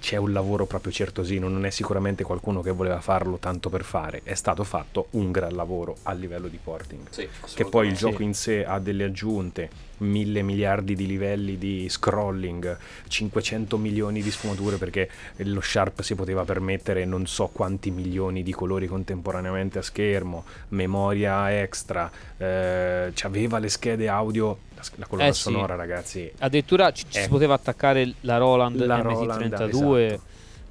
c'è 0.00 0.16
un 0.16 0.32
lavoro 0.32 0.66
proprio 0.66 0.92
certosino, 0.92 1.48
non 1.48 1.64
è 1.64 1.70
sicuramente 1.70 2.24
qualcuno 2.24 2.60
che 2.60 2.70
voleva 2.70 3.00
farlo 3.00 3.36
tanto 3.36 3.68
per 3.68 3.84
fare, 3.84 4.20
è 4.24 4.34
stato 4.34 4.64
fatto 4.64 5.08
un 5.10 5.30
gran 5.30 5.54
lavoro 5.54 5.96
a 6.04 6.12
livello 6.12 6.48
di 6.48 6.58
porting. 6.62 7.06
Sì, 7.10 7.28
Che 7.54 7.64
poi 7.64 7.88
il 7.88 7.94
gioco 7.94 8.22
in 8.22 8.34
sé 8.34 8.64
ha 8.64 8.78
delle 8.78 9.04
aggiunte, 9.04 9.70
mille 9.98 10.42
miliardi 10.42 10.94
di 10.94 11.06
livelli 11.06 11.56
di 11.56 11.88
scrolling, 11.88 12.76
500 13.08 13.78
milioni 13.78 14.22
di 14.22 14.30
sfumature 14.30 14.76
perché 14.76 15.08
lo 15.36 15.60
Sharp 15.60 16.02
si 16.02 16.14
poteva 16.14 16.44
permettere 16.44 17.04
non 17.04 17.26
so 17.26 17.46
quanti 17.46 17.90
milioni 17.90 18.42
di 18.42 18.52
colori 18.52 18.86
contemporaneamente 18.86 19.78
a 19.78 19.82
schermo, 19.82 20.44
memoria 20.68 21.60
extra, 21.60 22.10
eh, 22.36 23.12
aveva 23.22 23.58
le 23.58 23.65
schede 23.70 24.08
audio, 24.08 24.58
la, 24.74 24.82
la 24.96 25.06
colonna 25.06 25.28
Eh 25.28 25.32
sì. 25.32 25.40
sonora 25.42 25.74
ragazzi, 25.74 26.30
Addirittura 26.38 26.92
ci, 26.92 27.04
ci 27.08 27.18
Eh. 27.18 27.22
si 27.22 27.28
poteva 27.28 27.54
attaccare 27.54 28.12
la 28.22 28.36
Roland 28.38 28.84
La 28.84 28.98
MT32. 28.98 29.70
Roland, 29.70 30.20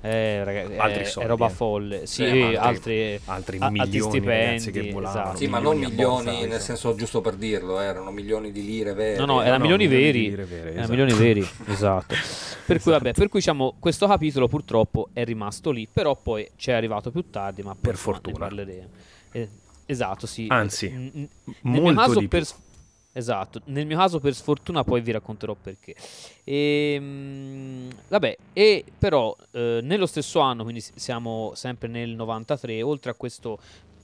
Eh, 0.02 0.43
ragazzi, 0.43 0.74
Altri 0.78 1.02
è, 1.02 1.06
soldi, 1.06 1.28
è 1.28 1.32
roba 1.32 1.48
eh. 1.48 1.50
folle. 1.50 2.06
Sì, 2.06 2.28
Sì, 2.28 2.56
altri, 2.56 3.20
altri 3.26 3.58
a- 3.60 3.70
milioni 3.72 4.00
stipendi, 4.02 4.28
ragazzi 4.28 4.70
che 4.72 4.91
volavano. 4.91 5.22
esatto. 5.24 5.38
Sì, 5.38 5.48
ma 5.48 5.58
non 5.58 5.78
milioni 5.80 6.04
abbonzati. 6.04 6.46
nel 6.48 6.60
senso 6.62 6.93
giusto 6.96 7.22
per 7.22 7.34
dirlo, 7.34 7.82
eh, 7.82 7.86
erano 7.86 8.12
milioni 8.12 8.52
di 8.52 8.64
lire 8.64 8.93
vere. 8.93 9.18
No, 9.18 9.26
no, 9.26 9.34
No, 9.36 9.41
erano 9.41 9.58
no, 9.58 9.62
milioni 9.64 9.88
milioni 9.88 10.04
veri. 10.12 10.30
lire 10.30 10.43
vere, 10.46 10.62
erano 10.74 10.78
esatto. 10.80 10.91
milioni 10.91 11.14
veri, 11.14 11.48
esatto. 11.74 12.16
Per 12.68 12.82
cui, 12.82 12.91
vabbè, 12.91 13.14
per 13.14 13.30
cui 13.30 13.39
diciamo, 13.39 13.76
questo 13.80 14.06
capitolo 14.06 14.48
purtroppo 14.48 15.10
è 15.12 15.24
rimasto 15.24 15.72
lì, 15.72 15.88
però 15.91 16.16
poi 16.16 16.48
ci 16.56 16.70
è 16.70 16.74
arrivato 16.74 17.10
più 17.10 17.28
tardi, 17.32 17.64
ma 17.64 17.76
Per 17.80 17.96
fortuna. 17.96 18.34
Ne 18.34 18.39
parleremo. 18.39 18.88
Eh, 19.32 19.50
esatto, 19.88 20.28
sì. 20.28 20.46
Anzi, 20.50 20.88
nel 20.91 21.28
mio 21.62 21.82
molto 21.82 22.00
caso 22.00 22.20
di 22.20 22.28
per 22.28 22.46
Esatto, 23.18 23.61
nel 23.66 23.86
mio 23.86 23.95
caso 23.97 24.20
per 24.20 24.34
sfortuna 24.36 24.84
poi 24.84 24.99
vi 24.99 25.11
racconterò 25.11 25.55
perché. 25.55 25.95
Ehm, 26.43 27.88
vabbè, 28.09 28.38
e 28.53 28.84
però 28.97 29.36
eh, 29.51 29.80
nello 29.82 30.05
stesso 30.05 30.39
anno, 30.39 30.63
quindi 30.63 30.84
siamo 30.95 31.51
sempre 31.55 31.88
nel 31.88 32.09
93, 32.09 32.82
oltre 32.82 33.11
a 33.11 33.13
questo 33.13 33.57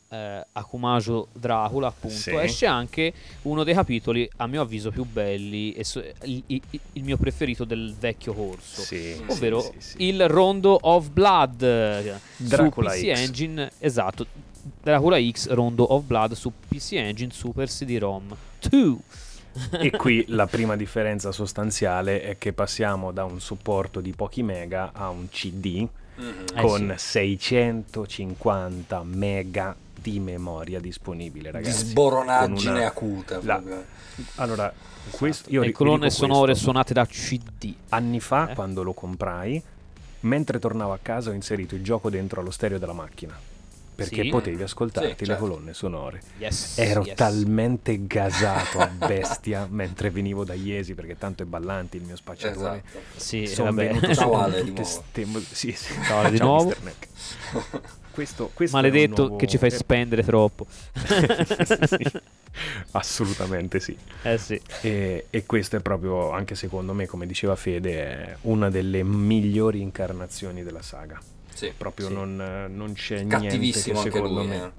eh, 0.09 0.45
Akumajo 0.53 1.27
Dracula, 1.33 1.87
appunto, 1.87 2.15
Sì. 2.15 2.35
esce 2.35 2.65
anche 2.65 3.13
uno 3.43 3.63
dei 3.63 3.73
capitoli, 3.73 4.29
a 4.37 4.47
mio 4.47 4.61
avviso, 4.61 4.91
più 4.91 5.05
belli, 5.05 5.73
e 5.73 5.83
so- 5.83 6.03
il, 6.23 6.43
il- 6.47 6.61
il 6.93 7.03
mio 7.03 7.17
preferito 7.17 7.63
del 7.63 7.93
vecchio 7.97 8.33
corso. 8.33 8.81
Sì, 8.81 9.21
Ovvero 9.27 9.61
sì. 9.77 10.05
il 10.07 10.27
Rondo 10.27 10.77
of 10.81 11.09
Blood 11.09 11.61
eh, 11.63 12.13
Dracula 12.37 12.91
su 12.91 12.99
PC 13.01 13.13
X. 13.13 13.19
Engine, 13.19 13.71
esatto. 13.79 14.25
Dracula 14.81 15.17
X 15.19 15.49
Rondo 15.49 15.83
of 15.93 16.03
Blood 16.03 16.33
su 16.33 16.51
PC 16.67 16.93
Engine 16.93 17.31
Super 17.31 17.67
CD-ROM 17.67 18.35
2. 18.69 18.95
E 19.71 19.91
qui 19.91 20.23
la 20.29 20.47
prima 20.47 20.77
differenza 20.77 21.31
sostanziale 21.33 22.21
è 22.21 22.37
che 22.37 22.53
passiamo 22.53 23.11
da 23.11 23.25
un 23.25 23.41
supporto 23.41 23.99
di 23.99 24.13
pochi 24.13 24.43
mega 24.43 24.91
a 24.93 25.09
un 25.09 25.27
CD 25.29 25.85
Mhm. 26.17 26.45
Eh 26.55 26.61
con 26.61 26.93
650 26.97 29.03
mega 29.03 29.75
di 30.01 30.19
memoria 30.19 30.79
disponibile, 30.79 31.49
Di 31.49 31.55
ragazzi. 31.57 31.85
sboronaggine 31.87 32.63
Con 32.63 32.75
una- 32.75 32.87
acuta. 32.87 33.39
la-. 33.43 33.61
Allora, 34.35 34.71
questo, 35.11 35.49
io 35.49 35.61
Le 35.61 35.71
colonne 35.71 36.09
sonore 36.09 36.45
questo. 36.47 36.63
suonate 36.63 36.93
da 36.93 37.05
CD. 37.05 37.73
Anni 37.89 38.19
fa, 38.19 38.49
Eh? 38.49 38.55
quando 38.55 38.83
lo 38.83 38.93
comprai, 38.93 39.61
mentre 40.21 40.59
tornavo 40.59 40.93
a 40.93 40.99
casa 41.01 41.29
ho 41.29 41.33
inserito 41.33 41.75
il 41.75 41.83
gioco 41.83 42.09
dentro 42.09 42.41
allo 42.41 42.51
stereo 42.51 42.77
della 42.77 42.93
macchina. 42.93 43.37
Perché 44.03 44.23
Sì? 44.23 44.29
potevi 44.29 44.63
ascoltarti 44.63 45.09
Sì, 45.09 45.15
le 45.19 45.25
certo. 45.25 45.41
colonne 45.43 45.73
sonore. 45.73 46.21
Yes. 46.37 46.77
Ero 46.77 47.03
yes. 47.03 47.15
talmente 47.15 48.05
gasato 48.07 48.79
a 48.79 48.87
bestia 49.07 49.67
mentre 49.69 50.09
venivo 50.09 50.43
da 50.43 50.53
Iesi, 50.53 50.93
perché 50.93 51.17
tanto 51.17 51.43
è 51.43 51.45
ballante 51.45 51.97
il 51.97 52.03
mio 52.03 52.15
spacciatore. 52.15 52.83
Esatto. 52.85 52.99
Sì, 53.15 53.45
Sono 53.47 53.71
vabbè. 53.73 53.87
venuto 53.87 54.13
su 54.13 54.63
tutte 54.65 54.83
ste 54.83 55.25
sì, 55.51 55.71
sì. 55.71 55.93
Ciao, 56.05 56.29
di 56.29 56.37
nuovo. 56.39 56.73
Questo, 58.11 58.51
questo 58.53 58.75
Maledetto 58.75 59.21
nuovo- 59.21 59.35
che 59.37 59.47
ci 59.47 59.57
fai 59.57 59.71
spendere 59.71 60.21
troppo. 60.23 60.65
sì, 60.69 62.11
assolutamente 62.91 63.79
sì. 63.79 63.95
eh 64.23 64.37
sì. 64.37 64.59
E, 64.81 65.27
e 65.29 65.45
questo 65.45 65.77
è 65.77 65.79
proprio, 65.79 66.31
anche 66.31 66.55
secondo 66.55 66.93
me, 66.93 67.05
come 67.05 67.25
diceva 67.25 67.55
Fede, 67.55 68.37
una 68.41 68.69
delle 68.69 69.03
migliori 69.03 69.79
incarnazioni 69.81 70.61
della 70.63 70.81
saga. 70.81 71.19
Sì. 71.53 71.71
Proprio 71.77 72.07
Sì. 72.07 72.13
non, 72.13 72.35
non 72.69 72.93
c'è 72.93 73.15
niente 73.23 73.37
che 73.39 73.41
Cattivissimo 73.47 74.01
secondo 74.01 74.39
lui. 74.39 74.47
me... 74.47 74.55
eh. 74.55 74.71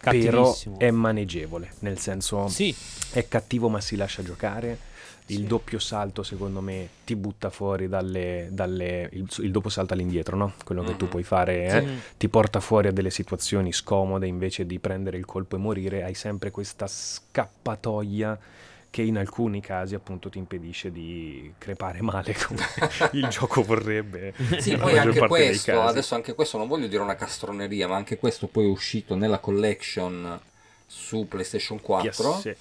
Però 0.00 0.42
Cattivissimo. 0.44 0.78
è 0.78 0.90
maneggevole, 0.90 1.72
nel 1.80 1.98
senso 1.98 2.46
Sì, 2.48 2.74
è 3.10 3.26
cattivo 3.28 3.68
ma 3.68 3.80
si 3.80 3.96
lascia 3.96 4.22
giocare. 4.22 4.86
Il 5.30 5.38
Sì. 5.40 5.46
doppio 5.46 5.78
salto, 5.78 6.22
secondo 6.22 6.60
me, 6.62 6.88
ti 7.04 7.14
butta 7.14 7.50
fuori 7.50 7.86
dalle. 7.88 8.48
dalle- 8.50 9.10
il, 9.12 9.28
il 9.40 9.50
doppio 9.50 9.68
salto 9.70 9.92
all'indietro, 9.92 10.36
no? 10.36 10.54
Quello 10.64 10.82
che 10.82 10.96
tu 10.96 11.04
Mhm. 11.04 11.10
puoi 11.10 11.22
fare 11.22 11.66
eh, 11.66 11.82
Mm. 11.82 11.98
ti 12.16 12.28
porta 12.30 12.60
fuori 12.60 12.88
a 12.88 12.92
delle 12.92 13.10
situazioni 13.10 13.72
scomode 13.72 14.26
invece 14.26 14.64
di 14.66 14.78
prendere 14.78 15.18
il 15.18 15.26
colpo 15.26 15.56
e 15.56 15.58
morire. 15.58 16.02
Hai 16.02 16.14
sempre 16.14 16.50
questa 16.50 16.86
scappatoia 16.86 18.38
che 18.90 19.02
in 19.02 19.18
alcuni 19.18 19.60
casi, 19.60 19.94
appunto, 19.94 20.28
ti 20.30 20.38
impedisce 20.38 20.90
di 20.90 21.52
crepare 21.58 22.00
male 22.00 22.34
come 22.34 22.64
il 23.12 23.28
gioco 23.28 23.62
vorrebbe. 23.62 24.32
Sì, 24.58 24.76
poi 24.76 24.98
anche 24.98 25.26
questo, 25.26 25.82
adesso 25.82 26.14
anche 26.14 26.34
questo 26.34 26.56
non 26.58 26.68
voglio 26.68 26.86
dire 26.86 27.02
una 27.02 27.14
castroneria, 27.16 27.86
ma 27.88 27.96
anche 27.96 28.18
questo 28.18 28.46
poi 28.46 28.64
è 28.64 28.68
uscito 28.68 29.14
nella 29.14 29.38
collection 29.38 30.40
su 30.86 31.26
PlayStation 31.28 31.80
4 31.80 32.28
Yes, 32.28 32.40
sì. 32.40 32.54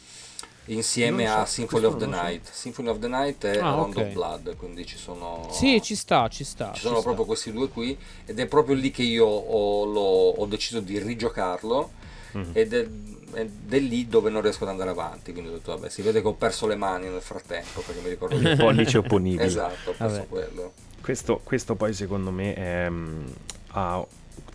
insieme 0.65 1.25
so, 1.27 1.33
a 1.33 1.45
Symphony 1.45 1.85
of 1.85 1.95
the 1.95 2.03
so. 2.03 2.09
Night. 2.09 2.49
Symphony 2.51 2.89
of 2.89 2.99
the 2.99 3.07
Night 3.07 3.43
e 3.45 3.59
Ah, 3.59 3.71
Round 3.71 3.95
ok. 3.95 4.03
of 4.05 4.11
Blood, 4.11 4.55
quindi 4.57 4.85
ci 4.85 4.97
sono 4.97 5.47
sì, 5.49 5.81
ci 5.81 5.95
sta, 5.95 6.27
ci 6.27 6.43
sta. 6.43 6.71
ci 6.73 6.75
ci 6.75 6.81
sono 6.81 6.95
sta. 6.95 7.03
proprio 7.03 7.25
questi 7.25 7.53
due 7.53 7.69
qui 7.69 7.97
ed 8.25 8.37
è 8.37 8.45
proprio 8.47 8.75
lì 8.75 8.91
che 8.91 9.03
io 9.03 9.25
ho, 9.25 10.31
ho 10.35 10.45
deciso 10.45 10.81
di 10.81 10.99
rigiocarlo 10.99 11.91
Mhm. 12.33 12.49
ed 12.53 12.73
è, 12.73 12.85
ed 13.33 13.51
è 13.69 13.79
lì 13.79 14.07
dove 14.07 14.29
non 14.29 14.41
riesco 14.41 14.63
ad 14.63 14.69
andare 14.69 14.89
avanti, 14.89 15.31
quindi 15.31 15.49
ho 15.51 15.53
detto 15.53 15.73
vabbè 15.73 15.89
si 15.89 16.01
vede 16.01 16.21
che 16.21 16.27
ho 16.27 16.33
perso 16.33 16.65
le 16.67 16.75
mani 16.75 17.07
nel 17.09 17.21
frattempo 17.21 17.81
perché 17.81 18.01
mi 18.01 18.09
ricordo 18.09 18.35
Il 18.35 18.55
pollice 18.57 18.97
opponibile. 18.99 19.43
Esatto, 19.45 19.91
ho 19.91 19.93
perso 19.97 20.15
Vabbè. 20.15 20.27
quello. 20.27 20.73
Questo, 21.01 21.39
questo 21.43 21.75
poi 21.75 21.93
secondo 21.93 22.31
me 22.31 22.53
è, 22.53 22.89
mm, 22.89 23.25
ha 23.71 24.05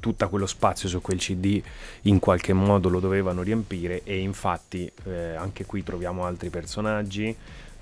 tutto 0.00 0.28
quello 0.28 0.46
spazio 0.46 0.88
su 0.88 1.00
quel 1.00 1.18
CD 1.18 1.62
in 2.02 2.18
qualche 2.18 2.52
modo 2.52 2.88
lo 2.88 2.98
dovevano 2.98 3.42
riempire 3.42 4.02
e 4.04 4.18
infatti 4.18 4.90
eh, 5.04 5.34
anche 5.36 5.64
qui 5.64 5.82
troviamo 5.84 6.24
altri 6.24 6.50
personaggi 6.50 7.34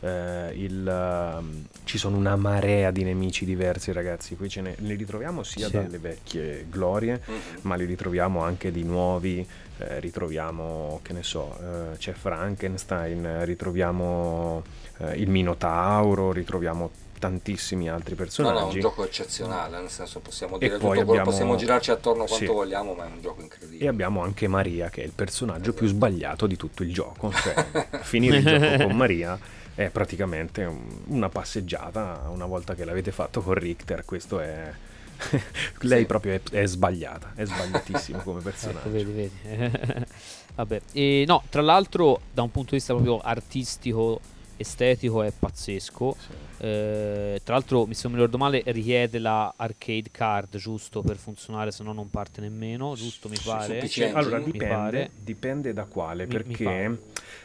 eh, 0.03 0.51
il, 0.55 0.87
ehm, 0.87 1.65
ci 1.85 1.97
sono 1.99 2.17
una 2.19 2.37
marea 2.37 2.91
di 2.91 3.05
nemici 3.05 3.45
diversi 3.47 3.91
ragazzi 3.93 4.37
qui 4.37 4.49
ce 4.51 4.61
ne, 4.61 4.75
ne 4.81 4.95
ritroviamo 4.95 5.43
sia 5.43 5.67
Sì. 5.67 5.73
dalle 5.73 5.99
vecchie 5.99 6.67
glorie 6.69 7.23
Mhm. 7.27 7.39
ma 7.63 7.75
li 7.77 7.85
ritroviamo 7.87 8.43
anche 8.43 8.71
di 8.71 8.83
nuovi 8.83 9.47
eh, 9.81 10.01
ritroviamo 10.01 11.01
che 11.03 11.13
ne 11.13 11.23
so 11.23 11.57
eh, 11.61 11.97
c'è 11.97 12.13
Frankenstein 12.13 13.45
ritroviamo 13.45 14.63
eh, 14.99 15.17
il 15.17 15.29
Minotauro 15.31 16.33
ritroviamo 16.33 16.91
tantissimi 17.19 17.89
altri 17.91 18.13
No, 18.15 18.17
personaggi. 18.17 18.55
no, 18.61 18.71
è 18.71 18.73
un 18.75 18.81
gioco 18.81 19.05
eccezionale, 19.05 19.79
nel 19.79 19.91
senso 19.91 20.21
possiamo 20.21 20.57
E 20.57 20.59
dire 20.61 20.71
poi 20.71 20.79
tutto 20.81 20.89
quello, 20.95 21.11
abbiamo- 21.11 21.31
possiamo 21.31 21.55
girarci 21.57 21.91
attorno 21.91 22.25
quanto 22.25 22.47
Sì. 22.47 22.51
vogliamo, 22.51 22.95
ma 22.95 23.05
è 23.05 23.09
un 23.09 23.21
gioco 23.21 23.43
incredibile. 23.43 23.85
E 23.85 23.89
abbiamo 23.89 24.23
anche 24.23 24.49
Maria, 24.49 24.89
che 24.89 25.03
è 25.03 25.05
il 25.05 25.13
personaggio 25.15 25.75
più 25.75 25.87
sbagliato 25.87 26.47
di 26.47 26.57
tutto 26.57 26.83
il 26.83 26.95
gioco. 26.95 27.31
Cioè, 27.31 27.67
finire 28.01 28.39
il 28.39 28.45
gioco 28.47 28.85
con 28.87 28.97
Maria 28.97 29.39
è 29.75 29.89
praticamente 29.91 30.65
un- 30.65 31.03
una 31.09 31.29
passeggiata. 31.29 32.23
Una 32.31 32.47
volta 32.47 32.75
che 32.75 32.87
l'avete 32.87 33.11
fatto 33.13 33.43
con 33.43 33.53
Richter, 33.53 34.03
questo 34.07 34.41
è. 34.41 34.73
Lei 35.81 36.01
Sì. 36.01 36.07
proprio 36.07 36.35
è, 36.35 36.41
è 36.51 36.67
sbagliata, 36.67 37.33
è 37.35 37.45
sbagliatissimo 37.45 38.19
come 38.21 38.39
Ecco, 38.41 38.51
personaggio. 38.51 38.91
vedi, 38.91 39.11
vedi. 39.13 40.05
Vabbè, 40.55 40.81
e 40.93 41.25
no, 41.27 41.43
tra 41.49 41.63
l'altro, 41.63 42.21
da 42.33 42.43
un 42.43 42.51
punto 42.51 42.71
di 42.71 42.77
vista 42.77 42.93
proprio 42.93 43.19
artistico, 43.21 44.21
estetico, 44.57 45.23
è 45.23 45.33
pazzesco. 45.37 46.17
Sì. 46.19 46.49
Eh, 46.63 47.41
tra 47.43 47.55
l'altro, 47.55 47.87
mi- 47.87 47.95
se 47.95 48.03
non 48.05 48.13
mi 48.13 48.19
ricordo 48.19 48.37
male, 48.37 48.63
richiede 48.67 49.19
la 49.19 49.55
arcade 49.57 50.11
card 50.11 50.57
giusto 50.59 51.01
per 51.03 51.17
funzionare, 51.17 51.71
se 51.71 51.83
no 51.83 51.93
non 51.95 52.11
parte 52.11 52.41
nemmeno. 52.43 52.95
Giusto, 52.95 53.29
mi 53.31 53.39
pare. 53.43 53.87
Sì, 53.87 54.03
allora 54.03 54.39
dipende, 54.39 54.67
pare. 54.75 55.11
dipende 55.15 55.73
da 55.73 55.85
quale, 55.85 56.27
Mi- 56.27 56.33
perché 56.33 56.99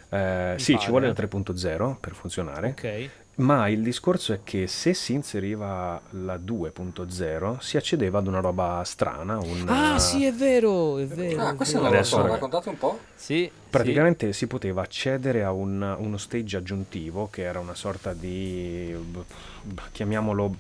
eh, 0.09 0.53
Mi 0.55 0.59
sì, 0.59 0.71
ci 0.73 0.77
pare. 0.77 0.89
vuole 0.89 1.07
la 1.07 1.13
3.0 1.13 1.97
per 1.99 2.13
funzionare, 2.13 2.69
Ok. 2.69 3.09
Ma 3.37 3.67
il 3.67 3.81
discorso 3.81 4.31
è 4.33 4.39
che 4.43 4.67
se 4.67 4.93
si 4.93 5.13
inseriva 5.13 5.99
la 6.11 6.37
2.0 6.37 7.57
si 7.59 7.77
accedeva 7.77 8.19
ad 8.19 8.27
una 8.27 8.39
roba 8.39 8.81
strana, 8.85 9.37
un, 9.37 9.65
Ah, 9.67 9.99
sì, 9.99 10.25
è 10.25 10.33
vero, 10.33 10.97
è 10.97 11.05
vero. 11.05 11.41
Ah, 11.41 11.51
è 11.51 11.55
questo 11.55 11.81
non 11.81 11.91
lo 11.91 12.03
so, 12.03 12.17
ragazzi. 12.17 12.33
raccontate 12.33 12.69
un 12.69 12.77
po'. 12.77 12.99
Sì, 13.15 13.49
Praticamente 13.69 14.31
si 14.31 14.47
poteva 14.47 14.83
accedere 14.83 15.43
a 15.43 15.51
un- 15.51 15.95
uno 15.99 16.17
stage 16.17 16.55
aggiuntivo 16.57 17.27
che 17.29 17.41
era 17.43 17.59
una 17.59 17.75
sorta 17.75 18.13
di, 18.13 18.95
chiamiamolo 19.91 20.55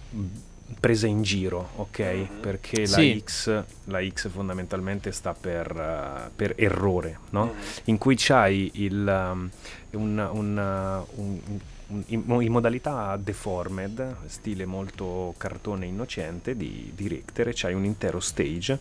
presa 0.79 1.07
in 1.07 1.21
giro, 1.21 1.69
ok? 1.75 1.99
Mhm. 1.99 2.27
Perché 2.41 2.81
la, 2.81 2.87
Sì. 2.87 3.21
X, 3.23 3.63
la 3.85 4.05
X 4.05 4.27
fondamentalmente 4.29 5.11
sta 5.11 5.33
per, 5.39 5.71
eh, 5.71 6.29
per 6.35 6.53
errore, 6.57 7.19
no? 7.29 7.53
Mm. 7.53 7.59
In 7.85 7.97
cui 7.97 8.15
c'hai 8.17 8.69
il, 8.73 9.05
um, 9.31 9.49
un, 9.91 10.29
un, 10.33 10.57
uh, 10.57 11.21
un- 11.21 11.39
un- 11.47 11.59
in, 11.87 12.23
in 12.27 12.51
modalità 12.51 13.17
deformed, 13.17 14.15
stile 14.25 14.65
molto 14.65 15.33
cartone 15.37 15.85
innocente 15.85 16.55
di, 16.55 16.91
di 16.95 17.07
Richter, 17.07 17.49
e 17.49 17.53
c'hai 17.53 17.73
un 17.73 17.85
intero 17.85 18.19
stage 18.19 18.79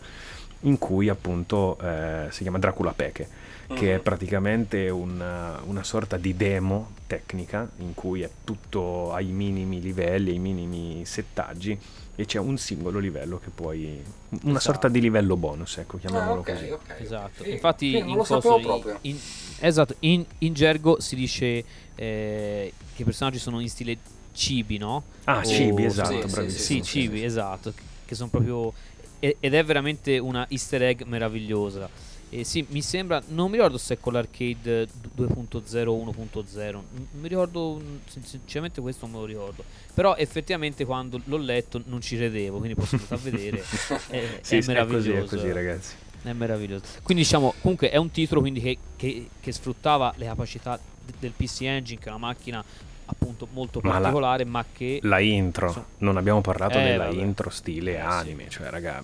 in 0.61 0.77
cui 0.77 1.09
appunto 1.09 1.77
eh, 1.79 2.27
si 2.31 2.41
chiama 2.41 2.57
Dracula 2.59 2.93
Peche 2.93 3.27
che 3.73 3.93
è 3.93 3.95
Mhm. 3.95 4.01
praticamente 4.03 4.89
una, 4.89 5.59
una 5.65 5.83
sorta 5.83 6.17
di 6.17 6.35
demo 6.35 6.91
tecnica 7.07 7.67
in 7.77 7.95
cui 7.95 8.21
è 8.21 8.29
tutto 8.43 9.11
ai 9.11 9.27
minimi 9.27 9.81
livelli, 9.81 10.31
ai 10.31 10.39
minimi 10.39 11.03
settaggi 11.03 11.77
e 12.15 12.25
c'è 12.25 12.39
un 12.39 12.57
singolo 12.57 12.99
livello 12.99 13.39
che 13.39 13.49
puoi 13.49 14.01
una 14.29 14.39
Esatto. 14.39 14.59
sorta 14.59 14.87
di 14.87 14.99
livello 15.01 15.35
bonus, 15.35 15.77
ecco, 15.77 15.97
Ah, 15.97 15.99
chiamiamolo 15.99 16.39
ok, 16.39 16.51
così. 16.51 16.69
ok. 16.69 16.95
Esatto, 16.99 17.43
Sì, 17.43 17.51
infatti 17.51 17.89
sì, 17.91 17.99
non 17.99 18.09
in 18.09 18.15
lo 18.15 18.23
coso- 18.23 18.41
sapevo 18.41 18.55
in- 18.57 18.63
proprio. 18.63 18.97
in- 19.01 19.19
esatto, 19.59 19.95
in, 19.99 20.25
in 20.39 20.53
gergo 20.53 20.99
si 21.01 21.15
dice 21.15 21.63
eh, 21.95 22.73
che 22.95 23.01
i 23.01 23.05
personaggi 23.05 23.37
sono 23.39 23.59
in 23.59 23.69
stile 23.69 23.97
cibi, 24.33 24.77
no? 24.77 25.03
Ah, 25.25 25.39
O- 25.39 25.43
cibi, 25.43 25.83
esatto, 25.85 26.21
sì, 26.21 26.27
sì, 26.27 26.33
bravissimo. 26.33 26.59
Sì, 26.83 26.89
sì, 26.89 26.99
cibi, 27.01 27.17
sì. 27.19 27.23
esatto, 27.25 27.73
che- 27.75 27.83
che 28.05 28.15
sono 28.15 28.29
proprio 28.29 28.73
ed 29.19 29.53
è 29.55 29.63
veramente 29.63 30.17
una 30.19 30.45
easter 30.49 30.83
egg 30.83 31.01
meravigliosa. 31.03 31.89
E 32.35 32.43
sì, 32.43 32.65
mi 32.69 32.81
sembra, 32.81 33.21
non 33.27 33.49
mi 33.49 33.55
ricordo 33.55 33.77
se 33.77 33.93
è 33.93 33.97
con 33.99 34.11
l'arcade 34.11 34.87
2.0 35.15 35.87
o 35.87 36.03
1.0, 36.11 36.71
non 36.71 36.83
mi 37.21 37.27
ricordo, 37.29 37.81
sin- 38.09 38.25
sinceramente 38.25 38.81
questo 38.81 39.05
non 39.05 39.15
me 39.15 39.21
lo 39.21 39.25
ricordo. 39.25 39.63
Però 39.93 40.15
effettivamente 40.17 40.83
quando 40.83 41.21
l'ho 41.23 41.37
letto 41.37 41.81
non 41.85 42.01
ci 42.01 42.17
credevo, 42.17 42.57
quindi 42.57 42.75
posso 42.75 42.95
andare 42.97 43.15
a 43.15 43.17
vedere. 43.17 43.63
È, 44.09 44.39
Sì, 44.41 44.57
è 44.57 44.61
sì, 44.61 44.69
è 44.69 44.73
meraviglioso. 44.73 45.21
così, 45.21 45.35
è 45.35 45.37
così, 45.39 45.51
ragazzi. 45.53 45.93
È 46.23 46.33
meraviglioso. 46.33 46.83
Quindi 47.03 47.23
diciamo, 47.23 47.53
comunque 47.61 47.89
è 47.89 47.95
un 47.97 48.11
titolo 48.11 48.41
che, 48.41 48.77
che- 48.97 49.29
che 49.39 49.51
sfruttava 49.53 50.13
le 50.17 50.25
capacità 50.25 50.77
de- 51.05 51.13
del 51.19 51.31
PC 51.31 51.61
Engine, 51.61 51.99
che 52.01 52.05
è 52.07 52.09
una 52.09 52.17
macchina 52.17 52.61
appunto 53.05 53.47
molto 53.51 53.79
Ma 53.83 53.93
la- 53.93 53.99
particolare, 53.99 54.45
ma, 54.45 54.65
che 54.71 54.99
La 55.03 55.19
intro, 55.19 55.71
So- 55.71 55.85
non 55.99 56.17
abbiamo 56.17 56.41
parlato 56.41 56.77
Eh, 56.77 56.83
della 56.83 57.05
vabbè. 57.05 57.17
intro 57.17 57.49
stile 57.49 57.91
Eh, 57.93 57.95
sì. 57.95 58.01
anime, 58.01 58.49
cioè 58.49 58.69
raga, 58.69 59.03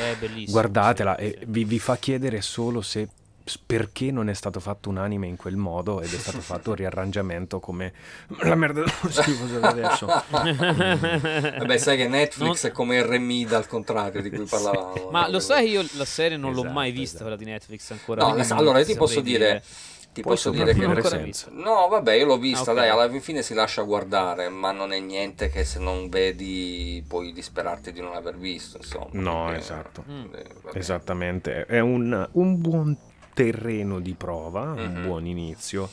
è 0.00 0.14
bellissima. 0.18 0.50
guardatela 0.52 1.16
sì, 1.18 1.24
e 1.24 1.36
sì. 1.40 1.44
vi, 1.48 1.64
vi 1.64 1.78
fa 1.78 1.96
chiedere 1.96 2.40
solo 2.40 2.80
se 2.80 3.08
perché 3.66 4.10
non 4.10 4.30
è 4.30 4.32
stato 4.32 4.58
fatto 4.58 4.88
un 4.88 4.96
anime 4.96 5.26
in 5.26 5.36
quel 5.36 5.56
modo 5.56 6.00
ed 6.00 6.10
è 6.14 6.16
stato 6.16 6.40
fatto 6.40 6.70
un 6.70 6.76
riarrangiamento 6.76 7.60
come 7.60 7.92
la 8.40 8.54
merda 8.54 8.80
dello 8.84 9.10
schifo 9.12 9.60
che 9.60 9.66
adesso. 9.66 10.06
Vabbè, 10.88 11.76
sai 11.76 11.96
che 11.96 12.08
Netflix 12.08 12.62
Non- 12.62 12.70
è 12.70 12.74
come 12.74 13.02
RMI 13.02 13.46
al 13.50 13.66
contrario 13.66 14.22
di 14.22 14.30
cui 14.30 14.44
parlavamo. 14.46 15.10
Ma 15.10 15.28
lo 15.28 15.40
sai 15.40 15.64
che 15.66 15.70
io 15.72 15.84
la 15.96 16.04
serie 16.06 16.36
non 16.38 16.52
l'ho 16.52 16.60
Esatto, 16.60 16.72
mai 16.74 16.90
vista, 16.90 17.04
esatto. 17.16 17.22
quella 17.24 17.36
di 17.36 17.44
Netflix 17.44 17.90
ancora. 17.90 18.26
No, 18.26 18.44
allora 18.56 18.78
io 18.78 18.84
ti 18.86 18.94
posso 18.96 19.14
saprei 19.16 19.32
dire, 19.32 19.62
ti 20.14 20.22
Puoi 20.22 20.34
posso 20.36 20.50
dire 20.50 20.72
che... 20.72 20.84
Ancora 20.84 21.08
senza. 21.08 21.48
No, 21.50 21.88
vabbè, 21.88 22.12
io 22.14 22.24
l'ho 22.24 22.38
vista, 22.38 22.70
Ok. 22.70 22.76
dai, 22.78 22.88
alla 22.88 23.10
fine 23.20 23.42
si 23.42 23.52
lascia 23.52 23.82
guardare, 23.82 24.48
ma 24.48 24.70
non 24.72 24.92
è 24.92 25.00
niente 25.00 25.50
che 25.50 25.64
se 25.64 25.78
non 25.80 26.08
vedi 26.08 27.04
puoi 27.06 27.32
disperarti 27.32 27.92
di 27.92 28.00
non 28.00 28.14
aver 28.14 28.36
visto, 28.38 28.78
insomma. 28.78 29.08
No, 29.10 29.44
perché- 29.46 29.58
esatto. 29.60 30.04
Mm. 30.08 30.24
eh. 30.34 30.78
Esattamente, 30.78 31.66
è 31.66 31.80
un, 31.80 32.26
un 32.32 32.60
buon 32.60 32.96
terreno 33.34 33.98
di 33.98 34.14
prova, 34.14 34.60
un 34.72 34.92
Mhm. 34.94 35.02
buon 35.06 35.26
inizio, 35.26 35.88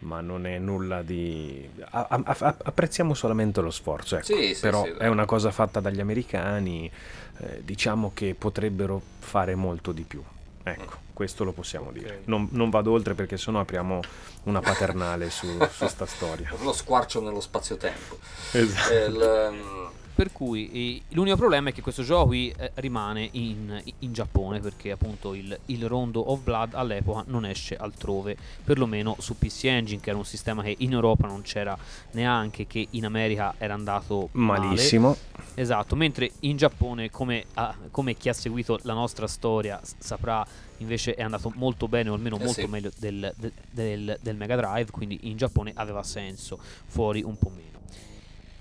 ma 0.00 0.20
non 0.22 0.46
è 0.46 0.58
nulla 0.58 1.02
di... 1.02 1.68
a- 1.90 2.06
a- 2.08 2.22
a- 2.24 2.56
apprezziamo 2.64 3.12
solamente 3.12 3.60
lo 3.60 3.70
sforzo, 3.70 4.16
ecco. 4.16 4.24
Sì, 4.34 4.54
sì, 4.54 4.60
però 4.62 4.84
sì, 4.84 4.94
è 4.98 5.06
una 5.06 5.26
cosa 5.26 5.50
fatta 5.50 5.80
dagli 5.80 6.00
americani, 6.00 6.90
eh, 7.38 7.60
diciamo 7.62 8.12
che 8.14 8.34
potrebbero 8.34 9.00
fare 9.18 9.54
molto 9.54 9.92
di 9.92 10.02
più. 10.04 10.22
Ecco, 10.62 11.04
questo 11.16 11.44
lo 11.44 11.52
possiamo 11.52 11.86
Ok. 11.86 11.92
dire. 11.94 12.20
Non, 12.26 12.46
non 12.52 12.68
vado 12.68 12.92
oltre 12.92 13.14
perché 13.14 13.38
sennò 13.38 13.60
apriamo 13.60 14.00
una 14.42 14.60
paternale 14.60 15.30
su, 15.30 15.46
su 15.72 15.86
sta 15.88 16.04
storia. 16.04 16.52
Lo 16.60 16.74
squarcio 16.74 17.22
nello 17.22 17.40
spazio-tempo. 17.40 18.18
Esatto. 18.52 18.92
Eh, 18.92 19.04
il, 19.06 19.48
mm, 19.52 19.86
Per 20.16 20.32
cui 20.32 20.70
eh, 20.70 21.14
l'unico 21.14 21.36
problema 21.36 21.68
è 21.68 21.72
che 21.74 21.82
questo 21.82 22.02
gioco 22.02 22.28
qui 22.28 22.50
eh, 22.56 22.70
rimane 22.76 23.28
in, 23.32 23.82
in 23.98 24.14
Giappone 24.14 24.60
perché 24.60 24.90
appunto 24.90 25.34
il, 25.34 25.56
il 25.66 25.86
Rondo 25.86 26.30
of 26.30 26.40
Blood 26.40 26.72
all'epoca 26.72 27.24
non 27.26 27.44
esce 27.44 27.76
altrove, 27.76 28.34
perlomeno 28.64 29.16
su 29.18 29.36
PC 29.36 29.64
Engine 29.64 30.00
che 30.00 30.08
era 30.08 30.18
un 30.18 30.24
sistema 30.24 30.62
che 30.62 30.74
in 30.78 30.92
Europa 30.92 31.26
non 31.26 31.42
c'era 31.42 31.76
neanche, 32.12 32.66
che 32.66 32.86
in 32.92 33.04
America 33.04 33.56
era 33.58 33.74
andato 33.74 34.30
male. 34.32 34.68
Malissimo. 34.68 35.14
Esatto, 35.52 35.94
mentre 35.96 36.30
in 36.40 36.56
Giappone, 36.56 37.10
come, 37.10 37.44
ah, 37.52 37.76
come 37.90 38.14
chi 38.14 38.30
ha 38.30 38.32
seguito 38.32 38.78
la 38.84 38.94
nostra 38.94 39.26
storia 39.26 39.78
saprà, 39.98 40.46
invece 40.78 41.14
è 41.14 41.22
andato 41.22 41.52
molto 41.56 41.88
bene, 41.88 42.08
o 42.08 42.14
almeno 42.14 42.36
Eh 42.36 42.44
molto 42.44 42.60
sì. 42.62 42.66
meglio 42.66 42.90
del, 42.98 43.34
de- 43.36 43.52
del, 43.70 44.18
del 44.22 44.36
Mega 44.36 44.56
Drive, 44.56 44.90
quindi 44.90 45.18
in 45.24 45.36
Giappone 45.36 45.72
aveva 45.74 46.02
senso, 46.02 46.58
fuori 46.86 47.22
un 47.22 47.36
po' 47.36 47.50
meno. 47.54 47.75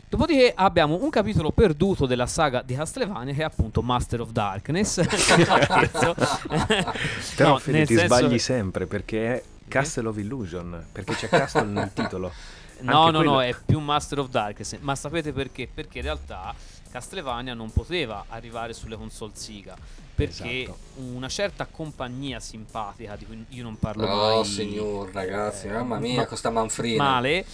Dopodiché 0.08 0.54
abbiamo 0.56 1.02
un 1.02 1.10
capitolo 1.10 1.52
perduto 1.52 2.06
della 2.06 2.28
saga 2.28 2.62
di 2.62 2.76
Castlevania 2.76 3.34
che 3.34 3.42
è 3.42 3.44
appunto 3.44 3.82
Master 3.82 4.22
of 4.22 4.30
Darkness. 4.32 5.02
Però 7.36 7.50
No, 7.50 7.58
Fede, 7.60 7.86
ti 7.86 7.96
senso- 7.96 8.16
sbagli 8.16 8.40
sempre 8.40 8.86
perché 8.86 9.34
è 9.36 9.44
Castle 9.68 10.08
of 10.08 10.18
Illusion, 10.18 10.86
perché 10.92 11.16
c'è 11.16 11.28
Castle 11.28 11.64
nel 11.66 11.92
titolo. 11.94 12.32
No, 12.82 13.00
Anche 13.06 13.12
no, 13.12 13.24
no, 13.24 13.34
quello- 13.36 13.40
è 13.42 13.56
più 13.66 13.80
Master 13.80 14.20
of 14.20 14.30
Darkness. 14.30 14.78
Ma 14.80 14.96
sapete 14.96 15.32
perché? 15.34 15.68
Perché 15.74 15.98
in 16.00 16.04
realtà 16.04 16.54
Castlevania 16.92 17.54
non 17.54 17.72
poteva 17.72 18.26
arrivare 18.30 18.74
sulle 18.74 18.96
console 18.96 19.32
Sega. 19.34 19.76
Perché 20.16 20.62
Esatto. 20.64 20.78
una 21.14 21.28
certa 21.28 21.66
compagnia 21.70 22.40
simpatica, 22.40 23.18
di 23.18 23.26
cui 23.26 23.46
io 23.50 23.64
non 23.64 23.78
parlo 23.78 24.06
Oh, 24.08 24.36
mai 24.38 24.46
signor, 24.46 25.10
ragazzi, 25.12 25.68
eh, 25.68 25.72
mamma 25.72 26.00
mia, 26.00 26.18
ma- 26.22 26.26
questa 26.26 26.50
manfrina. 26.50 27.04
male, 27.04 27.46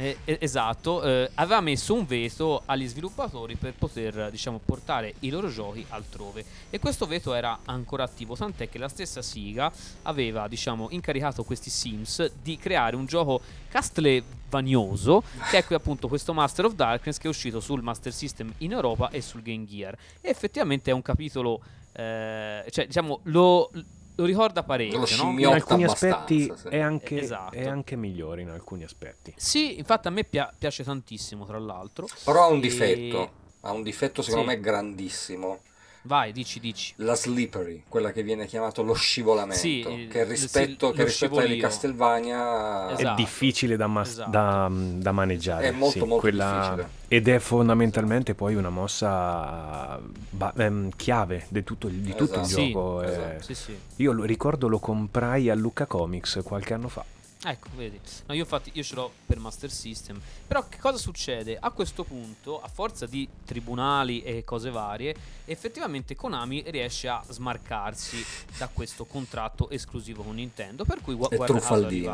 eh, 0.00 0.38
esatto, 0.40 1.02
eh, 1.02 1.30
aveva 1.34 1.60
messo 1.60 1.92
un 1.92 2.06
veto 2.06 2.62
agli 2.64 2.88
sviluppatori 2.88 3.56
per 3.56 3.74
poter 3.74 4.30
diciamo, 4.30 4.58
portare 4.64 5.14
i 5.20 5.28
loro 5.28 5.50
giochi 5.50 5.84
altrove. 5.90 6.42
E 6.70 6.78
questo 6.78 7.06
veto 7.06 7.34
era 7.34 7.58
ancora 7.66 8.04
attivo, 8.04 8.34
tant'è 8.34 8.70
che 8.70 8.78
la 8.78 8.88
stessa 8.88 9.20
Siga 9.20 9.70
aveva 10.02 10.48
diciamo, 10.48 10.88
incaricato 10.90 11.44
questi 11.44 11.68
Sims 11.68 12.32
di 12.42 12.56
creare 12.56 12.96
un 12.96 13.04
gioco 13.04 13.42
castlevagnoso 13.68 15.22
che 15.50 15.58
è 15.58 15.64
qui 15.64 15.74
appunto 15.74 16.08
questo 16.08 16.32
Master 16.32 16.64
of 16.64 16.74
Darkness 16.74 17.18
che 17.18 17.26
è 17.26 17.30
uscito 17.30 17.60
sul 17.60 17.82
Master 17.82 18.12
System 18.12 18.52
in 18.58 18.72
Europa 18.72 19.10
e 19.10 19.20
sul 19.20 19.42
Game 19.42 19.66
Gear. 19.66 19.94
E 20.22 20.30
effettivamente 20.30 20.90
è 20.90 20.94
un 20.94 21.02
capitolo, 21.02 21.60
eh, 21.92 22.64
cioè 22.70 22.86
diciamo 22.86 23.20
lo, 23.24 23.70
lo 24.16 24.24
ricorda 24.24 24.62
parecchio, 24.62 24.98
Lo 24.98 25.06
no? 25.24 25.38
in 25.38 25.46
alcuni 25.46 25.84
aspetti 25.84 26.52
sì. 26.54 26.68
è, 26.68 26.78
anche, 26.78 27.20
Esatto. 27.20 27.54
è 27.54 27.66
anche 27.66 27.96
migliore 27.96 28.42
in 28.42 28.48
alcuni 28.50 28.84
aspetti. 28.84 29.32
Sì, 29.36 29.78
infatti 29.78 30.08
a 30.08 30.10
me 30.10 30.24
pia- 30.24 30.52
piace 30.56 30.84
tantissimo, 30.84 31.46
tra 31.46 31.58
l'altro. 31.58 32.06
Però 32.24 32.44
ha 32.44 32.48
un 32.48 32.58
E- 32.58 32.60
difetto, 32.60 33.30
ha 33.60 33.72
un 33.72 33.82
difetto 33.82 34.22
secondo 34.22 34.50
Sì. 34.50 34.56
me 34.56 34.60
grandissimo, 34.62 35.60
Vai, 36.02 36.32
dici, 36.32 36.60
dici. 36.60 36.94
La 36.96 37.14
slippery, 37.14 37.82
quella 37.86 38.10
che 38.10 38.22
viene 38.22 38.46
chiamata 38.46 38.80
lo 38.80 38.94
scivolamento, 38.94 39.60
Sì, 39.60 40.06
che 40.10 40.24
rispetto, 40.24 40.92
che 40.92 41.04
rispetto 41.04 41.34
scivolio. 41.38 41.60
Castelvania 41.60 42.90
Esatto. 42.92 43.12
È 43.12 43.14
difficile 43.14 43.76
da, 43.76 43.86
mas- 43.86 44.08
esatto. 44.12 44.30
da- 44.30 44.70
da 44.72 45.12
maneggiare. 45.12 45.66
È 45.68 45.70
molto, 45.72 45.92
sì, 45.92 45.98
molto 45.98 46.16
quella- 46.20 46.60
difficile. 46.74 46.88
Ed 47.08 47.28
è 47.28 47.38
fondamentalmente 47.38 48.34
poi 48.34 48.54
una 48.54 48.70
mossa 48.70 50.00
ba- 50.30 50.54
ehm, 50.56 50.90
chiave 50.96 51.44
di 51.48 51.64
tutto, 51.64 51.88
di 51.88 52.14
tutto 52.14 52.34
il 52.36 52.40
Esatto. 52.40 52.44
Sì, 52.46 52.72
gioco. 52.72 53.02
eh. 53.02 53.10
esatto. 53.10 53.42
Sì, 53.42 53.54
sì. 53.54 53.78
Io 53.96 54.12
lo 54.12 54.24
ricordo 54.24 54.68
lo 54.68 54.78
comprai 54.78 55.50
a 55.50 55.54
Lucca 55.54 55.84
Comics 55.86 56.40
qualche 56.42 56.72
anno 56.74 56.88
fa. 56.88 57.04
Ecco, 57.42 57.68
vedi. 57.74 57.98
No, 58.26 58.34
io 58.34 58.40
infatti 58.42 58.70
io 58.74 58.82
ce 58.82 58.94
l'ho 58.94 59.10
per 59.24 59.38
Master 59.38 59.70
System. 59.70 60.20
Però 60.46 60.68
che 60.68 60.78
cosa 60.78 60.98
succede? 60.98 61.56
A 61.58 61.70
questo 61.70 62.04
punto, 62.04 62.60
a 62.60 62.68
forza 62.68 63.06
di 63.06 63.26
tribunali 63.46 64.22
e 64.22 64.44
cose 64.44 64.70
varie, 64.70 65.14
effettivamente 65.46 66.14
Konami 66.14 66.62
riesce 66.66 67.08
a 67.08 67.22
smarcarsi 67.26 68.22
da 68.58 68.68
questo 68.68 69.06
contratto 69.06 69.70
esclusivo 69.70 70.22
con 70.22 70.34
Nintendo. 70.34 70.84
Per 70.84 71.00
cui 71.00 71.14
gua- 71.14 71.28
E 71.30 71.36
guarda 71.36 71.54
caso 71.60 71.74
arriva- 71.86 72.12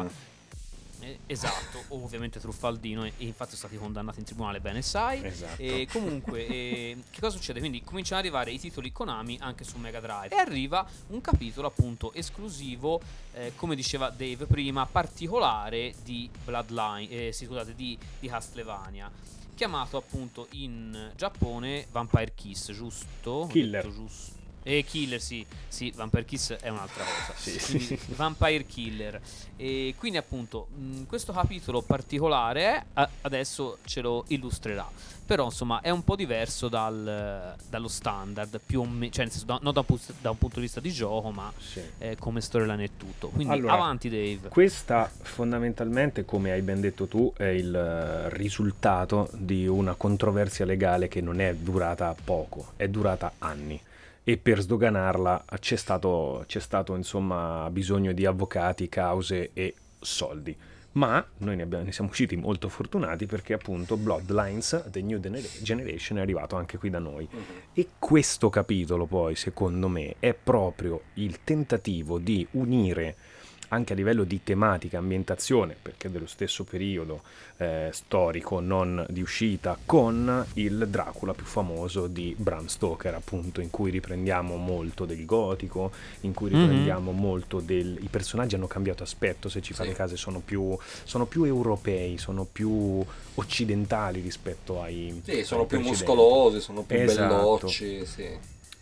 eh, 1.00 1.18
esatto, 1.26 1.82
ovviamente 1.88 2.40
truffaldino 2.40 3.04
e, 3.04 3.12
e 3.18 3.26
infatti 3.26 3.56
sono 3.56 3.68
stati 3.68 3.76
condannati 3.76 4.18
in 4.18 4.24
tribunale, 4.24 4.60
bene 4.60 4.82
sai. 4.82 5.24
Esatto. 5.24 5.60
E 5.60 5.86
comunque, 5.90 6.46
eh, 6.46 6.96
che 7.10 7.20
cosa 7.20 7.36
succede? 7.36 7.60
Quindi 7.60 7.82
cominciano 7.82 8.20
ad 8.20 8.26
arrivare 8.26 8.50
i 8.50 8.58
titoli 8.58 8.92
Konami 8.92 9.38
anche 9.40 9.64
su 9.64 9.78
Mega 9.78 10.00
Drive. 10.00 10.34
E 10.34 10.38
arriva 10.38 10.86
un 11.08 11.20
capitolo 11.20 11.68
appunto 11.68 12.12
esclusivo, 12.12 13.00
eh, 13.34 13.52
come 13.56 13.74
diceva 13.74 14.10
Dave 14.10 14.46
prima, 14.46 14.86
particolare 14.86 15.94
di 16.02 16.28
Bloodline, 16.44 17.08
eh, 17.08 17.32
scusate, 17.32 17.74
di, 17.74 17.98
di 18.18 18.28
Castlevania. 18.28 19.10
Chiamato 19.54 19.96
appunto 19.96 20.48
in 20.50 21.12
Giappone 21.16 21.86
Vampire 21.90 22.32
Kiss, 22.34 22.72
giusto? 22.72 23.46
Killer. 23.50 23.84
detto 23.84 23.94
giusto. 23.94 24.35
E 24.68 24.82
Killer, 24.84 25.20
sì, 25.20 25.46
sì, 25.68 25.92
Vampire 25.94 26.24
Kiss 26.24 26.54
è 26.54 26.68
un'altra 26.70 27.04
cosa. 27.04 27.38
Sì, 27.38 27.56
Quindi, 27.56 27.84
sì. 27.84 27.98
Vampire 28.16 28.66
Killer. 28.66 29.20
E 29.54 29.94
quindi 29.96 30.18
appunto 30.18 30.66
mh, 30.74 31.04
questo 31.04 31.32
capitolo 31.32 31.82
particolare 31.82 32.86
a- 32.94 33.08
adesso 33.20 33.78
ce 33.84 34.00
lo 34.00 34.24
illustrerà. 34.26 34.90
Però 35.24 35.44
insomma 35.44 35.80
è 35.82 35.90
un 35.90 36.02
po' 36.02 36.16
diverso 36.16 36.66
dal- 36.68 37.54
dallo 37.68 37.86
standard, 37.86 38.58
più 38.64 38.80
o 38.80 38.84
meno, 38.84 39.12
cioè 39.12 39.22
nel 39.24 39.30
senso, 39.32 39.46
da- 39.46 39.58
non 39.62 39.72
da 39.72 39.80
un, 39.80 39.86
pu- 39.86 40.00
da 40.20 40.30
un 40.30 40.38
punto 40.38 40.56
di 40.56 40.62
vista 40.62 40.80
di 40.80 40.90
gioco, 40.90 41.30
ma 41.30 41.52
Sì. 41.58 41.80
eh, 41.98 42.16
come 42.18 42.40
storyline 42.40 42.82
e 42.82 42.90
tutto. 42.96 43.28
Quindi 43.28 43.52
Allora, 43.54 43.74
avanti 43.74 44.08
Dave. 44.08 44.48
Questa 44.48 45.08
fondamentalmente, 45.22 46.24
come 46.24 46.50
hai 46.50 46.62
ben 46.62 46.80
detto 46.80 47.06
tu, 47.06 47.32
è 47.36 47.44
il 47.44 47.72
eh, 47.72 48.30
risultato 48.36 49.28
di 49.32 49.68
una 49.68 49.94
controversia 49.94 50.64
legale 50.64 51.06
che 51.06 51.20
non 51.20 51.40
è 51.40 51.54
durata 51.54 52.14
poco, 52.24 52.72
è 52.74 52.88
durata 52.88 53.32
anni. 53.38 53.80
E 54.28 54.38
per 54.38 54.60
sdoganarla 54.60 55.44
c'è 55.60 55.76
stato, 55.76 56.42
c'è 56.48 56.58
stato 56.58 56.96
insomma 56.96 57.70
bisogno 57.70 58.10
di 58.10 58.26
avvocati, 58.26 58.88
cause 58.88 59.50
e 59.52 59.72
soldi. 60.00 60.56
Ma 60.94 61.24
noi 61.38 61.54
ne, 61.54 61.62
abbiamo- 61.62 61.84
ne 61.84 61.92
siamo 61.92 62.10
usciti 62.10 62.34
molto 62.34 62.68
fortunati 62.68 63.26
perché 63.26 63.52
appunto 63.52 63.96
Bloodlines, 63.96 64.86
The 64.90 65.00
New 65.00 65.20
Gener- 65.20 65.62
Generation, 65.62 66.18
è 66.18 66.22
arrivato 66.22 66.56
anche 66.56 66.76
qui 66.76 66.90
da 66.90 66.98
noi. 66.98 67.28
Mhm. 67.30 67.42
E 67.72 67.88
questo 68.00 68.48
capitolo 68.48 69.06
poi, 69.06 69.36
secondo 69.36 69.86
me, 69.86 70.16
è 70.18 70.34
proprio 70.34 71.02
il 71.14 71.44
tentativo 71.44 72.18
di 72.18 72.44
unire 72.52 73.14
anche 73.68 73.92
a 73.92 73.96
livello 73.96 74.24
di 74.24 74.40
tematica, 74.42 74.98
ambientazione, 74.98 75.76
perché 75.80 76.08
è 76.08 76.10
dello 76.10 76.26
stesso 76.26 76.64
periodo 76.64 77.22
eh, 77.58 77.88
storico, 77.92 78.60
non 78.60 79.04
di 79.08 79.20
uscita, 79.22 79.78
con 79.84 80.44
il 80.54 80.86
Dracula 80.88 81.32
più 81.32 81.46
famoso 81.46 82.06
di 82.06 82.34
Bram 82.36 82.66
Stoker, 82.66 83.14
appunto, 83.14 83.60
in 83.60 83.70
cui 83.70 83.90
riprendiamo 83.90 84.56
molto 84.56 85.04
del 85.06 85.24
gotico, 85.24 85.90
in 86.20 86.32
cui 86.34 86.50
Mhm. 86.50 86.60
riprendiamo 86.60 87.12
molto 87.12 87.60
del... 87.60 87.98
I 88.00 88.08
personaggi 88.08 88.54
hanno 88.54 88.66
cambiato 88.66 89.02
aspetto, 89.02 89.48
se 89.48 89.60
ci 89.62 89.72
fate 89.72 89.90
Sì. 89.90 89.94
caso, 89.94 90.16
sono 90.16 90.40
più, 90.44 90.76
sono 91.04 91.26
più 91.26 91.44
europei, 91.44 92.18
sono 92.18 92.44
più 92.50 93.02
occidentali 93.34 94.20
rispetto 94.20 94.80
ai... 94.82 95.20
Sì, 95.24 95.44
sono 95.44 95.62
ai 95.62 95.66
più 95.66 95.78
precedenti. 95.80 96.12
muscolosi, 96.12 96.60
sono 96.60 96.82
più 96.82 96.96
Esatto. 96.96 97.34
bellocci, 97.34 98.06
sì. 98.06 98.28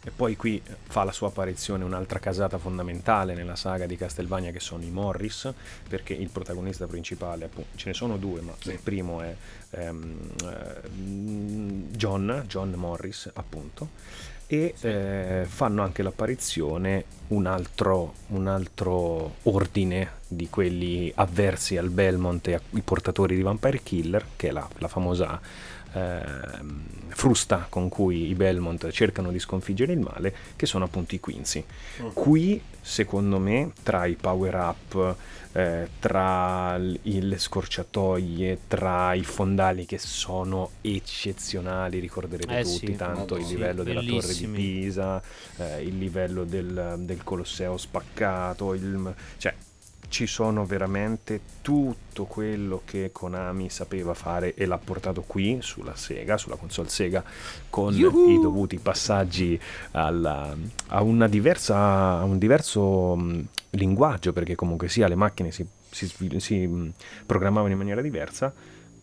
E 0.06 0.10
poi 0.10 0.36
qui 0.36 0.60
fa 0.82 1.02
la 1.02 1.12
sua 1.12 1.28
apparizione 1.28 1.82
un'altra 1.82 2.18
casata 2.18 2.58
fondamentale 2.58 3.34
nella 3.34 3.56
saga 3.56 3.86
di 3.86 3.96
Castlevania 3.96 4.50
che 4.50 4.60
sono 4.60 4.82
i 4.84 4.90
Morris, 4.90 5.50
perché 5.88 6.12
il 6.12 6.28
protagonista 6.28 6.86
principale, 6.86 7.46
appunto, 7.46 7.76
ce 7.76 7.88
ne 7.88 7.94
sono 7.94 8.18
due, 8.18 8.42
ma 8.42 8.52
Sì. 8.60 8.72
il 8.72 8.80
primo 8.82 9.22
è 9.22 9.34
ehm, 9.70 10.18
ehm, 10.44 11.88
John, 11.90 12.44
John 12.46 12.72
Morris, 12.72 13.30
appunto, 13.32 13.88
e 14.46 14.74
eh, 14.78 15.46
fanno 15.48 15.82
anche 15.82 16.02
l'apparizione 16.02 17.04
un 17.28 17.46
altro, 17.46 18.14
un 18.28 18.46
altro 18.46 19.36
ordine 19.42 20.22
di 20.26 20.48
quelli 20.48 21.10
avversi 21.14 21.76
al 21.76 21.90
Belmont 21.90 22.46
e 22.48 22.54
ai 22.54 22.80
portatori 22.82 23.36
di 23.36 23.42
Vampire 23.42 23.82
Killer, 23.82 24.24
che 24.36 24.48
è 24.48 24.50
la, 24.50 24.68
la 24.78 24.88
famosa 24.88 25.40
ehm, 25.92 26.82
frusta 27.08 27.66
con 27.68 27.88
cui 27.88 28.28
i 28.28 28.34
Belmont 28.34 28.90
cercano 28.90 29.30
di 29.30 29.38
sconfiggere 29.38 29.92
il 29.92 30.00
male, 30.00 30.34
che 30.56 30.66
sono 30.66 30.84
appunto 30.84 31.14
i 31.14 31.20
Quincy. 31.20 31.64
Mm. 32.02 32.08
Qui, 32.12 32.60
secondo 32.80 33.38
me, 33.38 33.72
tra 33.82 34.04
i 34.04 34.14
power 34.14 34.54
up, 34.54 35.16
eh, 35.56 35.88
tra 36.00 36.76
le 36.76 37.38
scorciatoie, 37.38 38.58
tra 38.66 39.14
i 39.14 39.22
fondali 39.22 39.86
che 39.86 39.98
sono 39.98 40.70
eccezionali, 40.80 42.00
ricorderete 42.00 42.58
Eh 42.58 42.62
tutti 42.64 42.86
sì, 42.86 42.96
tanto 42.96 43.36
il 43.36 43.46
livello 43.46 43.84
della 43.84 44.02
torre 44.02 44.34
di. 44.34 44.46
Pisa, 44.48 45.22
eh, 45.58 45.82
il 45.82 45.96
livello 45.96 46.42
del, 46.42 46.96
del 46.98 47.13
Colosseo 47.22 47.76
spaccato, 47.76 48.74
il- 48.74 49.14
cioè 49.36 49.54
ci 50.08 50.26
sono 50.26 50.64
veramente 50.64 51.40
tutto 51.60 52.24
quello 52.26 52.82
che 52.84 53.10
Konami 53.10 53.68
sapeva 53.68 54.14
fare 54.14 54.54
e 54.54 54.64
l'ha 54.66 54.78
portato 54.78 55.22
qui 55.22 55.58
sulla 55.60 55.96
Sega, 55.96 56.36
sulla 56.36 56.54
console 56.56 56.88
Sega, 56.88 57.24
con 57.68 57.92
Yuhu! 57.94 58.30
i 58.30 58.40
dovuti 58.40 58.78
passaggi 58.78 59.58
alla- 59.92 60.54
a, 60.88 61.02
una 61.02 61.26
diversa, 61.26 61.76
a 62.18 62.22
un 62.24 62.38
diverso 62.38 63.16
mh, 63.16 63.46
linguaggio, 63.70 64.32
perché 64.32 64.54
comunque 64.54 64.88
sia 64.88 65.08
le 65.08 65.16
macchine 65.16 65.50
si, 65.50 65.66
si 65.90 66.08
si, 66.38 66.92
programmavano 67.26 67.72
in 67.72 67.78
maniera 67.78 68.00
diversa. 68.00 68.52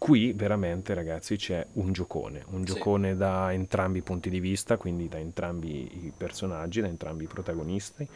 Qui 0.02 0.34
veramente 0.34 0.96
ragazzi 0.96 1.36
c'è 1.36 1.64
un 1.74 1.92
giocone, 1.94 2.44
un 2.50 2.66
Sì. 2.66 2.74
giocone 2.74 3.16
da 3.16 3.54
entrambi 3.54 4.00
i 4.00 4.02
punti 4.02 4.32
di 4.32 4.40
vista, 4.40 4.76
quindi 4.78 5.08
da 5.08 5.20
entrambi 5.20 6.06
i 6.08 6.12
personaggi, 6.16 6.82
da 6.82 6.88
entrambi 6.88 7.26
i 7.26 7.28
protagonisti 7.28 8.08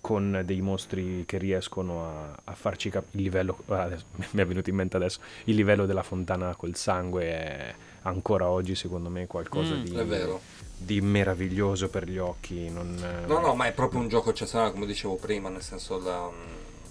con 0.00 0.42
dei 0.46 0.60
mostri 0.62 1.24
che 1.26 1.36
riescono 1.38 2.04
a, 2.06 2.40
a 2.44 2.54
farci 2.54 2.88
capire 2.88 3.16
il 3.18 3.22
livello 3.24 3.58
ah, 3.66 3.82
adesso, 3.82 4.04
mi 4.32 4.40
è 4.40 4.46
venuto 4.46 4.70
in 4.70 4.76
mente 4.76 4.96
adesso 4.96 5.20
il 5.44 5.56
livello 5.56 5.86
della 5.86 6.04
fontana 6.04 6.54
col 6.56 6.76
sangue 6.76 7.24
è 7.24 7.74
ancora 8.02 8.48
oggi 8.48 8.74
secondo 8.76 9.10
me 9.10 9.26
qualcosa 9.26 9.76
Mm, 9.76 9.82
di, 9.82 10.32
di 10.76 11.00
meraviglioso 11.02 11.90
per 11.90 12.08
gli 12.08 12.16
occhi 12.18 12.70
non, 12.70 12.96
No, 13.26 13.38
no, 13.40 13.54
ma 13.54 13.66
è 13.66 13.72
proprio 13.72 14.00
un 14.00 14.08
gioco 14.08 14.30
eccezionale, 14.30 14.72
come 14.72 14.86
dicevo 14.86 15.16
prima, 15.16 15.48
nel 15.50 15.62
senso 15.62 15.98
da- 15.98 16.30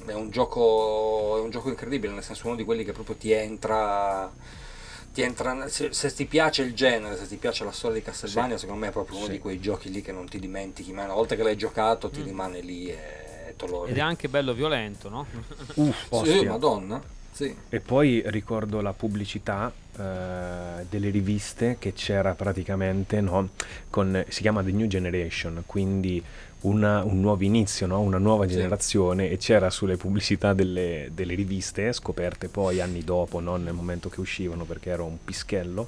è 0.07 0.13
un 0.13 0.29
gioco 0.29 1.37
è 1.37 1.41
un 1.41 1.49
gioco 1.49 1.69
incredibile, 1.69 2.13
nel 2.13 2.23
senso 2.23 2.47
uno 2.47 2.55
di 2.55 2.63
quelli 2.63 2.83
che 2.83 2.91
proprio 2.93 3.15
ti 3.15 3.31
entra 3.31 4.31
ti 5.13 5.21
entra 5.23 5.67
se, 5.67 5.93
se 5.93 6.13
ti 6.13 6.25
piace 6.25 6.61
il 6.61 6.75
genere, 6.75 7.17
se 7.17 7.27
ti 7.27 7.37
piace 7.37 7.63
la 7.63 7.71
storia 7.71 7.97
di 7.97 8.03
Castlevania, 8.03 8.53
Sì. 8.55 8.61
secondo 8.61 8.81
me 8.81 8.89
è 8.89 8.91
proprio 8.91 9.17
uno 9.17 9.25
Sì. 9.25 9.31
di 9.31 9.39
quei 9.39 9.59
giochi 9.59 9.89
lì 9.89 10.01
che 10.03 10.11
non 10.11 10.27
ti 10.29 10.37
dimentichi 10.39 10.93
mai. 10.93 11.05
Una 11.05 11.15
volta 11.15 11.35
che 11.35 11.41
l'hai 11.41 11.57
giocato 11.57 12.09
ti 12.11 12.21
Mm. 12.21 12.25
rimane 12.25 12.59
lì 12.61 12.87
e 12.89 13.53
te 13.57 13.65
lo 13.67 13.85
Ed 13.87 13.97
è 13.97 14.01
anche 14.01 14.27
bello 14.29 14.53
violento, 14.53 15.09
no? 15.09 15.25
Uff, 15.75 16.23
Sì, 16.23 16.45
madonna. 16.45 17.01
Sì. 17.31 17.55
E 17.69 17.79
poi 17.79 18.21
ricordo 18.27 18.81
la 18.81 18.93
pubblicità 18.93 19.71
eh, 19.95 20.85
delle 20.89 21.09
riviste 21.09 21.77
che 21.79 21.93
c'era 21.93 22.33
praticamente, 22.35 23.19
no? 23.21 23.49
Con, 23.89 24.23
si 24.27 24.41
chiama 24.41 24.63
The 24.63 24.71
New 24.71 24.87
Generation, 24.87 25.63
quindi 25.65 26.23
una- 26.61 27.03
un 27.03 27.19
nuovo 27.19 27.43
inizio, 27.43 27.85
no? 27.87 27.99
una 28.01 28.17
nuova 28.17 28.47
Sì. 28.47 28.53
generazione 28.55 29.29
e 29.29 29.37
c'era 29.37 29.69
sulle 29.69 29.97
pubblicità 29.97 30.53
delle, 30.53 31.09
delle 31.13 31.35
riviste, 31.35 31.93
scoperte 31.93 32.47
poi 32.47 32.81
anni 32.81 33.03
dopo, 33.03 33.39
non 33.39 33.63
nel 33.63 33.73
momento 33.73 34.09
che 34.09 34.19
uscivano 34.19 34.63
perché 34.65 34.89
era 34.89 35.03
un 35.03 35.17
pischello, 35.23 35.87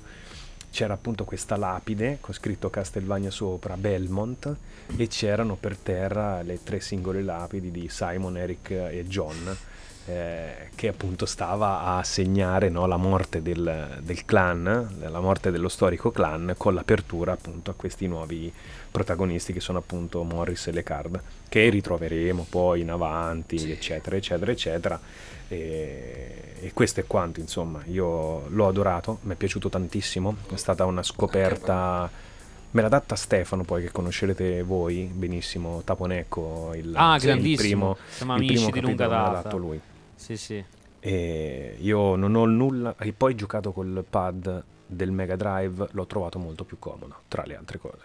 c'era 0.71 0.93
appunto 0.93 1.25
questa 1.25 1.57
lapide 1.57 2.19
con 2.21 2.33
scritto 2.33 2.69
Castelvania 2.69 3.31
sopra, 3.31 3.75
Belmont, 3.75 4.55
e 4.95 5.07
c'erano 5.07 5.55
per 5.55 5.75
terra 5.77 6.41
le 6.43 6.59
tre 6.63 6.79
singole 6.79 7.23
lapidi 7.23 7.71
di 7.71 7.87
Simon, 7.89 8.37
Eric 8.37 8.69
e 8.69 9.05
John, 9.07 9.57
eh, 10.05 10.69
che 10.75 10.87
appunto 10.87 11.25
stava 11.25 11.83
a 11.97 12.03
segnare 12.03 12.69
no, 12.69 12.85
la 12.87 12.97
morte 12.97 13.41
del, 13.41 13.99
del 14.01 14.25
clan, 14.25 14.97
la 14.99 15.19
morte 15.19 15.51
dello 15.51 15.69
storico 15.69 16.11
clan, 16.11 16.53
con 16.57 16.73
l'apertura 16.75 17.33
appunto 17.33 17.71
a 17.71 17.75
questi 17.75 18.07
nuovi 18.07 18.51
protagonisti 18.91 19.53
che 19.53 19.59
sono 19.59 19.77
appunto 19.79 20.23
Morris 20.23 20.67
e 20.67 20.71
Lecard, 20.71 21.21
che 21.47 21.69
ritroveremo 21.69 22.45
poi 22.49 22.81
in 22.81 22.89
avanti, 22.91 23.57
Sì. 23.57 23.71
eccetera, 23.71 24.15
eccetera, 24.15 24.51
eccetera. 24.51 24.99
E, 25.47 26.53
e 26.61 26.73
questo 26.73 26.99
è 26.99 27.05
quanto, 27.07 27.39
insomma, 27.39 27.81
io 27.85 28.47
l'ho 28.49 28.67
adorato, 28.67 29.19
mi 29.23 29.33
è 29.33 29.35
piaciuto 29.35 29.69
tantissimo, 29.69 30.35
è 30.51 30.55
stata 30.57 30.85
una 30.85 31.03
scoperta 31.03 32.27
Me 32.71 32.83
l'ha 32.83 32.87
data 32.87 33.15
Stefano, 33.15 33.63
poi 33.63 33.81
che 33.81 33.91
conoscerete 33.91 34.61
voi 34.61 35.09
benissimo, 35.11 35.81
Taponecco, 35.83 36.73
il, 36.75 36.93
Ah, 36.95 37.17
sì, 37.17 37.27
il 37.29 37.55
primo, 37.55 37.97
Siamo 38.11 38.33
il 38.35 38.37
amici 38.41 38.53
primo 38.53 38.69
di 38.69 38.79
lunga 38.81 39.07
data. 39.07 39.41
dato 39.41 39.57
lui. 39.57 39.81
Sì, 40.15 40.37
sì. 40.37 40.63
E 40.99 41.77
io 41.79 42.15
non 42.15 42.35
ho 42.35 42.45
nulla, 42.45 42.93
e 42.99 43.11
poi 43.11 43.33
giocato 43.33 43.71
col 43.71 44.05
pad 44.07 44.63
del 44.85 45.09
Mega 45.09 45.35
Drive, 45.35 45.87
l'ho 45.89 46.05
trovato 46.05 46.37
molto 46.37 46.63
più 46.63 46.77
comodo, 46.77 47.21
tra 47.27 47.43
le 47.43 47.55
altre 47.57 47.79
cose. 47.79 48.01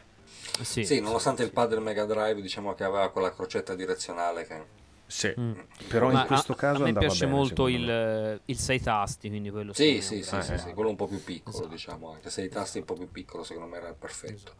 Sì, 0.62 0.84
Sì, 0.84 1.00
nonostante 1.00 1.42
il 1.42 1.50
pad 1.52 1.70
del 1.70 1.80
Mega 1.80 2.04
Drive, 2.04 2.40
diciamo 2.40 2.74
che 2.74 2.84
aveva 2.84 3.10
quella 3.10 3.32
crocetta 3.32 3.74
direzionale 3.74 4.46
che... 4.46 4.82
Sì, 5.06 5.32
Mm. 5.38 5.52
però 5.88 6.10
Ma 6.10 6.22
in 6.22 6.26
questo 6.26 6.52
a, 6.52 6.56
caso 6.56 6.82
a 6.82 6.86
me 6.86 6.92
piace 6.94 7.26
bene, 7.26 7.36
molto 7.36 7.68
il, 7.68 8.40
il 8.46 8.58
6 8.58 8.80
tasti, 8.80 9.28
quindi 9.28 9.50
quello 9.50 9.72
Sì, 9.72 10.00
sì, 10.00 10.22
sì, 10.22 10.40
sì, 10.40 10.58
sì, 10.58 10.72
quello 10.72 10.88
un 10.88 10.96
po' 10.96 11.06
più 11.06 11.22
piccolo, 11.22 11.56
Esatto. 11.56 11.68
diciamo, 11.70 12.12
anche 12.12 12.30
se 12.30 12.42
i 12.42 12.48
tasti 12.48 12.78
un 12.78 12.84
po' 12.84 12.94
più 12.94 13.10
piccolo, 13.10 13.44
secondo 13.44 13.68
me 13.68 13.76
era 13.76 13.92
perfetto. 13.92 14.54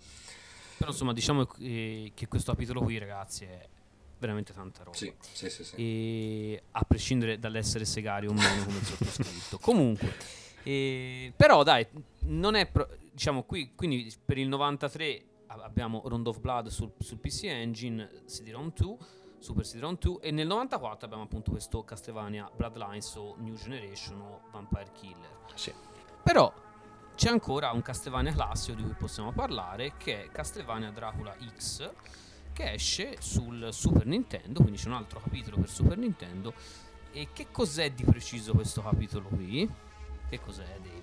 Però 0.77 0.91
insomma, 0.91 1.13
diciamo 1.13 1.47
che 1.47 2.27
questo 2.29 2.53
capitolo 2.53 2.81
qui, 2.83 2.99
ragazzi, 2.99 3.45
è 3.45 3.67
veramente 4.19 4.53
tanta 4.53 4.83
roba. 4.85 4.97
Sì, 4.97 5.13
sì, 5.33 5.49
sì, 5.49 5.65
sì. 5.65 5.75
E 5.77 6.63
a 6.73 6.83
prescindere 6.87 7.39
dall'essere 7.39 7.85
segario 7.85 8.31
o 8.31 8.35
meno 8.35 8.65
come 8.65 8.79
il 8.79 8.85
sottoscritto. 8.85 9.59
Comunque, 9.59 10.15
eh, 10.63 11.33
però 11.35 11.63
dai, 11.63 11.87
non 12.27 12.55
è 12.55 12.67
pro- 12.67 12.89
diciamo 13.13 13.45
qui, 13.45 13.73
quindi 13.75 14.13
per 14.25 14.39
il 14.39 14.49
93 14.49 15.07
a- 15.15 15.23
abbiamo 15.63 16.03
Round 16.05 16.27
of 16.27 16.41
Blood 16.41 16.69
sul, 16.69 16.93
sul 16.99 17.19
PC 17.19 17.45
Engine, 17.45 18.25
CD-ROM 18.27 18.73
2, 18.75 18.97
Super 19.39 19.65
CD-ROM 19.65 19.97
2 19.99 20.21
e 20.21 20.31
nel 20.31 20.47
94 20.47 21.07
abbiamo 21.07 21.25
appunto 21.25 21.51
questo 21.51 21.85
Castlevania 21.85 22.51
Bloodlines 22.55 23.15
o 23.17 23.35
New 23.39 23.55
Generation 23.55 24.21
o 24.21 24.41
Vampire 24.51 24.91
Killer. 24.93 25.31
Sì. 25.55 25.73
Però 26.23 26.53
c'è 27.15 27.29
ancora 27.29 27.71
un 27.71 27.83
Castlevania 27.83 28.33
classico 28.33 28.77
di 28.77 28.83
cui 28.83 28.95
possiamo 28.95 29.33
parlare 29.33 29.97
che 29.97 30.25
è 30.25 30.29
Castlevania 30.31 30.91
Dracula 30.91 31.37
X 31.57 31.93
che 32.55 32.73
esce 32.73 33.17
sul 33.21 33.69
Super 33.73 34.07
Nintendo, 34.07 34.61
quindi 34.61 34.79
c'è 34.79 34.87
un 34.87 34.95
altro 34.95 35.21
capitolo 35.21 35.57
per 35.57 35.69
Super 35.69 35.99
Nintendo. 35.99 36.55
E 37.13 37.29
che 37.33 37.49
cos'è 37.51 37.93
di 37.93 38.05
preciso 38.05 38.53
questo 38.55 38.81
capitolo 38.81 39.29
qui? 39.29 39.69
Che 40.29 40.41
cos'è, 40.41 40.79
Dave? 40.81 40.94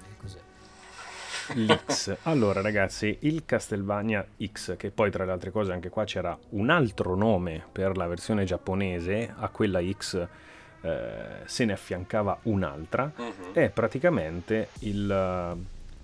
L'X. 1.55 2.17
Allora, 2.23 2.61
ragazzi, 2.61 3.17
il 3.21 3.43
Castlevania 3.45 4.25
X, 4.43 4.75
che 4.77 4.91
poi 4.91 5.09
tra 5.11 5.25
le 5.25 5.31
altre 5.31 5.51
cose 5.51 5.71
anche 5.71 5.89
qua 5.89 6.03
c'era 6.05 6.37
un 6.49 6.69
altro 6.69 7.15
nome 7.15 7.63
per 7.71 7.97
la 7.97 8.07
versione 8.07 8.43
giapponese, 8.45 9.33
a 9.35 9.49
quella 9.49 9.81
X 9.83 10.27
eh, 10.83 11.11
se 11.45 11.65
ne 11.65 11.73
affiancava 11.73 12.39
un'altra, 12.43 13.11
Mhm. 13.15 13.51
è 13.53 13.69
praticamente 13.69 14.69
il, 14.79 15.55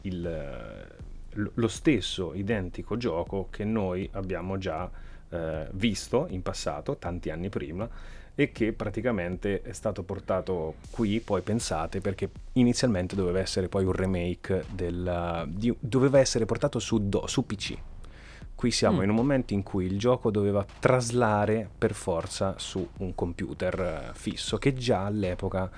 il- 0.02 0.88
lo 1.54 1.68
stesso 1.68 2.34
identico 2.34 2.98
gioco 2.98 3.48
che 3.52 3.64
noi 3.64 4.08
abbiamo 4.14 4.58
già 4.58 4.90
eh, 5.30 5.68
visto 5.72 6.26
in 6.30 6.42
passato, 6.42 6.96
tanti 6.98 7.30
anni 7.30 7.50
prima, 7.50 7.88
e 8.40 8.52
che 8.52 8.72
praticamente 8.72 9.64
è 9.64 9.72
stato 9.74 10.04
portato 10.04 10.76
qui, 10.92 11.20
poi 11.22 11.42
pensate, 11.42 12.02
perché 12.02 12.30
inizialmente 12.54 13.16
doveva 13.16 13.40
essere 13.40 13.68
poi 13.68 13.84
un 13.84 13.94
remake 13.94 14.64
del... 14.72 15.46
di- 15.48 15.76
doveva 15.80 16.20
essere 16.20 16.46
portato 16.46 16.78
su, 16.78 17.10
do- 17.10 17.26
su 17.26 17.48
PC. 17.48 17.76
Qui 18.54 18.70
siamo 18.70 19.00
Mm. 19.00 19.04
in 19.04 19.10
un 19.10 19.16
momento 19.16 19.54
in 19.54 19.64
cui 19.64 19.86
il 19.86 19.98
gioco 19.98 20.30
doveva 20.30 20.64
traslare 20.80 21.68
per 21.78 21.94
forza 21.96 22.54
su 22.60 22.88
un 22.98 23.16
computer 23.16 23.80
eh, 23.80 24.10
fisso 24.14 24.58
che 24.58 24.74
già 24.76 25.06
all'epoca 25.06 25.70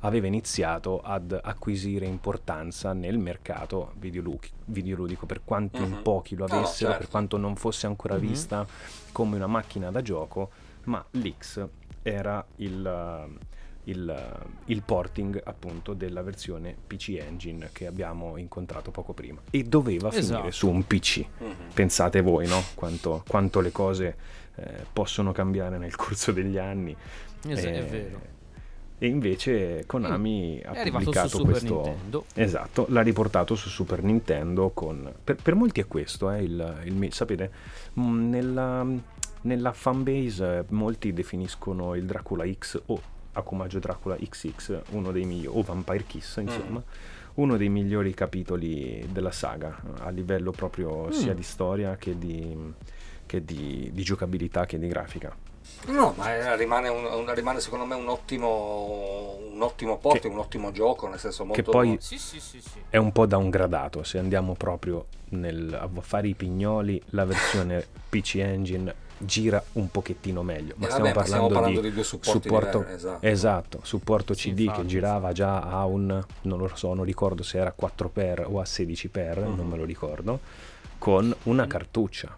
aveva 0.00 0.26
iniziato 0.26 1.00
ad 1.00 1.38
acquisire 1.42 2.06
importanza 2.06 2.94
nel 2.94 3.18
mercato 3.18 3.92
videoludico, 3.98 4.54
videoludico 4.66 5.26
per 5.26 5.42
quanto 5.44 5.82
in 5.82 5.90
Mhm. 5.92 6.02
pochi 6.02 6.34
lo 6.34 6.44
avessero, 6.46 6.90
certo. 6.90 6.98
per 6.98 7.08
quanto 7.08 7.36
non 7.36 7.56
fosse 7.56 7.86
ancora 7.86 8.14
Mhm. 8.14 8.20
vista 8.20 8.66
come 9.12 9.36
una 9.36 9.46
macchina 9.46 9.90
da 9.90 10.00
gioco, 10.00 10.50
ma 10.84 11.04
l'X 11.10 11.66
era 12.06 12.44
il, 12.56 12.86
eh, 12.86 13.90
il, 13.90 14.08
eh, 14.08 14.46
il 14.72 14.82
porting 14.82 15.40
appunto 15.44 15.92
della 15.92 16.22
versione 16.22 16.74
PC 16.86 17.16
Engine 17.20 17.70
che 17.72 17.86
abbiamo 17.86 18.36
incontrato 18.36 18.90
poco 18.92 19.12
prima 19.12 19.40
e 19.50 19.64
doveva 19.64 20.08
Esatto. 20.12 20.24
finire 20.34 20.52
su 20.52 20.68
un 20.68 20.86
PC. 20.86 21.24
Mhm. 21.38 21.54
Pensate 21.74 22.20
voi, 22.20 22.46
no? 22.46 22.62
Quanto, 22.74 23.22
quanto 23.26 23.60
le 23.60 23.72
cose 23.72 24.16
eh, 24.56 24.84
possono 24.92 25.32
cambiare 25.32 25.78
nel 25.78 25.96
corso 25.96 26.30
degli 26.32 26.58
anni. 26.58 26.96
Es- 27.46 27.62
è 27.64 27.78
Eh, 27.78 27.82
vero. 27.82 28.34
E 28.98 29.08
invece 29.08 29.84
Konami 29.84 30.62
ha 30.64 30.72
È 30.72 30.78
arrivato 30.78 31.04
su 31.04 31.10
pubblicato 31.10 31.28
Super 31.28 31.50
questo. 31.50 31.74
Nintendo. 31.82 32.24
Esatto, 32.34 32.86
l'ha 32.88 33.02
riportato 33.02 33.54
su 33.54 33.68
Super 33.68 34.02
Nintendo 34.02 34.70
con... 34.70 35.12
Per, 35.22 35.36
per 35.36 35.54
molti 35.54 35.80
è 35.80 35.86
questo, 35.86 36.30
eh, 36.30 36.42
il, 36.42 36.80
il 36.84 37.12
sapete, 37.12 37.50
mm, 38.00 38.30
nella, 38.30 38.86
nella 39.46 39.72
fanbase 39.72 40.58
eh, 40.58 40.64
molti 40.70 41.12
definiscono 41.12 41.94
il 41.94 42.04
Dracula 42.04 42.44
X 42.50 42.82
o 42.86 43.00
Akumajo 43.32 43.78
Dracula 43.78 44.16
XX 44.16 44.80
uno 44.90 45.12
dei 45.12 45.24
migliori, 45.24 45.58
o 45.58 45.62
Vampire 45.62 46.04
Kiss 46.06 46.36
insomma, 46.38 46.82
uno 47.34 47.56
dei 47.56 47.68
migliori 47.68 48.12
capitoli 48.14 49.06
della 49.10 49.30
saga 49.30 49.78
a 50.00 50.10
livello 50.10 50.50
proprio 50.52 51.10
sia 51.12 51.32
Mm. 51.32 51.36
di 51.36 51.42
storia 51.42 51.96
che 51.96 52.18
di, 52.18 52.56
che 53.26 53.44
di, 53.44 53.90
di 53.92 54.02
giocabilità 54.02 54.64
che 54.66 54.78
di 54.78 54.88
grafica. 54.88 55.34
No, 55.88 56.14
ma 56.16 56.54
rimane, 56.54 56.88
un- 56.88 57.04
un- 57.04 57.34
rimane 57.34 57.60
secondo 57.60 57.84
me 57.84 57.94
un 57.94 58.08
ottimo, 58.08 59.36
un 59.52 59.60
ottimo 59.60 59.98
porting, 59.98 60.22
Che- 60.22 60.28
un 60.30 60.38
ottimo 60.38 60.70
gioco, 60.72 61.08
nel 61.08 61.18
senso 61.18 61.44
molto... 61.44 61.60
Che 61.62 61.68
poi 61.70 61.96
Sì, 62.00 62.18
sì, 62.18 62.40
sì, 62.40 62.60
sì. 62.60 62.78
è 62.88 62.96
un 62.96 63.12
po' 63.12 63.26
downgradato 63.26 64.02
se 64.02 64.18
andiamo 64.18 64.54
proprio 64.54 65.06
nel, 65.30 65.74
a 65.74 65.88
fare 66.00 66.28
i 66.28 66.34
pignoli 66.34 67.00
la 67.10 67.24
versione 67.24 67.84
PC 68.08 68.36
Engine 68.36 68.94
gira 69.18 69.62
un 69.74 69.90
pochettino 69.90 70.42
meglio 70.42 70.74
ma 70.76 70.86
Eh, 70.86 70.90
stiamo, 70.90 71.12
vabbè, 71.12 71.18
ma 71.18 71.24
parlando, 71.24 71.54
parlando 71.54 71.80
di, 71.80 71.88
di 71.88 71.94
due 71.94 72.04
supporti 72.04 72.48
supporto 72.48 72.78
diversi, 72.78 72.94
esatto. 73.06 73.26
esatto 73.26 73.80
supporto 73.82 74.34
Sì, 74.34 74.50
CD 74.52 74.58
infatti, 74.60 74.80
che 74.82 74.86
girava 74.86 75.32
già 75.32 75.60
a 75.60 75.84
un 75.86 76.24
non 76.42 76.58
lo 76.58 76.70
so 76.74 76.92
non 76.94 77.04
ricordo 77.04 77.42
se 77.42 77.58
era 77.58 77.74
4x 77.76 78.44
o 78.46 78.60
a 78.60 78.64
16x 78.64 79.36
non 79.38 79.52
Mhm. 79.54 79.68
me 79.70 79.76
lo 79.76 79.84
ricordo 79.84 80.40
con 80.98 81.34
una 81.44 81.66
cartuccia 81.66 82.36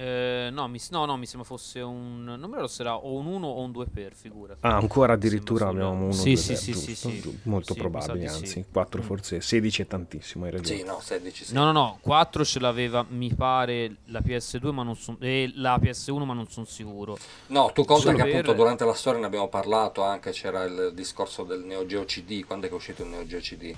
Eh, 0.00 0.48
no, 0.50 0.66
mi, 0.66 0.80
no, 0.92 1.04
no, 1.04 1.18
mi 1.18 1.26
sembra 1.26 1.46
fosse 1.46 1.80
un. 1.80 2.24
Non 2.24 2.38
mi 2.38 2.46
ricordo 2.46 2.68
se 2.68 2.80
era 2.80 2.96
o 2.96 3.12
un 3.18 3.26
1 3.26 3.46
o 3.46 3.60
un 3.60 3.70
2 3.70 3.84
per 3.84 4.14
figura. 4.14 4.56
ah 4.60 4.76
ancora 4.76 5.12
addirittura 5.12 5.68
abbiamo 5.68 6.04
uno 6.04 6.12
Sì, 6.12 6.32
due 6.32 6.36
sì, 6.42 6.52
per, 6.54 6.56
sì, 6.56 6.72
sì, 6.72 6.94
sì. 6.94 7.20
Giu- 7.20 7.38
molto 7.42 7.74
Sì, 7.74 7.78
probabile 7.80 8.26
sì. 8.28 8.34
anzi 8.36 8.64
4 8.72 9.02
Mm. 9.02 9.04
forse 9.04 9.40
16 9.42 9.82
è 9.82 9.86
tantissimo 9.86 10.46
hai 10.46 10.52
ragione 10.52 10.78
Sì, 10.78 10.84
no, 10.84 11.00
16 11.02 11.44
sì. 11.44 11.52
No, 11.52 11.64
no, 11.64 11.72
no, 11.72 11.98
4 12.00 12.46
ce 12.46 12.60
l'aveva, 12.60 13.04
mi 13.10 13.34
pare, 13.34 13.96
la 14.06 14.20
PS2, 14.20 14.70
ma 14.72 14.82
non 14.84 14.96
son, 14.96 15.18
e 15.20 15.52
la 15.56 15.76
PS1, 15.78 16.24
ma 16.24 16.32
non 16.32 16.48
sono 16.48 16.64
sicuro. 16.64 17.18
No, 17.48 17.70
tu 17.74 17.84
conta 17.84 18.04
Solo 18.04 18.16
che 18.16 18.22
per- 18.22 18.30
appunto 18.36 18.52
durante 18.54 18.86
la 18.86 18.94
storia 18.94 19.20
ne 19.20 19.26
abbiamo 19.26 19.48
parlato 19.48 20.02
anche, 20.02 20.30
c'era 20.30 20.64
il 20.64 20.92
discorso 20.94 21.44
del 21.44 21.60
Neo 21.60 21.84
Geo 21.84 22.04
CD, 22.06 22.42
quando 22.46 22.64
è 22.64 22.68
che 22.70 22.74
è 22.74 22.78
uscito 22.78 23.02
il 23.02 23.08
Neo 23.10 23.26
Geo 23.26 23.40
CD? 23.40 23.74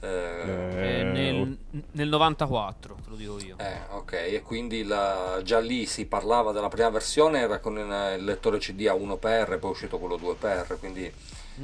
Eh, 0.00 1.00
Eh, 1.00 1.02
nel, 1.04 1.58
nel 1.92 2.08
94, 2.08 2.96
te 3.02 3.08
lo 3.10 3.16
dico 3.16 3.38
io. 3.40 3.56
eh, 3.58 3.80
ok, 3.90 4.12
e 4.12 4.42
quindi 4.42 4.84
la- 4.84 5.40
già 5.42 5.58
lì 5.58 5.86
si 5.86 6.06
parlava 6.06 6.52
della 6.52 6.68
prima 6.68 6.90
versione, 6.90 7.40
era 7.40 7.58
con 7.60 7.78
il, 7.78 8.24
lettore 8.24 8.58
CD 8.58 8.86
a 8.88 8.94
1x, 8.94 9.58
poi 9.58 9.70
è 9.70 9.72
uscito 9.72 9.98
quello 9.98 10.16
2x, 10.16 10.78
quindi 10.78 11.10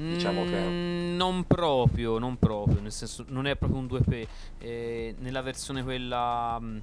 diciamo 0.08 0.44
che- 0.44 0.58
Mm, 0.58 1.16
Non 1.16 1.44
proprio, 1.46 2.18
non 2.18 2.38
proprio, 2.38 2.80
nel 2.80 2.92
senso 2.92 3.24
non 3.28 3.46
è 3.46 3.56
proprio 3.56 3.78
un 3.78 3.86
2P. 3.86 4.26
eh, 4.58 5.14
nella 5.18 5.42
versione 5.42 5.82
quella... 5.82 6.58
mm, 6.60 6.78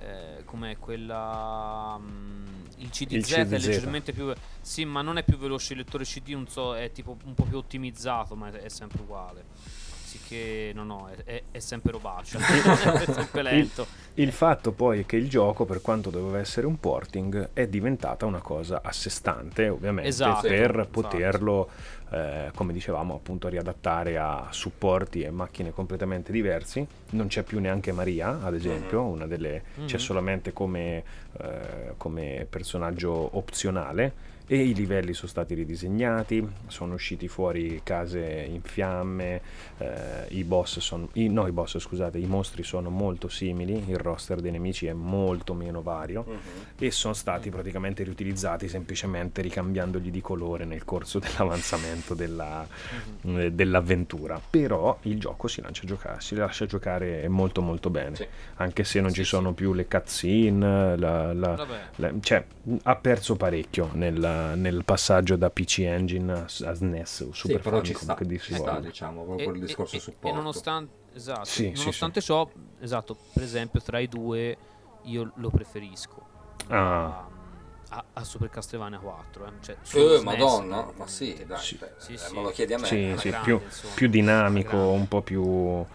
eh, 0.00 0.42
com'è 0.44 0.76
quella... 0.78 1.98
mm, 1.98 2.46
il 2.78 2.90
CDZ, 2.90 3.12
Il 3.12 3.24
è 3.24 3.44
CDZ. 3.44 3.66
leggermente 3.66 4.12
più... 4.12 4.32
Sì, 4.60 4.84
ma 4.84 5.02
non 5.02 5.18
è 5.18 5.24
più 5.24 5.36
veloce 5.36 5.72
il 5.74 5.80
lettore 5.80 6.04
CD, 6.04 6.28
non 6.30 6.46
so, 6.48 6.74
è 6.76 6.90
tipo 6.92 7.16
un 7.24 7.34
po' 7.34 7.44
più 7.44 7.56
ottimizzato, 7.58 8.34
ma 8.36 8.48
è, 8.48 8.52
è 8.52 8.68
sempre 8.68 9.02
uguale. 9.02 9.44
Sicché, 10.28 10.72
no, 10.74 10.84
no, 10.84 11.08
è, 11.24 11.42
è- 11.50 11.58
sempre 11.58 11.90
robaccio, 11.92 12.36
è 12.44 13.04
sempre 13.12 13.42
lento. 13.42 13.86
Il 14.14 14.32
fatto 14.32 14.72
poi 14.72 15.00
è 15.00 15.06
che 15.06 15.16
il 15.16 15.28
gioco, 15.28 15.64
per 15.64 15.80
quanto 15.80 16.10
doveva 16.10 16.38
essere 16.38 16.66
un 16.66 16.78
porting, 16.78 17.50
è 17.54 17.66
diventata 17.66 18.26
una 18.26 18.40
cosa 18.40 18.80
a 18.82 18.92
sé 18.92 19.08
stante, 19.08 19.68
ovviamente, 19.68 20.08
Esatto, 20.08 20.46
per 20.46 20.70
infatti. 20.70 20.90
poterlo, 20.90 21.70
eh, 22.10 22.50
come 22.54 22.72
dicevamo, 22.74 23.14
appunto 23.14 23.48
riadattare 23.48 24.18
a 24.18 24.48
supporti 24.50 25.22
e 25.22 25.30
macchine 25.30 25.70
completamente 25.72 26.30
diversi. 26.30 26.86
Non 27.10 27.28
c'è 27.28 27.42
più 27.42 27.58
neanche 27.58 27.92
Maria, 27.92 28.40
ad 28.42 28.54
esempio, 28.54 29.02
una 29.04 29.26
delle, 29.26 29.62
c'è 29.86 29.96
Mhm. 29.96 30.02
solamente 30.02 30.52
come, 30.52 31.02
eh, 31.40 31.94
come 31.96 32.46
personaggio 32.50 33.36
opzionale. 33.36 34.26
E 34.50 34.56
i 34.62 34.74
livelli 34.74 35.12
sono 35.12 35.28
stati 35.28 35.54
ridisegnati, 35.54 36.46
sono 36.68 36.94
usciti 36.94 37.28
fuori 37.28 37.82
case 37.84 38.46
in 38.48 38.62
fiamme, 38.62 39.40
eh, 39.78 40.26
i 40.30 40.42
boss 40.42 40.78
sono, 40.78 41.08
i, 41.12 41.28
no 41.28 41.46
i 41.46 41.52
boss 41.52 41.78
scusate, 41.78 42.18
i 42.18 42.24
mostri 42.26 42.62
sono 42.62 42.88
molto 42.88 43.28
simili, 43.28 43.84
il 43.90 43.98
roster 43.98 44.40
dei 44.40 44.50
nemici 44.50 44.86
è 44.86 44.92
molto 44.94 45.52
meno 45.54 45.82
vario 45.82 46.24
Mhm. 46.26 46.38
e 46.78 46.90
sono 46.90 47.12
stati 47.14 47.50
praticamente 47.50 48.02
riutilizzati 48.04 48.68
semplicemente 48.68 49.42
ricambiandogli 49.42 50.10
di 50.10 50.20
colore 50.22 50.64
nel 50.64 50.84
corso 50.84 51.18
dell'avanzamento 51.20 52.14
della, 52.14 52.66
eh, 53.22 53.52
dell'avventura. 53.52 54.40
Però 54.48 54.98
il 55.02 55.20
gioco 55.20 55.46
si, 55.46 55.62
giocare, 55.82 56.20
si 56.20 56.34
lascia 56.34 56.64
giocare 56.66 57.28
molto 57.28 57.60
molto 57.60 57.90
bene, 57.90 58.16
Sì. 58.16 58.26
anche 58.56 58.82
se 58.84 59.00
non 59.00 59.10
Sì, 59.10 59.16
ci 59.16 59.22
sì. 59.24 59.28
sono 59.28 59.52
più 59.52 59.74
le 59.74 59.86
cutscene, 59.86 60.96
la- 60.96 61.32
la- 61.34 61.66
la- 61.96 62.12
cioè, 62.20 62.44
ha 62.84 62.96
perso 62.96 63.36
parecchio 63.36 63.90
nel, 63.92 64.36
nel 64.54 64.84
passaggio 64.84 65.36
da 65.36 65.50
PC 65.50 65.78
Engine 65.80 66.32
a, 66.32 66.42
a 66.44 66.74
SNES 66.74 67.20
o 67.20 67.24
Sì, 67.26 67.32
Super 67.32 67.60
però 67.60 67.80
ci 67.80 67.94
sta, 67.94 68.14
che 68.14 68.24
dir 68.24 68.40
ci 68.40 68.52
si 68.54 68.58
sta, 68.60 68.80
diciamo, 68.80 69.24
proprio 69.24 69.50
il 69.50 69.60
discorso 69.60 69.96
e, 69.96 70.00
supporto. 70.00 70.28
e 70.28 70.32
nonostante, 70.32 70.92
esatto, 71.14 71.44
Sì, 71.44 71.70
sì, 71.72 71.76
nonostante 71.76 72.20
ciò, 72.20 72.48
esatto, 72.80 73.16
per 73.32 73.42
esempio 73.42 73.80
tra 73.80 73.98
i 73.98 74.08
due 74.08 74.56
io 75.02 75.30
lo 75.36 75.50
preferisco 75.50 76.22
Ah. 76.68 77.06
a, 77.06 77.28
a- 77.90 78.04
a 78.14 78.24
Super 78.24 78.50
Castlevania 78.50 78.98
4. 78.98 79.46
eh, 79.46 79.52
Cioè, 79.60 79.74
Eh, 79.74 80.18
SNES, 80.18 80.22
madonna, 80.22 80.90
ma 80.96 81.06
sì, 81.06 81.44
dai, 81.46 81.58
Sì. 81.60 81.76
beh, 81.76 81.92
Sì, 81.96 82.12
eh, 82.14 82.18
sì. 82.18 82.34
me 82.36 82.42
lo 82.42 82.50
chiedi 82.50 82.74
a 82.74 82.78
me. 82.78 82.86
Sì, 82.86 83.14
sì, 83.18 83.28
grande, 83.28 83.44
più, 83.46 83.60
insomma. 83.64 83.94
più 83.94 84.08
dinamico, 84.08 84.76
un 84.76 85.08
po' 85.08 85.22
più, 85.22 85.42
eh, 85.44 85.86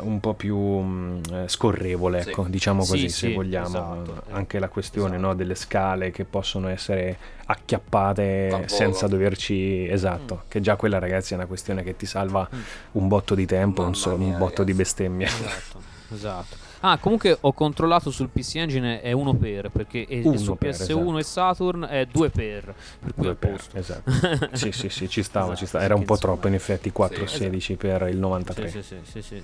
un 0.00 0.18
po' 0.20 0.34
più 0.34 0.56
mm, 0.58 1.18
eh, 1.32 1.44
scorrevole, 1.48 2.22
Sì. 2.22 2.28
ecco, 2.30 2.44
diciamo 2.48 2.82
Sì, 2.82 2.90
così, 2.90 3.08
se 3.08 3.28
sì, 3.28 3.32
vogliamo. 3.34 3.66
esatto, 3.66 4.22
eh, 4.28 4.32
Anche 4.32 4.58
la 4.58 4.68
questione 4.68 5.14
esatto. 5.14 5.26
no, 5.28 5.34
delle 5.34 5.54
scale 5.54 6.10
che 6.10 6.24
possono 6.24 6.68
essere 6.68 7.16
acchiappate 7.46 8.64
senza 8.66 9.06
doverci... 9.06 9.86
Esatto, 9.88 10.34
Mm. 10.44 10.48
che 10.48 10.60
già 10.60 10.76
quella 10.76 10.98
ragazzi 10.98 11.32
è 11.32 11.36
una 11.36 11.46
questione 11.46 11.82
che 11.82 11.96
ti 11.96 12.06
salva 12.06 12.48
Mm. 12.54 12.60
un 12.92 13.08
botto 13.08 13.34
di 13.34 13.46
tempo, 13.46 13.80
Mamma 13.82 13.94
un, 13.94 13.94
so- 14.00 14.16
mia, 14.16 14.32
un 14.32 14.38
botto 14.38 14.62
di 14.64 14.72
ragazzi. 14.72 14.74
bestemmie. 14.74 15.26
Esatto, 15.26 15.80
esatto. 16.12 16.56
Ah, 16.86 16.98
comunque 16.98 17.38
ho 17.40 17.52
controllato 17.54 18.10
sul 18.10 18.28
PC 18.28 18.56
Engine 18.56 19.00
è 19.00 19.12
1 19.12 19.34
per 19.36 19.70
perché 19.70 20.04
e 20.06 20.20
Uno 20.22 20.36
su 20.36 20.54
per, 20.54 20.72
PS1 20.72 20.82
esatto. 20.82 21.18
e 21.18 21.22
Saturn 21.22 21.86
è 21.88 22.04
2 22.04 22.28
per, 22.28 22.74
per 23.00 23.14
cui 23.14 23.22
Due 23.22 23.30
a 23.30 23.34
per, 23.34 23.50
posto. 23.52 23.78
esatto. 23.78 24.10
sì, 24.52 24.70
sì, 24.70 24.90
sì, 24.90 25.08
ci 25.08 25.22
stava, 25.22 25.46
Esatto, 25.46 25.58
ci 25.60 25.66
stava. 25.66 25.84
Era 25.84 25.94
un 25.94 26.04
po' 26.04 26.18
troppo 26.18 26.46
in 26.46 26.52
effetti 26.52 26.92
416 26.92 27.76
per 27.76 28.02
il 28.10 28.18
93. 28.18 28.68
Sì, 28.68 28.82
sì, 28.82 28.96
sì, 29.02 29.10
sì, 29.10 29.22
sì. 29.22 29.42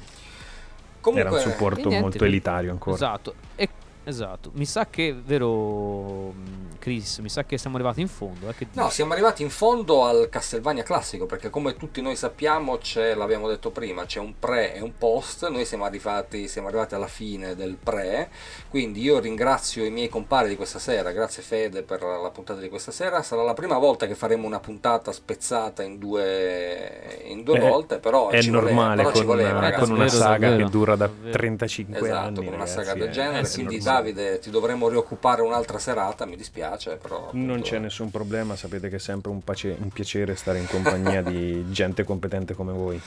Comunque, 1.00 1.30
Era 1.30 1.42
un 1.42 1.50
supporto 1.50 1.88
niente, 1.88 2.00
molto 2.00 2.24
elitario 2.26 2.72
ancora. 2.72 2.96
Esatto. 2.96 3.34
E- 3.56 3.68
esatto. 4.05 4.51
Mi 4.55 4.64
sa 4.66 4.86
che, 4.89 5.14
vero 5.14 6.35
Chris, 6.78 7.18
mi 7.18 7.28
sa 7.28 7.44
che 7.44 7.59
siamo 7.59 7.77
arrivati 7.77 8.01
in 8.01 8.09
fondo. 8.09 8.48
eh, 8.48 8.55
che 8.55 8.66
No, 8.72 8.89
siamo 8.90 9.12
arrivati 9.12 9.43
in 9.43 9.51
fondo 9.51 10.05
al 10.05 10.28
Castlevania 10.31 10.82
classico 10.82 11.27
perché 11.27 11.51
come 11.51 11.77
tutti 11.77 12.01
noi 12.01 12.16
sappiamo 12.16 12.78
c'è, 12.78 13.14
l'abbiamo 13.14 13.48
detto 13.48 13.70
prima, 13.70 14.06
c'è 14.06 14.18
un 14.18 14.39
pre 14.39 14.74
e 14.74 14.81
un 14.81 14.97
post, 14.97 15.47
noi 15.48 15.64
siamo 15.64 15.85
arrivati, 15.85 16.48
siamo 16.48 16.68
arrivati 16.68 16.94
alla 16.94 17.06
fine 17.06 17.55
del 17.55 17.77
pre, 17.77 18.31
quindi 18.68 19.02
io 19.02 19.18
ringrazio 19.20 19.85
i 19.85 19.90
miei 19.90 20.09
compari 20.09 20.48
di 20.48 20.56
questa 20.56 20.78
sera, 20.78 21.12
grazie 21.12 21.43
Fede 21.43 21.82
per 21.82 22.02
la 22.02 22.31
puntata 22.31 22.60
di 22.60 22.68
questa 22.68 22.93
sera, 22.93 23.22
sarà 23.22 23.43
la 23.43 23.55
prima 23.55 23.78
volta 23.78 24.06
che 24.06 24.14
faremo 24.14 24.47
una 24.47 24.60
puntata 24.60 25.12
spezzata 25.12 25.82
in 25.82 25.98
due, 25.98 27.22
in 27.27 27.43
due 27.44 27.59
Eh, 27.59 27.60
volte, 27.60 27.98
però 27.98 28.28
È 28.31 28.40
ci 28.40 28.51
voleva, 28.51 28.70
normale 28.70 28.97
però 28.97 29.12
ci 29.12 29.24
con, 29.24 29.27
voleva, 29.27 29.59
una, 29.59 29.60
ragazzi. 29.60 29.81
con 29.85 29.90
una 29.93 30.09
saga 30.09 30.56
che 30.56 30.64
dura 30.64 30.97
da 30.97 31.06
davvero. 31.06 31.31
35 31.31 32.09
Esatto, 32.09 32.40
anni. 32.40 32.44
con 32.44 32.55
una 32.55 32.64
ragazzi, 32.64 32.72
saga 32.72 32.94
del 32.94 33.10
genere, 33.10 33.47
eh 33.47 33.51
quindi 33.51 33.77
normale. 33.77 33.89
Davide 33.92 34.38
ti 34.38 34.50
dovremmo 34.50 34.88
rioccupare 34.88 35.42
un'altra 35.42 35.78
serata, 35.78 36.24
mi 36.26 36.36
dispiace, 36.36 36.96
però... 36.96 37.30
Non 37.32 37.50
appunto- 37.50 37.62
c'è 37.62 37.78
nessun 37.78 38.10
problema, 38.10 38.56
sapete 38.56 38.88
che 38.88 38.96
è 38.96 39.00
sempre 39.00 39.30
un, 39.30 39.42
pace- 39.42 39.76
un 39.78 39.88
piacere 39.90 40.36
stare 40.36 40.58
in 40.58 40.66
compagnia 40.66 41.22
di 41.22 41.64
gente 41.72 42.04
competente 42.04 42.54
come 42.54 42.72
voi. 42.72 43.00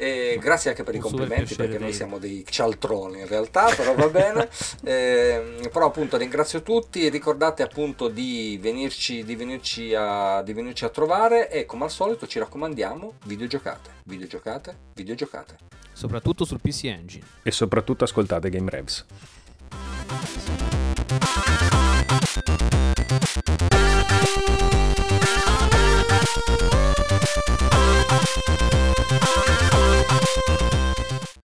E 0.00 0.38
grazie 0.40 0.70
anche 0.70 0.84
per 0.84 0.94
i 0.94 0.98
Un 0.98 1.02
complimenti 1.02 1.56
perché 1.56 1.76
noi 1.76 1.92
siamo 1.92 2.18
dei 2.18 2.44
cialtroni 2.48 3.18
in 3.18 3.26
realtà, 3.26 3.74
però 3.74 3.94
va 3.94 4.08
bene. 4.08 4.48
Ehm, 4.84 5.68
però 5.72 5.86
appunto 5.86 6.16
ringrazio 6.16 6.62
tutti, 6.62 7.08
ricordate 7.08 7.62
appunto 7.62 8.08
di 8.08 8.58
venirci, 8.60 9.24
di, 9.24 9.34
venirci 9.34 9.92
a, 9.94 10.40
di 10.42 10.52
venirci 10.52 10.84
a 10.84 10.88
trovare 10.88 11.50
e 11.50 11.66
come 11.66 11.84
al 11.84 11.90
solito 11.90 12.26
ci 12.26 12.38
raccomandiamo 12.38 13.14
videogiocate, 13.24 13.90
videogiocate, 14.04 14.76
videogiocate. 14.94 15.56
Soprattutto 15.92 16.44
sul 16.44 16.60
PC 16.60 16.84
Engine. 16.84 17.24
E 17.42 17.50
soprattutto 17.50 18.04
ascoltate 18.04 18.50
Game 18.50 18.70
Revs. 18.70 19.04
Thank 20.08 20.38
you. 28.62 28.67